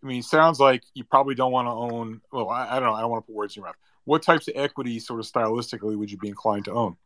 I 0.02 0.06
mean, 0.06 0.22
sounds 0.22 0.60
like 0.60 0.82
you 0.94 1.04
probably 1.04 1.34
don't 1.34 1.52
want 1.52 1.66
to 1.66 1.72
own. 1.72 2.20
Well, 2.32 2.48
I, 2.50 2.76
I 2.76 2.80
don't 2.80 2.88
know. 2.88 2.94
I 2.94 3.00
don't 3.00 3.10
want 3.10 3.24
to 3.24 3.26
put 3.26 3.36
words 3.36 3.56
in 3.56 3.60
your 3.60 3.68
mouth. 3.68 3.76
What 4.04 4.22
types 4.22 4.48
of 4.48 4.54
equity, 4.56 4.98
sort 5.00 5.20
of 5.20 5.26
stylistically, 5.26 5.96
would 5.96 6.10
you 6.10 6.18
be 6.18 6.28
inclined 6.28 6.64
to 6.64 6.72
own? 6.72 6.96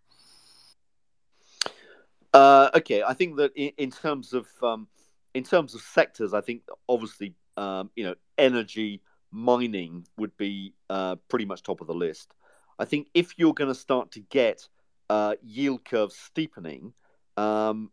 Uh, 2.32 2.70
okay, 2.74 3.02
I 3.02 3.12
think 3.12 3.36
that 3.36 3.52
in, 3.54 3.72
in 3.76 3.90
terms 3.90 4.32
of 4.32 4.46
um, 4.62 4.88
in 5.34 5.44
terms 5.44 5.74
of 5.74 5.80
sectors, 5.80 6.32
I 6.32 6.40
think 6.40 6.62
obviously 6.88 7.34
um, 7.56 7.90
you 7.96 8.04
know 8.04 8.14
energy, 8.38 9.02
mining 9.32 10.06
would 10.18 10.36
be 10.36 10.74
uh, 10.90 11.16
pretty 11.28 11.44
much 11.44 11.62
top 11.62 11.80
of 11.80 11.86
the 11.86 11.94
list. 11.94 12.34
I 12.78 12.84
think 12.84 13.08
if 13.14 13.38
you're 13.38 13.54
going 13.54 13.72
to 13.72 13.74
start 13.74 14.12
to 14.12 14.20
get 14.20 14.68
uh, 15.10 15.34
yield 15.42 15.84
curve 15.84 16.12
steepening, 16.12 16.92
um, 17.36 17.90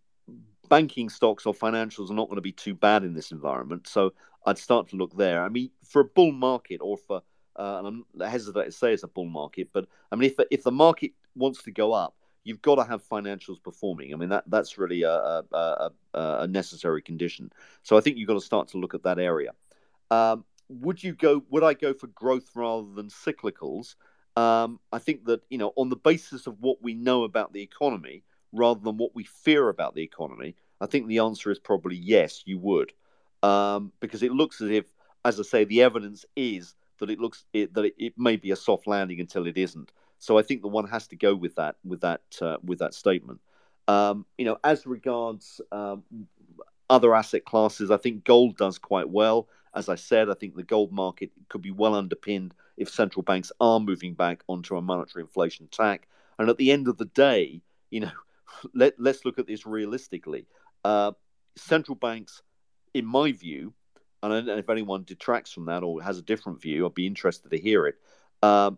banking 0.69 1.09
stocks 1.09 1.45
or 1.45 1.53
financials 1.53 2.11
are 2.11 2.13
not 2.13 2.27
going 2.27 2.37
to 2.37 2.41
be 2.41 2.51
too 2.51 2.75
bad 2.75 3.03
in 3.03 3.13
this 3.13 3.31
environment. 3.31 3.87
So 3.87 4.13
I'd 4.45 4.57
start 4.57 4.89
to 4.89 4.95
look 4.95 5.15
there. 5.17 5.43
I 5.43 5.49
mean, 5.49 5.71
for 5.83 6.01
a 6.01 6.05
bull 6.05 6.31
market 6.31 6.79
or 6.81 6.97
for, 6.97 7.21
uh, 7.55 7.81
and 7.83 7.87
I'm 7.87 8.29
hesitant 8.29 8.65
to 8.65 8.71
say 8.71 8.93
it's 8.93 9.03
a 9.03 9.07
bull 9.07 9.25
market, 9.25 9.69
but 9.73 9.87
I 10.11 10.15
mean, 10.15 10.29
if, 10.29 10.45
if 10.51 10.63
the 10.63 10.71
market 10.71 11.11
wants 11.35 11.63
to 11.63 11.71
go 11.71 11.93
up, 11.93 12.15
you've 12.43 12.61
got 12.61 12.75
to 12.75 12.83
have 12.83 13.07
financials 13.07 13.61
performing. 13.61 14.13
I 14.13 14.17
mean, 14.17 14.29
that 14.29 14.45
that's 14.47 14.77
really 14.77 15.03
a, 15.03 15.11
a, 15.11 15.43
a, 15.51 15.91
a 16.13 16.47
necessary 16.47 17.01
condition. 17.01 17.51
So 17.83 17.97
I 17.97 18.01
think 18.01 18.17
you've 18.17 18.27
got 18.27 18.35
to 18.35 18.41
start 18.41 18.69
to 18.69 18.77
look 18.77 18.93
at 18.93 19.03
that 19.03 19.19
area. 19.19 19.51
Um, 20.09 20.45
would 20.69 21.03
you 21.03 21.13
go? 21.13 21.43
Would 21.49 21.63
I 21.63 21.73
go 21.73 21.93
for 21.93 22.07
growth 22.07 22.49
rather 22.55 22.87
than 22.93 23.09
cyclicals? 23.09 23.95
Um, 24.35 24.79
I 24.91 24.99
think 24.99 25.25
that 25.25 25.41
you 25.49 25.57
know, 25.57 25.73
on 25.75 25.89
the 25.89 25.95
basis 25.95 26.47
of 26.47 26.59
what 26.59 26.81
we 26.81 26.93
know 26.93 27.23
about 27.23 27.51
the 27.51 27.61
economy, 27.61 28.23
rather 28.53 28.79
than 28.79 28.97
what 28.97 29.15
we 29.15 29.23
fear 29.23 29.69
about 29.69 29.95
the 29.95 30.03
economy, 30.03 30.55
I 30.79 30.85
think 30.85 31.07
the 31.07 31.19
answer 31.19 31.51
is 31.51 31.59
probably 31.59 31.95
yes. 31.95 32.43
You 32.45 32.59
would, 32.59 32.93
um, 33.43 33.91
because 33.99 34.23
it 34.23 34.31
looks 34.31 34.61
as 34.61 34.69
if, 34.69 34.85
as 35.25 35.39
I 35.39 35.43
say, 35.43 35.63
the 35.65 35.81
evidence 35.81 36.25
is 36.35 36.75
that 36.99 37.09
it 37.09 37.19
looks 37.19 37.45
it, 37.53 37.73
that 37.73 37.85
it, 37.85 37.95
it, 37.97 38.13
may 38.17 38.35
be 38.35 38.51
a 38.51 38.55
soft 38.55 38.87
landing 38.87 39.19
until 39.19 39.47
it 39.47 39.57
isn't. 39.57 39.91
So 40.19 40.37
I 40.37 40.43
think 40.43 40.61
the 40.61 40.67
one 40.67 40.87
has 40.87 41.07
to 41.07 41.15
go 41.15 41.33
with 41.33 41.55
that 41.55 41.77
with 41.83 42.01
that 42.01 42.21
uh, 42.41 42.57
with 42.63 42.79
that 42.79 42.93
statement. 42.93 43.41
Um, 43.87 44.25
you 44.37 44.45
know, 44.45 44.57
as 44.63 44.85
regards 44.85 45.61
um, 45.71 46.03
other 46.89 47.15
asset 47.15 47.45
classes, 47.45 47.89
I 47.89 47.97
think 47.97 48.23
gold 48.23 48.57
does 48.57 48.77
quite 48.77 49.09
well. 49.09 49.47
As 49.73 49.89
I 49.89 49.95
said, 49.95 50.29
I 50.29 50.33
think 50.33 50.55
the 50.55 50.63
gold 50.63 50.91
market 50.91 51.31
could 51.49 51.61
be 51.61 51.71
well 51.71 51.95
underpinned 51.95 52.53
if 52.77 52.89
central 52.89 53.23
banks 53.23 53.51
are 53.59 53.79
moving 53.79 54.13
back 54.13 54.43
onto 54.47 54.75
a 54.75 54.81
monetary 54.81 55.23
inflation 55.23 55.67
tack. 55.71 56.07
And 56.37 56.49
at 56.49 56.57
the 56.57 56.71
end 56.71 56.87
of 56.87 56.97
the 56.97 57.05
day, 57.05 57.61
you 57.89 58.01
know, 58.01 58.11
let, 58.73 58.93
let's 58.99 59.25
look 59.25 59.39
at 59.39 59.47
this 59.47 59.65
realistically. 59.65 60.47
Uh, 60.83 61.11
central 61.55 61.95
banks, 61.95 62.41
in 62.93 63.05
my 63.05 63.31
view, 63.31 63.73
and 64.21 64.49
if 64.49 64.69
anyone 64.69 65.03
detracts 65.03 65.51
from 65.51 65.65
that 65.65 65.83
or 65.83 66.01
has 66.01 66.17
a 66.17 66.23
different 66.23 66.61
view, 66.61 66.85
I'd 66.85 66.93
be 66.93 67.07
interested 67.07 67.51
to 67.51 67.57
hear 67.57 67.87
it. 67.87 67.95
Um, 68.41 68.77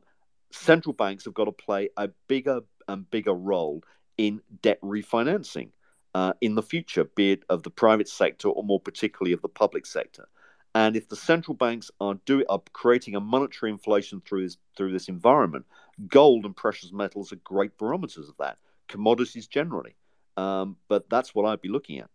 central 0.51 0.93
banks 0.93 1.25
have 1.25 1.33
got 1.33 1.45
to 1.45 1.51
play 1.51 1.89
a 1.97 2.09
bigger 2.27 2.61
and 2.87 3.09
bigger 3.09 3.33
role 3.33 3.83
in 4.17 4.41
debt 4.61 4.79
refinancing 4.81 5.69
uh, 6.13 6.33
in 6.41 6.55
the 6.55 6.61
future, 6.61 7.05
be 7.05 7.31
it 7.31 7.43
of 7.49 7.63
the 7.63 7.69
private 7.69 8.07
sector 8.07 8.49
or 8.49 8.63
more 8.63 8.79
particularly 8.79 9.33
of 9.33 9.41
the 9.41 9.49
public 9.49 9.85
sector. 9.85 10.27
And 10.73 10.95
if 10.95 11.09
the 11.09 11.15
central 11.15 11.55
banks 11.55 11.91
are 11.99 12.15
doing 12.25 12.45
are 12.49 12.61
creating 12.71 13.15
a 13.15 13.19
monetary 13.19 13.71
inflation 13.71 14.21
through 14.25 14.43
this 14.43 14.57
through 14.77 14.93
this 14.93 15.09
environment, 15.09 15.65
gold 16.07 16.45
and 16.45 16.55
precious 16.55 16.91
metals 16.91 17.33
are 17.33 17.37
great 17.37 17.77
barometers 17.77 18.29
of 18.29 18.35
that. 18.39 18.57
Commodities 18.87 19.47
generally, 19.47 19.95
um, 20.37 20.77
but 20.87 21.09
that's 21.09 21.35
what 21.35 21.45
I'd 21.45 21.61
be 21.61 21.69
looking 21.69 21.99
at. 21.99 22.09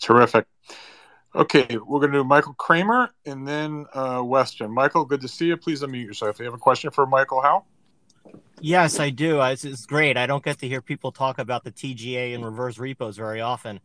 Terrific. 0.00 0.46
Okay, 1.34 1.66
we're 1.84 1.98
going 1.98 2.12
to 2.12 2.18
do 2.18 2.24
Michael 2.24 2.54
Kramer 2.54 3.10
and 3.26 3.46
then 3.46 3.86
uh, 3.92 4.22
Weston. 4.24 4.72
Michael, 4.72 5.04
good 5.04 5.20
to 5.20 5.28
see 5.28 5.46
you. 5.46 5.56
Please 5.56 5.82
unmute 5.82 6.06
yourself. 6.06 6.36
If 6.36 6.40
you 6.40 6.44
have 6.44 6.54
a 6.54 6.58
question 6.58 6.92
for 6.92 7.06
Michael 7.06 7.42
Howell? 7.42 7.66
Yes, 8.60 9.00
I 9.00 9.10
do. 9.10 9.40
It's, 9.40 9.64
it's 9.64 9.84
great. 9.84 10.16
I 10.16 10.26
don't 10.26 10.44
get 10.44 10.58
to 10.60 10.68
hear 10.68 10.80
people 10.80 11.10
talk 11.10 11.38
about 11.38 11.64
the 11.64 11.72
TGA 11.72 12.34
and 12.34 12.44
reverse 12.44 12.78
repos 12.78 13.16
very 13.16 13.40
often. 13.40 13.80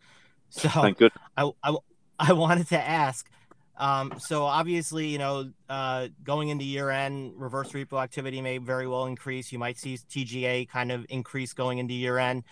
So 0.50 0.70
Thank 0.70 0.98
good. 0.98 1.12
I, 1.38 1.50
I, 1.64 1.76
I 2.20 2.34
wanted 2.34 2.68
to 2.70 2.80
ask. 2.80 3.30
Um, 3.78 4.14
so 4.20 4.44
obviously, 4.44 5.08
you 5.08 5.18
know, 5.18 5.52
uh, 5.70 6.10
going 6.24 6.50
into 6.50 6.66
year 6.66 6.90
end, 6.90 7.34
reverse 7.38 7.72
repo 7.72 8.04
activity 8.04 8.42
may 8.42 8.58
very 8.58 8.88
well 8.88 9.06
increase. 9.06 9.54
You 9.54 9.60
might 9.60 9.78
see 9.78 9.98
TGA 9.98 10.68
kind 10.68 10.92
of 10.92 11.06
increase 11.10 11.54
going 11.54 11.78
into 11.78 11.94
year 11.94 12.18
end, 12.18 12.44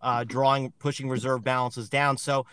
uh, 0.00 0.24
drawing, 0.24 0.72
pushing 0.78 1.10
reserve 1.10 1.44
balances 1.44 1.90
down. 1.90 2.16
So 2.16 2.46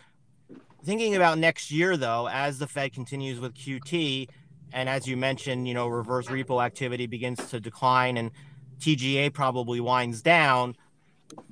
thinking 0.83 1.15
about 1.15 1.37
next 1.37 1.71
year, 1.71 1.95
though, 1.95 2.27
as 2.27 2.59
the 2.59 2.67
Fed 2.67 2.91
continues 2.91 3.39
with 3.39 3.53
QT, 3.53 4.27
and 4.73 4.89
as 4.89 5.07
you 5.07 5.15
mentioned, 5.15 5.67
you 5.67 5.73
know, 5.73 5.87
reverse 5.87 6.27
repo 6.27 6.63
activity 6.63 7.07
begins 7.07 7.49
to 7.49 7.59
decline 7.59 8.17
and 8.17 8.31
TGA 8.79 9.33
probably 9.33 9.79
winds 9.79 10.21
down 10.21 10.75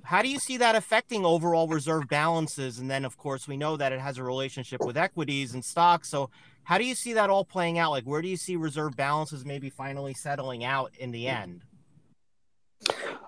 how 0.03 0.21
do 0.21 0.29
you 0.29 0.39
see 0.39 0.57
that 0.57 0.75
affecting 0.75 1.25
overall 1.25 1.67
reserve 1.67 2.07
balances? 2.07 2.79
And 2.79 2.89
then, 2.89 3.05
of 3.05 3.17
course, 3.17 3.47
we 3.47 3.57
know 3.57 3.77
that 3.77 3.91
it 3.91 3.99
has 3.99 4.17
a 4.17 4.23
relationship 4.23 4.85
with 4.85 4.97
equities 4.97 5.53
and 5.53 5.63
stocks. 5.63 6.09
So, 6.09 6.29
how 6.63 6.77
do 6.77 6.85
you 6.85 6.95
see 6.95 7.13
that 7.13 7.29
all 7.29 7.45
playing 7.45 7.77
out? 7.77 7.91
Like, 7.91 8.05
where 8.05 8.21
do 8.21 8.27
you 8.27 8.37
see 8.37 8.55
reserve 8.55 8.95
balances 8.95 9.45
maybe 9.45 9.69
finally 9.69 10.13
settling 10.13 10.63
out 10.63 10.91
in 10.97 11.11
the 11.11 11.27
end? 11.27 11.63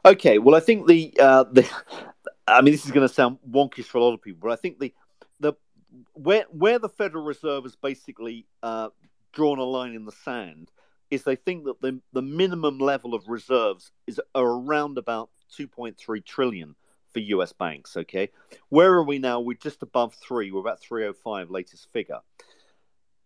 Okay, 0.06 0.40
well, 0.40 0.56
I 0.56 0.60
think 0.60 0.88
the 0.88 1.14
uh, 1.20 1.44
the 1.44 1.70
I 2.48 2.62
mean, 2.62 2.74
this 2.74 2.86
is 2.86 2.92
going 2.92 3.08
to 3.08 3.14
sound 3.14 3.38
wonkish 3.50 3.86
for 3.86 3.98
a 3.98 4.04
lot 4.04 4.14
of 4.14 4.22
people, 4.22 4.40
but 4.42 4.52
I 4.52 4.56
think 4.56 4.80
the 4.80 4.94
the 5.40 5.54
where 6.14 6.46
where 6.52 6.80
the 6.80 6.90
Federal 6.90 7.24
Reserve 7.24 7.64
has 7.64 7.76
basically 7.76 8.46
uh, 8.64 8.90
drawn 9.34 9.60
a 9.60 9.64
line 9.64 9.94
in 9.94 10.06
the 10.06 10.12
sand 10.12 10.72
is 11.12 11.24
they 11.24 11.36
think 11.36 11.66
that 11.66 11.82
the 11.82 12.00
the 12.14 12.22
minimum 12.22 12.80
level 12.80 13.14
of 13.14 13.28
reserves 13.28 13.92
is 14.08 14.22
around 14.36 14.98
about 14.98 15.30
2.3 15.58 16.26
trillion 16.26 16.76
for 17.12 17.20
US 17.20 17.54
banks. 17.54 17.98
Okay, 17.98 18.30
where 18.70 18.94
are 18.94 19.04
we 19.04 19.20
now? 19.20 19.40
We're 19.40 19.58
just 19.58 19.84
above 19.84 20.14
three. 20.16 20.52
We're 20.52 20.60
about 20.60 20.82
305 20.82 21.50
latest 21.50 21.92
figure. 21.92 22.20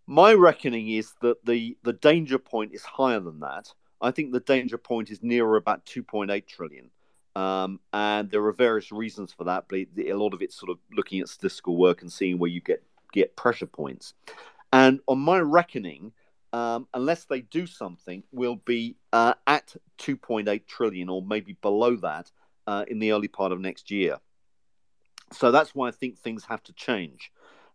My 0.06 0.34
reckoning 0.34 0.90
is 0.90 1.14
that 1.22 1.46
the 1.46 1.78
the 1.84 1.94
danger 1.94 2.40
point 2.40 2.74
is 2.74 2.84
higher 2.84 3.20
than 3.20 3.40
that. 3.40 3.74
I 4.02 4.12
think 4.12 4.32
the 4.32 4.42
danger 4.42 4.78
point 4.78 5.10
is 5.10 5.24
nearer 5.24 5.56
about 5.56 5.86
2.8 5.86 6.46
trillion. 6.46 6.90
Um, 7.36 7.80
and 7.94 8.30
there 8.30 8.46
are 8.46 8.52
various 8.52 8.92
reasons 8.92 9.34
for 9.34 9.46
that, 9.46 9.66
but 9.68 9.80
a 9.98 10.14
lot 10.14 10.34
of 10.34 10.42
it's 10.42 10.56
sort 10.56 10.70
of 10.70 10.78
looking 10.92 11.20
at 11.20 11.30
statistical 11.30 11.78
work 11.78 12.02
and 12.02 12.12
seeing 12.12 12.38
where 12.38 12.50
you 12.50 12.62
get 12.62 12.84
get 13.12 13.36
pressure 13.36 13.66
points. 13.66 14.14
And 14.72 15.00
on 15.08 15.20
my 15.20 15.40
reckoning, 15.40 16.12
um, 16.54 16.88
unless 16.94 17.26
they 17.26 17.42
do 17.42 17.66
something, 17.66 18.24
will 18.32 18.56
be 18.56 18.96
uh, 19.12 19.34
at 19.48 19.76
2.8 19.98 20.68
trillion 20.68 21.10
or 21.10 21.22
maybe 21.22 21.58
below 21.62 21.96
that 21.98 22.32
uh, 22.68 22.86
in 22.88 23.00
the 23.00 23.12
early 23.12 23.28
part 23.28 23.52
of 23.52 23.60
next 23.60 23.92
year. 23.92 24.20
So 25.32 25.52
that's 25.52 25.74
why 25.74 25.88
I 25.88 25.92
think 25.92 26.18
things 26.18 26.46
have 26.46 26.62
to 26.64 26.74
change. 26.74 27.32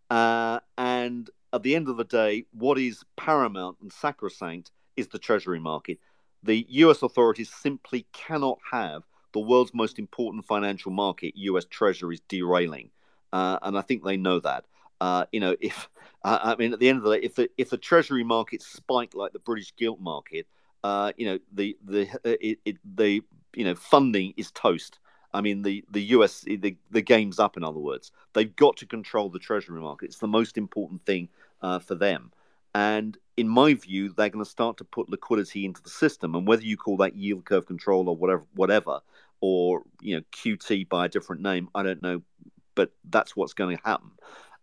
Uh, 0.08 0.60
and 0.78 1.28
at 1.52 1.64
the 1.64 1.74
end 1.74 1.88
of 1.88 1.96
the 1.96 2.04
day, 2.04 2.46
what 2.52 2.78
is 2.78 3.04
paramount 3.16 3.78
and 3.82 3.92
sacrosanct 3.92 4.70
is 4.96 5.08
the 5.08 5.18
treasury 5.18 5.58
market. 5.60 5.98
The 6.42 6.64
US 6.68 7.02
authorities 7.02 7.52
simply 7.52 8.06
cannot 8.12 8.58
have 8.70 9.02
the 9.32 9.40
world's 9.40 9.74
most 9.74 9.98
important 9.98 10.46
financial 10.46 10.92
market, 10.92 11.34
US 11.36 11.64
treasuries, 11.64 12.20
derailing. 12.28 12.90
Uh, 13.32 13.58
and 13.62 13.76
I 13.76 13.82
think 13.82 14.04
they 14.04 14.16
know 14.16 14.38
that. 14.40 14.64
Uh, 15.00 15.26
you 15.32 15.40
know, 15.40 15.56
if 15.60 15.88
uh, 16.24 16.38
I 16.42 16.56
mean, 16.56 16.72
at 16.72 16.80
the 16.80 16.88
end 16.88 16.98
of 16.98 17.04
the 17.04 17.18
day, 17.18 17.24
if 17.24 17.34
the 17.34 17.50
if 17.56 17.70
the 17.70 17.78
Treasury 17.78 18.24
market 18.24 18.62
spike 18.62 19.14
like 19.14 19.32
the 19.32 19.38
British 19.38 19.74
gilt 19.76 20.00
market, 20.00 20.46
uh, 20.84 21.12
you 21.16 21.26
know, 21.26 21.38
the 21.52 21.76
the 21.84 22.08
uh, 22.10 22.36
it, 22.40 22.58
it, 22.64 22.76
the 22.96 23.22
you 23.54 23.64
know 23.64 23.74
funding 23.74 24.34
is 24.36 24.50
toast. 24.50 24.98
I 25.32 25.40
mean, 25.40 25.62
the 25.62 25.84
the 25.90 26.02
US 26.02 26.40
the 26.40 26.76
the 26.90 27.02
game's 27.02 27.38
up. 27.38 27.56
In 27.56 27.64
other 27.64 27.78
words, 27.78 28.12
they've 28.32 28.54
got 28.54 28.76
to 28.78 28.86
control 28.86 29.28
the 29.28 29.38
Treasury 29.38 29.80
market. 29.80 30.06
It's 30.06 30.18
the 30.18 30.26
most 30.26 30.56
important 30.56 31.04
thing 31.04 31.28
uh, 31.62 31.78
for 31.78 31.94
them. 31.94 32.32
And 32.74 33.16
in 33.36 33.48
my 33.48 33.74
view, 33.74 34.12
they're 34.16 34.28
going 34.28 34.44
to 34.44 34.50
start 34.50 34.76
to 34.78 34.84
put 34.84 35.08
liquidity 35.08 35.64
into 35.64 35.82
the 35.82 35.90
system. 35.90 36.34
And 36.34 36.46
whether 36.46 36.62
you 36.62 36.76
call 36.76 36.96
that 36.98 37.16
yield 37.16 37.44
curve 37.44 37.66
control 37.66 38.08
or 38.08 38.16
whatever, 38.16 38.44
whatever, 38.54 39.00
or 39.40 39.82
you 40.00 40.16
know 40.16 40.22
QT 40.32 40.88
by 40.88 41.06
a 41.06 41.08
different 41.08 41.42
name, 41.42 41.68
I 41.74 41.82
don't 41.82 42.02
know, 42.02 42.22
but 42.74 42.92
that's 43.08 43.36
what's 43.36 43.54
going 43.54 43.76
to 43.76 43.82
happen. 43.84 44.10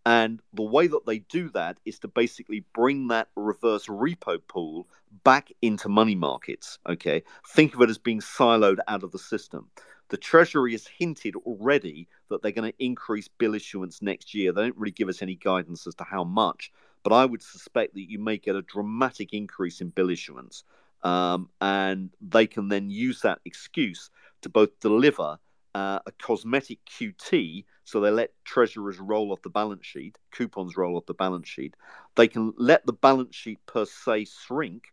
And 0.05 0.39
the 0.53 0.63
way 0.63 0.87
that 0.87 1.05
they 1.07 1.19
do 1.19 1.49
that 1.49 1.77
is 1.83 1.97
to 1.99 2.07
basically 2.07 2.63
bring 2.73 3.07
that 3.07 3.29
reverse 3.35 3.87
repo 3.87 4.39
pool 4.47 4.87
back 5.23 5.51
into 5.61 5.89
money 5.89 6.15
markets. 6.15 6.77
Okay. 6.87 7.23
Think 7.47 7.73
of 7.73 7.81
it 7.81 7.89
as 7.89 7.97
being 7.97 8.21
siloed 8.21 8.77
out 8.87 9.03
of 9.03 9.11
the 9.11 9.19
system. 9.19 9.69
The 10.09 10.17
Treasury 10.17 10.73
has 10.73 10.85
hinted 10.85 11.35
already 11.35 12.07
that 12.29 12.43
they're 12.43 12.51
going 12.51 12.71
to 12.71 12.83
increase 12.83 13.27
bill 13.27 13.55
issuance 13.55 14.03
next 14.03 14.35
year. 14.35 14.51
They 14.51 14.61
don't 14.61 14.77
really 14.77 14.91
give 14.91 15.09
us 15.09 15.23
any 15.23 15.35
guidance 15.35 15.87
as 15.87 15.95
to 15.95 16.03
how 16.03 16.23
much, 16.23 16.71
but 17.03 17.11
I 17.11 17.25
would 17.25 17.41
suspect 17.41 17.95
that 17.95 18.09
you 18.09 18.19
may 18.19 18.37
get 18.37 18.55
a 18.55 18.61
dramatic 18.61 19.33
increase 19.33 19.81
in 19.81 19.89
bill 19.89 20.11
issuance. 20.11 20.63
Um, 21.03 21.49
and 21.59 22.11
they 22.21 22.45
can 22.45 22.67
then 22.67 22.89
use 22.89 23.21
that 23.21 23.39
excuse 23.45 24.11
to 24.41 24.49
both 24.49 24.79
deliver 24.79 25.37
uh, 25.73 25.99
a 26.05 26.11
cosmetic 26.19 26.79
QT, 26.85 27.65
so 27.85 28.01
they 28.01 28.11
let 28.11 28.31
treasuries 28.43 28.99
roll 28.99 29.31
off 29.31 29.41
the 29.43 29.49
balance 29.49 29.85
sheet, 29.85 30.17
coupons 30.31 30.75
roll 30.75 30.97
off 30.97 31.05
the 31.05 31.13
balance 31.13 31.47
sheet. 31.47 31.75
They 32.15 32.27
can 32.27 32.53
let 32.57 32.85
the 32.85 32.93
balance 32.93 33.35
sheet 33.35 33.59
per 33.67 33.85
se 33.85 34.25
shrink, 34.25 34.91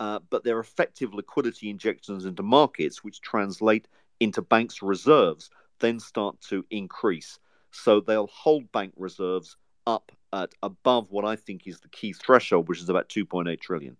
uh, 0.00 0.18
but 0.28 0.42
they're 0.42 0.60
effective 0.60 1.14
liquidity 1.14 1.70
injections 1.70 2.24
into 2.24 2.42
markets, 2.42 3.04
which 3.04 3.20
translate 3.20 3.86
into 4.18 4.42
banks' 4.42 4.82
reserves, 4.82 5.50
then 5.78 6.00
start 6.00 6.40
to 6.48 6.64
increase. 6.70 7.38
So 7.70 8.00
they'll 8.00 8.26
hold 8.26 8.70
bank 8.72 8.92
reserves 8.96 9.56
up 9.86 10.10
at 10.32 10.50
above 10.62 11.10
what 11.10 11.24
I 11.24 11.36
think 11.36 11.66
is 11.66 11.80
the 11.80 11.88
key 11.88 12.12
threshold, 12.12 12.68
which 12.68 12.80
is 12.80 12.88
about 12.88 13.08
2.8 13.08 13.60
trillion. 13.60 13.96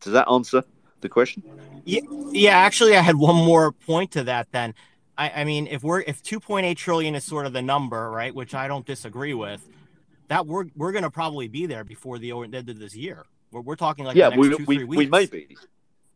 Does 0.00 0.12
that 0.12 0.28
answer 0.30 0.64
the 1.00 1.08
question? 1.08 1.42
Yeah, 1.84 2.00
yeah. 2.32 2.58
Actually, 2.58 2.96
I 2.96 3.00
had 3.00 3.16
one 3.16 3.36
more 3.36 3.72
point 3.72 4.10
to 4.12 4.24
that. 4.24 4.48
Then, 4.52 4.74
I, 5.18 5.40
I 5.40 5.44
mean, 5.44 5.66
if 5.66 5.82
we're 5.82 6.00
if 6.00 6.22
2.8 6.22 6.76
trillion 6.76 7.16
is 7.16 7.24
sort 7.24 7.44
of 7.44 7.52
the 7.52 7.60
number, 7.60 8.08
right, 8.10 8.32
which 8.32 8.54
I 8.54 8.68
don't 8.68 8.86
disagree 8.86 9.34
with, 9.34 9.68
that 10.28 10.46
we're 10.46 10.66
we're 10.76 10.92
going 10.92 11.02
to 11.02 11.10
probably 11.10 11.48
be 11.48 11.66
there 11.66 11.84
before 11.84 12.18
the 12.18 12.30
end 12.30 12.54
of 12.54 12.78
this 12.78 12.94
year. 12.94 13.24
We're, 13.50 13.62
we're 13.62 13.76
talking 13.76 14.04
like 14.04 14.16
yeah, 14.16 14.34
we, 14.34 14.56
two, 14.56 14.64
we, 14.66 14.84
we 14.84 15.06
may 15.06 15.26
be. 15.26 15.56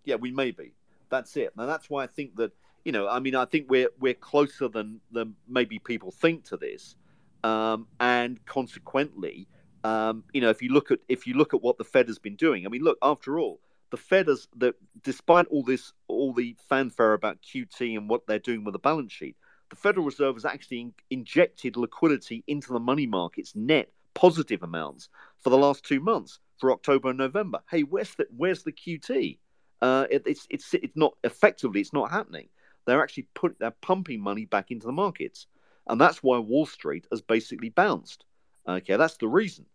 Yeah, 0.05 0.17
we 0.17 0.31
may 0.31 0.53
be. 0.53 0.73
That's 1.11 1.37
it. 1.37 1.53
And 1.59 1.69
that's 1.69 1.91
why 1.91 2.05
I 2.05 2.07
think 2.07 2.37
that 2.37 2.53
you 2.85 2.93
know, 2.93 3.09
I 3.09 3.19
mean, 3.19 3.35
I 3.35 3.45
think 3.45 3.69
we're 3.69 3.89
we're 3.99 4.15
closer 4.15 4.69
than 4.69 5.01
than 5.11 5.35
maybe 5.49 5.81
people 5.81 6.13
think 6.13 6.45
to 6.47 6.57
this, 6.57 6.95
um, 7.43 7.89
and 7.99 8.45
consequently, 8.47 9.49
um, 9.83 10.23
you 10.33 10.41
know, 10.41 10.51
if 10.51 10.63
you 10.63 10.73
look 10.73 10.93
at 10.93 11.01
if 11.09 11.27
you 11.27 11.35
look 11.35 11.55
at 11.55 11.63
what 11.63 11.77
the 11.77 11.85
Fed 11.85 12.07
has 12.07 12.21
been 12.21 12.37
doing, 12.37 12.67
I 12.67 12.69
mean, 12.69 12.83
look, 12.83 12.99
after 13.03 13.41
all, 13.41 13.59
the 13.91 13.97
Fed 13.97 14.29
has 14.29 14.47
that 14.59 14.77
despite 15.03 15.47
all 15.47 15.65
this 15.65 15.93
all 16.23 16.33
the 16.33 16.57
fanfare 16.69 17.15
about 17.15 17.43
QT 17.43 17.97
and 17.97 18.09
what 18.09 18.29
they're 18.29 18.39
doing 18.39 18.63
with 18.63 18.75
the 18.75 18.79
balance 18.79 19.13
sheet, 19.13 19.37
the 19.71 19.77
Federal 19.77 20.07
Reserve 20.07 20.37
has 20.37 20.45
actually 20.45 20.81
in, 20.81 20.95
injected 21.11 21.77
liquidity 21.77 22.45
into 22.47 22.73
the 22.73 22.79
money 22.79 23.07
markets 23.07 23.57
net 23.57 23.91
positive 24.15 24.63
amounts 24.63 25.09
for 25.41 25.51
the 25.51 25.59
last 25.59 25.85
two 25.85 25.99
months 25.99 26.39
for 26.59 26.71
October 26.71 27.09
and 27.09 27.19
November. 27.19 27.59
Hey, 27.69 27.83
where's 27.83 28.15
the 28.15 28.29
where's 28.37 28.63
the 28.63 28.71
QT? 28.71 29.39
Uh, 29.81 30.07
it, 30.11 30.23
it's 30.27 30.47
it's 30.49 30.73
it's 30.75 30.97
not 30.97 31.15
effectively 31.25 31.81
it's 31.81 31.93
not 31.93 32.13
happening. 32.13 32.49
They're 32.87 33.03
actually 33.03 33.27
put 33.35 33.59
they're 33.59 33.73
pumping 33.73 34.21
money 34.21 34.45
back 34.45 34.71
into 34.71 34.87
the 34.87 34.93
markets, 34.93 35.49
and 35.89 36.01
that's 36.01 36.23
why 36.23 36.39
Wall 36.39 36.67
Street 36.67 37.09
has 37.11 37.21
basically 37.21 37.71
bounced. 37.71 38.25
Okay, 38.69 38.95
that's 38.95 39.17
the 39.17 39.27
reason. 39.27 39.67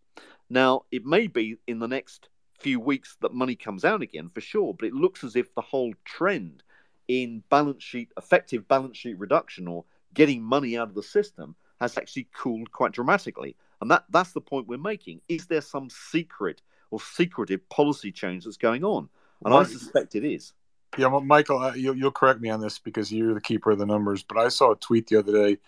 Now 0.50 0.84
it 0.94 1.06
may 1.06 1.28
be 1.28 1.58
in 1.68 1.80
the 1.80 1.90
next 1.90 2.30
few 2.58 2.80
weeks 2.80 3.18
that 3.22 3.34
money 3.34 3.56
comes 3.56 3.86
out 3.86 4.02
again 4.02 4.30
for 4.30 4.42
sure, 4.42 4.74
but 4.74 4.88
it 4.88 4.94
looks 4.94 5.24
as 5.24 5.36
if 5.36 5.54
the 5.54 5.62
whole 5.62 5.94
trend 6.06 6.64
in 7.08 7.44
balance 7.50 7.84
sheet 7.84 8.12
effective 8.18 8.68
balance 8.68 8.98
sheet 8.98 9.18
reduction 9.18 9.68
or 9.68 9.86
getting 10.14 10.42
money 10.42 10.78
out 10.78 10.90
of 10.90 10.96
the 10.96 11.04
system 11.04 11.56
has 11.80 11.98
actually 11.98 12.28
cooled 12.36 12.72
quite 12.72 12.92
dramatically. 12.92 13.56
And 13.82 13.92
that, 13.92 14.06
that's 14.10 14.32
the 14.32 14.42
point 14.42 14.68
we're 14.68 14.78
making. 14.78 15.22
Is 15.30 15.46
there 15.46 15.62
some 15.62 15.90
secret 15.90 16.62
or 16.90 17.00
secretive 17.00 17.68
policy 17.70 18.12
change 18.12 18.46
that's 18.46 18.58
going 18.58 18.84
on? 18.84 19.10
And 19.46 19.54
I 19.54 19.64
suspect 19.64 20.16
it 20.16 20.26
is. 20.26 20.54
Yeah, 20.98 21.08
well, 21.08 21.22
Michael, 21.22 21.60
uh, 21.60 21.76
you'll, 21.76 21.96
you'll 21.96 22.12
correct 22.12 22.42
me 22.42 22.50
on 22.50 22.60
this 22.60 22.80
because 22.80 23.12
you're 23.12 23.36
the 23.36 23.42
keeper 23.42 23.72
of 23.72 23.78
the 23.78 23.86
numbers. 23.86 24.24
But 24.24 24.40
I 24.40 24.48
saw 24.48 24.72
a 24.72 24.76
tweet 24.76 25.08
the 25.08 25.18
other 25.18 25.32
day. 25.32 25.60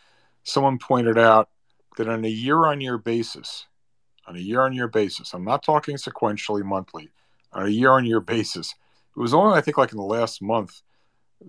Someone 0.44 0.80
pointed 0.80 1.20
out 1.20 1.50
that 1.98 2.08
on 2.08 2.26
a 2.26 2.30
year-on-year 2.30 2.98
basis, 2.98 3.68
on 4.30 4.36
a 4.36 4.40
year-on-year 4.40 4.88
basis, 4.88 5.34
I'm 5.34 5.44
not 5.44 5.64
talking 5.64 5.96
sequentially 5.98 6.64
monthly, 6.64 7.10
on 7.52 7.66
a 7.66 7.70
year-on-year 7.70 8.20
basis, 8.20 8.76
it 9.18 9.20
was 9.20 9.34
only 9.34 9.58
I 9.58 9.62
think 9.62 9.78
like 9.78 9.92
in 9.92 9.98
the 9.98 10.04
last 10.04 10.40
month 10.42 10.82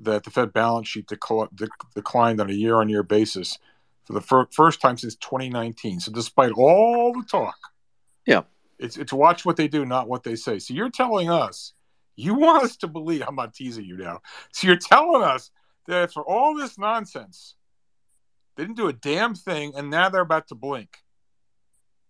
that 0.02 0.24
the 0.24 0.31
Fed 0.31 0.52
balance 0.52 0.89
sheet 0.89 1.07
declined 1.09 2.40
on 2.40 2.48
a 2.48 2.55
year-on-year 2.55 3.02
basis 3.02 3.59
for 4.05 4.15
the 4.15 4.20
fir- 4.20 4.48
first 4.51 4.81
time 4.81 4.97
since 4.97 5.15
2019. 5.16 6.01
So 6.01 6.11
despite 6.11 6.52
all 6.52 7.12
the 7.12 7.24
talk, 7.28 7.57
yeah, 8.27 8.43
it's 8.78 8.97
it's 8.97 9.12
watch 9.12 9.44
what 9.44 9.57
they 9.57 9.69
do, 9.69 9.85
not 9.85 10.09
what 10.09 10.23
they 10.23 10.36
say. 10.36 10.59
So 10.59 10.73
you're 10.73 10.90
telling 10.90 11.28
us 11.28 11.74
you 12.16 12.35
want 12.35 12.65
us 12.65 12.77
to 12.78 12.89
believe 12.89 13.23
I'm 13.27 13.36
not 13.36 13.55
teasing 13.55 13.85
you 13.85 13.97
now. 13.97 14.20
So 14.52 14.66
you're 14.66 14.77
telling 14.77 15.23
us 15.23 15.51
that 15.86 16.12
for 16.12 16.23
all 16.23 16.57
this 16.57 16.78
nonsense, 16.78 17.57
they 18.57 18.65
didn't 18.65 18.77
do 18.77 18.89
a 18.89 18.93
damn 18.93 19.35
thing, 19.35 19.73
and 19.77 19.90
now 19.90 20.09
they're 20.09 20.23
about 20.23 20.48
to 20.48 20.55
blink. 20.55 20.98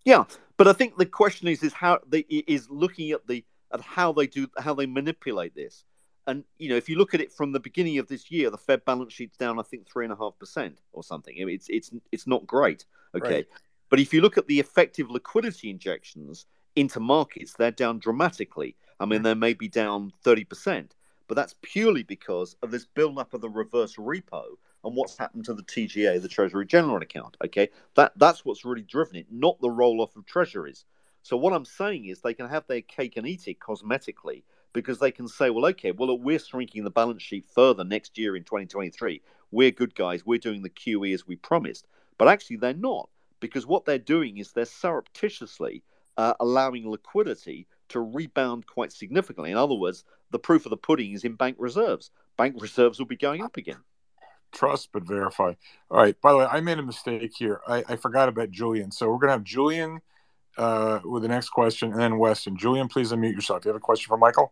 Yeah, 0.05 0.25
but 0.57 0.69
I 0.69 0.73
think 0.73 0.97
the 0.97 1.07
question 1.07 1.49
is 1.49 1.63
is 1.63 1.73
how 1.73 2.01
they 2.09 2.21
is 2.21 2.69
looking 2.71 3.11
at 3.11 3.27
the 3.27 3.45
at 3.73 3.81
how 3.81 4.13
they 4.13 4.27
do 4.27 4.49
how 4.59 4.75
they 4.75 4.87
manipulate 4.87 5.55
this. 5.55 5.85
And 6.27 6.45
you 6.59 6.69
know, 6.69 6.77
if 6.77 6.89
you 6.89 6.97
look 6.97 7.15
at 7.15 7.21
it 7.21 7.33
from 7.33 7.53
the 7.53 7.61
beginning 7.61 7.99
of 7.99 8.09
this 8.09 8.31
year, 8.31 8.51
the 8.51 8.59
Fed 8.59 8.85
balance 8.85 9.13
sheet's 9.13 9.37
down, 9.37 9.59
I 9.59 9.63
think, 9.63 9.89
three 9.89 10.05
and 10.05 10.13
a 10.13 10.17
half 10.17 10.39
percent 10.39 10.81
or 10.93 11.03
something. 11.03 11.35
I 11.41 11.45
mean, 11.45 11.55
it's 11.55 11.69
it's 11.69 11.91
it's 12.13 12.27
not 12.27 12.47
great. 12.47 12.85
Okay, 13.15 13.35
right. 13.35 13.47
but 13.89 14.01
if 14.01 14.15
you 14.15 14.21
look 14.21 14.39
at 14.39 14.47
the 14.47 14.61
effective 14.61 15.11
liquidity 15.11 15.71
injections 15.71 16.47
into 16.77 17.01
markets, 17.01 17.55
they're 17.55 17.71
down 17.71 17.99
dramatically. 17.99 18.77
I 19.01 19.07
mean, 19.07 19.23
they 19.23 19.35
may 19.35 19.55
be 19.55 19.69
down 19.69 20.13
thirty 20.23 20.45
percent, 20.45 20.95
but 21.27 21.35
that's 21.35 21.55
purely 21.63 22.03
because 22.03 22.55
of 22.63 22.71
this 22.71 22.85
build-up 22.85 23.35
of 23.35 23.41
the 23.41 23.49
reverse 23.49 23.97
repo 23.97 24.45
and 24.85 24.97
what's 24.97 25.19
happened 25.19 25.45
to 25.47 25.55
the 25.55 25.63
TGA, 25.63 26.21
the 26.21 26.29
Treasury 26.29 26.67
General 26.67 27.03
account. 27.03 27.37
Okay, 27.45 27.69
that 27.97 28.13
that's 28.17 28.45
what's 28.45 28.65
really 28.65 28.83
driven 28.83 29.17
it, 29.17 29.27
not 29.31 29.61
the 29.61 29.71
roll-off 29.71 30.17
of 30.17 30.27
treasuries. 30.27 30.85
So 31.23 31.37
what 31.37 31.53
I'm 31.53 31.65
saying 31.65 32.07
is 32.07 32.21
they 32.21 32.35
can 32.35 32.49
have 32.49 32.67
their 32.67 32.81
cake 32.81 33.17
and 33.17 33.27
eat 33.27 33.47
it 33.47 33.61
cosmetically 33.61 34.43
because 34.73 34.99
they 34.99 35.11
can 35.11 35.29
say, 35.29 35.51
well, 35.51 35.67
okay, 35.67 35.93
well, 35.93 36.19
we're 36.19 36.39
shrinking 36.39 36.85
the 36.85 36.91
balance 36.91 37.23
sheet 37.23 37.47
further 37.47 37.85
next 37.85 38.17
year 38.17 38.37
in 38.37 38.45
2023. 38.45 39.21
We're 39.51 39.71
good 39.71 39.95
guys. 39.95 40.25
We're 40.25 40.39
doing 40.39 40.63
the 40.63 40.71
QE 40.71 41.13
as 41.13 41.27
we 41.27 41.37
promised. 41.37 41.87
But 42.17 42.29
actually, 42.29 42.57
they're 42.57 42.75
not 42.75 43.09
because 43.41 43.67
what 43.67 43.85
they're 43.85 43.99
doing 43.99 44.39
is 44.39 44.53
they're 44.53 44.65
surreptitiously 44.65 45.83
uh, 46.17 46.35
allowing 46.41 46.89
liquidity 46.89 47.67
to 47.89 48.01
rebound 48.01 48.67
quite 48.67 48.93
significantly. 48.93 49.51
In 49.51 49.57
other 49.57 49.75
words, 49.75 50.05
the 50.31 50.39
proof 50.39 50.67
of 50.67 50.71
the 50.71 50.77
pudding 50.77 51.13
is 51.13 51.25
in 51.25 51.35
bank 51.35 51.57
reserves. 51.59 52.11
Bank 52.37 52.61
reserves 52.61 52.99
will 52.99 53.07
be 53.07 53.17
going 53.17 53.43
up 53.43 53.57
again. 53.57 53.81
Trust 54.53 54.91
but 54.93 55.05
verify. 55.05 55.53
All 55.91 55.99
right. 55.99 56.21
By 56.21 56.33
the 56.33 56.39
way, 56.39 56.47
I 56.47 56.61
made 56.61 56.79
a 56.79 56.83
mistake 56.83 57.33
here. 57.37 57.61
I, 57.67 57.85
I 57.89 57.97
forgot 57.97 58.29
about 58.29 58.51
Julian. 58.51 58.91
So 58.91 59.09
we're 59.11 59.19
going 59.19 59.29
to 59.29 59.33
have 59.33 59.45
Julian 59.45 60.01
uh, 60.59 61.01
with 61.05 61.23
the 61.23 61.29
next 61.29 61.51
question, 61.51 61.93
and 61.93 62.01
then 62.01 62.19
Weston. 62.19 62.57
Julian, 62.57 62.89
please 62.89 63.13
unmute 63.13 63.35
yourself. 63.35 63.63
Do 63.63 63.69
you 63.69 63.73
have 63.73 63.81
a 63.81 63.85
question 63.85 64.09
for 64.09 64.17
Michael? 64.17 64.51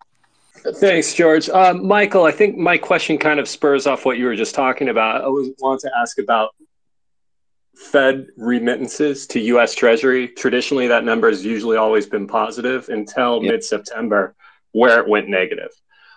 Thanks, 0.76 1.14
George. 1.14 1.48
Uh, 1.48 1.74
Michael, 1.74 2.24
I 2.24 2.32
think 2.32 2.56
my 2.56 2.78
question 2.78 3.18
kind 3.18 3.38
of 3.38 3.48
spurs 3.48 3.86
off 3.86 4.04
what 4.04 4.18
you 4.18 4.24
were 4.24 4.36
just 4.36 4.54
talking 4.54 4.88
about. 4.88 5.22
I 5.22 5.28
was 5.28 5.50
wanted 5.58 5.80
to 5.88 5.92
ask 6.00 6.18
about 6.18 6.54
Fed 7.76 8.26
remittances 8.36 9.26
to 9.28 9.40
U.S. 9.40 9.74
Treasury. 9.74 10.28
Traditionally, 10.28 10.88
that 10.88 11.04
number 11.04 11.28
has 11.28 11.44
usually 11.44 11.76
always 11.76 12.06
been 12.06 12.26
positive 12.26 12.88
until 12.88 13.42
yep. 13.42 13.52
mid-September, 13.52 14.34
where 14.72 14.98
it 14.98 15.08
went 15.08 15.28
negative. 15.28 15.70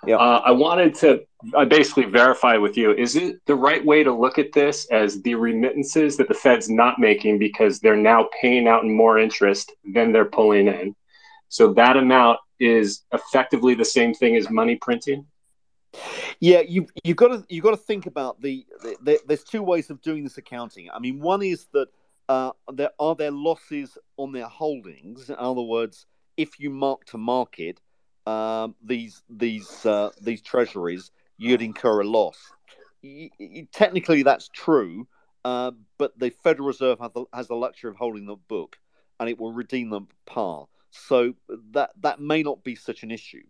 Yep. 0.08 0.20
Uh, 0.20 0.42
I 0.44 0.52
wanted 0.52 0.96
to 0.96 1.22
I 1.56 1.66
basically 1.66 2.06
verify 2.06 2.58
with 2.58 2.78
you: 2.78 2.92
is 2.94 3.16
it 3.16 3.38
the 3.46 3.56
right 3.56 3.84
way 3.86 4.04
to 4.04 4.14
look 4.14 4.40
at 4.40 4.52
this 4.52 4.86
as 4.92 5.22
the 5.22 5.36
remittances 5.36 6.18
that 6.18 6.28
the 6.28 6.34
Fed's 6.34 6.70
not 6.70 7.00
making 7.00 7.40
because 7.40 7.80
they're 7.80 7.96
now 7.96 8.28
paying 8.42 8.68
out 8.68 8.86
more 8.86 9.20
interest 9.20 9.72
than 9.94 10.12
they're 10.12 10.26
pulling 10.26 10.68
in? 10.68 10.96
So 11.50 11.74
that 11.74 11.98
amount 11.98 12.40
is 12.60 13.04
effectively 13.12 13.76
the 13.76 13.86
same 13.86 14.14
thing 14.14 14.36
as 14.36 14.50
money 14.50 14.76
printing. 14.76 15.26
Yeah, 16.40 16.62
you 16.62 16.88
you 17.04 17.14
got 17.14 17.28
to 17.28 17.46
you've 17.50 17.64
got 17.64 17.72
to 17.72 17.78
think 17.78 18.06
about 18.06 18.42
the, 18.42 18.66
the, 18.82 18.98
the, 19.02 19.20
There's 19.28 19.44
two 19.44 19.62
ways 19.62 19.90
of 19.90 20.02
doing 20.02 20.24
this 20.24 20.38
accounting. 20.38 20.90
I 20.92 21.00
mean, 21.00 21.20
one 21.20 21.44
is 21.44 21.68
that 21.74 21.88
uh, 22.30 22.52
there 22.72 22.92
are 23.00 23.16
there 23.16 23.32
losses 23.32 23.98
on 24.18 24.32
their 24.32 24.48
holdings. 24.48 25.30
In 25.30 25.36
other 25.38 25.62
words, 25.62 26.06
if 26.38 26.60
you 26.60 26.70
mark 26.70 27.06
to 27.06 27.18
market 27.18 27.82
um, 28.26 28.76
these 28.84 29.24
these 29.30 29.86
uh, 29.86 30.10
these 30.22 30.42
treasuries, 30.42 31.12
you'd 31.38 31.62
incur 31.62 32.02
a 32.02 32.08
loss. 32.08 32.38
technically, 33.72 34.24
that's 34.24 34.50
true, 34.50 35.08
uh, 35.44 35.72
but 35.98 36.18
the 36.20 36.30
Federal 36.30 36.68
Reserve 36.68 37.00
has 37.00 37.12
the, 37.14 37.26
has 37.34 37.48
the 37.48 37.56
luxury 37.56 37.90
of 37.90 37.96
holding 37.96 38.26
the 38.26 38.36
book, 38.36 38.78
and 39.20 39.30
it 39.30 39.40
will 39.40 39.54
redeem 39.54 39.90
them 39.90 40.08
par. 40.26 40.68
So 40.92 41.34
that 41.72 41.92
that 42.02 42.20
may 42.20 42.44
not 42.44 42.64
be 42.64 42.76
such 42.76 43.04
an 43.04 43.12
issue. 43.12 43.44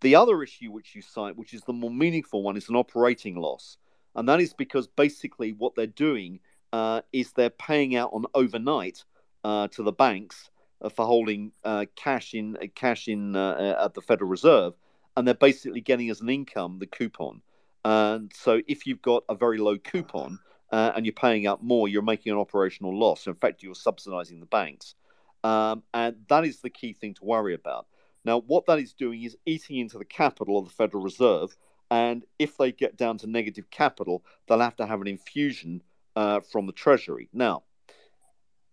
The 0.00 0.16
other 0.16 0.42
issue 0.42 0.70
which 0.70 0.94
you 0.94 1.02
cite, 1.02 1.36
which 1.36 1.54
is 1.54 1.62
the 1.62 1.72
more 1.72 1.90
meaningful 1.90 2.42
one, 2.42 2.56
is 2.56 2.68
an 2.68 2.76
operating 2.76 3.36
loss, 3.36 3.78
and 4.14 4.28
that 4.28 4.40
is 4.40 4.52
because 4.52 4.86
basically 4.86 5.52
what 5.52 5.74
they're 5.74 5.86
doing 5.86 6.40
uh, 6.72 7.02
is 7.12 7.32
they're 7.32 7.50
paying 7.50 7.96
out 7.96 8.10
on 8.12 8.26
overnight 8.34 9.04
uh, 9.44 9.68
to 9.68 9.82
the 9.82 9.92
banks 9.92 10.49
for 10.88 11.04
holding 11.04 11.52
uh, 11.64 11.86
cash 11.96 12.34
in 12.34 12.56
uh, 12.56 12.66
cash 12.74 13.08
in 13.08 13.36
at 13.36 13.94
the 13.94 14.00
Federal 14.00 14.30
Reserve, 14.30 14.74
and 15.16 15.26
they're 15.26 15.34
basically 15.34 15.80
getting 15.80 16.10
as 16.10 16.20
an 16.20 16.28
income 16.28 16.78
the 16.78 16.86
coupon. 16.86 17.42
And 17.84 18.32
so, 18.34 18.60
if 18.66 18.86
you've 18.86 19.02
got 19.02 19.24
a 19.28 19.34
very 19.34 19.58
low 19.58 19.78
coupon 19.78 20.38
and 20.70 21.04
you're 21.04 21.12
paying 21.12 21.46
out 21.46 21.62
more, 21.62 21.88
you're 21.88 22.02
making 22.02 22.32
an 22.32 22.38
operational 22.38 22.98
loss. 22.98 23.26
In 23.26 23.34
fact, 23.34 23.62
you're 23.62 23.74
subsidizing 23.74 24.40
the 24.40 24.46
banks. 24.46 24.94
Um, 25.42 25.82
and 25.94 26.16
that 26.28 26.44
is 26.44 26.60
the 26.60 26.70
key 26.70 26.92
thing 26.92 27.14
to 27.14 27.24
worry 27.24 27.54
about. 27.54 27.86
Now, 28.24 28.40
what 28.40 28.66
that 28.66 28.78
is 28.78 28.92
doing 28.92 29.22
is 29.22 29.36
eating 29.46 29.78
into 29.78 29.98
the 29.98 30.04
capital 30.04 30.58
of 30.58 30.66
the 30.66 30.70
Federal 30.72 31.02
Reserve. 31.02 31.56
And 31.90 32.24
if 32.38 32.56
they 32.56 32.72
get 32.72 32.96
down 32.96 33.18
to 33.18 33.26
negative 33.26 33.70
capital, 33.70 34.24
they'll 34.46 34.60
have 34.60 34.76
to 34.76 34.86
have 34.86 35.00
an 35.00 35.08
infusion 35.08 35.82
uh, 36.16 36.40
from 36.40 36.66
the 36.66 36.72
Treasury. 36.72 37.28
Now, 37.32 37.62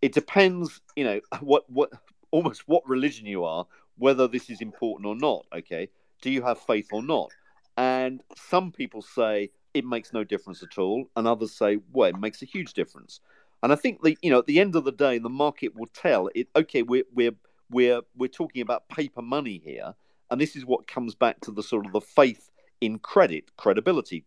it 0.02 0.14
depends, 0.14 0.82
you 0.96 1.04
know, 1.04 1.22
what 1.42 1.70
what 1.70 1.92
almost 2.32 2.64
what 2.68 2.88
religion 2.88 3.26
you 3.26 3.44
are, 3.44 3.66
whether 3.98 4.28
this 4.28 4.50
is 4.50 4.62
important 4.62 5.08
or 5.08 5.16
not. 5.16 5.46
Okay, 5.56 5.90
do 6.22 6.30
you 6.30 6.42
have 6.42 6.60
faith 6.60 6.90
or 6.92 7.04
not? 7.04 7.32
And 7.78 8.22
some 8.36 8.72
people 8.72 9.02
say 9.02 9.52
it 9.74 9.86
makes 9.86 10.12
no 10.12 10.24
difference 10.24 10.64
at 10.64 10.78
all, 10.78 11.06
and 11.16 11.28
others 11.28 11.54
say, 11.54 11.78
well, 11.92 12.10
it 12.10 12.20
makes 12.20 12.42
a 12.42 12.46
huge 12.46 12.74
difference. 12.74 13.20
And 13.62 13.72
I 13.72 13.76
think 13.76 14.02
the 14.02 14.18
you 14.22 14.30
know 14.30 14.40
at 14.40 14.46
the 14.48 14.60
end 14.60 14.76
of 14.76 14.84
the 14.84 14.92
day, 14.92 15.18
the 15.18 15.30
market 15.30 15.76
will 15.76 15.88
tell 15.88 16.30
it. 16.36 16.48
Okay, 16.56 16.84
we're 16.84 17.04
we're 17.14 17.36
we're 17.70 18.02
we're 18.16 18.28
talking 18.28 18.62
about 18.62 18.90
paper 18.90 19.22
money 19.22 19.62
here, 19.64 19.94
and 20.30 20.40
this 20.40 20.56
is 20.56 20.66
what 20.66 20.88
comes 20.88 21.16
back 21.16 21.40
to 21.42 21.52
the 21.52 21.64
sort 21.64 21.86
of 21.86 21.92
the 21.92 22.02
faith 22.02 22.50
in 22.82 23.00
credit, 23.00 23.56
credibility. 23.58 24.26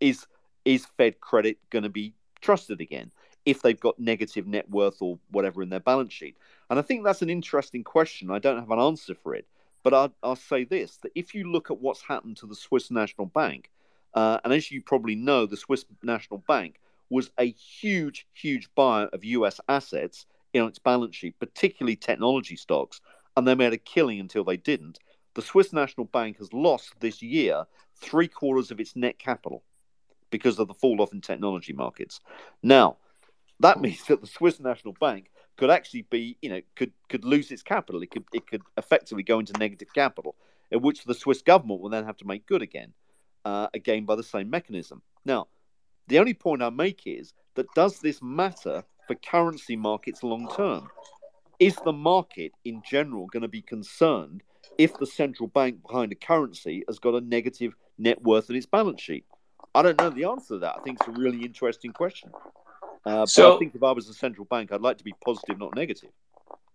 Is 0.00 0.26
is 0.64 0.86
Fed 0.96 1.20
credit 1.20 1.58
going 1.70 1.84
to 1.84 1.88
be 1.88 2.14
trusted 2.40 2.80
again 2.80 3.10
if 3.44 3.62
they've 3.62 3.80
got 3.80 3.98
negative 3.98 4.46
net 4.46 4.68
worth 4.70 5.00
or 5.00 5.18
whatever 5.30 5.62
in 5.62 5.68
their 5.68 5.80
balance 5.80 6.12
sheet? 6.12 6.36
And 6.70 6.78
I 6.78 6.82
think 6.82 7.04
that's 7.04 7.22
an 7.22 7.30
interesting 7.30 7.84
question. 7.84 8.30
I 8.30 8.38
don't 8.38 8.58
have 8.58 8.70
an 8.70 8.78
answer 8.78 9.14
for 9.14 9.34
it, 9.34 9.46
but 9.82 9.94
I'll, 9.94 10.14
I'll 10.22 10.36
say 10.36 10.64
this: 10.64 10.98
that 10.98 11.12
if 11.14 11.34
you 11.34 11.50
look 11.50 11.70
at 11.70 11.80
what's 11.80 12.02
happened 12.02 12.36
to 12.38 12.46
the 12.46 12.54
Swiss 12.54 12.90
National 12.90 13.26
Bank, 13.26 13.70
uh, 14.14 14.38
and 14.44 14.52
as 14.52 14.70
you 14.70 14.80
probably 14.80 15.14
know, 15.14 15.46
the 15.46 15.56
Swiss 15.56 15.84
National 16.02 16.38
Bank 16.46 16.80
was 17.10 17.30
a 17.38 17.50
huge, 17.50 18.26
huge 18.32 18.68
buyer 18.74 19.06
of 19.12 19.24
US 19.24 19.60
assets 19.68 20.26
in 20.52 20.64
its 20.64 20.78
balance 20.78 21.16
sheet, 21.16 21.38
particularly 21.38 21.96
technology 21.96 22.56
stocks, 22.56 23.00
and 23.36 23.46
they 23.46 23.54
made 23.54 23.72
a 23.72 23.78
killing 23.78 24.20
until 24.20 24.44
they 24.44 24.56
didn't. 24.56 24.98
The 25.34 25.42
Swiss 25.42 25.72
National 25.72 26.06
Bank 26.06 26.38
has 26.38 26.52
lost 26.52 26.94
this 27.00 27.20
year 27.20 27.66
three 27.96 28.28
quarters 28.28 28.70
of 28.70 28.80
its 28.80 28.94
net 28.94 29.18
capital 29.18 29.64
because 30.30 30.58
of 30.58 30.68
the 30.68 30.74
fall 30.74 31.00
off 31.02 31.12
in 31.12 31.20
technology 31.20 31.72
markets. 31.72 32.20
Now, 32.62 32.96
that 33.60 33.80
means 33.80 34.04
that 34.04 34.20
the 34.20 34.26
Swiss 34.26 34.60
National 34.60 34.94
Bank 35.00 35.30
could 35.56 35.70
actually 35.70 36.02
be, 36.02 36.36
you 36.42 36.50
know, 36.50 36.60
could 36.74 36.92
could 37.08 37.24
lose 37.24 37.50
its 37.50 37.62
capital. 37.62 38.02
It 38.02 38.10
could 38.10 38.24
it 38.32 38.46
could 38.46 38.62
effectively 38.76 39.22
go 39.22 39.38
into 39.38 39.52
negative 39.58 39.92
capital, 39.94 40.34
in 40.70 40.82
which 40.82 41.04
the 41.04 41.14
Swiss 41.14 41.42
government 41.42 41.80
will 41.80 41.90
then 41.90 42.04
have 42.04 42.16
to 42.18 42.26
make 42.26 42.46
good 42.46 42.62
again, 42.62 42.92
uh, 43.44 43.68
again 43.74 44.04
by 44.04 44.16
the 44.16 44.22
same 44.22 44.50
mechanism. 44.50 45.02
Now, 45.24 45.48
the 46.08 46.18
only 46.18 46.34
point 46.34 46.62
I 46.62 46.70
make 46.70 47.02
is 47.06 47.32
that 47.54 47.72
does 47.74 48.00
this 48.00 48.20
matter 48.20 48.84
for 49.06 49.14
currency 49.14 49.76
markets 49.76 50.22
long 50.22 50.48
term? 50.54 50.88
Is 51.60 51.76
the 51.84 51.92
market 51.92 52.52
in 52.64 52.82
general 52.84 53.26
going 53.26 53.42
to 53.42 53.48
be 53.48 53.62
concerned 53.62 54.42
if 54.76 54.98
the 54.98 55.06
central 55.06 55.46
bank 55.46 55.82
behind 55.86 56.10
a 56.10 56.16
currency 56.16 56.82
has 56.88 56.98
got 56.98 57.14
a 57.14 57.20
negative 57.20 57.74
net 57.96 58.20
worth 58.22 58.50
in 58.50 58.56
its 58.56 58.66
balance 58.66 59.00
sheet? 59.00 59.24
I 59.74 59.82
don't 59.82 59.98
know 59.98 60.10
the 60.10 60.24
answer 60.24 60.54
to 60.54 60.58
that. 60.60 60.76
I 60.78 60.82
think 60.82 60.98
it's 61.00 61.08
a 61.08 61.20
really 61.20 61.44
interesting 61.44 61.92
question. 61.92 62.30
Uh, 63.06 63.26
so, 63.26 63.50
but 63.50 63.56
I 63.56 63.58
think 63.58 63.74
if 63.74 63.82
I 63.82 63.92
was 63.92 64.08
a 64.08 64.14
central 64.14 64.46
bank, 64.46 64.72
I'd 64.72 64.80
like 64.80 64.98
to 64.98 65.04
be 65.04 65.14
positive, 65.24 65.58
not 65.58 65.74
negative. 65.74 66.10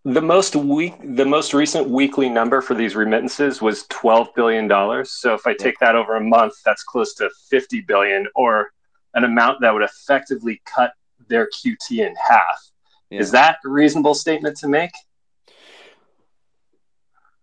The 0.06 0.22
most 0.22 0.56
week, 0.56 0.94
the 1.16 1.26
most 1.26 1.54
recent 1.54 1.90
weekly 1.90 2.30
number 2.30 2.62
for 2.62 2.74
these 2.74 2.96
remittances 2.96 3.62
was 3.62 3.86
twelve 3.88 4.34
billion 4.36 4.68
dollars. 4.68 5.12
So 5.12 5.34
if 5.34 5.46
I 5.46 5.54
take 5.54 5.78
that 5.80 5.96
over 5.96 6.16
a 6.16 6.24
month, 6.24 6.54
that's 6.64 6.84
close 6.84 7.14
to 7.16 7.30
fifty 7.50 7.82
billion, 7.82 8.28
or 8.36 8.72
an 9.14 9.24
amount 9.24 9.60
that 9.62 9.74
would 9.74 9.84
effectively 9.84 10.62
cut 10.66 10.94
their 11.28 11.48
QT 11.48 11.92
in 11.92 12.16
half. 12.16 12.72
Yeah. 13.10 13.20
Is 13.20 13.32
that 13.32 13.58
a 13.66 13.70
reasonable 13.70 14.14
statement 14.14 14.58
to 14.58 14.68
make? 14.68 14.92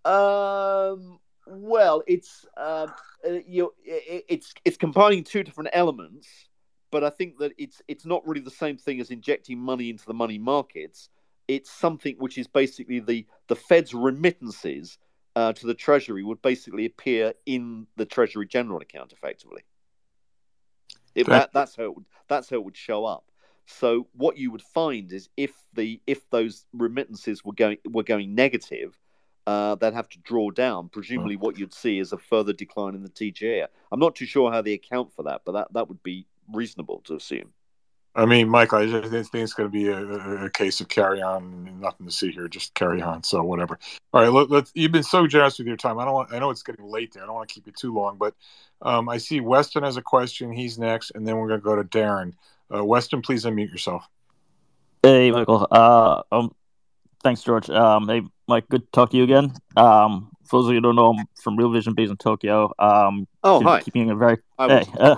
Um. 0.04 1.18
Well, 1.48 2.02
it's 2.06 2.46
uh, 2.56 2.86
you. 3.46 3.74
It's 3.84 4.54
it's 4.64 4.76
combining 4.76 5.24
two 5.24 5.42
different 5.42 5.70
elements, 5.72 6.28
but 6.90 7.04
I 7.04 7.10
think 7.10 7.38
that 7.38 7.52
it's 7.58 7.82
it's 7.88 8.06
not 8.06 8.26
really 8.26 8.40
the 8.40 8.50
same 8.50 8.76
thing 8.76 9.00
as 9.00 9.10
injecting 9.10 9.58
money 9.58 9.90
into 9.90 10.06
the 10.06 10.14
money 10.14 10.38
markets. 10.38 11.08
It's 11.48 11.70
something 11.70 12.16
which 12.18 12.38
is 12.38 12.46
basically 12.46 13.00
the 13.00 13.26
the 13.48 13.56
Fed's 13.56 13.94
remittances 13.94 14.98
uh, 15.34 15.52
to 15.52 15.66
the 15.66 15.74
Treasury 15.74 16.24
would 16.24 16.40
basically 16.42 16.86
appear 16.86 17.34
in 17.44 17.86
the 17.96 18.06
Treasury 18.06 18.46
General 18.46 18.80
account 18.80 19.12
effectively. 19.12 19.62
It, 21.14 21.26
that, 21.26 21.52
that's 21.52 21.76
how 21.76 21.84
it 21.84 21.94
would, 21.94 22.04
that's 22.28 22.50
how 22.50 22.56
it 22.56 22.64
would 22.64 22.76
show 22.76 23.04
up. 23.04 23.24
So 23.66 24.06
what 24.12 24.36
you 24.38 24.50
would 24.50 24.62
find 24.62 25.12
is 25.12 25.28
if 25.36 25.52
the 25.74 26.00
if 26.06 26.28
those 26.30 26.66
remittances 26.72 27.44
were 27.44 27.52
going 27.52 27.78
were 27.84 28.04
going 28.04 28.34
negative, 28.34 28.98
uh, 29.46 29.74
they'd 29.74 29.94
have 29.94 30.08
to 30.10 30.18
draw 30.20 30.50
down. 30.50 30.88
Presumably, 30.88 31.36
what 31.36 31.58
you'd 31.58 31.74
see 31.74 31.98
is 31.98 32.12
a 32.12 32.18
further 32.18 32.52
decline 32.52 32.94
in 32.94 33.02
the 33.02 33.08
TGA. 33.08 33.66
I'm 33.90 34.00
not 34.00 34.14
too 34.14 34.26
sure 34.26 34.52
how 34.52 34.62
they 34.62 34.72
account 34.72 35.12
for 35.12 35.24
that, 35.24 35.42
but 35.44 35.52
that, 35.52 35.72
that 35.72 35.88
would 35.88 36.02
be 36.02 36.26
reasonable 36.52 37.02
to 37.06 37.16
assume. 37.16 37.52
I 38.16 38.24
mean, 38.24 38.48
Michael, 38.48 38.78
I 38.78 38.86
just 38.86 39.30
think 39.30 39.44
it's 39.44 39.52
going 39.52 39.68
to 39.68 39.72
be 39.72 39.88
a, 39.88 40.44
a, 40.46 40.50
case 40.50 40.80
of 40.80 40.88
carry 40.88 41.20
on. 41.20 41.78
Nothing 41.80 42.06
to 42.06 42.12
see 42.12 42.30
here, 42.30 42.48
just 42.48 42.72
carry 42.72 43.02
on. 43.02 43.22
So 43.22 43.42
whatever. 43.42 43.78
All 44.14 44.22
right, 44.22 44.32
let, 44.32 44.50
let, 44.50 44.70
you've 44.74 44.90
been 44.90 45.02
so 45.02 45.26
generous 45.26 45.58
with 45.58 45.66
your 45.66 45.76
time. 45.76 45.98
I 45.98 46.06
don't. 46.06 46.14
Want, 46.14 46.32
I 46.32 46.38
know 46.38 46.48
it's 46.48 46.62
getting 46.62 46.86
late 46.86 47.12
there. 47.12 47.22
I 47.22 47.26
don't 47.26 47.34
want 47.34 47.50
to 47.50 47.54
keep 47.54 47.66
you 47.66 47.74
too 47.78 47.92
long, 47.92 48.16
but 48.16 48.34
um, 48.80 49.10
I 49.10 49.18
see 49.18 49.40
Weston 49.40 49.82
has 49.82 49.98
a 49.98 50.02
question. 50.02 50.50
He's 50.50 50.78
next, 50.78 51.12
and 51.14 51.28
then 51.28 51.36
we're 51.36 51.48
going 51.48 51.60
to 51.60 51.64
go 51.64 51.76
to 51.76 51.84
Darren. 51.84 52.32
Uh, 52.74 52.82
Weston, 52.82 53.20
please 53.20 53.44
unmute 53.44 53.70
yourself. 53.70 54.08
Hey, 55.02 55.30
Michael. 55.30 55.68
Uh, 55.70 56.22
um, 56.32 56.54
thanks, 57.22 57.42
George. 57.42 57.68
Um, 57.68 58.08
hey, 58.08 58.22
Mike. 58.48 58.66
Good 58.70 58.80
to 58.80 58.88
talk 58.92 59.10
to 59.10 59.16
you 59.18 59.24
again. 59.24 59.52
Um, 59.76 60.30
for 60.46 60.60
those 60.60 60.68
of 60.68 60.70
you 60.70 60.78
who 60.78 60.80
don't 60.80 60.96
know, 60.96 61.12
I'm 61.12 61.26
from 61.42 61.56
Real 61.56 61.70
Vision, 61.70 61.92
based 61.92 62.10
in 62.10 62.16
Tokyo. 62.16 62.72
Um, 62.78 63.28
oh, 63.44 63.62
hi. 63.62 63.82
Keeping 63.82 64.10
a 64.10 64.16
very. 64.16 64.38
Hey, 64.58 64.84
uh, 64.98 65.16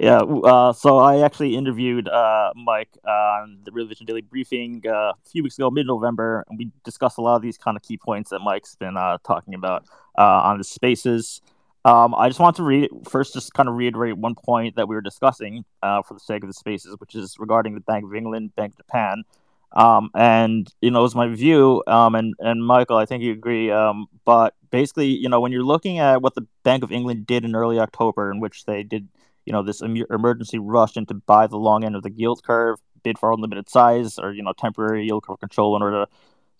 yeah. 0.00 0.18
Uh, 0.18 0.72
so 0.72 0.98
I 0.98 1.24
actually 1.24 1.56
interviewed 1.56 2.08
uh, 2.08 2.52
Mike 2.54 2.90
on 3.06 3.58
the 3.64 3.72
Real 3.72 3.86
Vision 3.86 4.06
Daily 4.06 4.22
Briefing 4.22 4.82
uh, 4.86 5.12
a 5.12 5.14
few 5.30 5.42
weeks 5.42 5.58
ago, 5.58 5.70
mid-November, 5.70 6.44
and 6.48 6.58
we 6.58 6.70
discussed 6.84 7.18
a 7.18 7.20
lot 7.20 7.36
of 7.36 7.42
these 7.42 7.58
kind 7.58 7.76
of 7.76 7.82
key 7.82 7.96
points 7.96 8.30
that 8.30 8.40
Mike's 8.40 8.76
been 8.76 8.96
uh, 8.96 9.18
talking 9.24 9.54
about 9.54 9.84
uh, 10.16 10.22
on 10.22 10.58
the 10.58 10.64
spaces. 10.64 11.40
Um, 11.84 12.14
I 12.14 12.28
just 12.28 12.40
want 12.40 12.56
to 12.56 12.62
read 12.62 12.90
first, 13.08 13.34
just 13.34 13.54
kind 13.54 13.68
of 13.68 13.76
reiterate 13.76 14.18
one 14.18 14.34
point 14.34 14.76
that 14.76 14.88
we 14.88 14.94
were 14.94 15.00
discussing 15.00 15.64
uh, 15.82 16.02
for 16.02 16.14
the 16.14 16.20
sake 16.20 16.42
of 16.42 16.48
the 16.48 16.54
spaces, 16.54 16.94
which 16.98 17.14
is 17.14 17.36
regarding 17.38 17.74
the 17.74 17.80
Bank 17.80 18.04
of 18.04 18.14
England, 18.14 18.54
Bank 18.56 18.72
of 18.72 18.78
Japan. 18.78 19.24
Um, 19.72 20.10
and 20.14 20.72
you 20.80 20.90
know, 20.90 21.00
it 21.00 21.02
was 21.02 21.14
my 21.14 21.28
view, 21.28 21.82
um, 21.86 22.14
and 22.14 22.34
and 22.40 22.64
Michael, 22.64 22.96
I 22.96 23.04
think 23.04 23.22
you 23.22 23.32
agree. 23.32 23.70
Um, 23.70 24.06
but 24.24 24.54
basically, 24.70 25.08
you 25.08 25.28
know, 25.28 25.40
when 25.40 25.52
you're 25.52 25.62
looking 25.62 25.98
at 25.98 26.22
what 26.22 26.34
the 26.34 26.46
Bank 26.62 26.82
of 26.82 26.90
England 26.90 27.26
did 27.26 27.44
in 27.44 27.54
early 27.54 27.78
October, 27.78 28.30
in 28.30 28.40
which 28.40 28.64
they 28.64 28.82
did, 28.82 29.08
you 29.48 29.52
know, 29.52 29.62
this 29.62 29.80
emergency 29.80 30.58
rush 30.58 30.98
into 30.98 31.14
buy 31.14 31.46
the 31.46 31.56
long 31.56 31.82
end 31.82 31.96
of 31.96 32.02
the 32.02 32.12
yield 32.12 32.42
curve, 32.44 32.78
bid 33.02 33.18
for 33.18 33.32
unlimited 33.32 33.70
size, 33.70 34.18
or 34.18 34.30
you 34.32 34.42
know, 34.42 34.52
temporary 34.52 35.06
yield 35.06 35.24
curve 35.24 35.40
control 35.40 35.74
in 35.74 35.82
order 35.82 36.04
to 36.04 36.10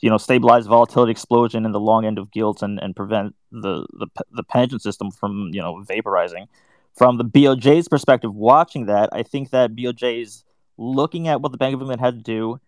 you 0.01 0.09
know, 0.09 0.19
stabilize 0.19 0.66
volatility 0.66 1.10
explosion 1.10 1.65
in 1.65 1.73
the 1.73 1.81
long 1.81 2.05
end 2.05 2.19
of 2.19 2.31
gilts 2.31 2.62
and, 2.62 2.78
and 2.81 2.94
prevent 2.94 3.35
the, 3.51 3.85
the 3.93 4.06
the 4.31 4.43
pension 4.43 4.78
system 4.78 5.10
from 5.10 5.51
you 5.52 5.60
know 5.60 5.85
vaporizing. 5.89 6.47
From 6.97 7.19
the 7.19 7.24
BOJ's 7.24 7.89
perspective, 7.89 8.35
watching 8.35 8.86
that, 8.86 9.10
I 9.12 9.23
think 9.23 9.51
that 9.51 9.74
BOJ 9.77 10.23
is 10.23 10.44
looking 10.77 11.28
at 11.28 11.40
what 11.40 11.52
the 11.52 11.59
Bank 11.59 11.74
of 11.74 11.81
England 11.81 12.01
had 12.01 12.15
to 12.15 12.23
do, 12.23 12.60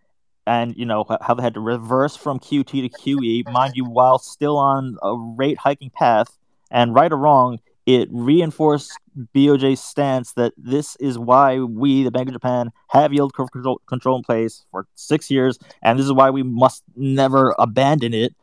and 0.45 0.75
you 0.75 0.85
know 0.85 1.05
how 1.21 1.33
they 1.33 1.43
had 1.43 1.53
to 1.53 1.61
reverse 1.61 2.15
from 2.15 2.39
QT 2.39 2.67
to 2.67 2.89
QE, 2.89 3.49
mind 3.51 3.73
you, 3.75 3.85
while 3.85 4.19
still 4.19 4.57
on 4.57 4.97
a 5.01 5.15
rate 5.17 5.57
hiking 5.57 5.89
path. 5.89 6.37
And 6.73 6.95
right 6.95 7.11
or 7.11 7.17
wrong, 7.17 7.59
it 7.85 8.07
reinforced 8.11 8.91
BOJ's 9.35 9.81
stance 9.81 10.33
that 10.33 10.53
this 10.57 10.95
is 10.97 11.17
why 11.17 11.59
we, 11.59 12.03
the 12.03 12.11
Bank 12.11 12.27
of 12.27 12.33
Japan, 12.33 12.71
have 12.89 13.13
yield 13.13 13.33
curve 13.33 13.51
control, 13.51 13.81
control 13.87 14.17
in 14.17 14.23
place 14.23 14.65
for 14.71 14.87
six 14.95 15.31
years, 15.31 15.57
and 15.81 15.97
this 15.97 16.05
is 16.05 16.13
why 16.13 16.29
we 16.29 16.43
must 16.43 16.83
never 16.95 17.55
abandon 17.57 18.13
it. 18.13 18.35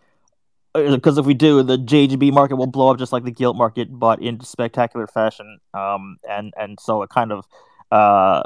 Because 0.74 1.18
uh, 1.18 1.22
if 1.22 1.26
we 1.26 1.34
do, 1.34 1.62
the 1.62 1.78
JGB 1.78 2.32
market 2.32 2.56
will 2.56 2.66
blow 2.66 2.90
up 2.90 2.98
just 2.98 3.12
like 3.12 3.24
the 3.24 3.30
gilt 3.30 3.56
market, 3.56 3.88
but 3.90 4.20
in 4.20 4.40
spectacular 4.40 5.06
fashion. 5.06 5.58
Um, 5.72 6.18
and 6.28 6.52
and 6.56 6.78
so 6.78 7.02
it 7.02 7.10
kind 7.10 7.32
of 7.32 7.46
uh 7.90 8.42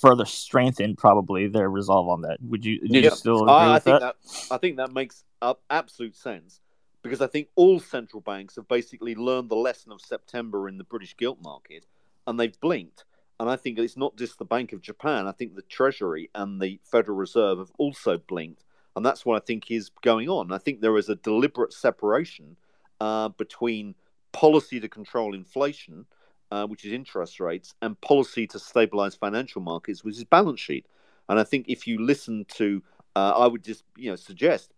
further 0.00 0.24
strengthened 0.24 0.96
probably 0.96 1.48
their 1.48 1.68
resolve 1.68 2.08
on 2.08 2.20
that. 2.22 2.38
Would 2.40 2.64
you, 2.64 2.78
you 2.82 3.10
still 3.10 3.42
agree 3.42 3.52
I, 3.52 3.66
with 3.66 3.76
I 3.76 3.78
think 3.80 4.00
that? 4.00 4.16
that? 4.22 4.54
I 4.54 4.58
think 4.58 4.76
that 4.76 4.92
makes 4.92 5.24
absolute 5.68 6.14
sense 6.14 6.60
because 7.06 7.22
I 7.22 7.28
think 7.28 7.48
all 7.54 7.78
central 7.78 8.20
banks 8.20 8.56
have 8.56 8.66
basically 8.66 9.14
learned 9.14 9.48
the 9.48 9.56
lesson 9.56 9.92
of 9.92 10.00
September 10.00 10.68
in 10.68 10.76
the 10.76 10.84
British 10.84 11.16
gilt 11.16 11.40
market 11.40 11.86
and 12.26 12.38
they've 12.38 12.58
blinked. 12.60 13.04
And 13.38 13.48
I 13.48 13.54
think 13.54 13.78
it's 13.78 13.96
not 13.96 14.16
just 14.16 14.38
the 14.38 14.44
Bank 14.44 14.72
of 14.72 14.80
Japan. 14.80 15.28
I 15.28 15.32
think 15.32 15.54
the 15.54 15.62
Treasury 15.62 16.30
and 16.34 16.60
the 16.60 16.80
Federal 16.82 17.16
Reserve 17.16 17.58
have 17.58 17.70
also 17.78 18.18
blinked. 18.18 18.64
And 18.96 19.06
that's 19.06 19.24
what 19.24 19.40
I 19.40 19.44
think 19.44 19.70
is 19.70 19.90
going 20.02 20.28
on. 20.28 20.50
I 20.50 20.58
think 20.58 20.80
there 20.80 20.96
is 20.96 21.08
a 21.08 21.14
deliberate 21.14 21.72
separation 21.72 22.56
uh, 23.00 23.28
between 23.28 23.94
policy 24.32 24.80
to 24.80 24.88
control 24.88 25.34
inflation, 25.34 26.06
uh, 26.50 26.66
which 26.66 26.84
is 26.84 26.92
interest 26.92 27.38
rates, 27.38 27.74
and 27.82 28.00
policy 28.00 28.46
to 28.48 28.58
stabilize 28.58 29.14
financial 29.14 29.60
markets, 29.60 30.02
which 30.02 30.16
is 30.16 30.24
balance 30.24 30.60
sheet. 30.60 30.86
And 31.28 31.38
I 31.38 31.44
think 31.44 31.66
if 31.68 31.86
you 31.86 32.04
listen 32.04 32.46
to, 32.54 32.82
uh, 33.14 33.34
I 33.36 33.46
would 33.46 33.62
just 33.62 33.84
you 33.96 34.10
know 34.10 34.16
suggest 34.16 34.72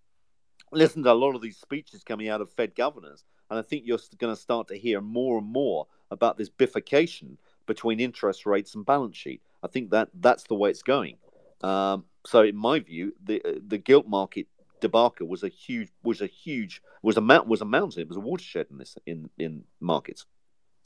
listen 0.72 1.02
to 1.04 1.12
a 1.12 1.14
lot 1.14 1.34
of 1.34 1.42
these 1.42 1.56
speeches 1.56 2.02
coming 2.04 2.28
out 2.28 2.40
of 2.40 2.50
Fed 2.50 2.74
governors, 2.74 3.24
and 3.50 3.58
I 3.58 3.62
think 3.62 3.84
you're 3.86 3.98
going 4.18 4.34
to 4.34 4.40
start 4.40 4.68
to 4.68 4.78
hear 4.78 5.00
more 5.00 5.38
and 5.38 5.46
more 5.46 5.86
about 6.10 6.36
this 6.36 6.48
bifurcation 6.48 7.38
between 7.66 8.00
interest 8.00 8.46
rates 8.46 8.74
and 8.74 8.84
balance 8.84 9.16
sheet. 9.16 9.42
I 9.62 9.68
think 9.68 9.90
that 9.90 10.08
that's 10.14 10.44
the 10.44 10.54
way 10.54 10.70
it's 10.70 10.82
going. 10.82 11.16
Um, 11.62 12.04
so, 12.26 12.42
in 12.42 12.56
my 12.56 12.80
view, 12.80 13.14
the 13.24 13.60
the 13.66 13.78
gilt 13.78 14.06
market 14.06 14.46
debacle 14.80 15.26
was 15.26 15.42
a 15.42 15.48
huge 15.48 15.88
was 16.02 16.20
a 16.20 16.26
huge 16.26 16.82
was 17.02 17.16
a 17.16 17.20
mount 17.20 17.46
was 17.46 17.60
a 17.60 17.64
mountain. 17.64 18.02
It 18.02 18.08
was 18.08 18.16
a 18.16 18.20
watershed 18.20 18.66
in 18.70 18.78
this 18.78 18.96
in 19.06 19.30
in 19.38 19.64
markets. 19.80 20.26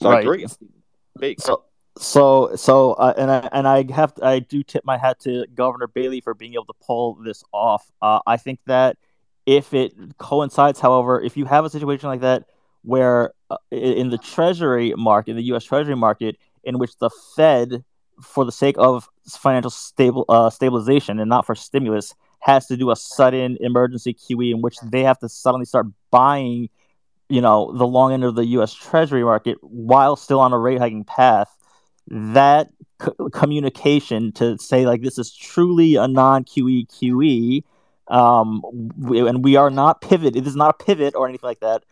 So 0.00 0.10
right. 0.10 0.18
I 0.18 0.20
agree. 0.20 0.46
Big. 1.18 1.40
So, 1.40 1.64
so 1.98 2.56
so 2.56 2.92
uh, 2.94 3.14
and 3.16 3.30
I 3.30 3.48
and 3.52 3.68
I 3.68 3.92
have 3.92 4.14
to, 4.14 4.24
I 4.24 4.38
do 4.38 4.62
tip 4.62 4.84
my 4.84 4.96
hat 4.96 5.20
to 5.20 5.46
Governor 5.54 5.86
Bailey 5.86 6.20
for 6.20 6.34
being 6.34 6.54
able 6.54 6.66
to 6.66 6.74
pull 6.84 7.14
this 7.22 7.44
off. 7.52 7.90
Uh, 8.00 8.20
I 8.26 8.36
think 8.36 8.60
that 8.66 8.96
if 9.46 9.74
it 9.74 9.92
coincides, 10.18 10.80
however, 10.80 11.20
if 11.20 11.36
you 11.36 11.44
have 11.44 11.64
a 11.64 11.70
situation 11.70 12.08
like 12.08 12.20
that 12.20 12.44
where 12.82 13.32
uh, 13.50 13.56
in 13.70 14.10
the 14.10 14.18
Treasury 14.18 14.92
market, 14.96 15.32
in 15.32 15.36
the 15.36 15.44
U.S. 15.44 15.64
Treasury 15.64 15.96
market, 15.96 16.36
in 16.64 16.78
which 16.78 16.96
the 16.98 17.10
Fed, 17.36 17.84
for 18.20 18.44
the 18.44 18.52
sake 18.52 18.76
of 18.78 19.08
financial 19.28 19.70
stable 19.70 20.24
uh, 20.28 20.50
stabilization 20.50 21.18
and 21.18 21.28
not 21.28 21.46
for 21.46 21.54
stimulus, 21.54 22.14
has 22.40 22.66
to 22.66 22.76
do 22.76 22.90
a 22.90 22.96
sudden 22.96 23.56
emergency 23.60 24.14
QE 24.14 24.52
in 24.52 24.62
which 24.62 24.76
they 24.80 25.02
have 25.02 25.18
to 25.20 25.28
suddenly 25.28 25.64
start 25.64 25.86
buying, 26.10 26.68
you 27.28 27.40
know, 27.40 27.72
the 27.76 27.86
long 27.86 28.12
end 28.12 28.24
of 28.24 28.34
the 28.34 28.44
U.S. 28.46 28.74
Treasury 28.74 29.24
market 29.24 29.58
while 29.60 30.16
still 30.16 30.40
on 30.40 30.52
a 30.52 30.58
rate 30.58 30.78
hiking 30.78 31.04
path. 31.04 31.56
That 32.08 32.68
communication 33.32 34.32
to 34.32 34.58
say 34.58 34.86
like 34.86 35.02
this 35.02 35.18
is 35.18 35.32
truly 35.32 35.96
a 35.96 36.08
non 36.08 36.44
QE 36.44 36.88
QE, 36.88 37.62
um, 38.12 38.62
we, 38.98 39.26
and 39.26 39.42
we 39.42 39.56
are 39.56 39.70
not 39.70 40.02
pivot. 40.02 40.36
It 40.36 40.46
is 40.46 40.54
not 40.54 40.76
a 40.78 40.84
pivot 40.84 41.14
or 41.14 41.26
anything 41.28 41.48
like 41.48 41.60
that. 41.60 41.84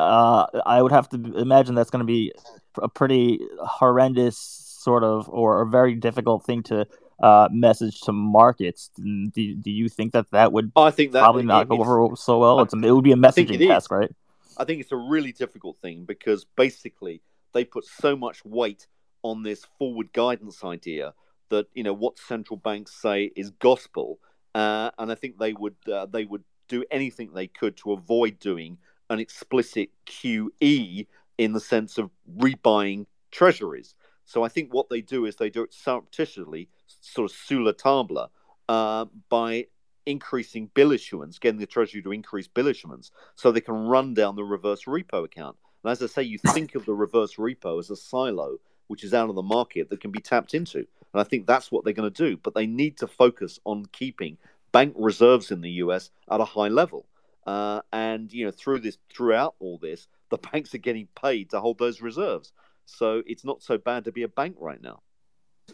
Uh, 0.00 0.46
I 0.66 0.82
would 0.82 0.90
have 0.90 1.08
to 1.10 1.16
imagine 1.38 1.76
that's 1.76 1.90
going 1.90 2.00
to 2.00 2.06
be 2.06 2.32
a 2.76 2.88
pretty 2.88 3.38
horrendous 3.60 4.36
sort 4.36 5.04
of 5.04 5.28
or 5.28 5.62
a 5.62 5.66
very 5.66 5.94
difficult 5.94 6.44
thing 6.44 6.64
to 6.64 6.86
uh, 7.22 7.48
message 7.52 8.00
to 8.00 8.12
markets. 8.12 8.90
Do, 8.96 9.30
do 9.30 9.70
you 9.70 9.88
think 9.88 10.12
that 10.12 10.30
that 10.32 10.52
would 10.52 10.72
I 10.74 10.90
think 10.90 11.12
that 11.12 11.20
probably 11.20 11.44
not 11.44 11.68
go 11.68 11.80
over 11.80 12.16
so 12.16 12.38
well? 12.38 12.60
It's 12.60 12.74
a, 12.74 12.78
it 12.78 12.90
would 12.90 13.04
be 13.04 13.12
a 13.12 13.16
messaging 13.16 13.64
task, 13.64 13.92
right? 13.92 14.10
I 14.58 14.64
think 14.64 14.80
it's 14.80 14.92
a 14.92 14.96
really 14.96 15.30
difficult 15.30 15.78
thing 15.80 16.04
because 16.04 16.44
basically 16.56 17.22
they 17.52 17.64
put 17.64 17.84
so 17.84 18.16
much 18.16 18.44
weight 18.44 18.88
on 19.22 19.44
this 19.44 19.64
forward 19.78 20.12
guidance 20.12 20.64
idea 20.64 21.14
that 21.50 21.66
you 21.74 21.84
know 21.84 21.92
what 21.92 22.18
central 22.18 22.56
banks 22.56 23.00
say 23.00 23.30
is 23.36 23.50
gospel, 23.50 24.18
uh, 24.54 24.90
and 24.98 25.10
I 25.10 25.14
think 25.14 25.38
they 25.38 25.52
would 25.52 25.76
uh, 25.90 26.06
they 26.06 26.24
would 26.24 26.44
do 26.68 26.84
anything 26.90 27.32
they 27.32 27.46
could 27.46 27.76
to 27.78 27.92
avoid 27.92 28.38
doing 28.38 28.78
an 29.10 29.18
explicit 29.18 29.90
QE 30.06 31.06
in 31.38 31.52
the 31.52 31.60
sense 31.60 31.98
of 31.98 32.10
rebuying 32.38 33.06
treasuries. 33.30 33.94
So 34.24 34.42
I 34.42 34.48
think 34.48 34.72
what 34.72 34.88
they 34.88 35.00
do 35.00 35.26
is 35.26 35.36
they 35.36 35.50
do 35.50 35.62
it 35.62 35.74
surreptitiously, 35.74 36.68
sort 36.86 37.30
of 37.30 37.36
sous 37.36 37.60
la 37.60 37.72
table, 37.72 38.30
uh, 38.68 39.06
by 39.28 39.66
increasing 40.06 40.70
bill 40.74 40.92
issuance, 40.92 41.38
getting 41.38 41.60
the 41.60 41.66
Treasury 41.66 42.02
to 42.02 42.12
increase 42.12 42.48
bill 42.48 42.68
issuance, 42.68 43.10
so 43.34 43.50
they 43.50 43.60
can 43.60 43.74
run 43.74 44.14
down 44.14 44.36
the 44.36 44.44
reverse 44.44 44.84
repo 44.84 45.24
account. 45.24 45.56
And 45.84 45.90
as 45.90 46.02
I 46.02 46.06
say, 46.06 46.22
you 46.22 46.38
think 46.38 46.74
of 46.74 46.86
the 46.86 46.94
reverse 46.94 47.34
repo 47.36 47.78
as 47.78 47.90
a 47.90 47.96
silo 47.96 48.58
which 48.88 49.04
is 49.04 49.14
out 49.14 49.30
of 49.30 49.34
the 49.34 49.42
market 49.42 49.88
that 49.88 50.00
can 50.00 50.10
be 50.10 50.20
tapped 50.20 50.52
into. 50.52 50.86
And 51.12 51.20
I 51.20 51.24
think 51.24 51.46
that's 51.46 51.70
what 51.70 51.84
they're 51.84 51.92
going 51.92 52.10
to 52.10 52.30
do. 52.30 52.36
But 52.36 52.54
they 52.54 52.66
need 52.66 52.98
to 52.98 53.06
focus 53.06 53.58
on 53.64 53.86
keeping 53.92 54.38
bank 54.72 54.94
reserves 54.96 55.50
in 55.50 55.60
the 55.60 55.70
US 55.70 56.10
at 56.30 56.40
a 56.40 56.44
high 56.44 56.68
level. 56.68 57.06
Uh, 57.46 57.80
and 57.92 58.32
you 58.32 58.44
know, 58.44 58.50
through 58.50 58.80
this, 58.80 58.98
throughout 59.14 59.54
all 59.58 59.78
this, 59.78 60.08
the 60.30 60.38
banks 60.52 60.74
are 60.74 60.78
getting 60.78 61.08
paid 61.20 61.50
to 61.50 61.60
hold 61.60 61.78
those 61.78 62.00
reserves. 62.00 62.52
So 62.86 63.22
it's 63.26 63.44
not 63.44 63.62
so 63.62 63.78
bad 63.78 64.04
to 64.04 64.12
be 64.12 64.22
a 64.22 64.28
bank 64.28 64.56
right 64.58 64.82
now. 64.82 65.02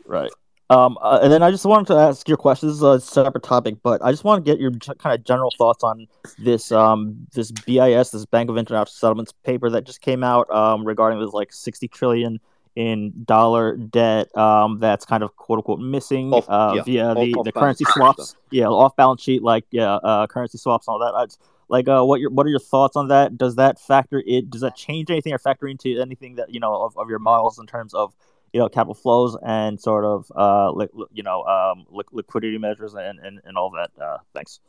Right. 0.05 0.31
Um, 0.71 0.99
uh, 1.01 1.21
and 1.23 1.33
then 1.33 1.43
I 1.43 1.51
just 1.51 1.65
wanted 1.65 1.87
to 1.87 1.99
ask 1.99 2.29
your 2.29 2.37
question. 2.37 2.69
This 2.69 2.77
is 2.77 2.83
a 2.83 3.01
separate 3.01 3.43
topic, 3.43 3.77
but 3.83 4.05
I 4.05 4.11
just 4.11 4.25
want 4.25 4.45
to 4.45 4.51
get 4.51 4.61
your 4.61 4.71
kind 4.71 5.19
of 5.19 5.25
general 5.25 5.51
thoughts 5.57 5.83
on 5.83 6.07
this 6.39 6.71
um, 6.71 7.27
this 7.33 7.51
BIS, 7.51 8.11
this 8.11 8.27
Bank 8.27 8.51
of 8.51 8.59
International 8.59 8.87
Settlements 8.87 9.33
paper 9.45 9.71
that 9.71 9.85
just 9.85 10.03
came 10.03 10.23
out 10.23 10.51
um, 10.51 10.85
regarding 10.85 11.21
this 11.21 11.33
like 11.33 11.55
sixty 11.55 11.89
trillion 11.89 12.39
in 12.79 13.13
dollar 13.25 13.77
debt 13.77 14.35
um, 14.39 14.79
that's 14.79 15.05
kind 15.05 15.25
of 15.25 15.35
quote 15.35 15.59
unquote 15.59 15.81
missing 15.81 16.33
off, 16.33 16.49
uh, 16.49 16.75
yeah, 16.77 16.83
via 16.85 17.15
the, 17.15 17.35
off, 17.35 17.45
the 17.45 17.51
currency 17.51 17.85
swaps. 17.85 18.37
Yeah, 18.53 18.67
off 18.67 18.95
balance 18.95 19.21
sheet 19.21 19.43
like 19.43 19.65
yeah, 19.73 19.95
uh, 19.97 20.29
currency 20.29 20.59
swaps 20.59 20.87
and 20.87 20.93
all 20.93 21.01
that. 21.01 21.27
Just, 21.27 21.43
like, 21.69 21.89
uh, 21.89 22.05
what 22.05 22.21
your 22.21 22.31
what 22.31 22.47
are 22.47 22.51
your 22.51 22.61
thoughts 22.61 22.95
on 22.95 23.09
that? 23.09 23.37
Does 23.37 23.57
that 23.57 23.81
factor 23.81 24.23
it? 24.25 24.49
Does 24.49 24.61
that 24.61 24.77
change 24.77 25.11
anything 25.11 25.35
or 25.35 25.39
factor 25.39 25.67
into 25.67 26.01
anything 26.01 26.37
that 26.37 26.55
you 26.55 26.61
know 26.61 26.83
of, 26.83 26.97
of 26.97 27.11
your 27.11 27.19
models 27.19 27.59
in 27.59 27.67
terms 27.67 27.95
of 27.95 28.15
you 28.53 28.61
know 28.61 28.69
capital 28.69 28.95
flows 28.95 29.37
and 29.45 29.81
sort 29.81 30.05
of 30.05 30.31
uh, 30.37 30.71
li- 30.71 31.07
you 31.13 31.25
know 31.25 31.43
um, 31.43 31.85
li- 31.91 32.05
liquidity 32.13 32.59
measures 32.59 32.95
and, 32.95 33.19
and, 33.19 33.41
and 33.45 33.59
all 33.59 33.71
that? 33.71 33.91
Uh, 34.01 34.19
thanks. 34.35 34.61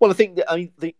Well, 0.00 0.10
I 0.10 0.14
think 0.14 0.40
I 0.48 0.56
mean 0.56 0.72
the, 0.78 0.96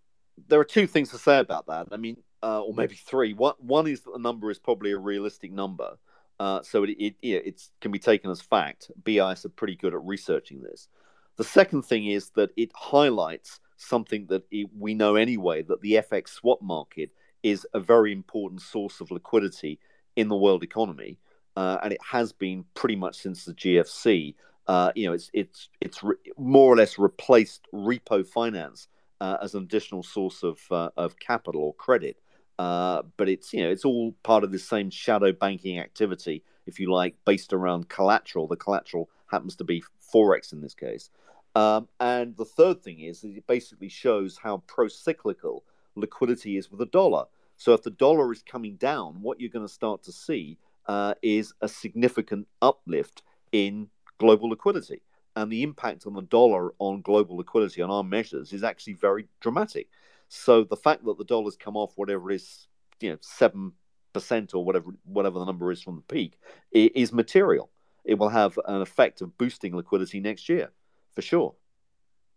there 0.47 0.61
are 0.61 0.65
two 0.65 0.87
things 0.87 1.11
to 1.11 1.19
say 1.19 1.41
about 1.41 1.67
that. 1.67 1.89
I 1.91 1.97
mean, 1.97 2.19
uh, 2.41 2.61
or 2.61 2.73
maybe 2.73 2.95
three. 2.95 3.35
One 3.35 3.55
one 3.59 3.89
is 3.89 4.03
that 4.03 4.13
the 4.13 4.21
number 4.21 4.49
is 4.49 4.61
probably 4.61 4.93
a 4.93 4.99
realistic 4.99 5.51
number, 5.51 5.99
uh, 6.43 6.61
so 6.61 6.83
it 6.83 6.97
it 6.99 7.15
it 7.23 7.63
can 7.81 7.93
be 7.93 8.01
taken 8.01 8.29
as 8.29 8.41
fact. 8.41 8.91
BIS 9.05 9.45
are 9.45 9.55
pretty 9.55 9.77
good 9.77 9.95
at 9.95 10.03
researching 10.03 10.61
this. 10.61 10.89
The 11.37 11.45
second 11.45 11.83
thing 11.83 12.09
is 12.09 12.31
that 12.31 12.51
it 12.57 12.73
highlights 12.75 13.61
something 13.77 14.27
that 14.27 14.43
we 14.77 14.95
know 14.95 15.15
anyway 15.15 15.63
that 15.63 15.81
the 15.83 15.93
FX 16.11 16.31
swap 16.31 16.61
market 16.61 17.11
is 17.45 17.65
a 17.75 17.79
very 17.79 18.11
important 18.11 18.61
source 18.61 19.01
of 19.01 19.13
liquidity 19.13 19.79
in 20.17 20.27
the 20.27 20.37
world 20.37 20.65
economy, 20.65 21.17
uh, 21.55 21.79
and 21.81 21.93
it 21.93 22.01
has 22.11 22.33
been 22.33 22.65
pretty 22.75 22.97
much 22.97 23.15
since 23.19 23.45
the 23.45 23.55
GFC. 23.55 24.35
Uh, 24.67 24.91
you 24.97 25.07
know, 25.07 25.13
it's 25.13 25.31
it's 25.33 25.69
it's 25.81 26.03
re- 26.03 26.17
more 26.37 26.73
or 26.73 26.77
less 26.77 26.99
replaced 26.99 27.69
repo 27.73 28.27
finance 28.27 28.89
uh, 29.21 29.37
as 29.41 29.55
an 29.55 29.63
additional 29.63 30.03
source 30.03 30.43
of 30.43 30.59
uh, 30.73 30.91
of 30.97 31.17
capital 31.21 31.63
or 31.63 31.75
credit. 31.75 32.17
Uh, 32.59 33.03
but 33.17 33.29
it's 33.29 33.53
you 33.53 33.63
know 33.63 33.71
it's 33.71 33.85
all 33.85 34.13
part 34.23 34.45
of 34.45 34.53
the 34.53 34.59
same 34.59 34.91
shadow 34.91 35.33
banking 35.33 35.79
activity, 35.79 36.45
if 36.67 36.79
you 36.79 36.93
like, 36.93 37.17
based 37.25 37.53
around 37.53 37.89
collateral. 37.89 38.47
The 38.47 38.57
collateral 38.57 39.09
happens 39.31 39.57
to 39.57 39.65
be 39.65 39.83
forex 40.13 40.53
in 40.53 40.61
this 40.61 40.75
case. 40.75 41.11
Um, 41.55 41.89
and 42.01 42.37
the 42.37 42.45
third 42.45 42.83
thing 42.83 43.01
is 43.01 43.21
that 43.21 43.37
it 43.37 43.47
basically 43.47 43.89
shows 43.89 44.39
how 44.43 44.63
pro 44.67 44.89
cyclical 44.89 45.65
liquidity 45.97 46.57
is 46.57 46.71
with 46.71 46.79
the 46.79 46.87
dollar. 46.87 47.25
So 47.57 47.73
if 47.75 47.83
the 47.83 47.91
dollar 47.91 48.33
is 48.33 48.43
coming 48.43 48.77
down, 48.77 49.21
what 49.21 49.41
you're 49.41 49.51
going 49.51 49.67
to 49.67 49.73
start 49.73 50.03
to 50.05 50.13
see 50.13 50.59
uh, 50.87 51.15
is 51.23 51.53
a 51.61 51.69
significant 51.69 52.49
uplift 52.61 53.23
in 53.53 53.89
global 54.19 54.49
liquidity. 54.49 55.03
And 55.37 55.51
the 55.51 55.63
impact 55.63 56.07
on 56.07 56.15
the 56.15 56.23
dollar 56.23 56.75
on 56.79 57.03
global 57.03 57.37
liquidity 57.37 57.81
on 57.81 57.91
our 57.91 58.05
measures 58.05 58.53
is 58.53 58.65
actually 58.65 58.95
very 58.95 59.29
dramatic. 59.41 59.89
So 60.35 60.65
the 60.65 60.77
fact 60.77 61.05
that 61.05 61.19
the 61.19 61.25
dollar's 61.25 61.57
come 61.57 61.77
off 61.77 61.93
whatever 61.97 62.31
it 62.31 62.37
is, 62.37 62.67
you 63.01 63.11
know, 63.11 63.19
seven 63.21 63.73
percent 64.15 64.55
or 64.55 64.65
whatever 64.65 64.93
whatever 65.05 65.39
the 65.39 65.45
number 65.45 65.71
is 65.71 65.83
from 65.83 65.97
the 65.97 66.15
peak, 66.15 66.39
is 66.73 67.13
material. 67.13 67.71
It 68.05 68.15
will 68.19 68.31
have 68.31 68.59
an 68.67 68.81
effect 68.81 69.21
of 69.21 69.37
boosting 69.37 69.77
liquidity 69.77 70.21
next 70.21 70.49
year 70.49 70.71
for 71.15 71.21
sure. 71.21 71.55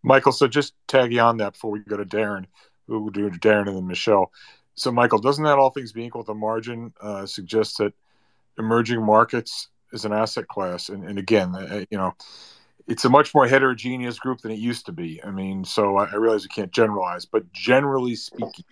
Michael, 0.02 0.32
so 0.32 0.46
just 0.46 0.74
tagging 0.86 1.18
on 1.20 1.38
that 1.38 1.54
before 1.54 1.70
we 1.70 1.80
go 1.80 1.96
to 1.96 2.04
Darren, 2.04 2.44
we'll 2.86 3.08
do 3.08 3.30
Darren 3.30 3.66
and 3.66 3.76
then 3.78 3.86
Michelle. 3.86 4.30
So, 4.74 4.92
Michael, 4.92 5.18
doesn't 5.18 5.44
that 5.44 5.58
all 5.58 5.70
things 5.70 5.92
being 5.92 6.08
equal, 6.08 6.22
the 6.22 6.34
margin 6.34 6.92
uh, 7.00 7.24
suggests 7.24 7.78
that 7.78 7.94
emerging 8.58 9.02
markets 9.02 9.68
is 9.92 10.04
an 10.04 10.12
asset 10.12 10.48
class? 10.48 10.90
And, 10.90 11.02
and 11.08 11.18
again, 11.18 11.54
uh, 11.54 11.86
you 11.90 11.96
know, 11.96 12.14
it's 12.86 13.04
a 13.04 13.08
much 13.08 13.34
more 13.34 13.46
heterogeneous 13.46 14.18
group 14.18 14.40
than 14.40 14.52
it 14.52 14.58
used 14.58 14.86
to 14.86 14.92
be. 14.92 15.22
I 15.22 15.30
mean, 15.30 15.64
so 15.64 15.96
I, 15.96 16.06
I 16.06 16.16
realize 16.16 16.44
you 16.44 16.48
can't 16.48 16.72
generalize, 16.72 17.24
but 17.24 17.52
generally 17.52 18.14
speaking, 18.14 18.64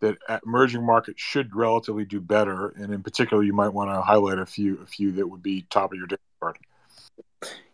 that 0.00 0.16
emerging 0.46 0.84
markets 0.84 1.20
should 1.20 1.54
relatively 1.54 2.04
do 2.04 2.20
better, 2.20 2.70
and 2.70 2.92
in 2.92 3.02
particular, 3.02 3.42
you 3.42 3.52
might 3.52 3.68
want 3.68 3.90
to 3.90 4.00
highlight 4.00 4.38
a 4.38 4.46
few, 4.46 4.78
a 4.82 4.86
few 4.86 5.12
that 5.12 5.26
would 5.26 5.42
be 5.42 5.62
top 5.70 5.92
of 5.92 5.98
your 5.98 6.08
card. 6.40 6.58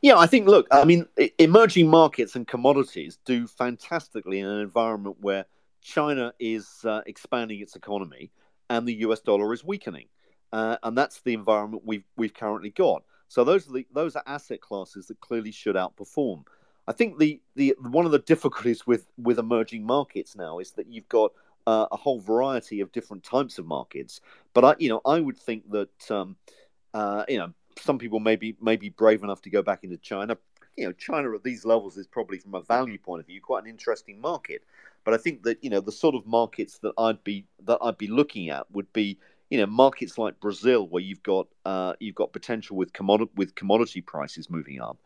Yeah, 0.02 0.16
I 0.16 0.26
think, 0.26 0.46
look, 0.46 0.66
I 0.70 0.84
mean, 0.84 1.06
emerging 1.38 1.88
markets 1.88 2.36
and 2.36 2.46
commodities 2.46 3.18
do 3.24 3.46
fantastically 3.46 4.40
in 4.40 4.46
an 4.46 4.60
environment 4.60 5.16
where 5.20 5.46
China 5.80 6.32
is 6.38 6.84
uh, 6.84 7.02
expanding 7.06 7.60
its 7.60 7.76
economy 7.76 8.30
and 8.68 8.86
the 8.86 8.94
US 8.94 9.20
dollar 9.20 9.52
is 9.52 9.64
weakening. 9.64 10.06
Uh, 10.52 10.76
and 10.82 10.96
that's 10.96 11.20
the 11.22 11.34
environment 11.34 11.82
we've, 11.84 12.04
we've 12.16 12.34
currently 12.34 12.70
got. 12.70 13.02
So 13.28 13.44
those 13.44 13.68
are, 13.68 13.72
the, 13.72 13.86
those 13.92 14.16
are 14.16 14.22
asset 14.26 14.60
classes 14.60 15.06
that 15.06 15.20
clearly 15.20 15.52
should 15.52 15.76
outperform. 15.76 16.44
I 16.88 16.92
think 16.92 17.18
the, 17.18 17.40
the 17.56 17.74
one 17.80 18.06
of 18.06 18.12
the 18.12 18.20
difficulties 18.20 18.86
with, 18.86 19.06
with 19.18 19.38
emerging 19.38 19.84
markets 19.84 20.36
now 20.36 20.60
is 20.60 20.72
that 20.72 20.86
you've 20.86 21.08
got 21.08 21.32
uh, 21.66 21.86
a 21.90 21.96
whole 21.96 22.20
variety 22.20 22.80
of 22.80 22.92
different 22.92 23.24
types 23.24 23.58
of 23.58 23.66
markets. 23.66 24.20
But 24.54 24.64
I, 24.64 24.74
you 24.78 24.88
know, 24.88 25.00
I 25.04 25.20
would 25.20 25.36
think 25.36 25.70
that 25.72 26.10
um, 26.10 26.36
uh, 26.94 27.24
you 27.28 27.38
know 27.38 27.52
some 27.78 27.98
people 27.98 28.20
may 28.20 28.36
be, 28.36 28.56
may 28.60 28.76
be 28.76 28.88
brave 28.88 29.22
enough 29.22 29.42
to 29.42 29.50
go 29.50 29.62
back 29.62 29.84
into 29.84 29.96
China. 29.96 30.38
You 30.76 30.86
know, 30.86 30.92
China 30.92 31.34
at 31.34 31.42
these 31.42 31.64
levels 31.64 31.96
is 31.96 32.06
probably, 32.06 32.38
from 32.38 32.54
a 32.54 32.60
value 32.62 32.98
point 32.98 33.20
of 33.20 33.26
view, 33.26 33.40
quite 33.40 33.64
an 33.64 33.70
interesting 33.70 34.20
market. 34.20 34.62
But 35.04 35.14
I 35.14 35.16
think 35.16 35.42
that 35.44 35.62
you 35.62 35.70
know 35.70 35.80
the 35.80 35.92
sort 35.92 36.14
of 36.14 36.26
markets 36.26 36.78
that 36.78 36.92
I'd 36.98 37.22
be 37.24 37.46
that 37.64 37.78
I'd 37.80 37.98
be 37.98 38.08
looking 38.08 38.50
at 38.50 38.70
would 38.70 38.92
be 38.92 39.18
you 39.50 39.58
know 39.58 39.66
markets 39.66 40.18
like 40.18 40.40
Brazil, 40.40 40.86
where 40.88 41.02
you've 41.02 41.22
got 41.22 41.48
uh, 41.64 41.94
you've 42.00 42.14
got 42.14 42.32
potential 42.32 42.76
with 42.76 42.92
commodity 42.92 43.30
with 43.36 43.54
commodity 43.54 44.00
prices 44.00 44.50
moving 44.50 44.80
up. 44.80 44.98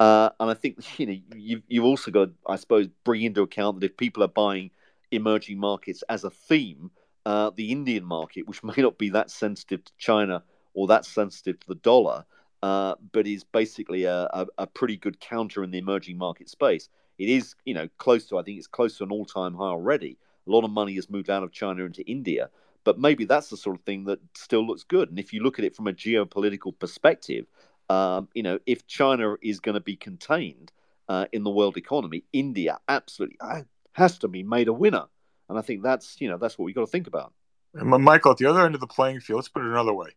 Uh, 0.00 0.30
and 0.38 0.50
I 0.50 0.54
think 0.54 0.78
you 0.98 1.06
know 1.06 1.16
you've, 1.34 1.62
you've 1.68 1.84
also 1.84 2.10
got, 2.10 2.30
I 2.46 2.56
suppose, 2.56 2.88
bring 3.04 3.22
into 3.22 3.42
account 3.42 3.80
that 3.80 3.86
if 3.86 3.96
people 3.96 4.22
are 4.22 4.28
buying 4.28 4.70
emerging 5.10 5.58
markets 5.58 6.02
as 6.08 6.24
a 6.24 6.30
theme, 6.30 6.90
uh, 7.26 7.50
the 7.54 7.72
Indian 7.72 8.04
market, 8.04 8.46
which 8.46 8.62
may 8.64 8.74
not 8.76 8.98
be 8.98 9.10
that 9.10 9.30
sensitive 9.30 9.84
to 9.84 9.92
China 9.98 10.42
or 10.74 10.86
that 10.86 11.04
sensitive 11.04 11.58
to 11.60 11.68
the 11.68 11.74
dollar, 11.76 12.24
uh, 12.62 12.94
but 13.12 13.26
is 13.26 13.44
basically 13.44 14.04
a, 14.04 14.24
a, 14.32 14.46
a, 14.58 14.66
pretty 14.66 14.96
good 14.96 15.18
counter 15.20 15.62
in 15.62 15.70
the 15.70 15.78
emerging 15.78 16.18
market 16.18 16.48
space. 16.48 16.88
It 17.18 17.28
is, 17.28 17.54
you 17.64 17.74
know, 17.74 17.88
close 17.98 18.26
to, 18.26 18.38
I 18.38 18.42
think 18.42 18.58
it's 18.58 18.66
close 18.66 18.98
to 18.98 19.04
an 19.04 19.12
all 19.12 19.24
time 19.24 19.54
high 19.54 19.64
already. 19.64 20.18
A 20.46 20.50
lot 20.50 20.64
of 20.64 20.70
money 20.70 20.94
has 20.94 21.10
moved 21.10 21.30
out 21.30 21.42
of 21.42 21.52
China 21.52 21.84
into 21.84 22.02
India. 22.06 22.50
But 22.88 22.98
maybe 22.98 23.26
that's 23.26 23.50
the 23.50 23.56
sort 23.58 23.76
of 23.76 23.82
thing 23.82 24.04
that 24.04 24.18
still 24.34 24.66
looks 24.66 24.82
good. 24.82 25.10
And 25.10 25.18
if 25.18 25.34
you 25.34 25.42
look 25.42 25.58
at 25.58 25.64
it 25.66 25.76
from 25.76 25.88
a 25.88 25.92
geopolitical 25.92 26.72
perspective, 26.78 27.44
um, 27.90 28.28
you 28.32 28.42
know, 28.42 28.60
if 28.64 28.86
China 28.86 29.34
is 29.42 29.60
going 29.60 29.74
to 29.74 29.80
be 29.82 29.94
contained 29.94 30.72
uh, 31.06 31.26
in 31.30 31.44
the 31.44 31.50
world 31.50 31.76
economy, 31.76 32.24
India 32.32 32.78
absolutely 32.88 33.36
uh, 33.42 33.60
has 33.92 34.16
to 34.20 34.28
be 34.28 34.42
made 34.42 34.68
a 34.68 34.72
winner. 34.72 35.04
And 35.50 35.58
I 35.58 35.60
think 35.60 35.82
that's 35.82 36.18
you 36.18 36.30
know 36.30 36.38
that's 36.38 36.56
what 36.58 36.64
we 36.64 36.72
got 36.72 36.80
to 36.80 36.86
think 36.86 37.06
about. 37.06 37.34
And 37.74 37.90
Michael, 38.02 38.30
at 38.30 38.38
the 38.38 38.46
other 38.46 38.64
end 38.64 38.74
of 38.74 38.80
the 38.80 38.86
playing 38.86 39.20
field, 39.20 39.40
let's 39.40 39.50
put 39.50 39.66
it 39.66 39.68
another 39.68 39.92
way, 39.92 40.08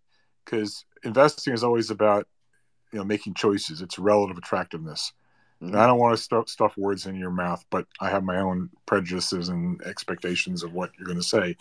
because 0.46 0.86
investing 1.04 1.54
is 1.54 1.66
always 1.66 1.90
about 1.90 2.26
you 2.94 3.00
know 3.00 3.04
making 3.04 3.34
choices. 3.34 3.82
It's 3.82 4.00
relative 4.00 4.38
attractiveness. 4.38 5.12
Mm-hmm. 5.62 5.78
I 5.78 5.86
don't 5.86 6.00
want 6.00 6.16
to 6.16 6.24
stuff, 6.24 6.50
stuff 6.50 6.78
words 6.78 7.06
in 7.06 7.16
your 7.16 7.30
mouth, 7.30 7.64
but 7.70 7.86
I 8.00 8.10
have 8.10 8.24
my 8.24 8.40
own 8.40 8.70
prejudices 8.88 9.50
and 9.50 9.82
expectations 9.84 10.64
of 10.64 10.74
what 10.74 10.92
you're 10.98 11.06
going 11.06 11.20
to 11.20 11.24
say. 11.24 11.56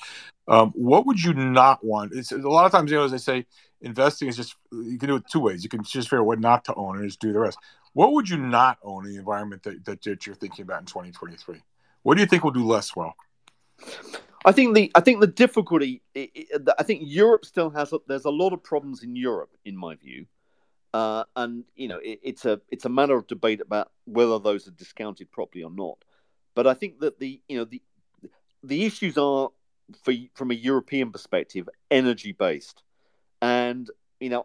Um, 0.51 0.73
what 0.75 1.07
would 1.07 1.23
you 1.23 1.33
not 1.33 1.83
want? 1.85 2.13
It's 2.13 2.33
a 2.33 2.39
lot 2.39 2.67
of 2.67 2.73
times, 2.73 2.91
you 2.91 2.97
know, 2.97 3.05
as 3.05 3.15
I 3.15 3.19
say, 3.19 3.47
investing 3.81 4.27
is 4.27 4.37
just 4.37 4.57
you 4.73 4.99
can 4.99 5.09
do 5.09 5.17
it 5.17 5.25
two 5.31 5.39
ways. 5.39 5.63
You 5.63 5.71
can 5.71 5.85
just 5.85 6.09
figure 6.09 6.21
out 6.21 6.27
what 6.27 6.41
not 6.41 6.65
to 6.65 6.75
own 6.75 6.97
and 6.97 7.07
just 7.07 7.21
do 7.21 7.33
the 7.33 7.39
rest. 7.39 7.57
What 7.93 8.13
would 8.13 8.29
you 8.29 8.37
not 8.37 8.79
own 8.83 9.07
in 9.07 9.13
the 9.13 9.19
environment 9.19 9.63
that, 9.63 9.85
that, 9.85 10.03
that 10.03 10.27
you're 10.27 10.35
thinking 10.35 10.65
about 10.65 10.81
in 10.81 10.87
2023? 10.87 11.63
What 12.03 12.17
do 12.17 12.21
you 12.21 12.27
think 12.27 12.43
will 12.43 12.51
do 12.51 12.67
less 12.67 12.97
well? 12.97 13.15
I 14.45 14.51
think 14.51 14.75
the 14.75 14.91
I 14.97 15.01
think 15.01 15.21
the 15.21 15.29
difficulty. 15.29 16.03
I 16.17 16.83
think 16.83 17.03
Europe 17.05 17.45
still 17.45 17.71
has. 17.71 17.95
There's 18.09 18.25
a 18.25 18.31
lot 18.31 18.53
of 18.53 18.63
problems 18.63 19.05
in 19.05 19.15
Europe, 19.15 19.57
in 19.65 19.77
my 19.77 19.95
view. 19.95 20.27
Uh, 20.93 21.25
and 21.37 21.63
you 21.77 21.87
know, 21.87 21.99
it, 21.99 22.19
it's 22.25 22.45
a 22.45 22.61
it's 22.71 22.87
a 22.87 22.89
matter 22.89 23.17
of 23.17 23.29
debate 23.29 23.61
about 23.61 23.93
whether 24.05 24.41
those 24.41 24.67
are 24.67 24.73
discounted 24.73 25.31
properly 25.31 25.63
or 25.63 25.71
not. 25.71 25.99
But 26.57 26.67
I 26.67 26.75
think 26.75 26.99
that 27.01 27.21
the 27.21 27.41
you 27.49 27.59
know 27.59 27.65
the 27.65 27.81
the 28.65 28.85
issues 28.85 29.17
are 29.17 29.51
for 30.03 30.13
from 30.35 30.51
a 30.51 30.55
European 30.55 31.13
perspective 31.13 31.69
energy 31.91 32.33
based, 32.33 32.83
and 33.43 33.91
you 34.21 34.31
know, 34.31 34.45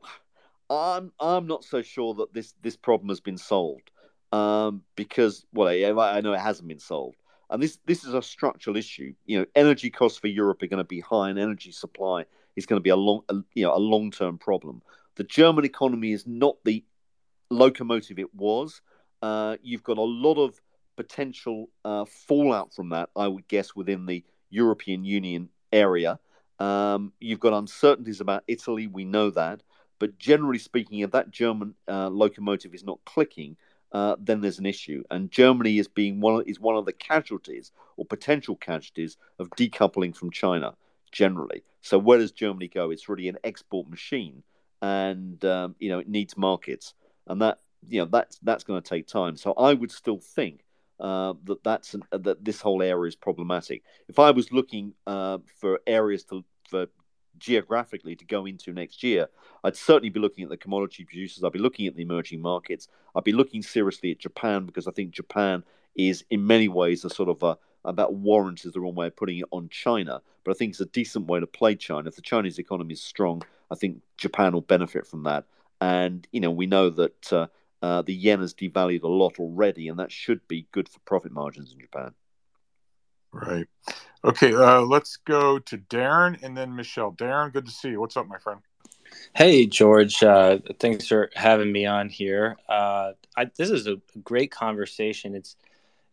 I'm 0.69 1.11
I'm 1.19 1.47
not 1.47 1.63
so 1.63 1.81
sure 1.81 2.13
that 2.15 2.33
this 2.33 2.53
this 2.61 2.75
problem 2.75 3.09
has 3.09 3.19
been 3.19 3.37
solved 3.37 3.91
um, 4.31 4.81
because 4.95 5.45
well 5.53 5.67
I, 5.67 6.17
I 6.17 6.21
know 6.21 6.33
it 6.33 6.39
hasn't 6.39 6.67
been 6.67 6.79
solved. 6.79 7.17
And 7.49 7.61
this 7.61 7.77
this 7.85 8.03
is 8.03 8.13
a 8.13 8.21
structural 8.21 8.75
issue. 8.75 9.13
You 9.25 9.39
know, 9.39 9.45
energy 9.55 9.89
costs 9.89 10.17
for 10.17 10.27
Europe 10.27 10.63
are 10.63 10.67
going 10.67 10.79
to 10.79 10.83
be 10.83 10.99
high, 10.99 11.29
and 11.29 11.37
energy 11.37 11.71
supply 11.71 12.25
is 12.55 12.65
going 12.65 12.79
to 12.79 12.83
be 12.83 12.89
a 12.89 12.95
long, 12.95 13.21
a, 13.29 13.35
you 13.53 13.63
know, 13.63 13.75
a 13.75 13.77
long 13.77 14.11
term 14.11 14.37
problem. 14.37 14.81
The 15.15 15.23
German 15.23 15.63
economy 15.63 16.11
is 16.11 16.25
not 16.25 16.57
the 16.65 16.83
locomotive 17.49 18.19
it 18.19 18.33
was. 18.33 18.81
Uh, 19.21 19.57
you've 19.61 19.83
got 19.83 19.97
a 19.97 20.01
lot 20.01 20.37
of 20.37 20.59
potential 20.95 21.69
uh, 21.83 22.05
fallout 22.05 22.73
from 22.73 22.89
that, 22.89 23.09
I 23.15 23.27
would 23.27 23.47
guess, 23.47 23.75
within 23.75 24.05
the 24.05 24.23
European 24.55 25.03
Union 25.03 25.49
area. 25.71 26.19
Um, 26.59 27.13
you've 27.19 27.39
got 27.39 27.53
uncertainties 27.53 28.21
about 28.21 28.43
Italy, 28.47 28.87
we 28.87 29.05
know 29.05 29.29
that. 29.31 29.61
But 29.99 30.17
generally 30.17 30.59
speaking, 30.59 30.99
if 30.99 31.11
that 31.11 31.31
German 31.31 31.75
uh, 31.87 32.09
locomotive 32.09 32.73
is 32.73 32.83
not 32.83 32.99
clicking, 33.05 33.55
uh, 33.91 34.15
then 34.19 34.41
there's 34.41 34.59
an 34.59 34.65
issue. 34.65 35.03
And 35.09 35.31
Germany 35.31 35.77
is 35.79 35.87
being 35.87 36.19
one 36.19 36.43
is 36.45 36.59
one 36.59 36.75
of 36.75 36.85
the 36.85 36.93
casualties 36.93 37.71
or 37.97 38.05
potential 38.05 38.55
casualties 38.55 39.17
of 39.39 39.49
decoupling 39.51 40.15
from 40.15 40.31
China 40.31 40.75
generally. 41.11 41.63
So 41.81 41.97
where 41.97 42.17
does 42.17 42.31
Germany 42.31 42.67
go? 42.67 42.91
It's 42.91 43.07
really 43.07 43.29
an 43.29 43.37
export 43.43 43.89
machine 43.89 44.43
and 44.81 45.43
um, 45.45 45.75
you 45.79 45.89
know 45.89 45.99
it 45.99 46.09
needs 46.09 46.37
markets, 46.37 46.93
and 47.27 47.41
that 47.41 47.59
you 47.87 47.99
know 48.01 48.05
that's 48.11 48.39
that's 48.43 48.63
going 48.63 48.81
to 48.81 48.87
take 48.87 49.07
time. 49.07 49.37
So 49.37 49.53
I 49.53 49.73
would 49.73 49.91
still 49.91 50.19
think 50.19 50.64
uh, 50.99 51.33
that 51.43 51.63
that's 51.63 51.93
an, 51.93 52.03
uh, 52.11 52.17
that 52.19 52.43
this 52.43 52.61
whole 52.61 52.81
area 52.81 53.07
is 53.07 53.15
problematic. 53.15 53.83
If 54.07 54.19
I 54.19 54.31
was 54.31 54.51
looking 54.51 54.93
uh, 55.05 55.39
for 55.59 55.79
areas 55.85 56.23
to 56.25 56.43
for 56.69 56.87
geographically 57.37 58.15
to 58.15 58.25
go 58.25 58.45
into 58.45 58.71
next 58.71 59.03
year, 59.03 59.27
I'd 59.63 59.75
certainly 59.75 60.09
be 60.09 60.19
looking 60.19 60.43
at 60.43 60.49
the 60.49 60.57
commodity 60.57 61.03
producers. 61.03 61.43
I'd 61.43 61.51
be 61.51 61.59
looking 61.59 61.87
at 61.87 61.95
the 61.95 62.03
emerging 62.03 62.41
markets. 62.41 62.87
I'd 63.15 63.23
be 63.23 63.33
looking 63.33 63.61
seriously 63.61 64.11
at 64.11 64.19
Japan 64.19 64.65
because 64.65 64.87
I 64.87 64.91
think 64.91 65.11
Japan 65.11 65.63
is 65.95 66.23
in 66.29 66.45
many 66.45 66.67
ways 66.67 67.05
a 67.05 67.09
sort 67.09 67.29
of 67.29 67.43
a 67.43 67.57
about 67.85 68.13
warrant 68.13 68.65
is 68.65 68.73
the 68.73 68.79
wrong 68.79 68.95
way 68.95 69.07
of 69.07 69.15
putting 69.15 69.39
it 69.39 69.45
on 69.51 69.69
China, 69.69 70.21
but 70.43 70.51
I 70.51 70.53
think 70.55 70.71
it's 70.71 70.81
a 70.81 70.85
decent 70.85 71.27
way 71.27 71.39
to 71.39 71.47
play 71.47 71.75
China. 71.75 72.07
If 72.07 72.15
the 72.15 72.21
Chinese 72.21 72.57
economy 72.57 72.93
is 72.93 73.01
strong, 73.01 73.43
I 73.69 73.75
think 73.75 74.01
Japan 74.17 74.53
will 74.53 74.61
benefit 74.61 75.05
from 75.05 75.23
that. 75.23 75.45
And 75.79 76.27
you 76.31 76.39
know, 76.39 76.51
we 76.51 76.65
know 76.65 76.89
that 76.89 77.33
uh, 77.33 77.47
uh, 77.81 78.01
the 78.01 78.13
yen 78.13 78.41
has 78.41 78.53
devalued 78.53 79.03
a 79.03 79.07
lot 79.07 79.39
already, 79.39 79.87
and 79.87 79.99
that 79.99 80.11
should 80.11 80.47
be 80.47 80.67
good 80.71 80.89
for 80.89 80.99
profit 81.01 81.31
margins 81.31 81.73
in 81.73 81.79
Japan. 81.79 82.13
Right. 83.31 83.67
Okay. 84.23 84.53
Uh, 84.53 84.81
let's 84.81 85.17
go 85.17 85.59
to 85.59 85.77
Darren 85.77 86.41
and 86.41 86.55
then 86.57 86.75
Michelle. 86.75 87.11
Darren, 87.11 87.51
good 87.51 87.65
to 87.65 87.71
see 87.71 87.89
you. 87.89 87.99
What's 87.99 88.17
up, 88.17 88.27
my 88.27 88.37
friend? 88.37 88.61
Hey, 89.35 89.65
George. 89.65 90.23
Uh, 90.23 90.59
thanks 90.79 91.07
for 91.07 91.29
having 91.35 91.71
me 91.71 91.85
on 91.85 92.09
here. 92.09 92.57
Uh, 92.67 93.11
I, 93.37 93.45
this 93.57 93.69
is 93.69 93.87
a 93.87 93.97
great 94.23 94.51
conversation. 94.51 95.35
It's 95.35 95.57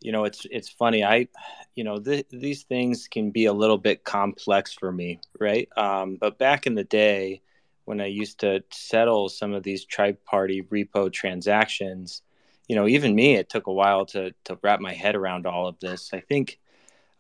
you 0.02 0.12
know 0.12 0.24
it's 0.24 0.47
it's 0.51 0.68
funny 0.68 1.05
i 1.05 1.26
you 1.74 1.84
know 1.84 1.98
th- 1.98 2.26
these 2.30 2.64
things 2.64 3.09
can 3.09 3.30
be 3.30 3.47
a 3.47 3.52
little 3.52 3.78
bit 3.78 4.05
complex 4.05 4.74
for 4.74 4.93
me 4.93 5.20
right 5.39 5.68
um, 5.76 6.16
but 6.20 6.39
back 6.39 6.66
in 6.66 6.74
the 6.74 6.84
day 6.84 7.40
when 7.84 8.00
i 8.00 8.06
used 8.06 8.40
to 8.40 8.62
settle 8.70 9.28
some 9.28 9.52
of 9.52 9.62
these 9.62 9.84
tri-party 9.84 10.62
repo 10.64 11.12
transactions 11.12 12.22
you 12.68 12.76
know 12.76 12.86
even 12.86 13.14
me 13.14 13.34
it 13.34 13.48
took 13.48 13.66
a 13.66 13.72
while 13.72 14.04
to 14.06 14.32
to 14.44 14.59
wrap 14.62 14.80
my 14.80 14.92
head 14.92 15.14
around 15.14 15.46
all 15.46 15.66
of 15.66 15.78
this 15.80 16.10
i 16.12 16.20
think 16.20 16.59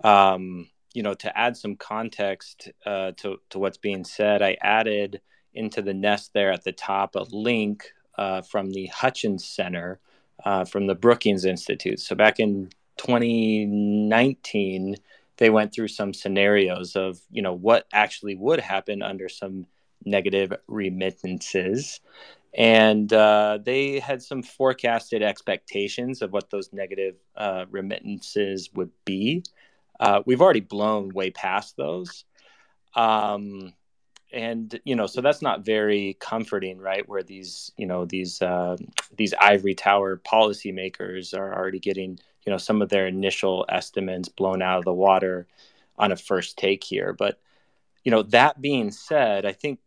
um, 0.04 0.68
you 0.94 1.02
know 1.02 1.14
to 1.14 1.38
add 1.38 1.56
some 1.56 1.76
context 1.76 2.70
uh, 2.86 3.12
to 3.16 3.38
to 3.50 3.58
what's 3.58 3.78
being 3.78 4.04
said 4.04 4.42
i 4.42 4.56
added 4.60 5.20
into 5.54 5.82
the 5.82 5.94
nest 5.94 6.32
there 6.32 6.50
at 6.50 6.64
the 6.64 6.72
top 6.72 7.14
a 7.14 7.24
link 7.30 7.92
uh, 8.18 8.42
from 8.42 8.70
the 8.70 8.86
hutchins 8.86 9.44
center 9.44 10.00
uh, 10.44 10.64
from 10.64 10.86
the 10.86 10.94
Brookings 10.94 11.44
Institute. 11.44 12.00
So 12.00 12.14
back 12.14 12.40
in 12.40 12.70
2019, 12.98 14.96
they 15.38 15.50
went 15.50 15.72
through 15.72 15.88
some 15.88 16.14
scenarios 16.14 16.94
of 16.96 17.20
you 17.30 17.42
know 17.42 17.54
what 17.54 17.86
actually 17.92 18.34
would 18.36 18.60
happen 18.60 19.02
under 19.02 19.28
some 19.28 19.66
negative 20.04 20.52
remittances, 20.66 22.00
and 22.54 23.12
uh, 23.12 23.58
they 23.62 23.98
had 23.98 24.22
some 24.22 24.42
forecasted 24.42 25.22
expectations 25.22 26.22
of 26.22 26.32
what 26.32 26.50
those 26.50 26.72
negative 26.72 27.16
uh, 27.36 27.64
remittances 27.70 28.70
would 28.74 28.90
be. 29.04 29.42
Uh, 30.00 30.22
we've 30.26 30.42
already 30.42 30.60
blown 30.60 31.08
way 31.10 31.30
past 31.30 31.76
those. 31.76 32.24
Um, 32.94 33.72
and 34.32 34.80
you 34.84 34.96
know 34.96 35.06
so 35.06 35.20
that's 35.20 35.42
not 35.42 35.64
very 35.64 36.16
comforting 36.18 36.78
right 36.78 37.08
where 37.08 37.22
these 37.22 37.70
you 37.76 37.86
know 37.86 38.04
these 38.04 38.40
uh, 38.40 38.76
these 39.16 39.34
ivory 39.34 39.74
tower 39.74 40.16
policymakers 40.16 41.36
are 41.36 41.54
already 41.54 41.78
getting 41.78 42.18
you 42.46 42.50
know 42.50 42.56
some 42.56 42.82
of 42.82 42.88
their 42.88 43.06
initial 43.06 43.66
estimates 43.68 44.28
blown 44.28 44.62
out 44.62 44.78
of 44.78 44.84
the 44.84 44.92
water 44.92 45.46
on 45.98 46.12
a 46.12 46.16
first 46.16 46.56
take 46.56 46.82
here 46.82 47.12
but 47.12 47.38
you 48.04 48.10
know 48.10 48.22
that 48.22 48.60
being 48.60 48.90
said 48.90 49.44
i 49.44 49.52
think 49.52 49.78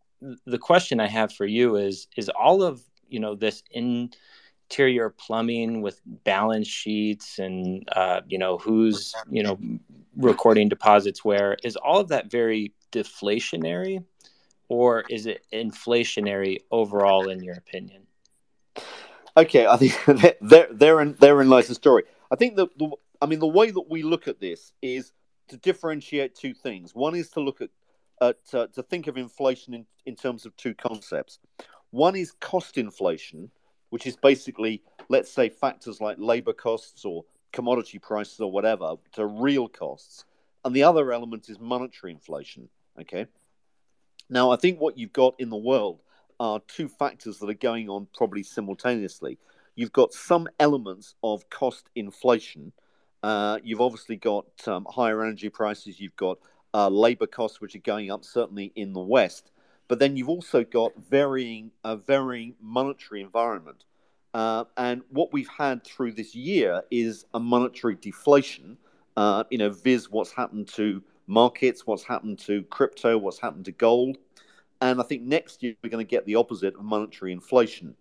the 0.45 0.57
question 0.57 0.99
i 0.99 1.07
have 1.07 1.31
for 1.31 1.45
you 1.45 1.75
is 1.75 2.07
is 2.17 2.29
all 2.29 2.63
of 2.63 2.81
you 3.09 3.19
know 3.19 3.35
this 3.35 3.63
interior 3.71 5.09
plumbing 5.09 5.81
with 5.81 6.01
balance 6.23 6.67
sheets 6.67 7.39
and 7.39 7.87
uh, 7.95 8.21
you 8.27 8.37
know 8.37 8.57
who's 8.57 9.13
you 9.29 9.43
know 9.43 9.59
recording 10.17 10.69
deposits 10.69 11.23
where 11.23 11.57
is 11.63 11.75
all 11.75 11.99
of 11.99 12.07
that 12.07 12.31
very 12.31 12.73
deflationary 12.91 14.03
or 14.67 15.03
is 15.09 15.25
it 15.25 15.45
inflationary 15.53 16.59
overall 16.71 17.29
in 17.29 17.43
your 17.43 17.55
opinion? 17.55 18.03
Okay, 19.37 19.67
I 19.67 19.77
think 19.77 19.99
there 20.41 20.67
therein 20.71 21.15
therein 21.19 21.49
lies 21.49 21.67
the 21.67 21.75
story. 21.75 22.03
I 22.31 22.35
think 22.35 22.55
that 22.55 22.69
the 22.77 22.89
I 23.21 23.25
mean 23.25 23.39
the 23.39 23.47
way 23.47 23.71
that 23.71 23.89
we 23.89 24.03
look 24.03 24.27
at 24.27 24.39
this 24.39 24.71
is 24.81 25.11
to 25.49 25.57
differentiate 25.57 26.35
two 26.35 26.53
things. 26.53 26.95
One 26.95 27.15
is 27.15 27.29
to 27.31 27.39
look 27.41 27.61
at 27.61 27.69
uh, 28.21 28.33
to 28.51 28.83
think 28.83 29.07
of 29.07 29.17
inflation 29.17 29.73
in, 29.73 29.85
in 30.05 30.15
terms 30.15 30.45
of 30.45 30.55
two 30.57 30.73
concepts. 30.73 31.39
One 31.91 32.15
is 32.15 32.33
cost 32.39 32.77
inflation, 32.77 33.51
which 33.89 34.05
is 34.07 34.15
basically 34.15 34.81
let's 35.09 35.31
say 35.31 35.49
factors 35.49 36.01
like 36.01 36.17
labor 36.19 36.53
costs 36.53 37.05
or 37.05 37.25
commodity 37.51 37.99
prices 37.99 38.39
or 38.39 38.51
whatever 38.51 38.95
to 39.13 39.25
real 39.25 39.67
costs, 39.67 40.25
and 40.63 40.75
the 40.75 40.83
other 40.83 41.11
element 41.11 41.49
is 41.49 41.59
monetary 41.59 42.11
inflation. 42.11 42.69
Okay, 42.99 43.27
now, 44.29 44.51
I 44.51 44.55
think 44.55 44.79
what 44.79 44.97
you've 44.97 45.13
got 45.13 45.35
in 45.39 45.49
the 45.49 45.57
world 45.57 46.01
are 46.39 46.59
two 46.67 46.87
factors 46.87 47.37
that 47.39 47.49
are 47.49 47.53
going 47.53 47.89
on 47.89 48.07
probably 48.15 48.43
simultaneously. 48.43 49.37
You've 49.75 49.93
got 49.93 50.13
some 50.13 50.47
elements 50.59 51.15
of 51.23 51.49
cost 51.49 51.89
inflation. 51.95 52.71
Uh, 53.21 53.59
you've 53.63 53.81
obviously 53.81 54.15
got 54.15 54.45
um, 54.67 54.87
higher 54.89 55.23
energy 55.23 55.49
prices. 55.49 55.99
You've 55.99 56.15
got 56.15 56.39
uh, 56.75 56.89
labor 56.89 57.25
costs, 57.25 57.61
which 57.61 57.73
are 57.73 57.79
going 57.79 58.11
up, 58.11 58.25
certainly 58.25 58.73
in 58.75 58.91
the 58.91 58.99
West. 58.99 59.51
But 59.87 59.99
then 59.99 60.17
you've 60.17 60.29
also 60.29 60.65
got 60.65 60.91
varying, 61.09 61.71
a 61.85 61.95
varying 61.95 62.55
monetary 62.61 63.21
environment. 63.21 63.85
Uh, 64.33 64.65
and 64.75 65.01
what 65.09 65.31
we've 65.31 65.47
had 65.47 65.85
through 65.85 66.11
this 66.11 66.35
year 66.35 66.81
is 66.91 67.23
a 67.33 67.39
monetary 67.39 67.95
deflation. 67.95 68.77
Uh, 69.15 69.45
you 69.49 69.57
know, 69.57 69.69
viz 69.69 70.11
what's 70.11 70.33
happened 70.33 70.67
to 70.67 71.01
markets, 71.27 71.87
what's 71.87 72.03
happened 72.03 72.39
to 72.39 72.63
crypto, 72.63 73.17
what's 73.17 73.39
happened 73.39 73.63
to 73.63 73.71
gold. 73.71 74.17
And 74.81 74.99
I 74.99 75.03
think 75.03 75.21
next 75.21 75.63
year 75.63 75.75
we're 75.81 75.89
going 75.89 76.05
to 76.05 76.09
get 76.09 76.25
the 76.25 76.35
opposite 76.35 76.75
of 76.75 76.83
monetary 76.83 77.31
inflation. 77.31 77.95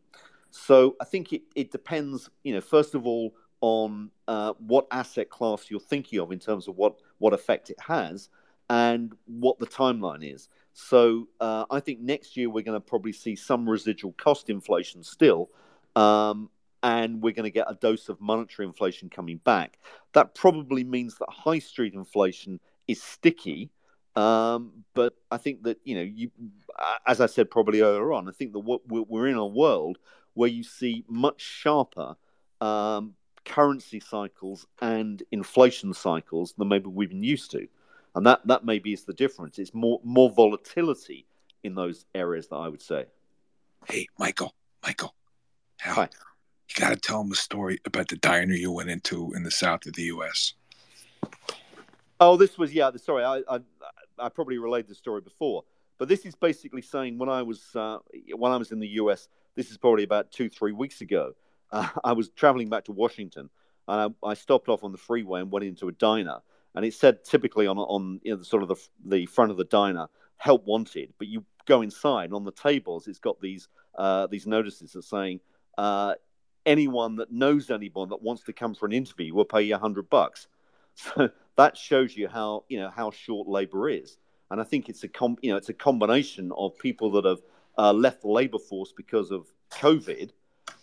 So 0.50 0.96
I 1.00 1.04
think 1.04 1.32
it, 1.32 1.42
it 1.54 1.70
depends, 1.70 2.28
you 2.42 2.52
know, 2.52 2.60
first 2.60 2.96
of 2.96 3.06
all, 3.06 3.34
on 3.60 4.10
uh, 4.26 4.54
what 4.58 4.88
asset 4.90 5.30
class 5.30 5.70
you're 5.70 5.78
thinking 5.78 6.18
of 6.18 6.32
in 6.32 6.40
terms 6.40 6.66
of 6.66 6.76
what, 6.76 6.96
what 7.18 7.32
effect 7.32 7.70
it 7.70 7.78
has 7.78 8.30
and 8.70 9.12
what 9.26 9.58
the 9.58 9.66
timeline 9.66 10.22
is. 10.22 10.48
So 10.72 11.28
uh, 11.40 11.66
I 11.70 11.80
think 11.80 12.00
next 12.00 12.36
year 12.36 12.50
we're 12.50 12.64
going 12.64 12.80
to 12.80 12.86
probably 12.86 13.12
see 13.12 13.36
some 13.36 13.68
residual 13.68 14.12
cost 14.12 14.50
inflation 14.50 15.02
still, 15.02 15.50
um, 15.94 16.50
and 16.82 17.22
we're 17.22 17.32
going 17.32 17.44
to 17.44 17.50
get 17.50 17.70
a 17.70 17.74
dose 17.74 18.08
of 18.08 18.20
monetary 18.20 18.66
inflation 18.66 19.08
coming 19.08 19.38
back. 19.38 19.78
That 20.12 20.34
probably 20.34 20.84
means 20.84 21.16
that 21.18 21.28
high 21.30 21.60
street 21.60 21.94
inflation 21.94 22.60
is 22.88 23.02
sticky. 23.02 23.70
Um, 24.16 24.84
but 24.94 25.14
I 25.30 25.38
think 25.38 25.64
that 25.64 25.78
you 25.84 25.96
know, 25.96 26.02
you, 26.02 26.30
as 27.06 27.20
I 27.20 27.26
said 27.26 27.50
probably 27.50 27.80
earlier 27.80 28.12
on, 28.12 28.28
I 28.28 28.32
think 28.32 28.52
that 28.52 28.80
we're 28.88 29.28
in 29.28 29.36
a 29.36 29.46
world 29.46 29.98
where 30.34 30.50
you 30.50 30.62
see 30.62 31.04
much 31.08 31.40
sharper 31.40 32.16
um, 32.60 33.14
currency 33.44 34.00
cycles 34.00 34.66
and 34.80 35.22
inflation 35.30 35.92
cycles 35.94 36.54
than 36.58 36.68
maybe 36.68 36.88
we've 36.88 37.10
been 37.10 37.22
used 37.22 37.50
to, 37.52 37.66
and 38.14 38.26
that 38.26 38.46
that 38.46 38.64
maybe 38.64 38.92
is 38.92 39.04
the 39.04 39.14
difference. 39.14 39.58
It's 39.58 39.74
more 39.74 40.00
more 40.04 40.30
volatility 40.30 41.26
in 41.62 41.74
those 41.74 42.04
areas 42.14 42.48
that 42.48 42.56
I 42.56 42.68
would 42.68 42.82
say. 42.82 43.06
Hey, 43.86 44.06
Michael, 44.18 44.54
Michael, 44.82 45.14
Hi 45.80 46.08
you 46.68 46.80
got 46.80 46.90
to 46.90 46.96
tell 46.96 47.22
them 47.22 47.32
a 47.32 47.36
story 47.36 47.78
about 47.84 48.08
the 48.08 48.16
diner 48.16 48.54
you 48.54 48.72
went 48.72 48.90
into 48.90 49.32
in 49.34 49.42
the 49.42 49.50
south 49.50 49.86
of 49.86 49.94
the 49.94 50.04
U.S. 50.04 50.54
Oh, 52.20 52.36
this 52.36 52.58
was 52.58 52.72
yeah. 52.72 52.90
Sorry, 52.96 53.24
I 53.24 53.42
I, 53.48 53.60
I 54.18 54.28
probably 54.28 54.58
relayed 54.58 54.88
the 54.88 54.94
story 54.94 55.20
before, 55.20 55.64
but 55.98 56.08
this 56.08 56.24
is 56.24 56.34
basically 56.34 56.82
saying 56.82 57.18
when 57.18 57.28
I 57.28 57.42
was 57.42 57.74
uh, 57.74 57.98
when 58.34 58.52
I 58.52 58.56
was 58.56 58.72
in 58.72 58.80
the 58.80 58.88
U.S. 58.88 59.28
This 59.56 59.70
is 59.70 59.76
probably 59.76 60.04
about 60.04 60.32
two 60.32 60.48
three 60.48 60.72
weeks 60.72 61.00
ago. 61.00 61.32
Uh, 61.70 61.88
I 62.04 62.12
was 62.12 62.30
traveling 62.30 62.68
back 62.68 62.84
to 62.84 62.92
Washington, 62.92 63.50
and 63.88 64.14
I, 64.22 64.28
I, 64.28 64.34
stopped 64.34 64.68
off 64.68 64.84
on 64.84 64.92
the 64.92 64.98
freeway 64.98 65.40
and 65.40 65.50
went 65.50 65.64
into 65.64 65.88
a 65.88 65.92
diner, 65.92 66.38
and 66.74 66.84
it 66.84 66.94
said 66.94 67.24
typically 67.24 67.66
on 67.66 67.78
on 67.78 68.20
you 68.22 68.32
know, 68.32 68.38
the, 68.38 68.44
sort 68.44 68.62
of 68.62 68.68
the 68.68 68.76
the 69.06 69.26
front 69.26 69.50
of 69.50 69.56
the 69.56 69.64
diner, 69.64 70.08
"Help 70.36 70.64
wanted," 70.66 71.12
but 71.18 71.28
you 71.28 71.44
go 71.66 71.82
inside 71.82 72.26
and 72.26 72.34
on 72.34 72.44
the 72.44 72.52
tables, 72.52 73.06
it's 73.08 73.18
got 73.18 73.40
these 73.40 73.68
uh, 73.96 74.26
these 74.26 74.46
notices 74.46 74.92
that 74.92 75.02
saying. 75.02 75.40
Uh, 75.76 76.14
anyone 76.66 77.16
that 77.16 77.30
knows 77.30 77.70
anyone 77.70 78.08
that 78.08 78.22
wants 78.22 78.42
to 78.44 78.52
come 78.52 78.74
for 78.74 78.86
an 78.86 78.92
interview 78.92 79.34
will 79.34 79.44
pay 79.44 79.62
you 79.62 79.74
a 79.74 79.78
hundred 79.78 80.08
bucks. 80.10 80.46
So 80.96 81.28
that 81.56 81.76
shows 81.76 82.16
you 82.16 82.28
how 82.28 82.64
you 82.68 82.78
know 82.78 82.88
how 82.88 83.10
short 83.10 83.48
labour 83.48 83.88
is, 83.88 84.16
and 84.48 84.60
I 84.60 84.64
think 84.64 84.88
it's 84.88 85.02
a 85.02 85.08
com- 85.08 85.38
you 85.42 85.50
know 85.50 85.56
it's 85.56 85.68
a 85.68 85.74
combination 85.74 86.52
of 86.56 86.78
people 86.78 87.10
that 87.12 87.24
have 87.24 87.40
uh, 87.76 87.92
left 87.92 88.22
the 88.22 88.28
labour 88.28 88.60
force 88.60 88.92
because 88.96 89.32
of 89.32 89.48
COVID, 89.72 90.30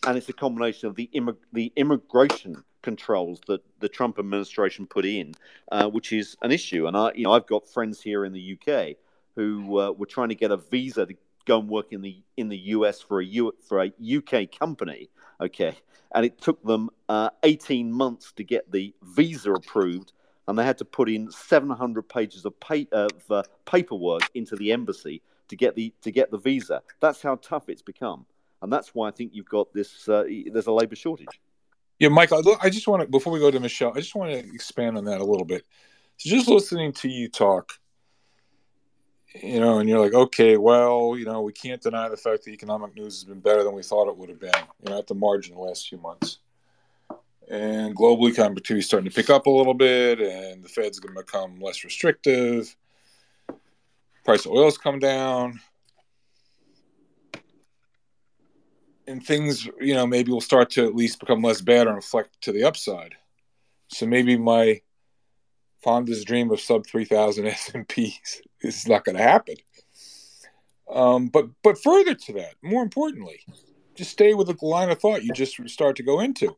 and 0.05 0.17
it's 0.17 0.27
a 0.27 0.33
combination 0.33 0.89
of 0.89 0.95
the 0.95 1.09
immig- 1.15 1.47
the 1.53 1.71
immigration 1.77 2.61
controls 2.81 3.39
that 3.47 3.61
the 3.79 3.89
Trump 3.89 4.19
administration 4.19 4.85
put 4.85 5.05
in, 5.05 5.33
uh, 5.71 5.87
which 5.87 6.11
is 6.13 6.35
an 6.41 6.51
issue. 6.51 6.87
And 6.87 6.97
I 6.97 7.11
you 7.13 7.23
know 7.23 7.33
I've 7.33 7.47
got 7.47 7.67
friends 7.67 8.01
here 8.01 8.25
in 8.25 8.33
the 8.33 8.57
UK 8.57 8.97
who 9.35 9.79
uh, 9.79 9.91
were 9.91 10.05
trying 10.05 10.29
to 10.29 10.35
get 10.35 10.51
a 10.51 10.57
visa 10.57 11.05
to 11.05 11.15
go 11.45 11.59
and 11.59 11.69
work 11.69 11.87
in 11.91 12.01
the 12.01 12.21
in 12.37 12.49
the 12.49 12.57
US 12.57 13.01
for 13.01 13.19
a 13.19 13.25
U, 13.25 13.53
for 13.67 13.83
a 13.83 13.91
UK 14.17 14.51
company 14.59 15.09
Okay. 15.41 15.75
And 16.13 16.25
it 16.25 16.39
took 16.39 16.63
them 16.63 16.89
uh, 17.09 17.29
18 17.43 17.91
months 17.91 18.31
to 18.33 18.43
get 18.43 18.71
the 18.71 18.93
visa 19.01 19.53
approved, 19.53 20.13
and 20.47 20.57
they 20.57 20.63
had 20.63 20.77
to 20.77 20.85
put 20.85 21.09
in 21.09 21.31
700 21.31 22.07
pages 22.07 22.45
of, 22.45 22.53
of 22.91 23.09
uh, 23.29 23.43
paperwork 23.65 24.21
into 24.35 24.55
the 24.55 24.71
embassy 24.71 25.21
to 25.47 25.55
get 25.55 25.75
the 25.75 25.93
to 26.01 26.11
get 26.11 26.29
the 26.29 26.37
visa. 26.37 26.81
That's 26.99 27.21
how 27.21 27.35
tough 27.35 27.69
it's 27.69 27.81
become, 27.81 28.25
and 28.61 28.71
that's 28.71 28.93
why 28.93 29.07
I 29.07 29.11
think 29.11 29.31
you've 29.33 29.49
got 29.49 29.73
this. 29.73 30.07
Uh, 30.07 30.23
there's 30.51 30.67
a 30.67 30.71
labour 30.71 30.95
shortage. 30.95 31.39
Yeah, 32.01 32.09
Michael, 32.09 32.57
I 32.59 32.71
just 32.71 32.87
want 32.87 33.03
to 33.03 33.07
before 33.07 33.31
we 33.31 33.37
go 33.37 33.51
to 33.51 33.59
Michelle, 33.59 33.91
I 33.91 33.99
just 33.99 34.15
want 34.15 34.31
to 34.31 34.39
expand 34.55 34.97
on 34.97 35.05
that 35.05 35.21
a 35.21 35.23
little 35.23 35.45
bit. 35.45 35.63
So 36.17 36.31
just 36.31 36.47
listening 36.47 36.93
to 36.93 37.07
you 37.07 37.29
talk, 37.29 37.73
you 39.35 39.59
know, 39.59 39.77
and 39.77 39.87
you're 39.87 39.99
like, 39.99 40.15
okay, 40.15 40.57
well, 40.57 41.15
you 41.15 41.25
know, 41.25 41.43
we 41.43 41.53
can't 41.53 41.79
deny 41.79 42.09
the 42.09 42.17
fact 42.17 42.43
that 42.43 42.53
economic 42.53 42.95
news 42.95 43.17
has 43.17 43.23
been 43.23 43.39
better 43.39 43.63
than 43.63 43.75
we 43.75 43.83
thought 43.83 44.09
it 44.09 44.17
would 44.17 44.29
have 44.29 44.39
been, 44.39 44.49
you 44.83 44.89
know, 44.89 44.97
at 44.97 45.05
the 45.05 45.13
margin 45.13 45.53
the 45.53 45.61
last 45.61 45.89
few 45.89 45.99
months. 45.99 46.39
And 47.47 47.95
global 47.95 48.27
economic 48.29 48.71
is 48.71 48.87
starting 48.87 49.07
to 49.07 49.15
pick 49.15 49.29
up 49.29 49.45
a 49.45 49.51
little 49.51 49.75
bit, 49.75 50.21
and 50.21 50.63
the 50.63 50.69
Fed's 50.69 50.99
going 50.99 51.13
to 51.15 51.21
become 51.21 51.59
less 51.59 51.83
restrictive. 51.83 52.75
Price 54.25 54.47
of 54.47 54.53
oil's 54.53 54.79
come 54.79 54.97
down. 54.97 55.61
And 59.11 59.25
things, 59.25 59.67
you 59.79 59.93
know, 59.93 60.07
maybe 60.07 60.31
will 60.31 60.39
start 60.39 60.69
to 60.71 60.85
at 60.85 60.95
least 60.95 61.19
become 61.19 61.41
less 61.41 61.59
bad 61.59 61.87
or 61.87 61.95
inflect 61.95 62.41
to 62.41 62.53
the 62.53 62.63
upside. 62.63 63.15
So 63.89 64.05
maybe 64.05 64.37
my 64.37 64.81
fondest 65.83 66.25
dream 66.25 66.49
of 66.49 66.61
sub 66.61 66.87
3000 66.87 67.45
S&Ps 67.45 68.41
is 68.61 68.87
not 68.87 69.03
going 69.03 69.17
to 69.17 69.23
happen. 69.23 69.55
Um, 70.89 71.27
but 71.27 71.47
but 71.61 71.81
further 71.81 72.15
to 72.15 72.33
that, 72.33 72.55
more 72.61 72.83
importantly, 72.83 73.39
just 73.95 74.11
stay 74.11 74.33
with 74.33 74.47
the 74.47 74.65
line 74.65 74.89
of 74.89 74.99
thought 74.99 75.23
you 75.23 75.33
just 75.33 75.57
start 75.69 75.97
to 75.97 76.03
go 76.03 76.19
into. 76.19 76.55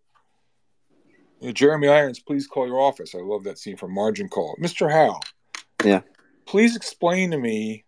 You 1.40 1.48
know, 1.48 1.52
Jeremy 1.52 1.88
Irons, 1.88 2.20
please 2.20 2.48
call 2.48 2.68
your 2.68 2.80
office. 2.80 3.16
I 3.16 3.20
love 3.20 3.44
that 3.44 3.58
scene 3.58 3.78
from 3.78 3.94
Margin 3.94 4.30
Call. 4.30 4.56
Mr. 4.62 4.92
Howell. 4.92 5.22
Yeah. 5.84 6.02
Please 6.46 6.76
explain 6.76 7.32
to 7.32 7.38
me 7.38 7.84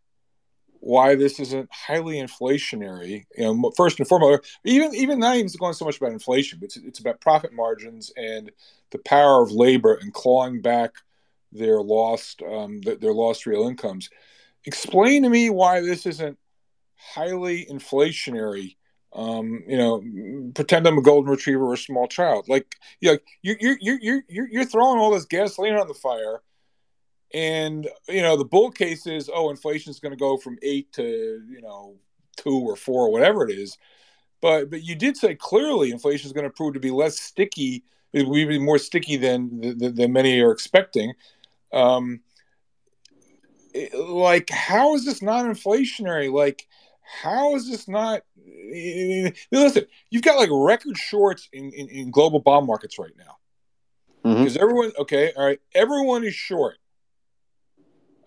why 0.86 1.16
this 1.16 1.40
isn't 1.40 1.68
highly 1.72 2.18
inflationary. 2.18 3.26
You 3.36 3.56
know, 3.56 3.72
first 3.76 3.98
and 3.98 4.08
foremost, 4.08 4.44
even 4.64 4.94
even 4.94 5.18
not 5.18 5.36
even 5.36 5.50
going 5.60 5.74
so 5.74 5.84
much 5.84 5.98
about 5.98 6.12
inflation, 6.12 6.60
but 6.60 6.66
it's, 6.66 6.78
it's 6.78 7.00
about 7.00 7.20
profit 7.20 7.54
margins 7.54 8.12
and 8.16 8.52
the 8.92 9.00
power 9.00 9.42
of 9.42 9.52
labor 9.52 9.96
and 9.96 10.14
clawing 10.14 10.62
back 10.62 10.92
their 11.52 11.82
lost 11.82 12.44
um, 12.44 12.82
their 12.82 13.14
lost 13.14 13.48
real 13.48 13.68
incomes. 13.68 14.12
Explain 14.66 15.24
to 15.24 15.30
me 15.30 15.50
why 15.50 15.82
this 15.82 16.06
isn't 16.06 16.38
highly 16.98 17.66
inflationary. 17.66 18.76
Um, 19.12 19.64
you 19.68 19.78
know, 19.78 20.04
pretend 20.54 20.86
I'm 20.86 21.00
a 21.00 21.02
golden 21.02 21.32
retriever 21.32 21.66
or 21.66 21.74
a 21.74 21.78
small 21.78 22.08
child. 22.08 22.48
Like, 22.48 22.76
you 23.00 23.14
know, 23.14 23.18
you're, 23.42 23.58
you're, 23.60 23.78
you 23.80 24.22
you 24.30 24.48
you're 24.52 24.66
throwing 24.66 25.00
all 25.00 25.10
this 25.10 25.26
gasoline 25.26 25.78
on 25.78 25.88
the 25.88 25.96
fire, 25.96 26.42
and 27.36 27.90
you 28.08 28.22
know 28.22 28.38
the 28.38 28.46
bull 28.46 28.72
case 28.72 29.06
is, 29.06 29.30
oh, 29.32 29.50
inflation 29.50 29.92
is 29.92 30.00
going 30.00 30.14
to 30.14 30.18
go 30.18 30.38
from 30.38 30.58
eight 30.64 30.92
to 30.94 31.42
you 31.48 31.62
know 31.62 31.96
two 32.38 32.62
or 32.62 32.78
four 32.78 33.08
or 33.08 33.12
whatever 33.12 33.48
it 33.48 33.54
is. 33.54 33.78
But 34.42 34.70
but 34.70 34.84
you 34.84 34.96
did 34.96 35.18
say 35.18 35.36
clearly 35.36 35.92
inflation 35.92 36.28
is 36.28 36.34
going 36.34 36.46
to 36.46 36.50
prove 36.50 36.76
to 36.76 36.80
be 36.80 36.92
less 36.92 37.20
sticky. 37.20 37.84
It 38.14 38.26
will 38.26 38.48
be 38.48 38.58
more 38.58 38.78
sticky 38.78 39.18
than, 39.18 39.78
than 39.78 39.96
than 39.96 40.14
many 40.14 40.40
are 40.40 40.52
expecting. 40.52 41.14
Um, 41.74 42.22
like, 43.94 44.50
how 44.50 44.96
is 44.96 45.04
this 45.04 45.22
not 45.22 45.46
inflationary? 45.46 46.32
Like, 46.32 46.66
how 47.02 47.56
is 47.56 47.70
this 47.70 47.90
not? 47.90 48.22
Listen, 49.52 49.86
you've 50.10 50.24
got 50.24 50.38
like 50.38 50.50
record 50.54 50.98
shorts 50.98 51.50
in, 51.52 51.72
in, 51.72 51.90
in 51.90 52.12
global 52.12 52.40
bond 52.40 52.66
markets 52.66 52.98
right 52.98 53.12
now 53.18 53.36
because 54.24 54.54
mm-hmm. 54.54 54.64
everyone, 54.64 54.92
okay, 55.00 55.34
all 55.36 55.46
right, 55.46 55.60
everyone 55.74 56.24
is 56.24 56.34
short. 56.34 56.78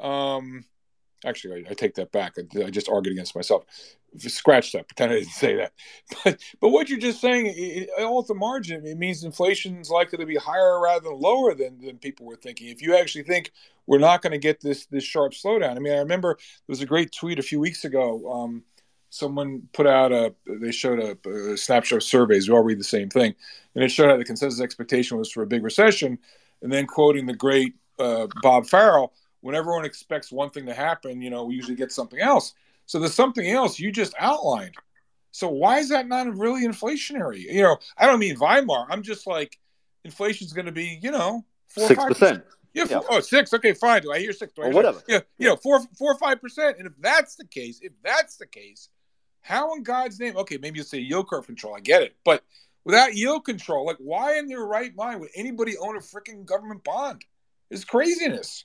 Um, 0.01 0.65
actually, 1.25 1.65
I, 1.67 1.71
I 1.71 1.75
take 1.75 1.95
that 1.95 2.13
back. 2.13 2.35
I, 2.39 2.65
I, 2.65 2.71
just 2.71 2.89
argued 2.89 3.13
against 3.13 3.35
myself. 3.35 3.65
Scratch 4.17 4.73
that. 4.73 4.89
Pretend 4.89 5.13
I 5.13 5.17
didn't 5.17 5.31
say 5.31 5.57
that. 5.57 5.73
But 6.25 6.41
but 6.61 6.69
what 6.71 6.89
you're 6.89 6.99
just 6.99 7.21
saying, 7.21 7.53
it, 7.57 7.91
all 7.99 8.21
at 8.21 8.27
the 8.27 8.35
margin, 8.35 8.87
it 8.87 8.97
means 8.97 9.25
inflation 9.25 9.81
is 9.81 9.91
likely 9.91 10.19
to 10.19 10.27
be 10.27 10.37
higher 10.37 10.81
rather 10.81 11.09
than 11.09 11.21
lower 11.21 11.55
than, 11.55 11.81
than 11.81 11.99
people 11.99 12.27
were 12.27 12.37
thinking. 12.37 12.69
If 12.69 12.81
you 12.81 12.97
actually 12.97 13.25
think 13.25 13.53
we're 13.87 13.99
not 13.99 14.23
going 14.23 14.33
to 14.33 14.39
get 14.39 14.61
this 14.61 14.87
this 14.87 15.05
sharp 15.05 15.33
slowdown, 15.33 15.77
I 15.77 15.81
mean, 15.81 15.93
I 15.93 15.99
remember 15.99 16.37
there 16.37 16.73
was 16.73 16.81
a 16.81 16.87
great 16.87 17.13
tweet 17.13 17.39
a 17.39 17.43
few 17.43 17.61
weeks 17.61 17.85
ago. 17.85 18.31
Um, 18.31 18.65
someone 19.11 19.63
put 19.73 19.87
out 19.87 20.13
a 20.13 20.35
they 20.47 20.71
showed 20.71 20.99
a, 20.99 21.53
a, 21.53 21.57
snapshot 21.57 21.97
of 21.97 22.03
surveys 22.03 22.49
we 22.49 22.55
all 22.55 22.63
read 22.63 22.79
the 22.79 22.85
same 22.85 23.09
thing 23.09 23.35
and 23.75 23.83
it 23.83 23.89
showed 23.89 24.11
how 24.11 24.17
the 24.17 24.25
consensus 24.25 24.61
expectation 24.61 25.17
was 25.17 25.31
for 25.31 25.43
a 25.43 25.47
big 25.47 25.65
recession 25.65 26.19
and 26.63 26.71
then 26.71 26.87
quoting 26.87 27.25
the 27.27 27.35
great 27.35 27.75
uh, 27.99 28.27
bob 28.43 28.67
farrell 28.67 29.13
when 29.41 29.55
everyone 29.55 29.85
expects 29.85 30.33
one 30.33 30.51
thing 30.51 30.67
to 30.67 30.75
happen, 30.75 31.23
you 31.23 31.31
know, 31.31 31.45
we 31.45 31.55
usually 31.55 31.77
get 31.77 31.93
something 31.93 32.21
else. 32.21 32.55
So 32.87 32.99
there's 32.99 33.15
something 33.15 33.47
else 33.47 33.79
you 33.79 33.93
just 33.93 34.15
outlined. 34.19 34.75
So 35.31 35.49
why 35.49 35.79
is 35.79 35.91
that 35.91 36.09
not 36.09 36.35
really 36.37 36.67
inflationary? 36.67 37.41
You 37.41 37.63
know, 37.63 37.77
I 37.97 38.07
don't 38.07 38.19
mean 38.19 38.37
Weimar. 38.39 38.87
I'm 38.91 39.03
just 39.03 39.27
like 39.27 39.59
inflation 40.05 40.47
is 40.47 40.53
going 40.53 40.67
to 40.67 40.73
be, 40.73 40.99
you 41.03 41.11
know, 41.11 41.45
six 41.69 42.03
percent. 42.03 42.45
Yeah, 42.75 42.85
four, 42.85 43.03
yeah. 43.03 43.17
oh 43.17 43.21
six. 43.21 43.53
Okay, 43.53 43.73
fine. 43.73 44.03
Do 44.03 44.13
I 44.13 44.19
hear 44.19 44.33
six? 44.33 44.53
Do 44.53 44.63
I 44.63 44.67
or 44.67 44.71
whatever. 44.71 45.03
Yeah, 45.07 45.21
you 45.39 45.49
know, 45.49 45.57
four, 45.57 45.81
four 45.99 46.13
or 46.13 46.19
five 46.19 46.41
percent. 46.41 46.79
And 46.79 46.87
if 46.87 46.95
that's 47.01 47.37
the 47.37 47.47
case, 47.47 47.81
if 47.83 47.93
that's 48.03 48.37
the 48.37 48.47
case, 48.47 48.89
how 49.41 49.75
in 49.75 49.83
God's 49.83 50.19
name? 50.19 50.37
Okay, 50.37 50.59
maybe 50.59 50.79
you 50.79 50.85
say 50.85 50.99
yield 50.99 51.29
curve 51.29 51.47
control. 51.47 51.77
I 51.77 51.81
get 51.81 52.03
it, 52.03 52.17
but 52.25 52.43
without 52.85 53.15
yield 53.15 53.45
control, 53.45 53.87
like 53.87 53.99
why 53.99 54.39
in 54.39 54.47
their 54.47 54.65
right 54.65 54.95
mind 54.97 55.21
would 55.21 55.31
anybody 55.35 55.77
own 55.77 55.97
a 55.97 56.01
freaking 56.01 56.45
government 56.45 56.85
bond? 56.85 57.25
It's 57.71 57.85
craziness. 57.85 58.65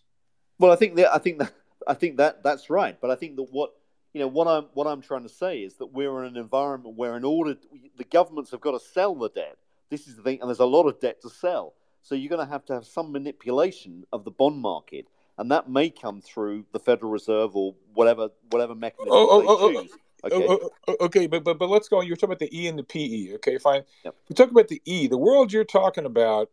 Well, 0.59 0.71
I 0.71 0.75
think 0.75 0.95
that 0.95 1.13
I 1.13 1.17
think 1.17 1.39
that 1.39 1.51
I 1.87 1.93
think 1.93 2.17
that 2.17 2.43
that's 2.43 2.69
right. 2.69 2.99
But 2.99 3.11
I 3.11 3.15
think 3.15 3.35
that 3.37 3.51
what 3.51 3.73
you 4.13 4.19
know 4.19 4.27
what 4.27 4.47
I'm 4.47 4.65
what 4.73 4.87
I'm 4.87 5.01
trying 5.01 5.23
to 5.23 5.29
say 5.29 5.59
is 5.59 5.75
that 5.75 5.87
we're 5.87 6.23
in 6.23 6.35
an 6.35 6.37
environment 6.37 6.95
where, 6.95 7.15
in 7.15 7.23
order 7.23 7.55
the 7.97 8.03
governments 8.03 8.51
have 8.51 8.61
got 8.61 8.71
to 8.71 8.79
sell 8.79 9.15
the 9.15 9.29
debt. 9.29 9.57
This 9.89 10.07
is 10.07 10.15
the 10.15 10.23
thing, 10.23 10.39
and 10.41 10.49
there's 10.49 10.59
a 10.59 10.65
lot 10.65 10.87
of 10.87 10.99
debt 10.99 11.21
to 11.21 11.29
sell. 11.29 11.73
So 12.01 12.15
you're 12.15 12.29
going 12.29 12.45
to 12.45 12.51
have 12.51 12.65
to 12.65 12.73
have 12.73 12.85
some 12.85 13.11
manipulation 13.11 14.05
of 14.11 14.25
the 14.25 14.31
bond 14.31 14.59
market, 14.59 15.05
and 15.37 15.51
that 15.51 15.69
may 15.69 15.89
come 15.89 16.19
through 16.19 16.65
the 16.71 16.79
Federal 16.79 17.11
Reserve 17.11 17.55
or 17.55 17.75
whatever 17.93 18.29
whatever 18.49 18.75
mechanism 18.75 19.11
oh, 19.11 19.27
oh, 19.29 19.45
oh, 19.47 19.57
oh, 19.59 19.77
oh 19.77 19.87
Okay. 20.25 20.45
Oh, 20.47 20.59
oh, 20.63 20.69
oh, 20.87 21.05
okay, 21.05 21.27
but 21.27 21.43
but 21.43 21.59
but 21.59 21.69
let's 21.69 21.89
go. 21.89 22.01
You're 22.01 22.15
talking 22.15 22.29
about 22.29 22.39
the 22.39 22.57
E 22.57 22.67
and 22.67 22.79
the 22.79 22.83
PE. 22.83 23.35
Okay, 23.35 23.57
fine. 23.57 23.83
Yep. 24.05 24.15
We 24.29 24.35
talk 24.35 24.51
about 24.51 24.69
the 24.69 24.81
E. 24.85 25.07
The 25.07 25.17
world 25.17 25.51
you're 25.51 25.65
talking 25.65 26.05
about, 26.05 26.49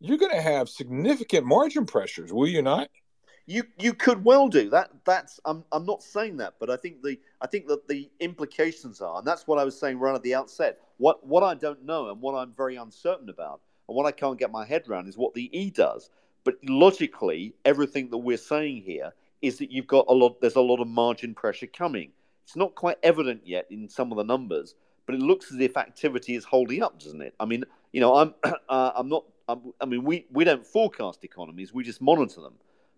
you're 0.00 0.18
going 0.18 0.32
to 0.32 0.42
have 0.42 0.68
significant 0.68 1.46
margin 1.46 1.86
pressures, 1.86 2.32
will 2.32 2.48
you 2.48 2.60
not? 2.60 2.88
You 3.48 3.64
you 3.78 3.94
could 3.94 4.24
well 4.24 4.48
do 4.48 4.68
that. 4.70 4.90
That's 5.04 5.40
I'm 5.44 5.64
I'm 5.72 5.86
not 5.86 6.02
saying 6.02 6.36
that, 6.36 6.54
but 6.60 6.68
I 6.70 6.76
think 6.76 7.02
the 7.02 7.18
I 7.40 7.46
think 7.46 7.66
that 7.68 7.88
the 7.88 8.10
implications 8.20 9.00
are, 9.00 9.18
and 9.18 9.26
that's 9.26 9.46
what 9.46 9.58
I 9.58 9.64
was 9.64 9.78
saying 9.78 9.98
right 9.98 10.14
at 10.14 10.22
the 10.22 10.34
outset. 10.34 10.78
What 10.98 11.26
what 11.26 11.42
I 11.42 11.54
don't 11.54 11.84
know 11.84 12.10
and 12.10 12.20
what 12.20 12.34
I'm 12.34 12.52
very 12.52 12.76
uncertain 12.76 13.30
about, 13.30 13.60
and 13.88 13.96
what 13.96 14.06
I 14.06 14.12
can't 14.12 14.38
get 14.38 14.52
my 14.52 14.66
head 14.66 14.86
around 14.88 15.08
is 15.08 15.16
what 15.16 15.34
the 15.34 15.50
E 15.58 15.70
does. 15.70 16.10
But 16.44 16.58
logically, 16.62 17.54
everything 17.64 18.10
that 18.10 18.18
we're 18.18 18.36
saying 18.36 18.82
here 18.82 19.14
is 19.40 19.58
that 19.58 19.72
you've 19.72 19.86
got 19.86 20.06
a 20.08 20.12
lot. 20.12 20.40
There's 20.40 20.56
a 20.56 20.60
lot 20.60 20.80
of 20.80 20.88
margin 20.88 21.34
pressure 21.34 21.66
coming 21.66 22.12
it's 22.48 22.56
not 22.56 22.74
quite 22.74 22.96
evident 23.02 23.42
yet 23.44 23.66
in 23.70 23.90
some 23.90 24.10
of 24.10 24.16
the 24.16 24.24
numbers, 24.24 24.74
but 25.04 25.14
it 25.14 25.20
looks 25.20 25.52
as 25.52 25.60
if 25.60 25.76
activity 25.76 26.34
is 26.34 26.44
holding 26.44 26.82
up, 26.82 26.98
doesn't 26.98 27.20
it? 27.20 27.34
I 27.38 27.44
mean, 27.44 27.62
you 27.92 28.00
know, 28.00 28.14
I'm 28.14 28.34
uh, 28.70 28.92
I'm 28.96 29.10
not. 29.10 29.24
I'm, 29.50 29.74
i 29.82 29.84
mean, 29.84 30.02
we 30.02 30.24
we 30.32 30.44
don't 30.44 30.66
forecast 30.66 31.24
economies; 31.24 31.74
we 31.74 31.84
just 31.84 32.00
monitor 32.00 32.40
them. 32.40 32.54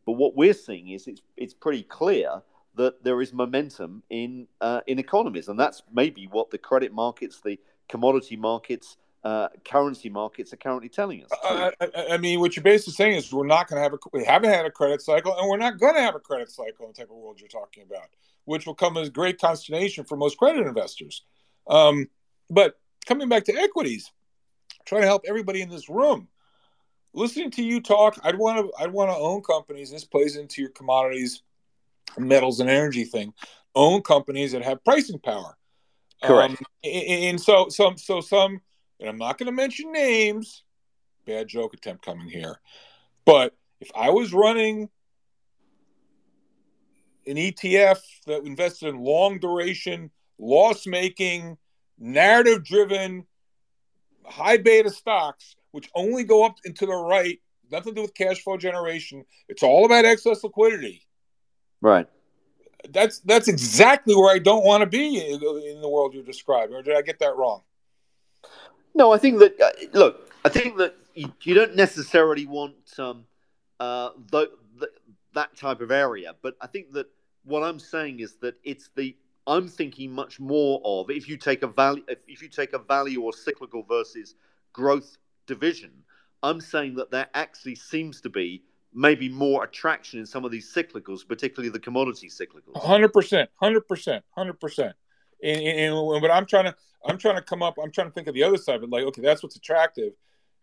But 0.07 0.13
what 0.13 0.37
we're 0.37 0.55
seeing 0.55 0.89
is 0.89 1.07
it's 1.07 1.23
it's 1.37 1.55
pretty 1.55 1.83
clear 1.83 2.43
that 2.77 3.03
there 3.03 3.21
is 3.21 3.33
momentum 3.33 4.03
in 4.11 4.47
uh, 4.61 4.81
in 4.87 4.99
economies, 4.99 5.49
and 5.49 5.59
that's 5.59 5.83
maybe 5.93 6.27
what 6.27 6.51
the 6.51 6.59
credit 6.59 6.93
markets, 6.93 7.41
the 7.41 7.59
commodity 7.89 8.37
markets, 8.37 8.97
uh, 9.25 9.49
currency 9.65 10.09
markets 10.09 10.53
are 10.53 10.57
currently 10.57 10.89
telling 10.89 11.25
us. 11.25 11.31
Uh, 11.45 11.71
I, 11.81 12.15
I, 12.15 12.17
mean, 12.17 12.41
what 12.41 12.57
you're 12.57 12.63
basically 12.63 12.95
saying 12.95 13.17
is 13.17 13.33
we're 13.33 13.47
not 13.47 13.69
going 13.69 13.79
to 13.79 13.83
have 13.83 13.93
a 13.93 13.99
we 14.13 14.25
haven't 14.25 14.51
had 14.51 14.67
a 14.67 14.71
credit 14.71 15.03
cycle, 15.03 15.37
and 15.37 15.49
we're 15.49 15.59
not 15.59 15.79
going 15.79 15.95
to 15.95 16.01
have 16.01 16.15
a 16.15 16.21
credit 16.21 16.51
cycle 16.51 16.87
in 16.87 16.93
the 16.93 16.95
type 16.95 17.11
of 17.11 17.17
world 17.17 17.41
you're 17.41 17.49
talking 17.49 17.83
about 17.83 18.09
which 18.45 18.67
will 18.67 18.75
come 18.75 18.97
as 18.97 19.09
great 19.11 19.41
consternation 19.41 20.05
for 20.05 20.17
most 20.17 20.37
credit 20.37 20.67
investors. 20.67 21.23
Um, 21.69 22.09
but 22.49 22.79
coming 23.07 23.29
back 23.29 23.45
to 23.45 23.55
equities, 23.55 24.11
trying 24.85 25.03
to 25.03 25.07
help 25.07 25.23
everybody 25.29 25.63
in 25.63 25.69
this 25.69 25.89
room. 25.89 26.29
Listening 27.13 27.51
to 27.53 27.63
you 27.63 27.81
talk, 27.81 28.19
I'd 28.23 28.39
want 28.39 28.59
to 28.59 28.73
I'd 28.83 28.93
want 28.93 29.11
to 29.11 29.17
own 29.17 29.43
companies. 29.43 29.91
This 29.91 30.05
plays 30.05 30.37
into 30.37 30.63
your 30.63 30.71
commodities, 30.71 31.43
metals, 32.19 32.61
and 32.61 32.71
energy 32.71 33.05
thing. 33.05 33.35
Own 33.75 34.03
companies 34.03 34.53
that 34.53 34.63
have 34.63 34.85
pricing 34.85 35.19
power. 35.19 35.57
Correct. 36.23 36.53
Um, 36.53 36.67
and 36.85 37.41
so 37.41 37.69
some 37.69 37.97
so 37.97 38.21
some, 38.21 38.61
and 39.01 39.09
I'm 39.09 39.17
not 39.17 39.39
going 39.39 39.47
to 39.47 39.53
mention 39.53 39.93
names. 39.93 40.63
Bad 41.27 41.49
joke 41.49 41.75
attempt 41.75 42.05
coming 42.05 42.29
here, 42.29 42.61
but 43.25 43.57
if 43.81 43.91
I 43.97 44.11
was 44.11 44.33
running 44.33 44.89
an 47.27 47.37
ETF 47.37 47.99
that 48.27 48.45
invested 48.45 48.89
in 48.89 48.99
long 48.99 49.39
duration, 49.39 50.11
loss 50.39 50.87
making, 50.87 51.59
narrative 51.99 52.65
driven, 52.65 53.27
high 54.25 54.57
beta 54.57 54.91
stocks, 54.91 55.57
which 55.73 55.91
only 55.95 56.25
go 56.25 56.45
up 56.45 56.57
and 56.65 56.77
to 56.77 56.87
the 56.87 56.95
right, 56.95 57.41
nothing 57.71 57.93
to 57.93 57.97
do 57.97 58.03
with 58.03 58.15
cash 58.15 58.43
flow 58.43 58.57
generation. 58.57 59.25
It's 59.49 59.63
all 59.63 59.85
about 59.85 60.05
excess 60.05 60.43
liquidity. 60.43 61.07
Right. 61.81 62.07
That's 62.89 63.21
that's 63.21 63.49
exactly 63.49 64.15
where 64.15 64.35
I 64.35 64.39
don't 64.39 64.65
want 64.65 64.81
to 64.83 64.87
be 64.87 65.19
in 65.19 65.81
the 65.81 65.89
world 65.89 66.15
you're 66.15 66.23
describing. 66.23 66.75
Or 66.75 66.83
did 66.83 66.97
I 66.97 67.03
get 67.03 67.19
that 67.19 67.37
wrong? 67.37 67.63
No, 68.95 69.13
I 69.13 69.19
think 69.19 69.39
that 69.41 69.61
uh, 69.61 69.71
look, 69.93 70.33
I 70.45 70.49
think 70.49 70.79
that 70.79 70.97
you, 71.15 71.33
you 71.43 71.55
don't 71.55 71.77
necessarily 71.77 72.47
want 72.47 72.75
um, 72.99 73.25
uh, 73.79 74.11
the, 74.31 74.51
the, 74.79 74.91
that 75.35 75.57
type 75.57 75.81
of 75.81 75.91
area, 75.91 76.35
but 76.43 76.57
I 76.61 76.67
think 76.67 76.93
that 76.93 77.07
what 77.45 77.63
I'm 77.63 77.79
saying 77.79 78.21
is 78.21 78.35
that 78.37 78.55
it's 78.65 78.91
the 78.97 79.17
I'm 79.47 79.69
thinking 79.69 80.13
much 80.13 80.39
more 80.39 80.81
of 80.85 81.11
if 81.11 81.29
you 81.29 81.37
take 81.37 81.63
a 81.63 81.67
value 81.67 82.05
if 82.27 82.43
you 82.43 82.49
take 82.49 82.73
a 82.73 82.79
value 82.79 83.23
or 83.23 83.33
cyclical 83.33 83.83
versus 83.83 84.35
growth 84.73 85.17
division, 85.55 85.91
I'm 86.43 86.61
saying 86.61 86.95
that 86.95 87.11
there 87.11 87.29
actually 87.35 87.75
seems 87.75 88.21
to 88.23 88.31
be 88.31 88.63
maybe 88.95 89.29
more 89.29 89.65
attraction 89.65 90.19
in 90.19 90.27
some 90.27 90.45
of 90.45 90.51
these 90.51 90.73
cyclicals, 90.75 91.27
particularly 91.27 91.71
the 91.71 91.79
commodity 91.79 92.29
cyclicals. 92.29 92.77
Hundred 92.77 93.13
percent, 93.13 93.51
hundred 93.57 93.87
percent, 93.87 94.25
hundred 94.31 94.59
percent. 94.59 94.95
And 95.43 95.95
but 96.23 96.31
I'm 96.31 96.47
trying 96.47 96.67
to 96.67 96.75
I'm 97.05 97.19
trying 97.19 97.37
to 97.37 97.43
come 97.43 97.63
up. 97.63 97.75
I'm 97.83 97.91
trying 97.91 98.09
to 98.09 98.15
think 98.15 98.29
of 98.29 98.35
the 98.35 98.43
other 98.43 98.57
side 98.57 98.77
of 98.77 98.83
it. 98.83 98.91
Like, 98.91 99.05
okay, 99.05 99.23
that's 99.23 99.43
what's 99.43 99.57
attractive, 99.57 100.13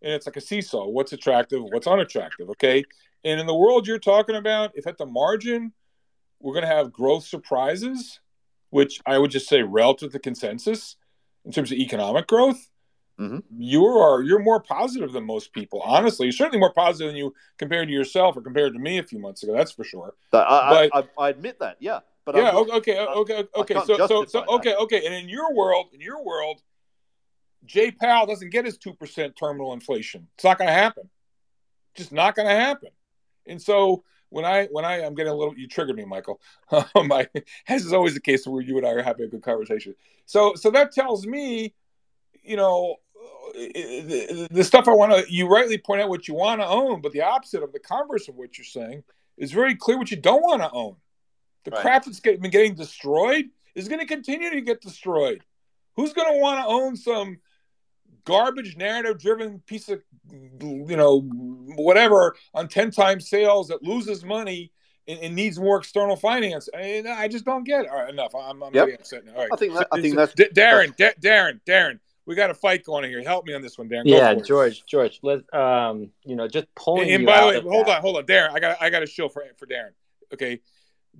and 0.02 0.14
it's 0.14 0.26
like 0.26 0.38
a 0.38 0.42
seesaw. 0.42 0.88
What's 0.88 1.14
attractive? 1.14 1.62
What's 1.64 1.88
unattractive? 1.88 2.50
Okay. 2.52 2.84
And 3.24 3.40
in 3.40 3.48
the 3.48 3.56
world 3.56 3.88
you're 3.88 4.00
talking 4.00 4.36
about, 4.36 4.72
if 4.76 4.88
at 4.88 4.98
the 4.98 5.06
margin 5.06 5.74
we're 6.40 6.54
going 6.54 6.70
to 6.70 6.76
have 6.76 6.94
growth 6.94 7.26
surprises, 7.26 8.20
which 8.70 9.02
I 9.06 9.18
would 9.18 9.32
just 9.32 9.50
say 9.50 9.64
relative 9.64 10.12
to 10.12 10.20
consensus 10.20 10.96
in 11.46 11.52
terms 11.52 11.72
of 11.72 11.78
economic 11.78 12.28
growth. 12.28 12.70
Mm-hmm. 13.20 13.40
You 13.58 13.86
are 13.86 14.22
you're 14.22 14.40
more 14.40 14.60
positive 14.60 15.12
than 15.12 15.26
most 15.26 15.52
people. 15.52 15.82
Honestly, 15.82 16.28
you're 16.28 16.34
certainly 16.34 16.60
more 16.60 16.74
positive 16.74 17.08
than 17.08 17.16
you 17.16 17.34
compared 17.58 17.88
to 17.88 17.94
yourself 17.94 18.38
or 18.38 18.42
compared 18.42 18.74
to 18.74 18.80
me 18.80 19.00
a 19.00 19.04
few 19.04 19.18
months 19.18 19.42
ago. 19.42 19.54
That's 19.54 19.72
for 19.72 19.84
sure. 19.84 20.14
I, 20.32 20.90
but, 20.92 21.10
I, 21.20 21.24
I 21.24 21.30
admit 21.30 21.60
that. 21.60 21.78
Yeah. 21.80 22.00
But 22.26 22.36
yeah. 22.36 22.52
Not, 22.52 22.70
okay. 22.70 23.00
Okay. 23.00 23.44
Okay. 23.56 23.74
So 23.86 24.08
so 24.08 24.26
so 24.26 24.46
okay. 24.48 24.72
That. 24.72 24.80
Okay. 24.80 25.06
And 25.06 25.16
in 25.16 25.30
your 25.30 25.56
world, 25.56 25.88
in 25.94 26.02
your 26.02 26.24
world, 26.24 26.62
Jay 27.66 27.90
Powell 27.90 28.28
doesn't 28.28 28.52
get 28.52 28.66
his 28.66 28.78
two 28.78 28.94
percent 28.94 29.36
terminal 29.36 29.74
inflation. 29.74 30.28
It's 30.36 30.44
not 30.44 30.58
going 30.58 30.68
to 30.68 30.74
happen. 30.74 31.10
Just 31.96 32.12
not 32.12 32.36
going 32.36 32.48
to 32.48 32.56
happen. 32.56 32.90
And 33.48 33.62
so 33.62 34.04
when 34.30 34.46
I 34.46 34.66
when 34.66 34.86
I 34.86 35.04
I'm 35.04 35.16
getting 35.16 35.32
a 35.32 35.36
little 35.36 35.58
you 35.58 35.68
triggered 35.68 35.96
me, 35.96 36.06
Michael. 36.06 36.40
Um, 36.70 37.12
I, 37.12 37.30
as 37.68 37.86
is 37.86 37.94
always 37.94 38.14
the 38.14 38.20
case 38.20 38.46
where 38.46 38.62
you 38.62 38.78
and 38.78 38.86
I 38.86 38.92
are 38.92 39.02
having 39.02 39.26
a 39.26 39.30
good 39.30 39.42
conversation. 39.42 39.96
So 40.26 40.54
so 40.56 40.70
that 40.72 40.92
tells 40.92 41.26
me, 41.26 41.74
you 42.44 42.58
know, 42.58 42.98
Uh, 43.28 43.60
the, 43.60 44.48
the 44.52 44.64
stuff 44.64 44.88
I 44.88 44.94
want 44.94 45.12
to. 45.12 45.34
You 45.34 45.48
rightly 45.48 45.78
point 45.78 46.02
out 46.02 46.10
what 46.10 46.28
you 46.28 46.34
want 46.34 46.62
to 46.62 46.68
own, 46.68 47.02
but 47.02 47.12
the 47.12 47.22
opposite 47.22 47.64
of 47.64 47.74
the 47.74 47.80
converse 47.80 48.28
of 48.28 48.36
what 48.36 48.58
you're 48.58 48.66
saying 48.66 49.04
is 49.38 49.52
very 49.52 49.76
clear 49.76 49.98
what 49.98 50.12
you 50.12 50.18
don't 50.18 50.42
want 50.42 50.62
to 50.62 50.72
own. 50.72 50.96
The 51.64 51.72
right. 51.72 51.82
crap 51.82 52.06
that's 52.06 52.20
been 52.20 52.42
getting 52.50 52.76
destroyed 52.76 53.46
is 53.76 53.88
going 53.88 54.00
to 54.00 54.06
continue 54.06 54.50
to 54.50 54.62
get 54.62 54.82
destroyed. 54.82 55.44
Who's 55.96 56.14
going 56.14 56.32
to 56.32 56.40
want 56.40 56.60
to 56.60 56.68
own 56.68 56.96
some 56.96 57.40
garbage 58.28 58.76
narrative 58.76 59.20
driven 59.20 59.60
piece 59.60 59.88
of 59.88 60.02
you 60.30 60.98
know 60.98 61.22
whatever 61.22 62.36
on 62.54 62.68
10 62.68 62.92
times 62.92 63.30
sales 63.30 63.70
that 63.70 63.82
loses 63.82 64.26
money 64.26 64.70
and, 65.08 65.18
and 65.20 65.34
needs 65.34 65.58
more 65.58 65.78
external 65.78 66.18
finance 66.18 66.68
I, 66.76 67.06
I 67.08 67.30
just 67.30 67.46
don't 67.46 67.64
get 67.64 67.86
it 67.86 67.90
all 67.90 68.02
right 68.02 68.10
enough 68.10 68.36
i'm, 68.36 68.62
I'm 68.62 68.74
yep. 68.76 68.90
upset 69.00 69.26
now 69.26 69.32
all 69.32 69.40
right 69.40 69.50
i 69.54 69.56
think 69.56 69.74
that, 69.76 69.88
i 69.94 70.02
think 70.02 70.16
that's 70.18 70.34
darren 70.34 70.94
darren 70.98 71.62
darren 71.66 72.00
we 72.28 72.36
got 72.36 72.52
a 72.52 72.54
fight 72.54 72.84
going 72.84 73.04
on 73.04 73.10
here 73.10 73.24
help 73.24 73.46
me 73.46 73.54
on 73.54 73.62
this 73.62 73.78
one 73.78 73.90
darren 73.90 74.04
yeah 74.06 74.36
george 74.36 74.86
george 74.86 75.20
let 75.24 75.42
um 75.54 76.12
you 76.24 76.36
know 76.36 76.48
just 76.48 76.68
pulling 76.76 77.10
and, 77.10 77.16
and 77.16 77.26
by 77.26 77.42
the 77.42 77.48
way 77.48 77.62
hold 77.62 77.88
that. 77.88 77.98
on 77.98 78.02
hold 78.02 78.18
on 78.18 78.24
darren 78.26 78.52
i 78.52 78.60
got 78.60 78.78
i 78.80 78.90
got 78.90 79.02
a 79.02 79.08
show 79.08 79.28
for 79.28 79.44
for 79.58 79.66
darren 79.66 79.92
okay 80.32 80.60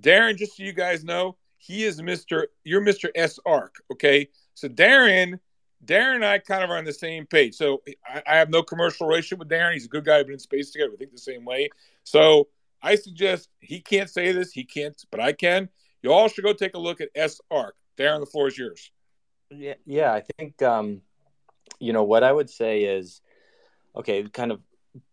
darren 0.00 0.36
just 0.36 0.56
so 0.56 0.62
you 0.62 0.72
guys 0.72 1.02
know 1.02 1.36
he 1.56 1.82
is 1.84 2.00
mr 2.00 2.44
you're 2.62 2.80
mr 2.80 3.08
s 3.16 3.40
arc 3.44 3.76
okay 3.90 4.28
so 4.54 4.68
darren 4.68 5.40
Darren 5.84 6.16
and 6.16 6.24
I 6.24 6.38
kind 6.38 6.64
of 6.64 6.70
are 6.70 6.76
on 6.76 6.84
the 6.84 6.92
same 6.92 7.26
page. 7.26 7.54
So 7.54 7.82
I, 8.04 8.22
I, 8.26 8.36
have 8.36 8.50
no 8.50 8.62
commercial 8.62 9.06
relationship 9.06 9.38
with 9.38 9.48
Darren. 9.48 9.74
He's 9.74 9.84
a 9.84 9.88
good 9.88 10.04
guy. 10.04 10.18
We've 10.18 10.26
been 10.26 10.32
in 10.34 10.40
space 10.40 10.70
together. 10.70 10.90
We 10.90 10.96
think 10.96 11.12
the 11.12 11.18
same 11.18 11.44
way. 11.44 11.70
So 12.04 12.48
I 12.82 12.96
suggest 12.96 13.48
he 13.60 13.80
can't 13.80 14.10
say 14.10 14.32
this. 14.32 14.52
He 14.52 14.64
can't, 14.64 15.00
but 15.10 15.20
I 15.20 15.32
can. 15.32 15.68
You 16.02 16.12
all 16.12 16.28
should 16.28 16.44
go 16.44 16.52
take 16.52 16.74
a 16.74 16.78
look 16.78 17.00
at 17.00 17.10
S 17.14 17.40
Arc. 17.50 17.76
Darren, 17.96 18.20
the 18.20 18.26
floor 18.26 18.48
is 18.48 18.58
yours. 18.58 18.90
Yeah, 19.50 19.74
yeah. 19.86 20.12
I 20.12 20.22
think 20.38 20.60
um, 20.62 21.02
you 21.78 21.92
know 21.92 22.04
what 22.04 22.22
I 22.24 22.32
would 22.32 22.50
say 22.50 22.82
is 22.84 23.20
okay. 23.96 24.22
Kind 24.24 24.52
of 24.52 24.60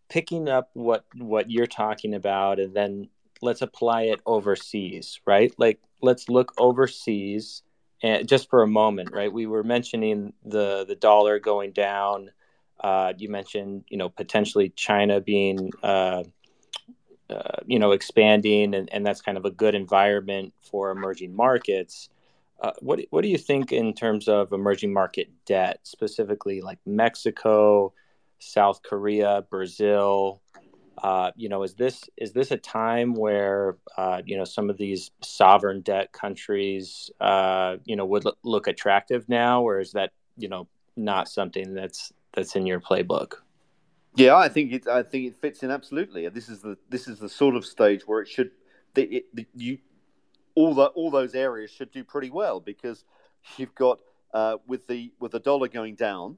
picking 0.09 0.49
up 0.49 0.69
what 0.73 1.05
what 1.15 1.49
you're 1.51 1.67
talking 1.67 2.13
about, 2.13 2.59
and 2.59 2.75
then 2.75 3.09
let's 3.41 3.61
apply 3.61 4.03
it 4.03 4.21
overseas, 4.25 5.19
right? 5.25 5.53
Like 5.57 5.79
let's 6.01 6.29
look 6.29 6.53
overseas 6.57 7.63
and 8.03 8.27
just 8.27 8.49
for 8.49 8.61
a 8.61 8.67
moment, 8.67 9.11
right? 9.13 9.31
We 9.31 9.47
were 9.47 9.63
mentioning 9.63 10.33
the 10.43 10.85
the 10.87 10.95
dollar 10.95 11.39
going 11.39 11.71
down. 11.71 12.31
Uh, 12.79 13.13
you 13.17 13.29
mentioned, 13.29 13.85
you 13.89 13.97
know, 13.97 14.09
potentially 14.09 14.69
China 14.75 15.21
being, 15.21 15.71
uh, 15.81 16.23
uh, 17.29 17.57
you 17.65 17.79
know, 17.79 17.91
expanding, 17.93 18.75
and, 18.75 18.89
and 18.91 19.05
that's 19.05 19.21
kind 19.21 19.37
of 19.37 19.45
a 19.45 19.49
good 19.51 19.75
environment 19.75 20.53
for 20.61 20.91
emerging 20.91 21.33
markets. 21.33 22.09
Uh, 22.61 22.71
what 22.79 23.01
what 23.09 23.21
do 23.21 23.27
you 23.27 23.37
think 23.37 23.71
in 23.71 23.93
terms 23.93 24.27
of 24.27 24.51
emerging 24.53 24.93
market 24.93 25.29
debt, 25.45 25.79
specifically 25.83 26.61
like 26.61 26.79
Mexico, 26.85 27.93
South 28.39 28.81
Korea, 28.83 29.43
Brazil? 29.49 30.41
uh, 30.97 31.31
you 31.35 31.49
know, 31.49 31.63
is 31.63 31.73
this 31.73 32.03
is 32.17 32.31
this 32.31 32.51
a 32.51 32.57
time 32.57 33.13
where 33.13 33.77
uh, 33.97 34.21
you 34.25 34.37
know 34.37 34.45
some 34.45 34.69
of 34.69 34.77
these 34.77 35.11
sovereign 35.21 35.81
debt 35.81 36.11
countries, 36.13 37.11
uh, 37.19 37.77
you 37.85 37.95
know, 37.95 38.05
would 38.05 38.25
look 38.43 38.67
attractive 38.67 39.27
now, 39.27 39.61
or 39.61 39.79
is 39.79 39.91
that 39.91 40.11
you 40.37 40.47
know 40.47 40.67
not 40.95 41.27
something 41.27 41.73
that's 41.73 42.13
that's 42.33 42.55
in 42.55 42.65
your 42.65 42.79
playbook? 42.79 43.33
Yeah, 44.15 44.35
I 44.35 44.47
think 44.47 44.71
it. 44.71 44.87
I 44.87 45.03
think 45.03 45.27
it 45.27 45.35
fits 45.35 45.63
in 45.63 45.71
absolutely. 45.71 46.27
This 46.29 46.47
is 46.47 46.61
the 46.61 46.77
this 46.89 47.07
is 47.07 47.19
the 47.19 47.29
sort 47.29 47.55
of 47.55 47.65
stage 47.65 48.03
where 48.07 48.21
it 48.21 48.29
should. 48.29 48.51
It, 48.95 49.25
you 49.53 49.79
all 50.55 50.73
the 50.73 50.85
all 50.87 51.11
those 51.11 51.35
areas 51.35 51.71
should 51.71 51.91
do 51.91 52.03
pretty 52.03 52.29
well 52.29 52.59
because 52.59 53.03
you've 53.57 53.75
got 53.75 53.99
uh, 54.33 54.57
with 54.67 54.87
the 54.87 55.11
with 55.19 55.31
the 55.31 55.39
dollar 55.39 55.67
going 55.67 55.95
down, 55.95 56.37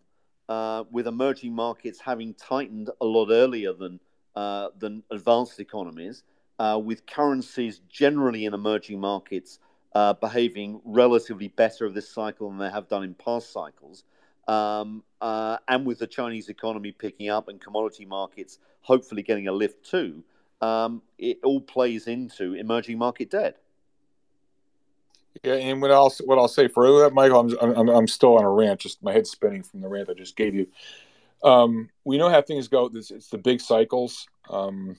uh, 0.50 0.84
with 0.92 1.08
emerging 1.08 1.54
markets 1.54 2.00
having 2.00 2.34
tightened 2.34 2.90
a 3.02 3.06
lot 3.06 3.30
earlier 3.32 3.74
than 3.74 4.00
uh, 4.36 4.70
than 4.78 5.04
advanced 5.12 5.60
economies, 5.60 6.24
uh, 6.60 6.80
with 6.84 7.06
currencies 7.06 7.82
generally 7.90 8.46
in 8.46 8.54
emerging 8.54 9.00
markets 9.00 9.60
uh, 9.94 10.14
behaving 10.14 10.80
relatively 10.86 11.48
better 11.48 11.90
this 11.90 12.10
cycle 12.10 12.50
than 12.50 12.60
they 12.60 12.70
have 12.70 12.88
done 12.88 13.04
in 13.04 13.14
past 13.16 13.52
cycles. 13.52 14.04
Um, 14.48 15.04
uh, 15.20 15.58
and 15.68 15.86
with 15.86 16.00
the 16.00 16.08
Chinese 16.08 16.48
economy 16.48 16.92
picking 16.92 17.30
up 17.30 17.50
and 17.50 17.60
commodity 17.60 18.06
markets 18.06 18.60
hopefully 18.82 19.24
getting 19.24 19.48
a 19.48 19.52
lift 19.52 19.84
too, 19.84 20.24
um, 20.62 21.02
it 21.18 21.40
all 21.44 21.60
plays 21.60 22.08
into 22.08 22.54
emerging 22.54 22.98
market 22.98 23.32
debt. 23.32 23.58
Yeah, 25.44 25.54
and 25.54 25.82
what 25.82 25.92
else? 25.92 26.20
What 26.20 26.38
I'll 26.38 26.48
say 26.48 26.68
for 26.68 27.00
that, 27.00 27.14
Michael, 27.14 27.56
I'm, 27.62 27.76
I'm 27.76 27.90
I'm 27.90 28.08
still 28.08 28.38
on 28.38 28.44
a 28.44 28.50
rant. 28.50 28.80
Just 28.80 29.04
my 29.04 29.12
head's 29.12 29.30
spinning 29.30 29.64
from 29.64 29.82
the 29.82 29.88
rant 29.88 30.10
I 30.10 30.14
just 30.14 30.36
gave 30.36 30.56
you. 30.56 30.68
Um, 31.44 31.90
we 32.04 32.18
know 32.18 32.30
how 32.30 32.42
things 32.42 32.68
go. 32.68 32.90
This 32.90 33.12
it's 33.12 33.30
the 33.30 33.38
big 33.38 33.62
cycles. 33.62 34.28
Um, 34.50 34.98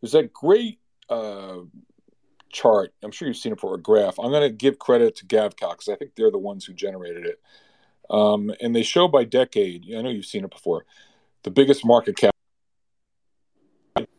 there's 0.00 0.12
that 0.12 0.32
great 0.32 0.78
uh, 1.08 1.58
chart. 2.50 2.92
I'm 3.02 3.10
sure 3.10 3.28
you've 3.28 3.36
seen 3.36 3.52
it 3.52 3.56
before. 3.56 3.74
A 3.74 3.80
graph. 3.80 4.18
I'm 4.18 4.30
going 4.30 4.48
to 4.48 4.54
give 4.54 4.78
credit 4.78 5.16
to 5.16 5.26
Gavekal 5.26 5.72
because 5.72 5.88
I 5.88 5.96
think 5.96 6.12
they're 6.14 6.30
the 6.30 6.38
ones 6.38 6.64
who 6.64 6.72
generated 6.72 7.26
it. 7.26 7.40
Um, 8.08 8.52
and 8.60 8.74
they 8.74 8.82
show 8.82 9.06
by 9.06 9.24
decade. 9.24 9.86
I 9.96 10.02
know 10.02 10.10
you've 10.10 10.26
seen 10.26 10.44
it 10.44 10.50
before. 10.50 10.84
The 11.44 11.50
biggest 11.50 11.84
market 11.84 12.16
cap 12.16 12.34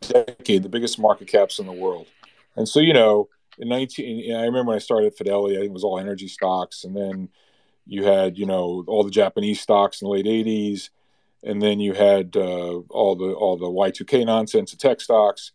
decade, 0.01 0.63
the 0.63 0.69
biggest 0.69 0.99
market 0.99 1.27
caps 1.27 1.59
in 1.59 1.65
the 1.65 1.71
world. 1.71 2.07
And 2.55 2.67
so, 2.67 2.79
you 2.79 2.93
know, 2.93 3.29
in 3.61 3.69
19, 3.69 4.35
I 4.35 4.45
remember 4.45 4.69
when 4.69 4.75
I 4.75 4.79
started 4.79 5.07
at 5.07 5.17
Fidelity, 5.17 5.55
it 5.55 5.71
was 5.71 5.83
all 5.83 5.99
energy 5.99 6.27
stocks. 6.27 6.83
And 6.83 6.97
then 6.97 7.29
you 7.85 8.03
had, 8.03 8.37
you 8.37 8.47
know, 8.47 8.83
all 8.87 9.03
the 9.03 9.11
Japanese 9.11 9.61
stocks 9.61 10.01
in 10.01 10.07
the 10.07 10.11
late 10.11 10.25
80s. 10.25 10.89
And 11.43 11.61
then 11.61 11.79
you 11.79 11.93
had 11.93 12.35
uh, 12.35 12.79
all 12.89 13.15
the 13.15 13.33
all 13.33 13.57
the 13.57 13.67
Y2K 13.67 14.25
nonsense, 14.25 14.71
the 14.71 14.77
tech 14.77 14.99
stocks. 14.99 15.51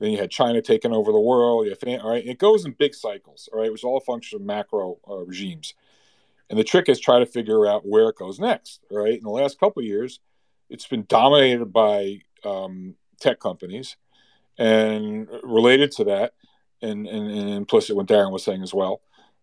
Then 0.00 0.10
you 0.10 0.18
had 0.18 0.30
China 0.30 0.60
taking 0.62 0.92
over 0.92 1.12
the 1.12 1.20
world. 1.20 1.66
You 1.66 1.70
have, 1.70 2.02
all 2.02 2.10
right, 2.10 2.26
it 2.26 2.38
goes 2.38 2.64
in 2.64 2.72
big 2.72 2.94
cycles. 2.94 3.48
All 3.52 3.60
right, 3.60 3.68
it 3.68 3.72
was 3.72 3.84
all 3.84 3.96
a 3.96 4.00
function 4.00 4.36
of 4.40 4.46
macro 4.46 4.98
uh, 5.08 5.24
regimes. 5.24 5.74
And 6.50 6.58
the 6.58 6.64
trick 6.64 6.88
is 6.88 7.00
try 7.00 7.20
to 7.20 7.26
figure 7.26 7.66
out 7.66 7.86
where 7.86 8.08
it 8.08 8.16
goes 8.16 8.38
next. 8.38 8.80
Right. 8.90 9.16
In 9.16 9.24
the 9.24 9.30
last 9.30 9.58
couple 9.58 9.80
of 9.80 9.86
years, 9.86 10.20
it's 10.68 10.86
been 10.86 11.04
dominated 11.08 11.66
by 11.66 12.20
um, 12.44 12.94
tech 13.20 13.40
companies, 13.40 13.96
and 14.58 15.28
related 15.42 15.92
to 15.92 16.04
that, 16.04 16.34
and, 16.84 17.06
and, 17.06 17.30
and, 17.30 17.50
implicit 17.50 17.96
what 17.96 18.06
Darren 18.06 18.30
was 18.32 18.44
saying 18.44 18.62
as 18.62 18.74
well. 18.74 19.00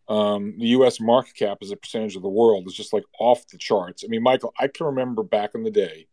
Um, 0.08 0.56
the 0.58 0.68
U.S. 0.68 1.00
market 1.00 1.36
cap 1.36 1.60
as 1.62 1.72
a 1.72 1.76
percentage 1.76 2.16
of 2.16 2.22
the 2.22 2.30
world 2.30 2.68
is 2.68 2.74
just 2.74 2.94
like 2.94 3.04
off 3.20 3.48
the 3.48 3.58
charts. 3.58 4.04
I 4.04 4.08
mean, 4.08 4.24
Michael, 4.24 4.54
I 4.60 4.68
can 4.68 4.86
remember 4.88 5.24
back 5.24 5.56
in 5.56 5.64
the 5.64 5.72
day 5.72 6.08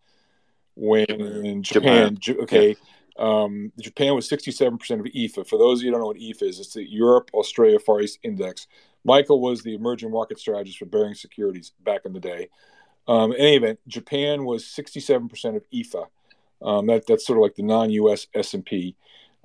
when 0.74 1.62
Japan, 1.62 2.16
Japan. 2.20 2.42
okay, 2.44 2.76
yeah. 3.18 3.24
um, 3.24 3.72
Japan 3.80 4.14
was 4.14 4.28
67% 4.28 5.00
of 5.00 5.06
EAFE. 5.06 5.46
For 5.48 5.58
those 5.58 5.80
of 5.80 5.84
you 5.84 5.88
who 5.88 5.92
don't 5.92 6.00
know 6.00 6.06
what 6.06 6.18
EAFE 6.18 6.42
is, 6.42 6.60
it's 6.60 6.74
the 6.74 6.88
Europe 6.88 7.30
Australia 7.34 7.78
Far 7.78 8.00
East 8.00 8.18
Index. 8.22 8.68
Michael 9.04 9.40
was 9.40 9.62
the 9.62 9.74
emerging 9.74 10.10
market 10.10 10.38
strategist 10.38 10.78
for 10.78 10.86
Baring 10.86 11.14
Securities 11.14 11.72
back 11.82 12.02
in 12.04 12.12
the 12.12 12.20
day. 12.20 12.48
Um, 13.08 13.32
in 13.32 13.38
any 13.38 13.56
event, 13.56 13.80
Japan 13.88 14.44
was 14.44 14.64
67% 14.64 15.56
of 15.56 15.62
EAFE. 15.72 16.06
Um, 16.60 16.86
that, 16.86 17.06
that's 17.06 17.26
sort 17.26 17.38
of 17.38 17.42
like 17.42 17.54
the 17.54 17.62
non-U.S. 17.62 18.26
S&P. 18.34 18.96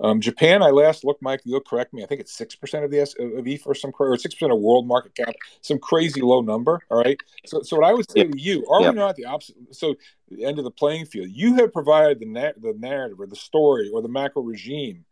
Um, 0.04 0.20
Japan, 0.20 0.62
I 0.62 0.68
last 0.68 1.02
looked, 1.02 1.22
Mike, 1.22 1.40
you'll 1.44 1.60
correct 1.60 1.94
me. 1.94 2.02
I 2.02 2.06
think 2.06 2.20
it's 2.20 2.36
six 2.36 2.54
percent 2.54 2.84
of 2.84 2.90
the 2.90 3.00
S, 3.00 3.14
of 3.18 3.46
EAFE 3.46 3.66
or 3.66 3.74
some 3.74 3.90
or 3.98 4.18
six 4.18 4.34
percent 4.34 4.52
of 4.52 4.58
world 4.58 4.86
market 4.86 5.14
cap, 5.14 5.34
some 5.62 5.78
crazy 5.78 6.20
low 6.20 6.42
number. 6.42 6.80
All 6.90 6.98
right. 6.98 7.18
So, 7.46 7.62
so 7.62 7.76
what 7.76 7.86
I 7.86 7.94
would 7.94 8.10
say 8.10 8.20
yep. 8.20 8.32
to 8.32 8.38
you, 8.38 8.66
are 8.66 8.82
yep. 8.82 8.92
we 8.92 8.98
not 8.98 9.16
the 9.16 9.24
opposite? 9.24 9.56
So, 9.70 9.94
the 10.28 10.44
end 10.44 10.58
of 10.58 10.64
the 10.64 10.70
playing 10.70 11.06
field. 11.06 11.28
You 11.30 11.54
have 11.54 11.72
provided 11.72 12.20
the 12.20 12.26
na- 12.26 12.52
the 12.58 12.74
narrative 12.78 13.18
or 13.18 13.26
the 13.26 13.36
story 13.36 13.90
or 13.92 14.02
the 14.02 14.08
macro 14.08 14.42
regime 14.42 15.06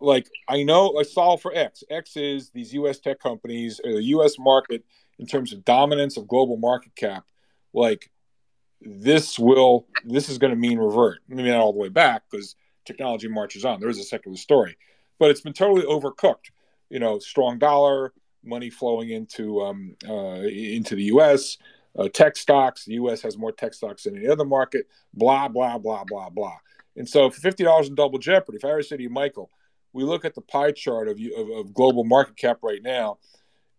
like 0.00 0.28
I 0.48 0.62
know 0.64 0.98
I 0.98 1.02
solve 1.02 1.40
for 1.40 1.54
X. 1.54 1.82
X 1.88 2.16
is 2.16 2.50
these 2.50 2.74
U.S. 2.74 2.98
tech 2.98 3.20
companies 3.20 3.80
or 3.82 3.94
the 3.94 4.02
U.S. 4.04 4.34
market 4.38 4.84
in 5.18 5.26
terms 5.26 5.52
of 5.52 5.64
dominance 5.64 6.16
of 6.16 6.28
global 6.28 6.56
market 6.58 6.94
cap. 6.94 7.24
Like 7.72 8.10
this 8.82 9.38
will 9.38 9.86
this 10.04 10.28
is 10.28 10.38
going 10.38 10.52
to 10.52 10.58
mean 10.58 10.78
revert. 10.78 11.20
Maybe 11.26 11.48
not 11.48 11.60
all 11.60 11.72
the 11.72 11.78
way 11.78 11.88
back 11.88 12.24
because 12.30 12.54
technology 12.84 13.28
marches 13.28 13.64
on. 13.64 13.80
There 13.80 13.88
is 13.88 13.98
a 13.98 14.04
secular 14.04 14.36
story, 14.36 14.76
but 15.18 15.30
it's 15.30 15.40
been 15.40 15.52
totally 15.52 15.86
overcooked. 15.86 16.50
You 16.90 16.98
know, 16.98 17.18
strong 17.18 17.58
dollar, 17.58 18.12
money 18.44 18.70
flowing 18.70 19.10
into 19.10 19.62
um, 19.62 19.96
uh, 20.08 20.42
into 20.42 20.94
the 20.94 21.04
U.S. 21.04 21.58
Uh, 21.98 22.08
tech 22.08 22.36
stocks. 22.36 22.84
The 22.84 22.94
U.S. 22.94 23.22
has 23.22 23.38
more 23.38 23.52
tech 23.52 23.74
stocks 23.74 24.04
than 24.04 24.16
any 24.16 24.28
other 24.28 24.44
market. 24.44 24.86
Blah 25.12 25.48
blah 25.48 25.78
blah 25.78 26.04
blah 26.04 26.30
blah. 26.30 26.56
And 26.96 27.08
so, 27.08 27.30
for 27.30 27.40
fifty 27.40 27.64
dollars 27.64 27.88
in 27.88 27.94
double 27.94 28.18
jeopardy, 28.18 28.56
if 28.56 28.64
I 28.64 28.70
ever 28.70 28.82
say 28.82 28.96
to 28.96 29.02
you, 29.02 29.10
Michael, 29.10 29.50
we 29.92 30.04
look 30.04 30.24
at 30.24 30.34
the 30.34 30.40
pie 30.40 30.72
chart 30.72 31.08
of, 31.08 31.18
of, 31.36 31.50
of 31.50 31.74
global 31.74 32.04
market 32.04 32.36
cap 32.36 32.58
right 32.62 32.82
now 32.82 33.18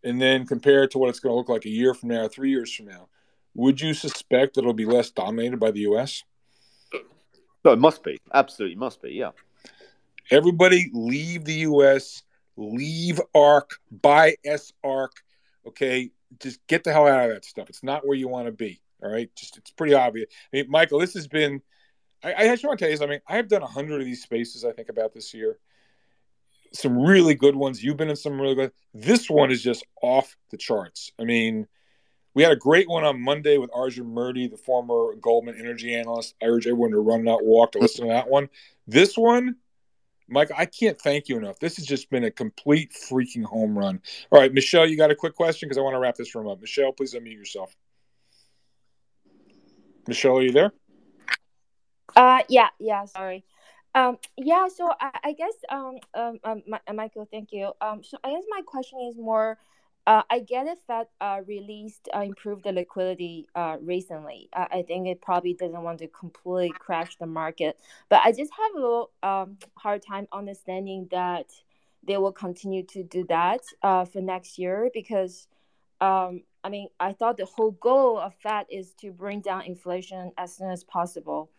and 0.05 0.21
then 0.21 0.45
compare 0.45 0.83
it 0.83 0.91
to 0.91 0.97
what 0.99 1.09
it's 1.09 1.19
going 1.19 1.31
to 1.31 1.35
look 1.35 1.49
like 1.49 1.65
a 1.65 1.69
year 1.69 1.93
from 1.93 2.09
now, 2.09 2.27
three 2.27 2.51
years 2.51 2.73
from 2.73 2.85
now, 2.85 3.09
would 3.55 3.81
you 3.81 3.93
suspect 3.93 4.53
that 4.53 4.61
it'll 4.61 4.73
be 4.73 4.85
less 4.85 5.09
dominated 5.09 5.59
by 5.59 5.71
the 5.71 5.81
U.S.? 5.81 6.23
No, 7.65 7.71
it 7.71 7.79
must 7.79 8.03
be. 8.03 8.21
Absolutely 8.33 8.75
must 8.75 9.01
be. 9.01 9.11
Yeah. 9.11 9.31
Everybody 10.31 10.89
leave 10.93 11.45
the 11.45 11.53
U.S., 11.53 12.23
leave 12.55 13.19
ARK, 13.33 13.71
buy 13.91 14.35
SARK. 14.45 15.11
Okay. 15.67 16.11
Just 16.39 16.65
get 16.67 16.83
the 16.83 16.93
hell 16.93 17.07
out 17.07 17.29
of 17.29 17.33
that 17.35 17.45
stuff. 17.45 17.69
It's 17.69 17.83
not 17.83 18.07
where 18.07 18.17
you 18.17 18.27
want 18.27 18.45
to 18.45 18.51
be. 18.51 18.81
All 19.03 19.11
right. 19.11 19.29
Just, 19.35 19.57
it's 19.57 19.71
pretty 19.71 19.93
obvious. 19.93 20.27
I 20.53 20.57
mean, 20.57 20.65
Michael, 20.69 20.99
this 20.99 21.15
has 21.15 21.27
been, 21.27 21.61
I, 22.23 22.33
I 22.33 22.47
just 22.47 22.63
want 22.63 22.79
to 22.79 22.85
tell 22.85 22.91
you 22.91 22.97
something. 22.97 23.19
I 23.27 23.35
have 23.35 23.47
done 23.47 23.63
a 23.63 23.67
hundred 23.67 23.99
of 23.99 24.05
these 24.05 24.21
spaces, 24.21 24.63
I 24.63 24.71
think, 24.71 24.89
about 24.89 25.13
this 25.13 25.33
year 25.33 25.57
some 26.75 26.97
really 26.97 27.35
good 27.35 27.55
ones. 27.55 27.83
You've 27.83 27.97
been 27.97 28.09
in 28.09 28.15
some 28.15 28.39
really 28.39 28.55
good. 28.55 28.71
This 28.93 29.29
one 29.29 29.51
is 29.51 29.63
just 29.63 29.85
off 30.01 30.35
the 30.51 30.57
charts. 30.57 31.11
I 31.19 31.23
mean, 31.23 31.67
we 32.35 32.43
had 32.43 32.51
a 32.51 32.57
great 32.57 32.87
one 32.87 33.05
on 33.05 33.19
Monday 33.19 33.57
with 33.57 33.71
Arjun 33.73 34.13
Murti, 34.13 34.51
the 34.51 34.57
former 34.57 35.15
Goldman 35.15 35.55
energy 35.57 35.95
analyst. 35.95 36.35
I 36.43 36.47
urge 36.47 36.67
everyone 36.67 36.91
to 36.91 36.99
run 36.99 37.23
that 37.25 37.43
walk 37.43 37.71
to 37.71 37.79
listen 37.79 38.05
to 38.05 38.13
that 38.13 38.29
one. 38.29 38.49
This 38.85 39.17
one, 39.17 39.55
Mike, 40.27 40.51
I 40.55 40.65
can't 40.65 40.99
thank 40.99 41.29
you 41.29 41.37
enough. 41.37 41.59
This 41.59 41.77
has 41.77 41.85
just 41.85 42.09
been 42.09 42.25
a 42.25 42.31
complete 42.31 42.91
freaking 43.09 43.45
home 43.45 43.77
run. 43.77 44.01
All 44.31 44.39
right, 44.39 44.53
Michelle, 44.53 44.85
you 44.85 44.97
got 44.97 45.11
a 45.11 45.15
quick 45.15 45.33
question 45.33 45.67
because 45.67 45.77
I 45.77 45.81
want 45.81 45.95
to 45.95 45.99
wrap 45.99 46.15
this 46.15 46.35
room 46.35 46.47
up. 46.47 46.59
Michelle, 46.59 46.91
please 46.91 47.13
unmute 47.13 47.37
yourself. 47.37 47.73
Michelle, 50.05 50.37
are 50.37 50.43
you 50.43 50.51
there? 50.51 50.73
Uh, 52.17 52.41
yeah, 52.49 52.67
yeah. 52.79 53.05
Sorry. 53.05 53.45
Um, 53.95 54.17
yeah, 54.35 54.67
so 54.67 54.91
I, 54.99 55.11
I 55.23 55.33
guess 55.33 55.53
um, 55.69 55.95
um, 56.13 56.39
um, 56.43 56.63
Michael, 56.93 57.27
thank 57.31 57.53
you. 57.53 57.71
Um, 57.79 58.03
so 58.03 58.17
I 58.25 58.31
guess 58.31 58.43
my 58.49 58.61
question 58.65 58.99
is 59.09 59.15
more. 59.17 59.57
Uh, 60.07 60.21
I 60.29 60.39
get 60.39 60.67
it 60.67 60.77
that 60.87 61.09
uh, 61.19 61.41
released 61.47 62.09
uh, 62.15 62.19
improved 62.19 62.63
the 62.63 62.71
liquidity 62.71 63.47
uh, 63.55 63.77
recently. 63.81 64.49
Uh, 64.53 64.65
I 64.71 64.83
think 64.83 65.07
it 65.07 65.19
probably 65.19 65.55
doesn't 65.55 65.81
want 65.81 65.99
to 65.99 66.07
completely 66.07 66.71
crash 66.77 67.15
the 67.17 67.25
market, 67.25 67.79
but 68.09 68.21
I 68.23 68.31
just 68.31 68.51
have 68.51 68.75
a 68.75 68.79
little 68.79 69.11
um, 69.23 69.57
hard 69.75 70.03
time 70.03 70.27
understanding 70.31 71.07
that 71.09 71.47
they 72.05 72.17
will 72.17 72.31
continue 72.31 72.83
to 72.83 73.03
do 73.03 73.25
that 73.29 73.61
uh, 73.81 74.05
for 74.05 74.21
next 74.21 74.59
year 74.59 74.91
because 74.93 75.47
um, 76.01 76.43
I 76.63 76.69
mean 76.69 76.89
I 76.99 77.13
thought 77.13 77.37
the 77.37 77.45
whole 77.45 77.71
goal 77.71 78.19
of 78.19 78.35
Fed 78.35 78.67
is 78.69 78.93
to 79.01 79.11
bring 79.11 79.41
down 79.41 79.63
inflation 79.63 80.31
as 80.37 80.55
soon 80.55 80.69
as 80.69 80.83
possible. 80.83 81.49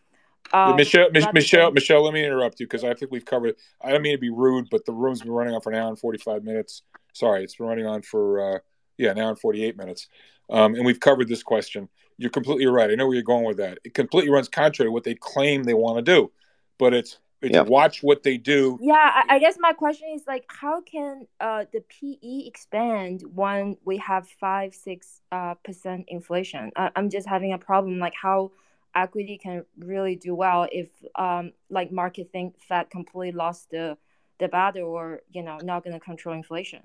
Um, 0.52 0.76
Michelle, 0.76 1.10
Michelle, 1.10 1.72
Michelle, 1.72 2.04
let 2.04 2.14
me 2.14 2.24
interrupt 2.24 2.60
you 2.60 2.66
because 2.66 2.84
I 2.84 2.94
think 2.94 3.10
we've 3.10 3.24
covered. 3.24 3.56
I 3.82 3.90
don't 3.90 4.02
mean 4.02 4.14
to 4.14 4.20
be 4.20 4.30
rude, 4.30 4.68
but 4.70 4.84
the 4.84 4.92
room's 4.92 5.22
been 5.22 5.32
running 5.32 5.52
on 5.52 5.60
for 5.60 5.72
an 5.72 5.78
hour 5.78 5.88
and 5.88 5.98
forty-five 5.98 6.44
minutes. 6.44 6.82
Sorry, 7.16 7.42
it's 7.42 7.56
been 7.56 7.66
running 7.66 7.86
on 7.86 8.02
for 8.02 8.56
uh, 8.56 8.58
yeah, 8.98 9.10
an 9.10 9.18
hour 9.18 9.30
and 9.30 9.38
forty-eight 9.38 9.76
minutes, 9.76 10.08
um, 10.50 10.74
and 10.74 10.84
we've 10.84 11.00
covered 11.00 11.28
this 11.28 11.42
question. 11.42 11.88
You're 12.18 12.30
completely 12.30 12.66
right. 12.66 12.90
I 12.90 12.94
know 12.94 13.06
where 13.06 13.14
you're 13.14 13.22
going 13.22 13.44
with 13.44 13.58
that. 13.58 13.78
It 13.84 13.94
completely 13.94 14.30
runs 14.30 14.48
contrary 14.48 14.88
to 14.88 14.92
what 14.92 15.04
they 15.04 15.14
claim 15.14 15.64
they 15.64 15.74
want 15.74 15.98
to 15.98 16.02
do, 16.02 16.30
but 16.78 16.94
it's 16.94 17.18
it's 17.42 17.54
yeah. 17.54 17.62
watch 17.62 18.02
what 18.02 18.22
they 18.22 18.38
do. 18.38 18.78
Yeah, 18.80 18.94
I, 18.94 19.36
I, 19.36 19.38
guess 19.38 19.56
my 19.60 19.72
question 19.72 20.08
is 20.14 20.22
like, 20.26 20.44
how 20.48 20.80
can 20.80 21.26
uh, 21.38 21.66
the 21.72 21.82
PE 21.82 22.46
expand 22.46 23.22
when 23.34 23.76
we 23.84 23.98
have 23.98 24.26
five, 24.40 24.74
six 24.74 25.20
uh, 25.30 25.54
percent 25.62 26.06
inflation? 26.08 26.72
I, 26.76 26.90
I'm 26.96 27.10
just 27.10 27.28
having 27.28 27.52
a 27.52 27.58
problem. 27.58 27.98
Like 27.98 28.14
how 28.14 28.52
equity 28.94 29.38
can 29.38 29.64
really 29.78 30.16
do 30.16 30.34
well 30.34 30.66
if 30.72 30.88
um, 31.14 31.52
like 31.68 31.92
market 31.92 32.30
think 32.32 32.58
Fed 32.68 32.90
completely 32.90 33.32
lost 33.32 33.70
the 33.70 33.98
the 34.38 34.48
battle 34.48 34.88
or 34.88 35.20
you 35.30 35.42
know 35.42 35.58
not 35.62 35.84
going 35.84 35.94
to 35.94 36.00
control 36.00 36.34
inflation. 36.34 36.82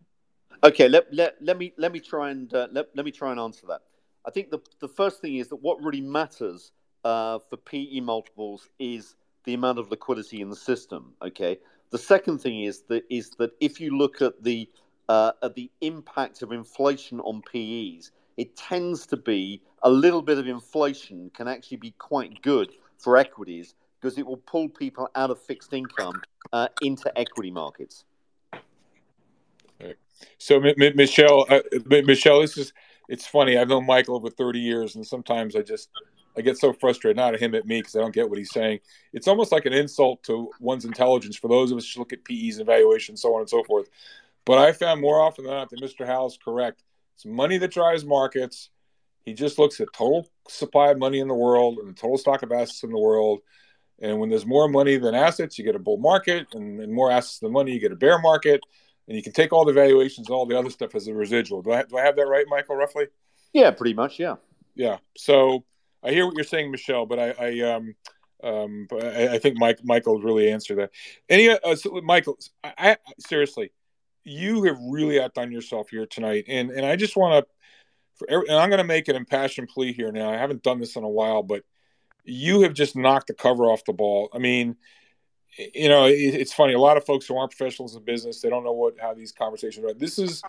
Okay, 0.64 0.88
let, 0.88 1.12
let, 1.14 1.36
let 1.42 1.58
me 1.58 1.74
let 1.78 1.92
me 1.92 2.00
try 2.00 2.30
and 2.30 2.54
uh, 2.54 2.68
let, 2.72 2.88
let 2.96 3.06
me 3.06 3.12
try 3.12 3.32
and 3.32 3.40
answer 3.40 3.66
that. 3.68 3.82
I 4.26 4.32
think 4.32 4.52
the 4.52 4.60
the 4.80 4.88
first 4.88 5.22
thing 5.22 5.38
is 5.38 5.48
that 5.50 5.56
what 5.58 5.82
really 5.82 6.02
matters 6.02 6.72
uh, 7.04 7.40
for 7.50 7.58
PE 7.58 8.00
multiples 8.02 8.70
is 8.80 9.16
the 9.46 9.54
amount 9.54 9.80
of 9.80 9.90
liquidity 9.90 10.42
in 10.42 10.50
the 10.50 10.56
system. 10.56 11.14
Okay. 11.22 11.60
The 11.90 11.98
second 11.98 12.40
thing 12.40 12.64
is 12.64 12.84
that 12.90 13.04
is 13.10 13.32
that 13.32 13.52
if 13.60 13.82
you 13.82 13.98
look 13.98 14.22
at 14.22 14.44
the 14.44 14.70
uh, 15.10 15.32
at 15.44 15.56
the 15.56 15.70
impact 15.82 16.42
of 16.42 16.52
inflation 16.52 17.20
on 17.22 17.42
PEs, 17.42 18.12
it 18.38 18.56
tends 18.56 19.06
to 19.08 19.18
be 19.18 19.62
a 19.84 19.90
little 19.90 20.22
bit 20.22 20.38
of 20.38 20.48
inflation 20.48 21.32
can 21.34 21.48
actually 21.48 21.78
be 21.78 21.92
quite 21.98 22.42
good 22.42 22.72
for 22.98 23.18
equities 23.18 23.76
because 24.00 24.18
it 24.18 24.26
will 24.26 24.38
pull 24.38 24.70
people 24.70 25.10
out 25.16 25.32
of 25.32 25.42
fixed 25.42 25.74
income 25.74 26.22
uh, 26.54 26.68
into 26.82 27.12
equity 27.18 27.52
markets. 27.52 28.06
So, 30.38 30.62
M- 30.62 30.74
M- 30.80 30.96
Michelle, 30.96 31.46
uh, 31.50 31.62
M- 31.92 32.06
Michelle, 32.06 32.42
this 32.42 32.58
is 32.58 32.74
it's 33.08 33.28
funny. 33.28 33.58
I've 33.58 33.68
known 33.68 33.86
Michael 33.86 34.16
over 34.16 34.30
30 34.30 34.60
years, 34.60 34.96
and 34.96 35.06
sometimes 35.06 35.56
I 35.56 35.62
just 35.62 35.90
I 36.38 36.42
get 36.42 36.58
so 36.58 36.72
frustrated, 36.72 37.18
not 37.18 37.34
at 37.34 37.42
him, 37.42 37.54
at 37.56 37.66
me, 37.66 37.80
because 37.82 37.96
I 37.96 38.00
don't 38.00 38.14
get 38.14 38.30
what 38.30 38.38
he's 38.38 38.52
saying. 38.52 38.80
It's 39.12 39.28
almost 39.28 39.52
like 39.52 39.66
an 39.66 39.74
insult 39.74 40.24
to 40.24 40.50
one's 40.60 40.86
intelligence 40.86 41.36
for 41.36 41.50
those 41.50 41.72
of 41.72 41.78
us 41.78 41.92
who 41.92 42.00
look 42.00 42.14
at 42.14 42.24
PEs 42.24 42.58
and 42.58 42.66
valuations, 42.66 43.22
so 43.22 43.34
on 43.34 43.42
and 43.42 43.50
so 43.50 43.64
forth. 43.66 43.90
But 44.46 44.58
I 44.58 44.72
found 44.72 45.02
more 45.02 45.20
often 45.20 45.46
than 45.46 45.54
not 45.54 45.70
that 45.70 45.82
Mr. 45.82 46.06
Howell 46.06 46.28
is 46.28 46.40
correct. 46.44 46.84
It's 47.16 47.26
money 47.26 47.58
that 47.58 47.72
drives 47.72 48.06
markets. 48.06 48.70
He 49.26 49.34
just 49.34 49.60
looks 49.60 49.80
at 49.82 49.94
total 49.94 50.28
supply 50.48 50.92
of 50.92 50.98
money 50.98 51.20
in 51.20 51.28
the 51.28 51.36
world 51.36 51.78
and 51.80 51.90
the 51.90 51.94
total 51.94 52.18
stock 52.18 52.44
of 52.44 52.52
assets 52.52 52.84
in 52.84 52.92
the 52.92 52.98
world. 52.98 53.42
And 54.02 54.20
when 54.20 54.30
there's 54.30 54.46
more 54.46 54.68
money 54.68 54.98
than 54.98 55.14
assets, 55.14 55.60
you 55.60 55.66
get 55.66 55.76
a 55.76 55.80
bull 55.80 55.98
market, 55.98 56.48
and, 56.54 56.80
and 56.80 56.92
more 56.92 57.12
assets 57.12 57.40
than 57.40 57.52
money, 57.52 57.74
you 57.74 57.80
get 57.80 57.92
a 57.92 57.96
bear 57.96 58.20
market. 58.20 58.62
And 59.08 59.18
you 59.18 59.24
can 59.24 59.34
take 59.34 59.52
all 59.52 59.66
the 59.66 59.74
valuations, 59.74 60.30
all 60.30 60.46
the 60.46 60.58
other 60.58 60.70
stuff 60.70 60.96
as 60.96 61.08
a 61.08 61.14
residual. 61.14 61.62
Do 61.62 61.72
I, 61.72 61.84
do 61.84 61.98
I 61.98 62.02
have 62.02 62.16
that 62.16 62.28
right, 62.28 62.46
Michael? 62.48 62.76
Roughly? 62.76 63.08
Yeah, 63.54 63.72
pretty 63.72 63.94
much. 63.94 64.20
Yeah. 64.20 64.36
Yeah. 64.76 64.98
So 65.18 65.66
I 66.04 66.12
hear 66.12 66.26
what 66.26 66.36
you're 66.36 66.44
saying, 66.44 66.72
Michelle, 66.72 67.06
but 67.06 67.20
I, 67.20 67.34
I 67.40 67.60
um, 67.74 67.96
um, 68.44 68.88
but 68.90 69.04
I, 69.04 69.36
I, 69.36 69.40
think 69.40 69.58
Mike 69.58 69.80
Michael 69.84 70.20
really 70.20 70.52
answered 70.52 70.80
that. 70.80 70.92
Any, 71.30 71.50
uh, 71.50 71.76
so 71.76 72.02
Michael, 72.04 72.38
I, 72.64 72.74
I, 72.78 72.98
seriously, 73.20 73.72
you 74.24 74.64
have 74.64 74.78
really 74.82 75.20
outdone 75.20 75.52
yourself 75.52 75.90
here 75.90 76.06
tonight, 76.06 76.46
and 76.48 76.72
and 76.72 76.86
I 76.86 76.96
just 76.96 77.16
want 77.16 77.46
to, 78.28 78.36
and 78.48 78.58
I'm 78.58 78.70
going 78.70 78.80
to 78.80 78.84
make 78.84 79.08
an 79.08 79.16
impassioned 79.16 79.70
plea 79.70 79.94
here 79.94 80.12
now. 80.12 80.30
I 80.30 80.38
haven't 80.38 80.64
done 80.64 80.80
this 80.80 80.96
in 80.96 81.04
a 81.04 81.10
while, 81.10 81.44
but 81.44 81.64
you 82.24 82.62
have 82.62 82.74
just 82.74 82.96
knocked 82.96 83.28
the 83.28 83.34
cover 83.34 83.66
off 83.66 83.86
the 83.86 83.94
ball. 83.94 84.30
I 84.34 84.40
mean, 84.40 84.78
you 85.58 85.90
know, 85.90 86.06
it, 86.06 86.14
it's 86.14 86.54
funny. 86.54 86.74
A 86.74 86.80
lot 86.80 86.98
of 86.98 87.06
folks 87.06 87.26
who 87.26 87.38
aren't 87.38 87.56
professionals 87.56 87.96
in 87.96 88.04
business, 88.04 88.42
they 88.42 88.50
don't 88.50 88.64
know 88.64 88.74
what 88.74 88.96
how 89.00 89.14
these 89.14 89.32
conversations 89.32 89.86
are. 89.86 89.94
This 89.94 90.18
is 90.18 90.42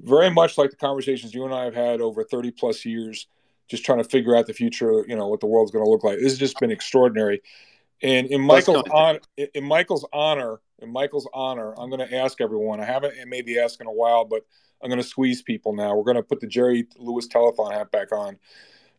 very 0.00 0.30
much 0.30 0.58
like 0.58 0.70
the 0.70 0.76
conversations 0.76 1.34
you 1.34 1.44
and 1.44 1.54
I 1.54 1.64
have 1.64 1.74
had 1.74 2.00
over 2.00 2.24
30 2.24 2.50
plus 2.52 2.84
years 2.84 3.26
just 3.68 3.84
trying 3.84 3.98
to 3.98 4.04
figure 4.04 4.34
out 4.34 4.46
the 4.46 4.52
future, 4.52 5.04
you 5.06 5.14
know, 5.14 5.28
what 5.28 5.40
the 5.40 5.46
world's 5.46 5.70
going 5.70 5.84
to 5.84 5.90
look 5.90 6.02
like. 6.02 6.16
This 6.16 6.32
has 6.32 6.38
just 6.38 6.58
been 6.58 6.72
extraordinary. 6.72 7.40
And 8.02 8.26
in 8.28 8.40
Michael's 8.40 8.82
honor, 8.90 9.20
in 9.36 9.64
Michael's 9.64 10.06
honor, 10.12 10.60
in 10.80 10.90
Michael's 10.90 11.28
honor, 11.32 11.74
I'm 11.78 11.90
going 11.90 12.06
to 12.06 12.16
ask 12.16 12.40
everyone. 12.40 12.80
I 12.80 12.84
haven't 12.84 13.14
maybe 13.28 13.58
asked 13.58 13.80
in 13.80 13.86
a 13.86 13.92
while, 13.92 14.24
but 14.24 14.44
I'm 14.82 14.88
going 14.88 15.00
to 15.00 15.06
squeeze 15.06 15.42
people 15.42 15.74
now. 15.74 15.94
We're 15.94 16.04
going 16.04 16.16
to 16.16 16.22
put 16.22 16.40
the 16.40 16.46
Jerry 16.46 16.86
Lewis 16.98 17.28
telethon 17.28 17.72
hat 17.72 17.90
back 17.90 18.10
on. 18.12 18.38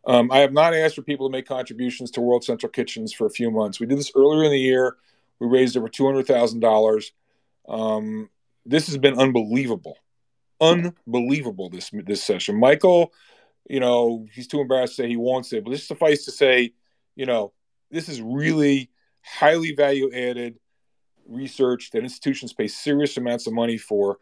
Um, 0.06 0.32
I 0.32 0.40
have 0.40 0.54
not 0.54 0.74
asked 0.74 0.96
for 0.96 1.02
people 1.02 1.28
to 1.28 1.32
make 1.32 1.48
contributions 1.48 2.12
to 2.12 2.22
World 2.22 2.44
Central 2.44 2.72
Kitchens 2.72 3.14
for 3.14 3.26
a 3.26 3.30
few 3.30 3.52
months. 3.52 3.80
We 3.80 3.88
did 3.88 3.98
this 3.98 4.12
earlier 4.16 4.44
in 4.46 4.52
the 4.52 4.60
year. 4.60 4.98
We 5.42 5.48
raised 5.48 5.76
over 5.76 5.90
two 5.90 6.06
hundred 6.06 6.28
thousand 6.28 6.64
um, 6.64 6.70
dollars. 6.70 7.12
This 8.66 8.88
has 8.88 8.98
been 8.98 9.20
unbelievable, 9.20 9.98
unbelievable. 10.62 11.70
This 11.70 11.92
this 11.94 12.24
session, 12.24 12.58
Michael 12.58 13.12
you 13.70 13.80
know, 13.80 14.26
he's 14.34 14.48
too 14.48 14.60
embarrassed 14.60 14.96
to 14.96 15.04
say 15.04 15.08
he 15.08 15.18
wants 15.18 15.54
it. 15.54 15.64
But 15.64 15.72
just 15.72 15.88
suffice 15.88 16.26
to 16.26 16.32
say, 16.32 16.74
you 17.16 17.26
know, 17.26 17.54
this 17.90 18.10
is 18.10 18.22
really 18.22 18.90
highly 19.24 19.74
value 19.74 20.12
added 20.14 20.60
research 21.28 21.92
that 21.92 22.04
institutions 22.04 22.54
pay 22.54 22.68
serious 22.68 23.18
amounts 23.18 23.48
of 23.48 23.54
money 23.54 23.78
for. 23.78 24.18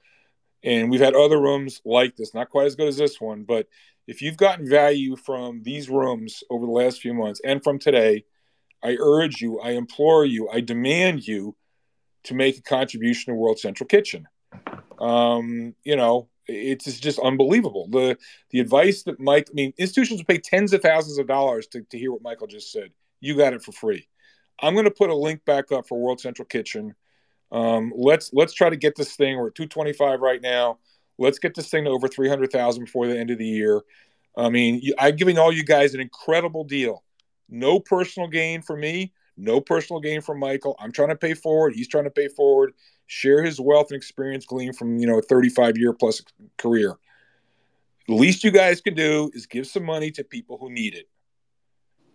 And 0.64 0.92
we've 0.92 1.00
had 1.00 1.16
other 1.16 1.42
rooms 1.42 1.82
like 1.86 2.16
this, 2.16 2.34
not 2.34 2.50
quite 2.50 2.68
as 2.68 2.76
good 2.76 2.90
as 2.90 2.98
this 2.98 3.22
one, 3.22 3.44
but 3.44 3.68
if 4.08 4.22
you've 4.22 4.38
gotten 4.38 4.68
value 4.68 5.16
from 5.16 5.64
these 5.64 5.90
rooms 5.90 6.44
over 6.50 6.66
the 6.66 6.72
last 6.72 7.02
few 7.02 7.14
months 7.14 7.40
and 7.46 7.64
from 7.64 7.80
today, 7.80 8.26
I 8.84 8.98
urge 9.00 9.42
you, 9.42 9.60
I 9.60 9.72
implore 9.72 10.26
you, 10.26 10.50
I 10.50 10.62
demand 10.62 11.28
you 11.28 11.56
to 12.24 12.34
make 12.34 12.58
a 12.58 12.62
contribution 12.62 13.34
to 13.34 13.38
World 13.38 13.60
Central 13.60 13.88
Kitchen. 13.88 14.28
Um, 15.00 15.76
you 15.84 15.96
know, 15.96 16.30
it's 16.48 17.00
just 17.00 17.20
unbelievable. 17.20 17.88
The 17.90 18.18
the 18.50 18.60
advice 18.60 19.04
that 19.04 19.20
Mike, 19.20 19.48
I 19.50 19.54
mean, 19.54 19.74
institutions 19.78 20.24
pay 20.24 20.38
tens 20.38 20.74
of 20.74 20.82
thousands 20.82 21.18
of 21.18 21.28
dollars 21.28 21.68
to, 21.68 21.82
to 21.82 21.98
hear 21.98 22.12
what 22.12 22.22
Michael 22.22 22.48
just 22.48 22.72
said. 22.72 22.90
You 23.20 23.36
got 23.38 23.54
it 23.54 23.62
for 23.62 23.72
free. 23.72 24.08
I'm 24.62 24.74
going 24.74 24.86
to 24.86 24.92
put 24.92 25.10
a 25.10 25.16
link 25.16 25.46
back 25.46 25.72
up 25.72 25.88
for 25.88 26.00
World 26.00 26.20
Central 26.20 26.46
Kitchen. 26.46 26.96
Um, 27.52 27.94
let's 27.96 28.32
let's 28.34 28.54
try 28.54 28.70
to 28.70 28.76
get 28.76 28.96
this 28.96 29.16
thing. 29.16 29.38
We're 29.38 29.48
at 29.48 29.56
225 29.56 30.22
right 30.22 30.42
now. 30.42 30.80
Let's 31.18 31.40
get 31.40 31.54
this 31.56 31.70
thing 31.70 31.84
to 31.84 31.90
over 31.90 32.08
300,000 32.08 32.86
before 32.86 33.08
the 33.08 33.20
end 33.20 33.30
of 33.30 33.38
the 33.38 33.46
year. 33.46 33.82
I 34.38 34.50
mean, 34.50 34.82
I'm 34.98 35.16
giving 35.16 35.38
all 35.38 35.52
you 35.52 35.66
guys 35.66 35.94
an 35.94 36.00
incredible 36.00 36.64
deal. 36.64 37.04
No 37.50 37.80
personal 37.80 38.28
gain 38.28 38.62
for 38.62 38.78
me. 38.78 39.14
No 39.38 39.62
personal 39.62 40.00
gain 40.00 40.22
for 40.22 40.36
Michael. 40.36 40.76
I'm 40.80 40.92
trying 40.92 41.10
to 41.10 41.16
pay 41.16 41.34
forward. 41.34 41.74
He's 41.74 41.88
trying 41.88 42.04
to 42.04 42.12
pay 42.12 42.28
forward 42.28 42.74
share 43.10 43.44
his 43.44 43.60
wealth 43.60 43.88
and 43.90 43.98
experience 43.98 44.46
gleaned 44.46 44.78
from 44.78 45.00
you 45.00 45.08
know 45.08 45.18
a 45.18 45.22
35 45.22 45.78
year 45.78 45.94
plus 45.94 46.22
career. 46.58 46.96
The 48.08 48.14
least 48.14 48.44
you 48.44 48.52
guys 48.52 48.82
can 48.82 48.94
do 48.94 49.32
is 49.34 49.48
give 49.48 49.68
some 49.68 49.84
money 49.84 50.12
to 50.12 50.24
people 50.24 50.58
who 50.60 50.72
need 50.72 50.96
it. 50.96 51.10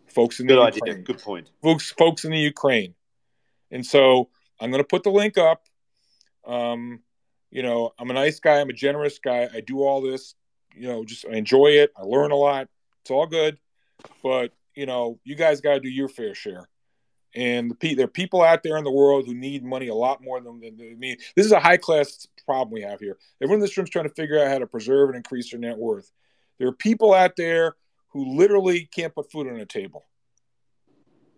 Folks 0.07 0.39
in 0.39 0.47
the 0.47 0.55
good 0.55 0.75
ukraine. 0.75 0.95
Idea. 0.95 1.03
good 1.03 1.19
point. 1.19 1.51
Folks 1.63 1.91
folks 1.91 2.25
in 2.25 2.31
the 2.31 2.39
ukraine. 2.39 2.95
And 3.71 3.85
so 3.85 4.31
i'm 4.61 4.71
going 4.71 4.83
to 4.83 4.87
put 4.87 5.03
the 5.03 5.11
link 5.11 5.37
up. 5.37 5.67
Um, 6.47 7.01
you 7.51 7.63
know 7.63 7.93
i'm 7.99 8.11
a 8.11 8.15
nice 8.15 8.39
guy. 8.39 8.61
I'm 8.61 8.71
a 8.71 8.75
generous 8.75 9.19
guy. 9.19 9.49
I 9.53 9.61
do 9.61 9.83
all 9.83 10.01
this 10.01 10.37
you 10.77 10.87
know 10.87 11.05
just 11.05 11.27
I 11.27 11.35
enjoy 11.35 11.69
it. 11.83 11.93
I 11.97 12.03
learn 12.03 12.31
a 12.31 12.37
lot. 12.37 12.69
It's 13.03 13.11
all 13.11 13.27
good. 13.27 13.59
But 14.23 14.53
you 14.75 14.87
know 14.87 15.19
you 15.25 15.35
guys 15.35 15.61
got 15.61 15.75
to 15.75 15.81
do 15.81 15.89
your 15.89 16.09
fair 16.09 16.35
share 16.35 16.69
and 17.35 17.75
the, 17.81 17.95
there 17.95 18.05
are 18.05 18.09
people 18.09 18.43
out 18.43 18.63
there 18.63 18.77
in 18.77 18.85
the 18.85 18.93
world 18.93 19.27
who 19.27 19.35
need 19.35 19.65
money 19.65 19.89
a 19.89 19.95
lot 19.95 20.23
more 20.23 20.41
than, 20.41 20.61
than, 20.61 20.99
me. 20.99 21.17
This 21.35 21.47
is 21.47 21.53
a 21.53 21.59
high 21.61 21.77
class 21.77 22.29
problem 22.47 22.73
we 22.73 22.83
have 22.83 23.01
here. 23.01 23.19
Everyone 23.43 23.57
in 23.59 23.61
this 23.61 23.77
room 23.77 23.85
is 23.85 23.91
trying 23.91 24.09
to 24.09 24.15
figure 24.15 24.39
out 24.39 24.49
how 24.49 24.59
to 24.59 24.67
preserve 24.67 25.09
and 25.09 25.17
increase 25.17 25.51
their 25.51 25.59
net 25.59 25.77
worth. 25.77 26.11
There 26.59 26.69
are 26.69 26.73
people 26.73 27.13
out 27.13 27.35
there 27.37 27.75
who 28.11 28.37
literally 28.37 28.89
can't 28.95 29.15
put 29.15 29.33
food 29.33 29.49
on 29.49 29.59
a 29.59 29.67
table. 29.67 30.05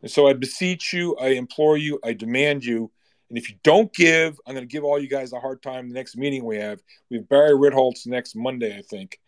And 0.03 0.11
so 0.11 0.29
I 0.29 0.35
beseech 0.35 0.93
you, 0.93 1.17
I 1.17 1.29
implore 1.29 1.79
you, 1.79 1.99
I 2.05 2.13
demand 2.13 2.65
you. 2.65 2.91
And 3.31 3.39
if 3.39 3.49
you 3.49 3.57
don't 3.65 3.93
give, 3.93 4.39
I'm 4.47 4.55
going 4.55 4.69
to 4.69 4.73
give 4.73 4.85
all 4.85 5.01
you 5.01 5.09
guys 5.09 5.33
a 5.33 5.41
hard 5.41 5.63
time 5.63 5.89
the 5.89 5.95
next 5.95 6.17
meeting 6.17 6.45
we 6.45 6.59
have. 6.59 6.81
We 7.11 7.17
have 7.17 7.29
Barry 7.29 7.53
Ritholtz 7.53 8.07
next 8.07 8.37
Monday, 8.37 8.77
I 8.77 8.83
think. 8.83 9.19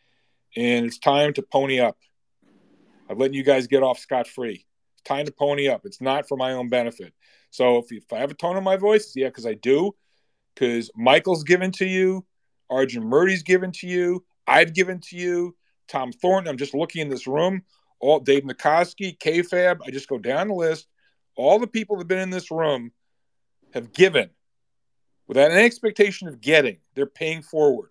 And 0.57 0.87
it's 0.87 0.99
time 0.99 1.33
to 1.33 1.43
pony 1.43 1.81
up. 1.81 1.97
I've 3.09 3.19
letting 3.19 3.35
you 3.35 3.43
guys 3.43 3.67
get 3.67 3.83
off 3.83 3.99
scot 3.99 4.27
free 4.27 4.67
time 5.05 5.27
to 5.27 5.33
pony 5.33 5.69
up. 5.69 5.83
It's 5.85 6.01
not 6.01 6.29
for 6.29 6.37
my 6.37 6.53
own 6.53 6.69
benefit. 6.69 7.15
So 7.51 7.79
if, 7.79 7.91
if 7.91 8.13
I 8.13 8.19
have 8.19 8.31
a 8.31 8.35
tone 8.35 8.57
in 8.57 8.65
my 8.65 8.77
voice, 8.77 9.13
yeah, 9.17 9.29
because 9.29 9.47
I 9.47 9.55
do. 9.55 9.95
Because 10.55 10.91
Michael's 10.95 11.45
given 11.45 11.73
to 11.73 11.87
you, 11.87 12.27
Arjun 12.69 13.05
Murti's 13.05 13.43
given 13.43 13.73
to 13.73 13.87
you, 13.87 14.25
I've 14.47 14.75
given 14.75 15.01
to 15.09 15.17
you, 15.17 15.57
Tom 15.89 16.13
Thornton. 16.13 16.51
I'm 16.51 16.59
just 16.59 16.75
looking 16.75 17.03
in 17.03 17.09
this 17.09 17.27
room. 17.27 17.63
All 18.01 18.21
Dave 18.21 18.45
Nikoski, 18.45 19.19
KFAB. 19.19 19.79
I 19.87 19.91
just 19.91 20.09
go 20.09 20.19
down 20.19 20.49
the 20.49 20.55
list. 20.55 20.87
All 21.37 21.59
the 21.59 21.67
people 21.67 21.97
that 21.97 22.03
have 22.03 22.09
been 22.09 22.19
in 22.19 22.31
this 22.31 22.51
room 22.51 22.93
have 23.73 23.93
given 23.93 24.31
without 25.27 25.51
any 25.51 25.65
expectation 25.65 26.29
of 26.29 26.41
getting. 26.41 26.79
They're 26.95 27.07
paying 27.07 27.43
forward. 27.43 27.91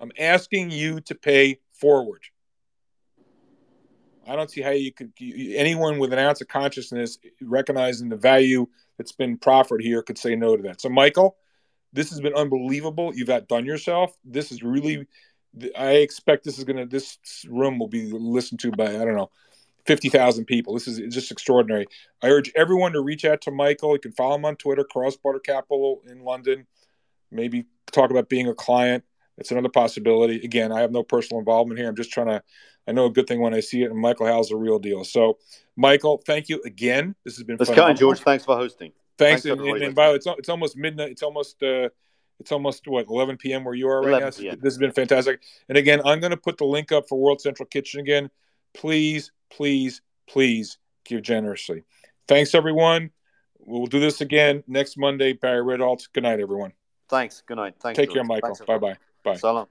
I'm 0.00 0.12
asking 0.18 0.70
you 0.70 1.00
to 1.02 1.14
pay 1.14 1.58
forward. 1.72 2.22
I 4.26 4.36
don't 4.36 4.50
see 4.50 4.60
how 4.60 4.70
you 4.70 4.92
could 4.92 5.12
anyone 5.20 5.98
with 5.98 6.12
an 6.12 6.18
ounce 6.18 6.40
of 6.40 6.48
consciousness 6.48 7.18
recognizing 7.40 8.08
the 8.08 8.16
value 8.16 8.66
that's 8.98 9.12
been 9.12 9.36
proffered 9.36 9.82
here 9.82 10.02
could 10.02 10.18
say 10.18 10.36
no 10.36 10.56
to 10.56 10.62
that. 10.64 10.80
So, 10.80 10.88
Michael, 10.88 11.36
this 11.92 12.10
has 12.10 12.20
been 12.20 12.34
unbelievable. 12.34 13.12
You've 13.14 13.30
outdone 13.30 13.64
yourself. 13.64 14.16
This 14.24 14.52
is 14.52 14.62
really. 14.62 15.06
I 15.76 15.96
expect 15.96 16.44
this 16.44 16.58
is 16.58 16.64
gonna. 16.64 16.86
This 16.86 17.18
room 17.48 17.78
will 17.78 17.88
be 17.88 18.10
listened 18.10 18.60
to 18.60 18.70
by 18.70 18.86
I 18.86 19.04
don't 19.04 19.16
know, 19.16 19.30
fifty 19.86 20.08
thousand 20.08 20.46
people. 20.46 20.74
This 20.74 20.88
is 20.88 21.12
just 21.12 21.30
extraordinary. 21.30 21.86
I 22.22 22.28
urge 22.28 22.50
everyone 22.56 22.92
to 22.92 23.02
reach 23.02 23.24
out 23.24 23.42
to 23.42 23.50
Michael. 23.50 23.92
You 23.92 24.00
can 24.00 24.12
follow 24.12 24.36
him 24.36 24.44
on 24.44 24.56
Twitter, 24.56 24.84
CrossBorder 24.84 25.42
Capital 25.44 26.00
in 26.08 26.22
London. 26.22 26.66
Maybe 27.30 27.66
talk 27.90 28.10
about 28.10 28.28
being 28.28 28.48
a 28.48 28.54
client. 28.54 29.04
It's 29.36 29.50
another 29.50 29.68
possibility. 29.68 30.36
Again, 30.44 30.72
I 30.72 30.80
have 30.80 30.92
no 30.92 31.02
personal 31.02 31.40
involvement 31.40 31.78
here. 31.78 31.88
I'm 31.88 31.96
just 31.96 32.12
trying 32.12 32.28
to. 32.28 32.42
I 32.86 32.92
know 32.92 33.06
a 33.06 33.10
good 33.10 33.26
thing 33.26 33.40
when 33.40 33.54
I 33.54 33.60
see 33.60 33.82
it, 33.82 33.90
and 33.90 33.98
Michael 33.98 34.26
Howell's 34.26 34.48
the 34.48 34.56
real 34.56 34.78
deal. 34.78 35.04
So, 35.04 35.38
Michael, 35.76 36.22
thank 36.26 36.48
you 36.48 36.60
again. 36.64 37.14
This 37.24 37.36
has 37.36 37.44
been. 37.44 37.56
That's 37.56 37.70
kind, 37.70 37.96
George. 37.96 38.20
Thanks 38.20 38.44
for 38.44 38.56
hosting. 38.56 38.92
Thanks, 39.18 39.42
Thanks 39.42 39.60
and, 39.60 39.68
and, 39.68 39.82
and 39.82 39.94
by 39.94 40.06
the 40.06 40.12
way, 40.12 40.16
it's, 40.16 40.26
it's 40.26 40.48
almost 40.48 40.76
midnight. 40.76 41.10
It's 41.10 41.22
almost 41.22 41.62
uh, 41.62 41.88
it's 42.40 42.50
almost 42.50 42.88
what 42.88 43.06
11 43.08 43.36
p.m. 43.36 43.64
where 43.64 43.74
you 43.74 43.88
are 43.88 44.02
right 44.02 44.20
now. 44.20 44.30
This 44.30 44.56
has 44.64 44.78
been 44.78 44.92
fantastic. 44.92 45.42
And 45.68 45.78
again, 45.78 46.00
I'm 46.04 46.18
going 46.18 46.32
to 46.32 46.36
put 46.36 46.58
the 46.58 46.64
link 46.64 46.90
up 46.90 47.08
for 47.08 47.18
World 47.18 47.40
Central 47.40 47.66
Kitchen 47.66 48.00
again. 48.00 48.30
Please, 48.74 49.30
please, 49.50 50.02
please 50.28 50.78
give 51.04 51.22
generously. 51.22 51.84
Thanks, 52.26 52.54
everyone. 52.54 53.10
We'll 53.60 53.86
do 53.86 54.00
this 54.00 54.20
again 54.20 54.64
next 54.66 54.98
Monday. 54.98 55.34
Barry 55.34 55.62
Ritholtz. 55.62 56.08
Good 56.12 56.24
night, 56.24 56.40
everyone. 56.40 56.72
Thanks. 57.08 57.42
Good 57.46 57.58
night. 57.58 57.74
Thanks. 57.80 57.96
Take 57.96 58.08
George. 58.08 58.16
care, 58.16 58.24
Michael. 58.24 58.58
Bye 58.66 58.78
bye. 58.78 58.96
Bye. 59.22 59.36
Salam. 59.36 59.68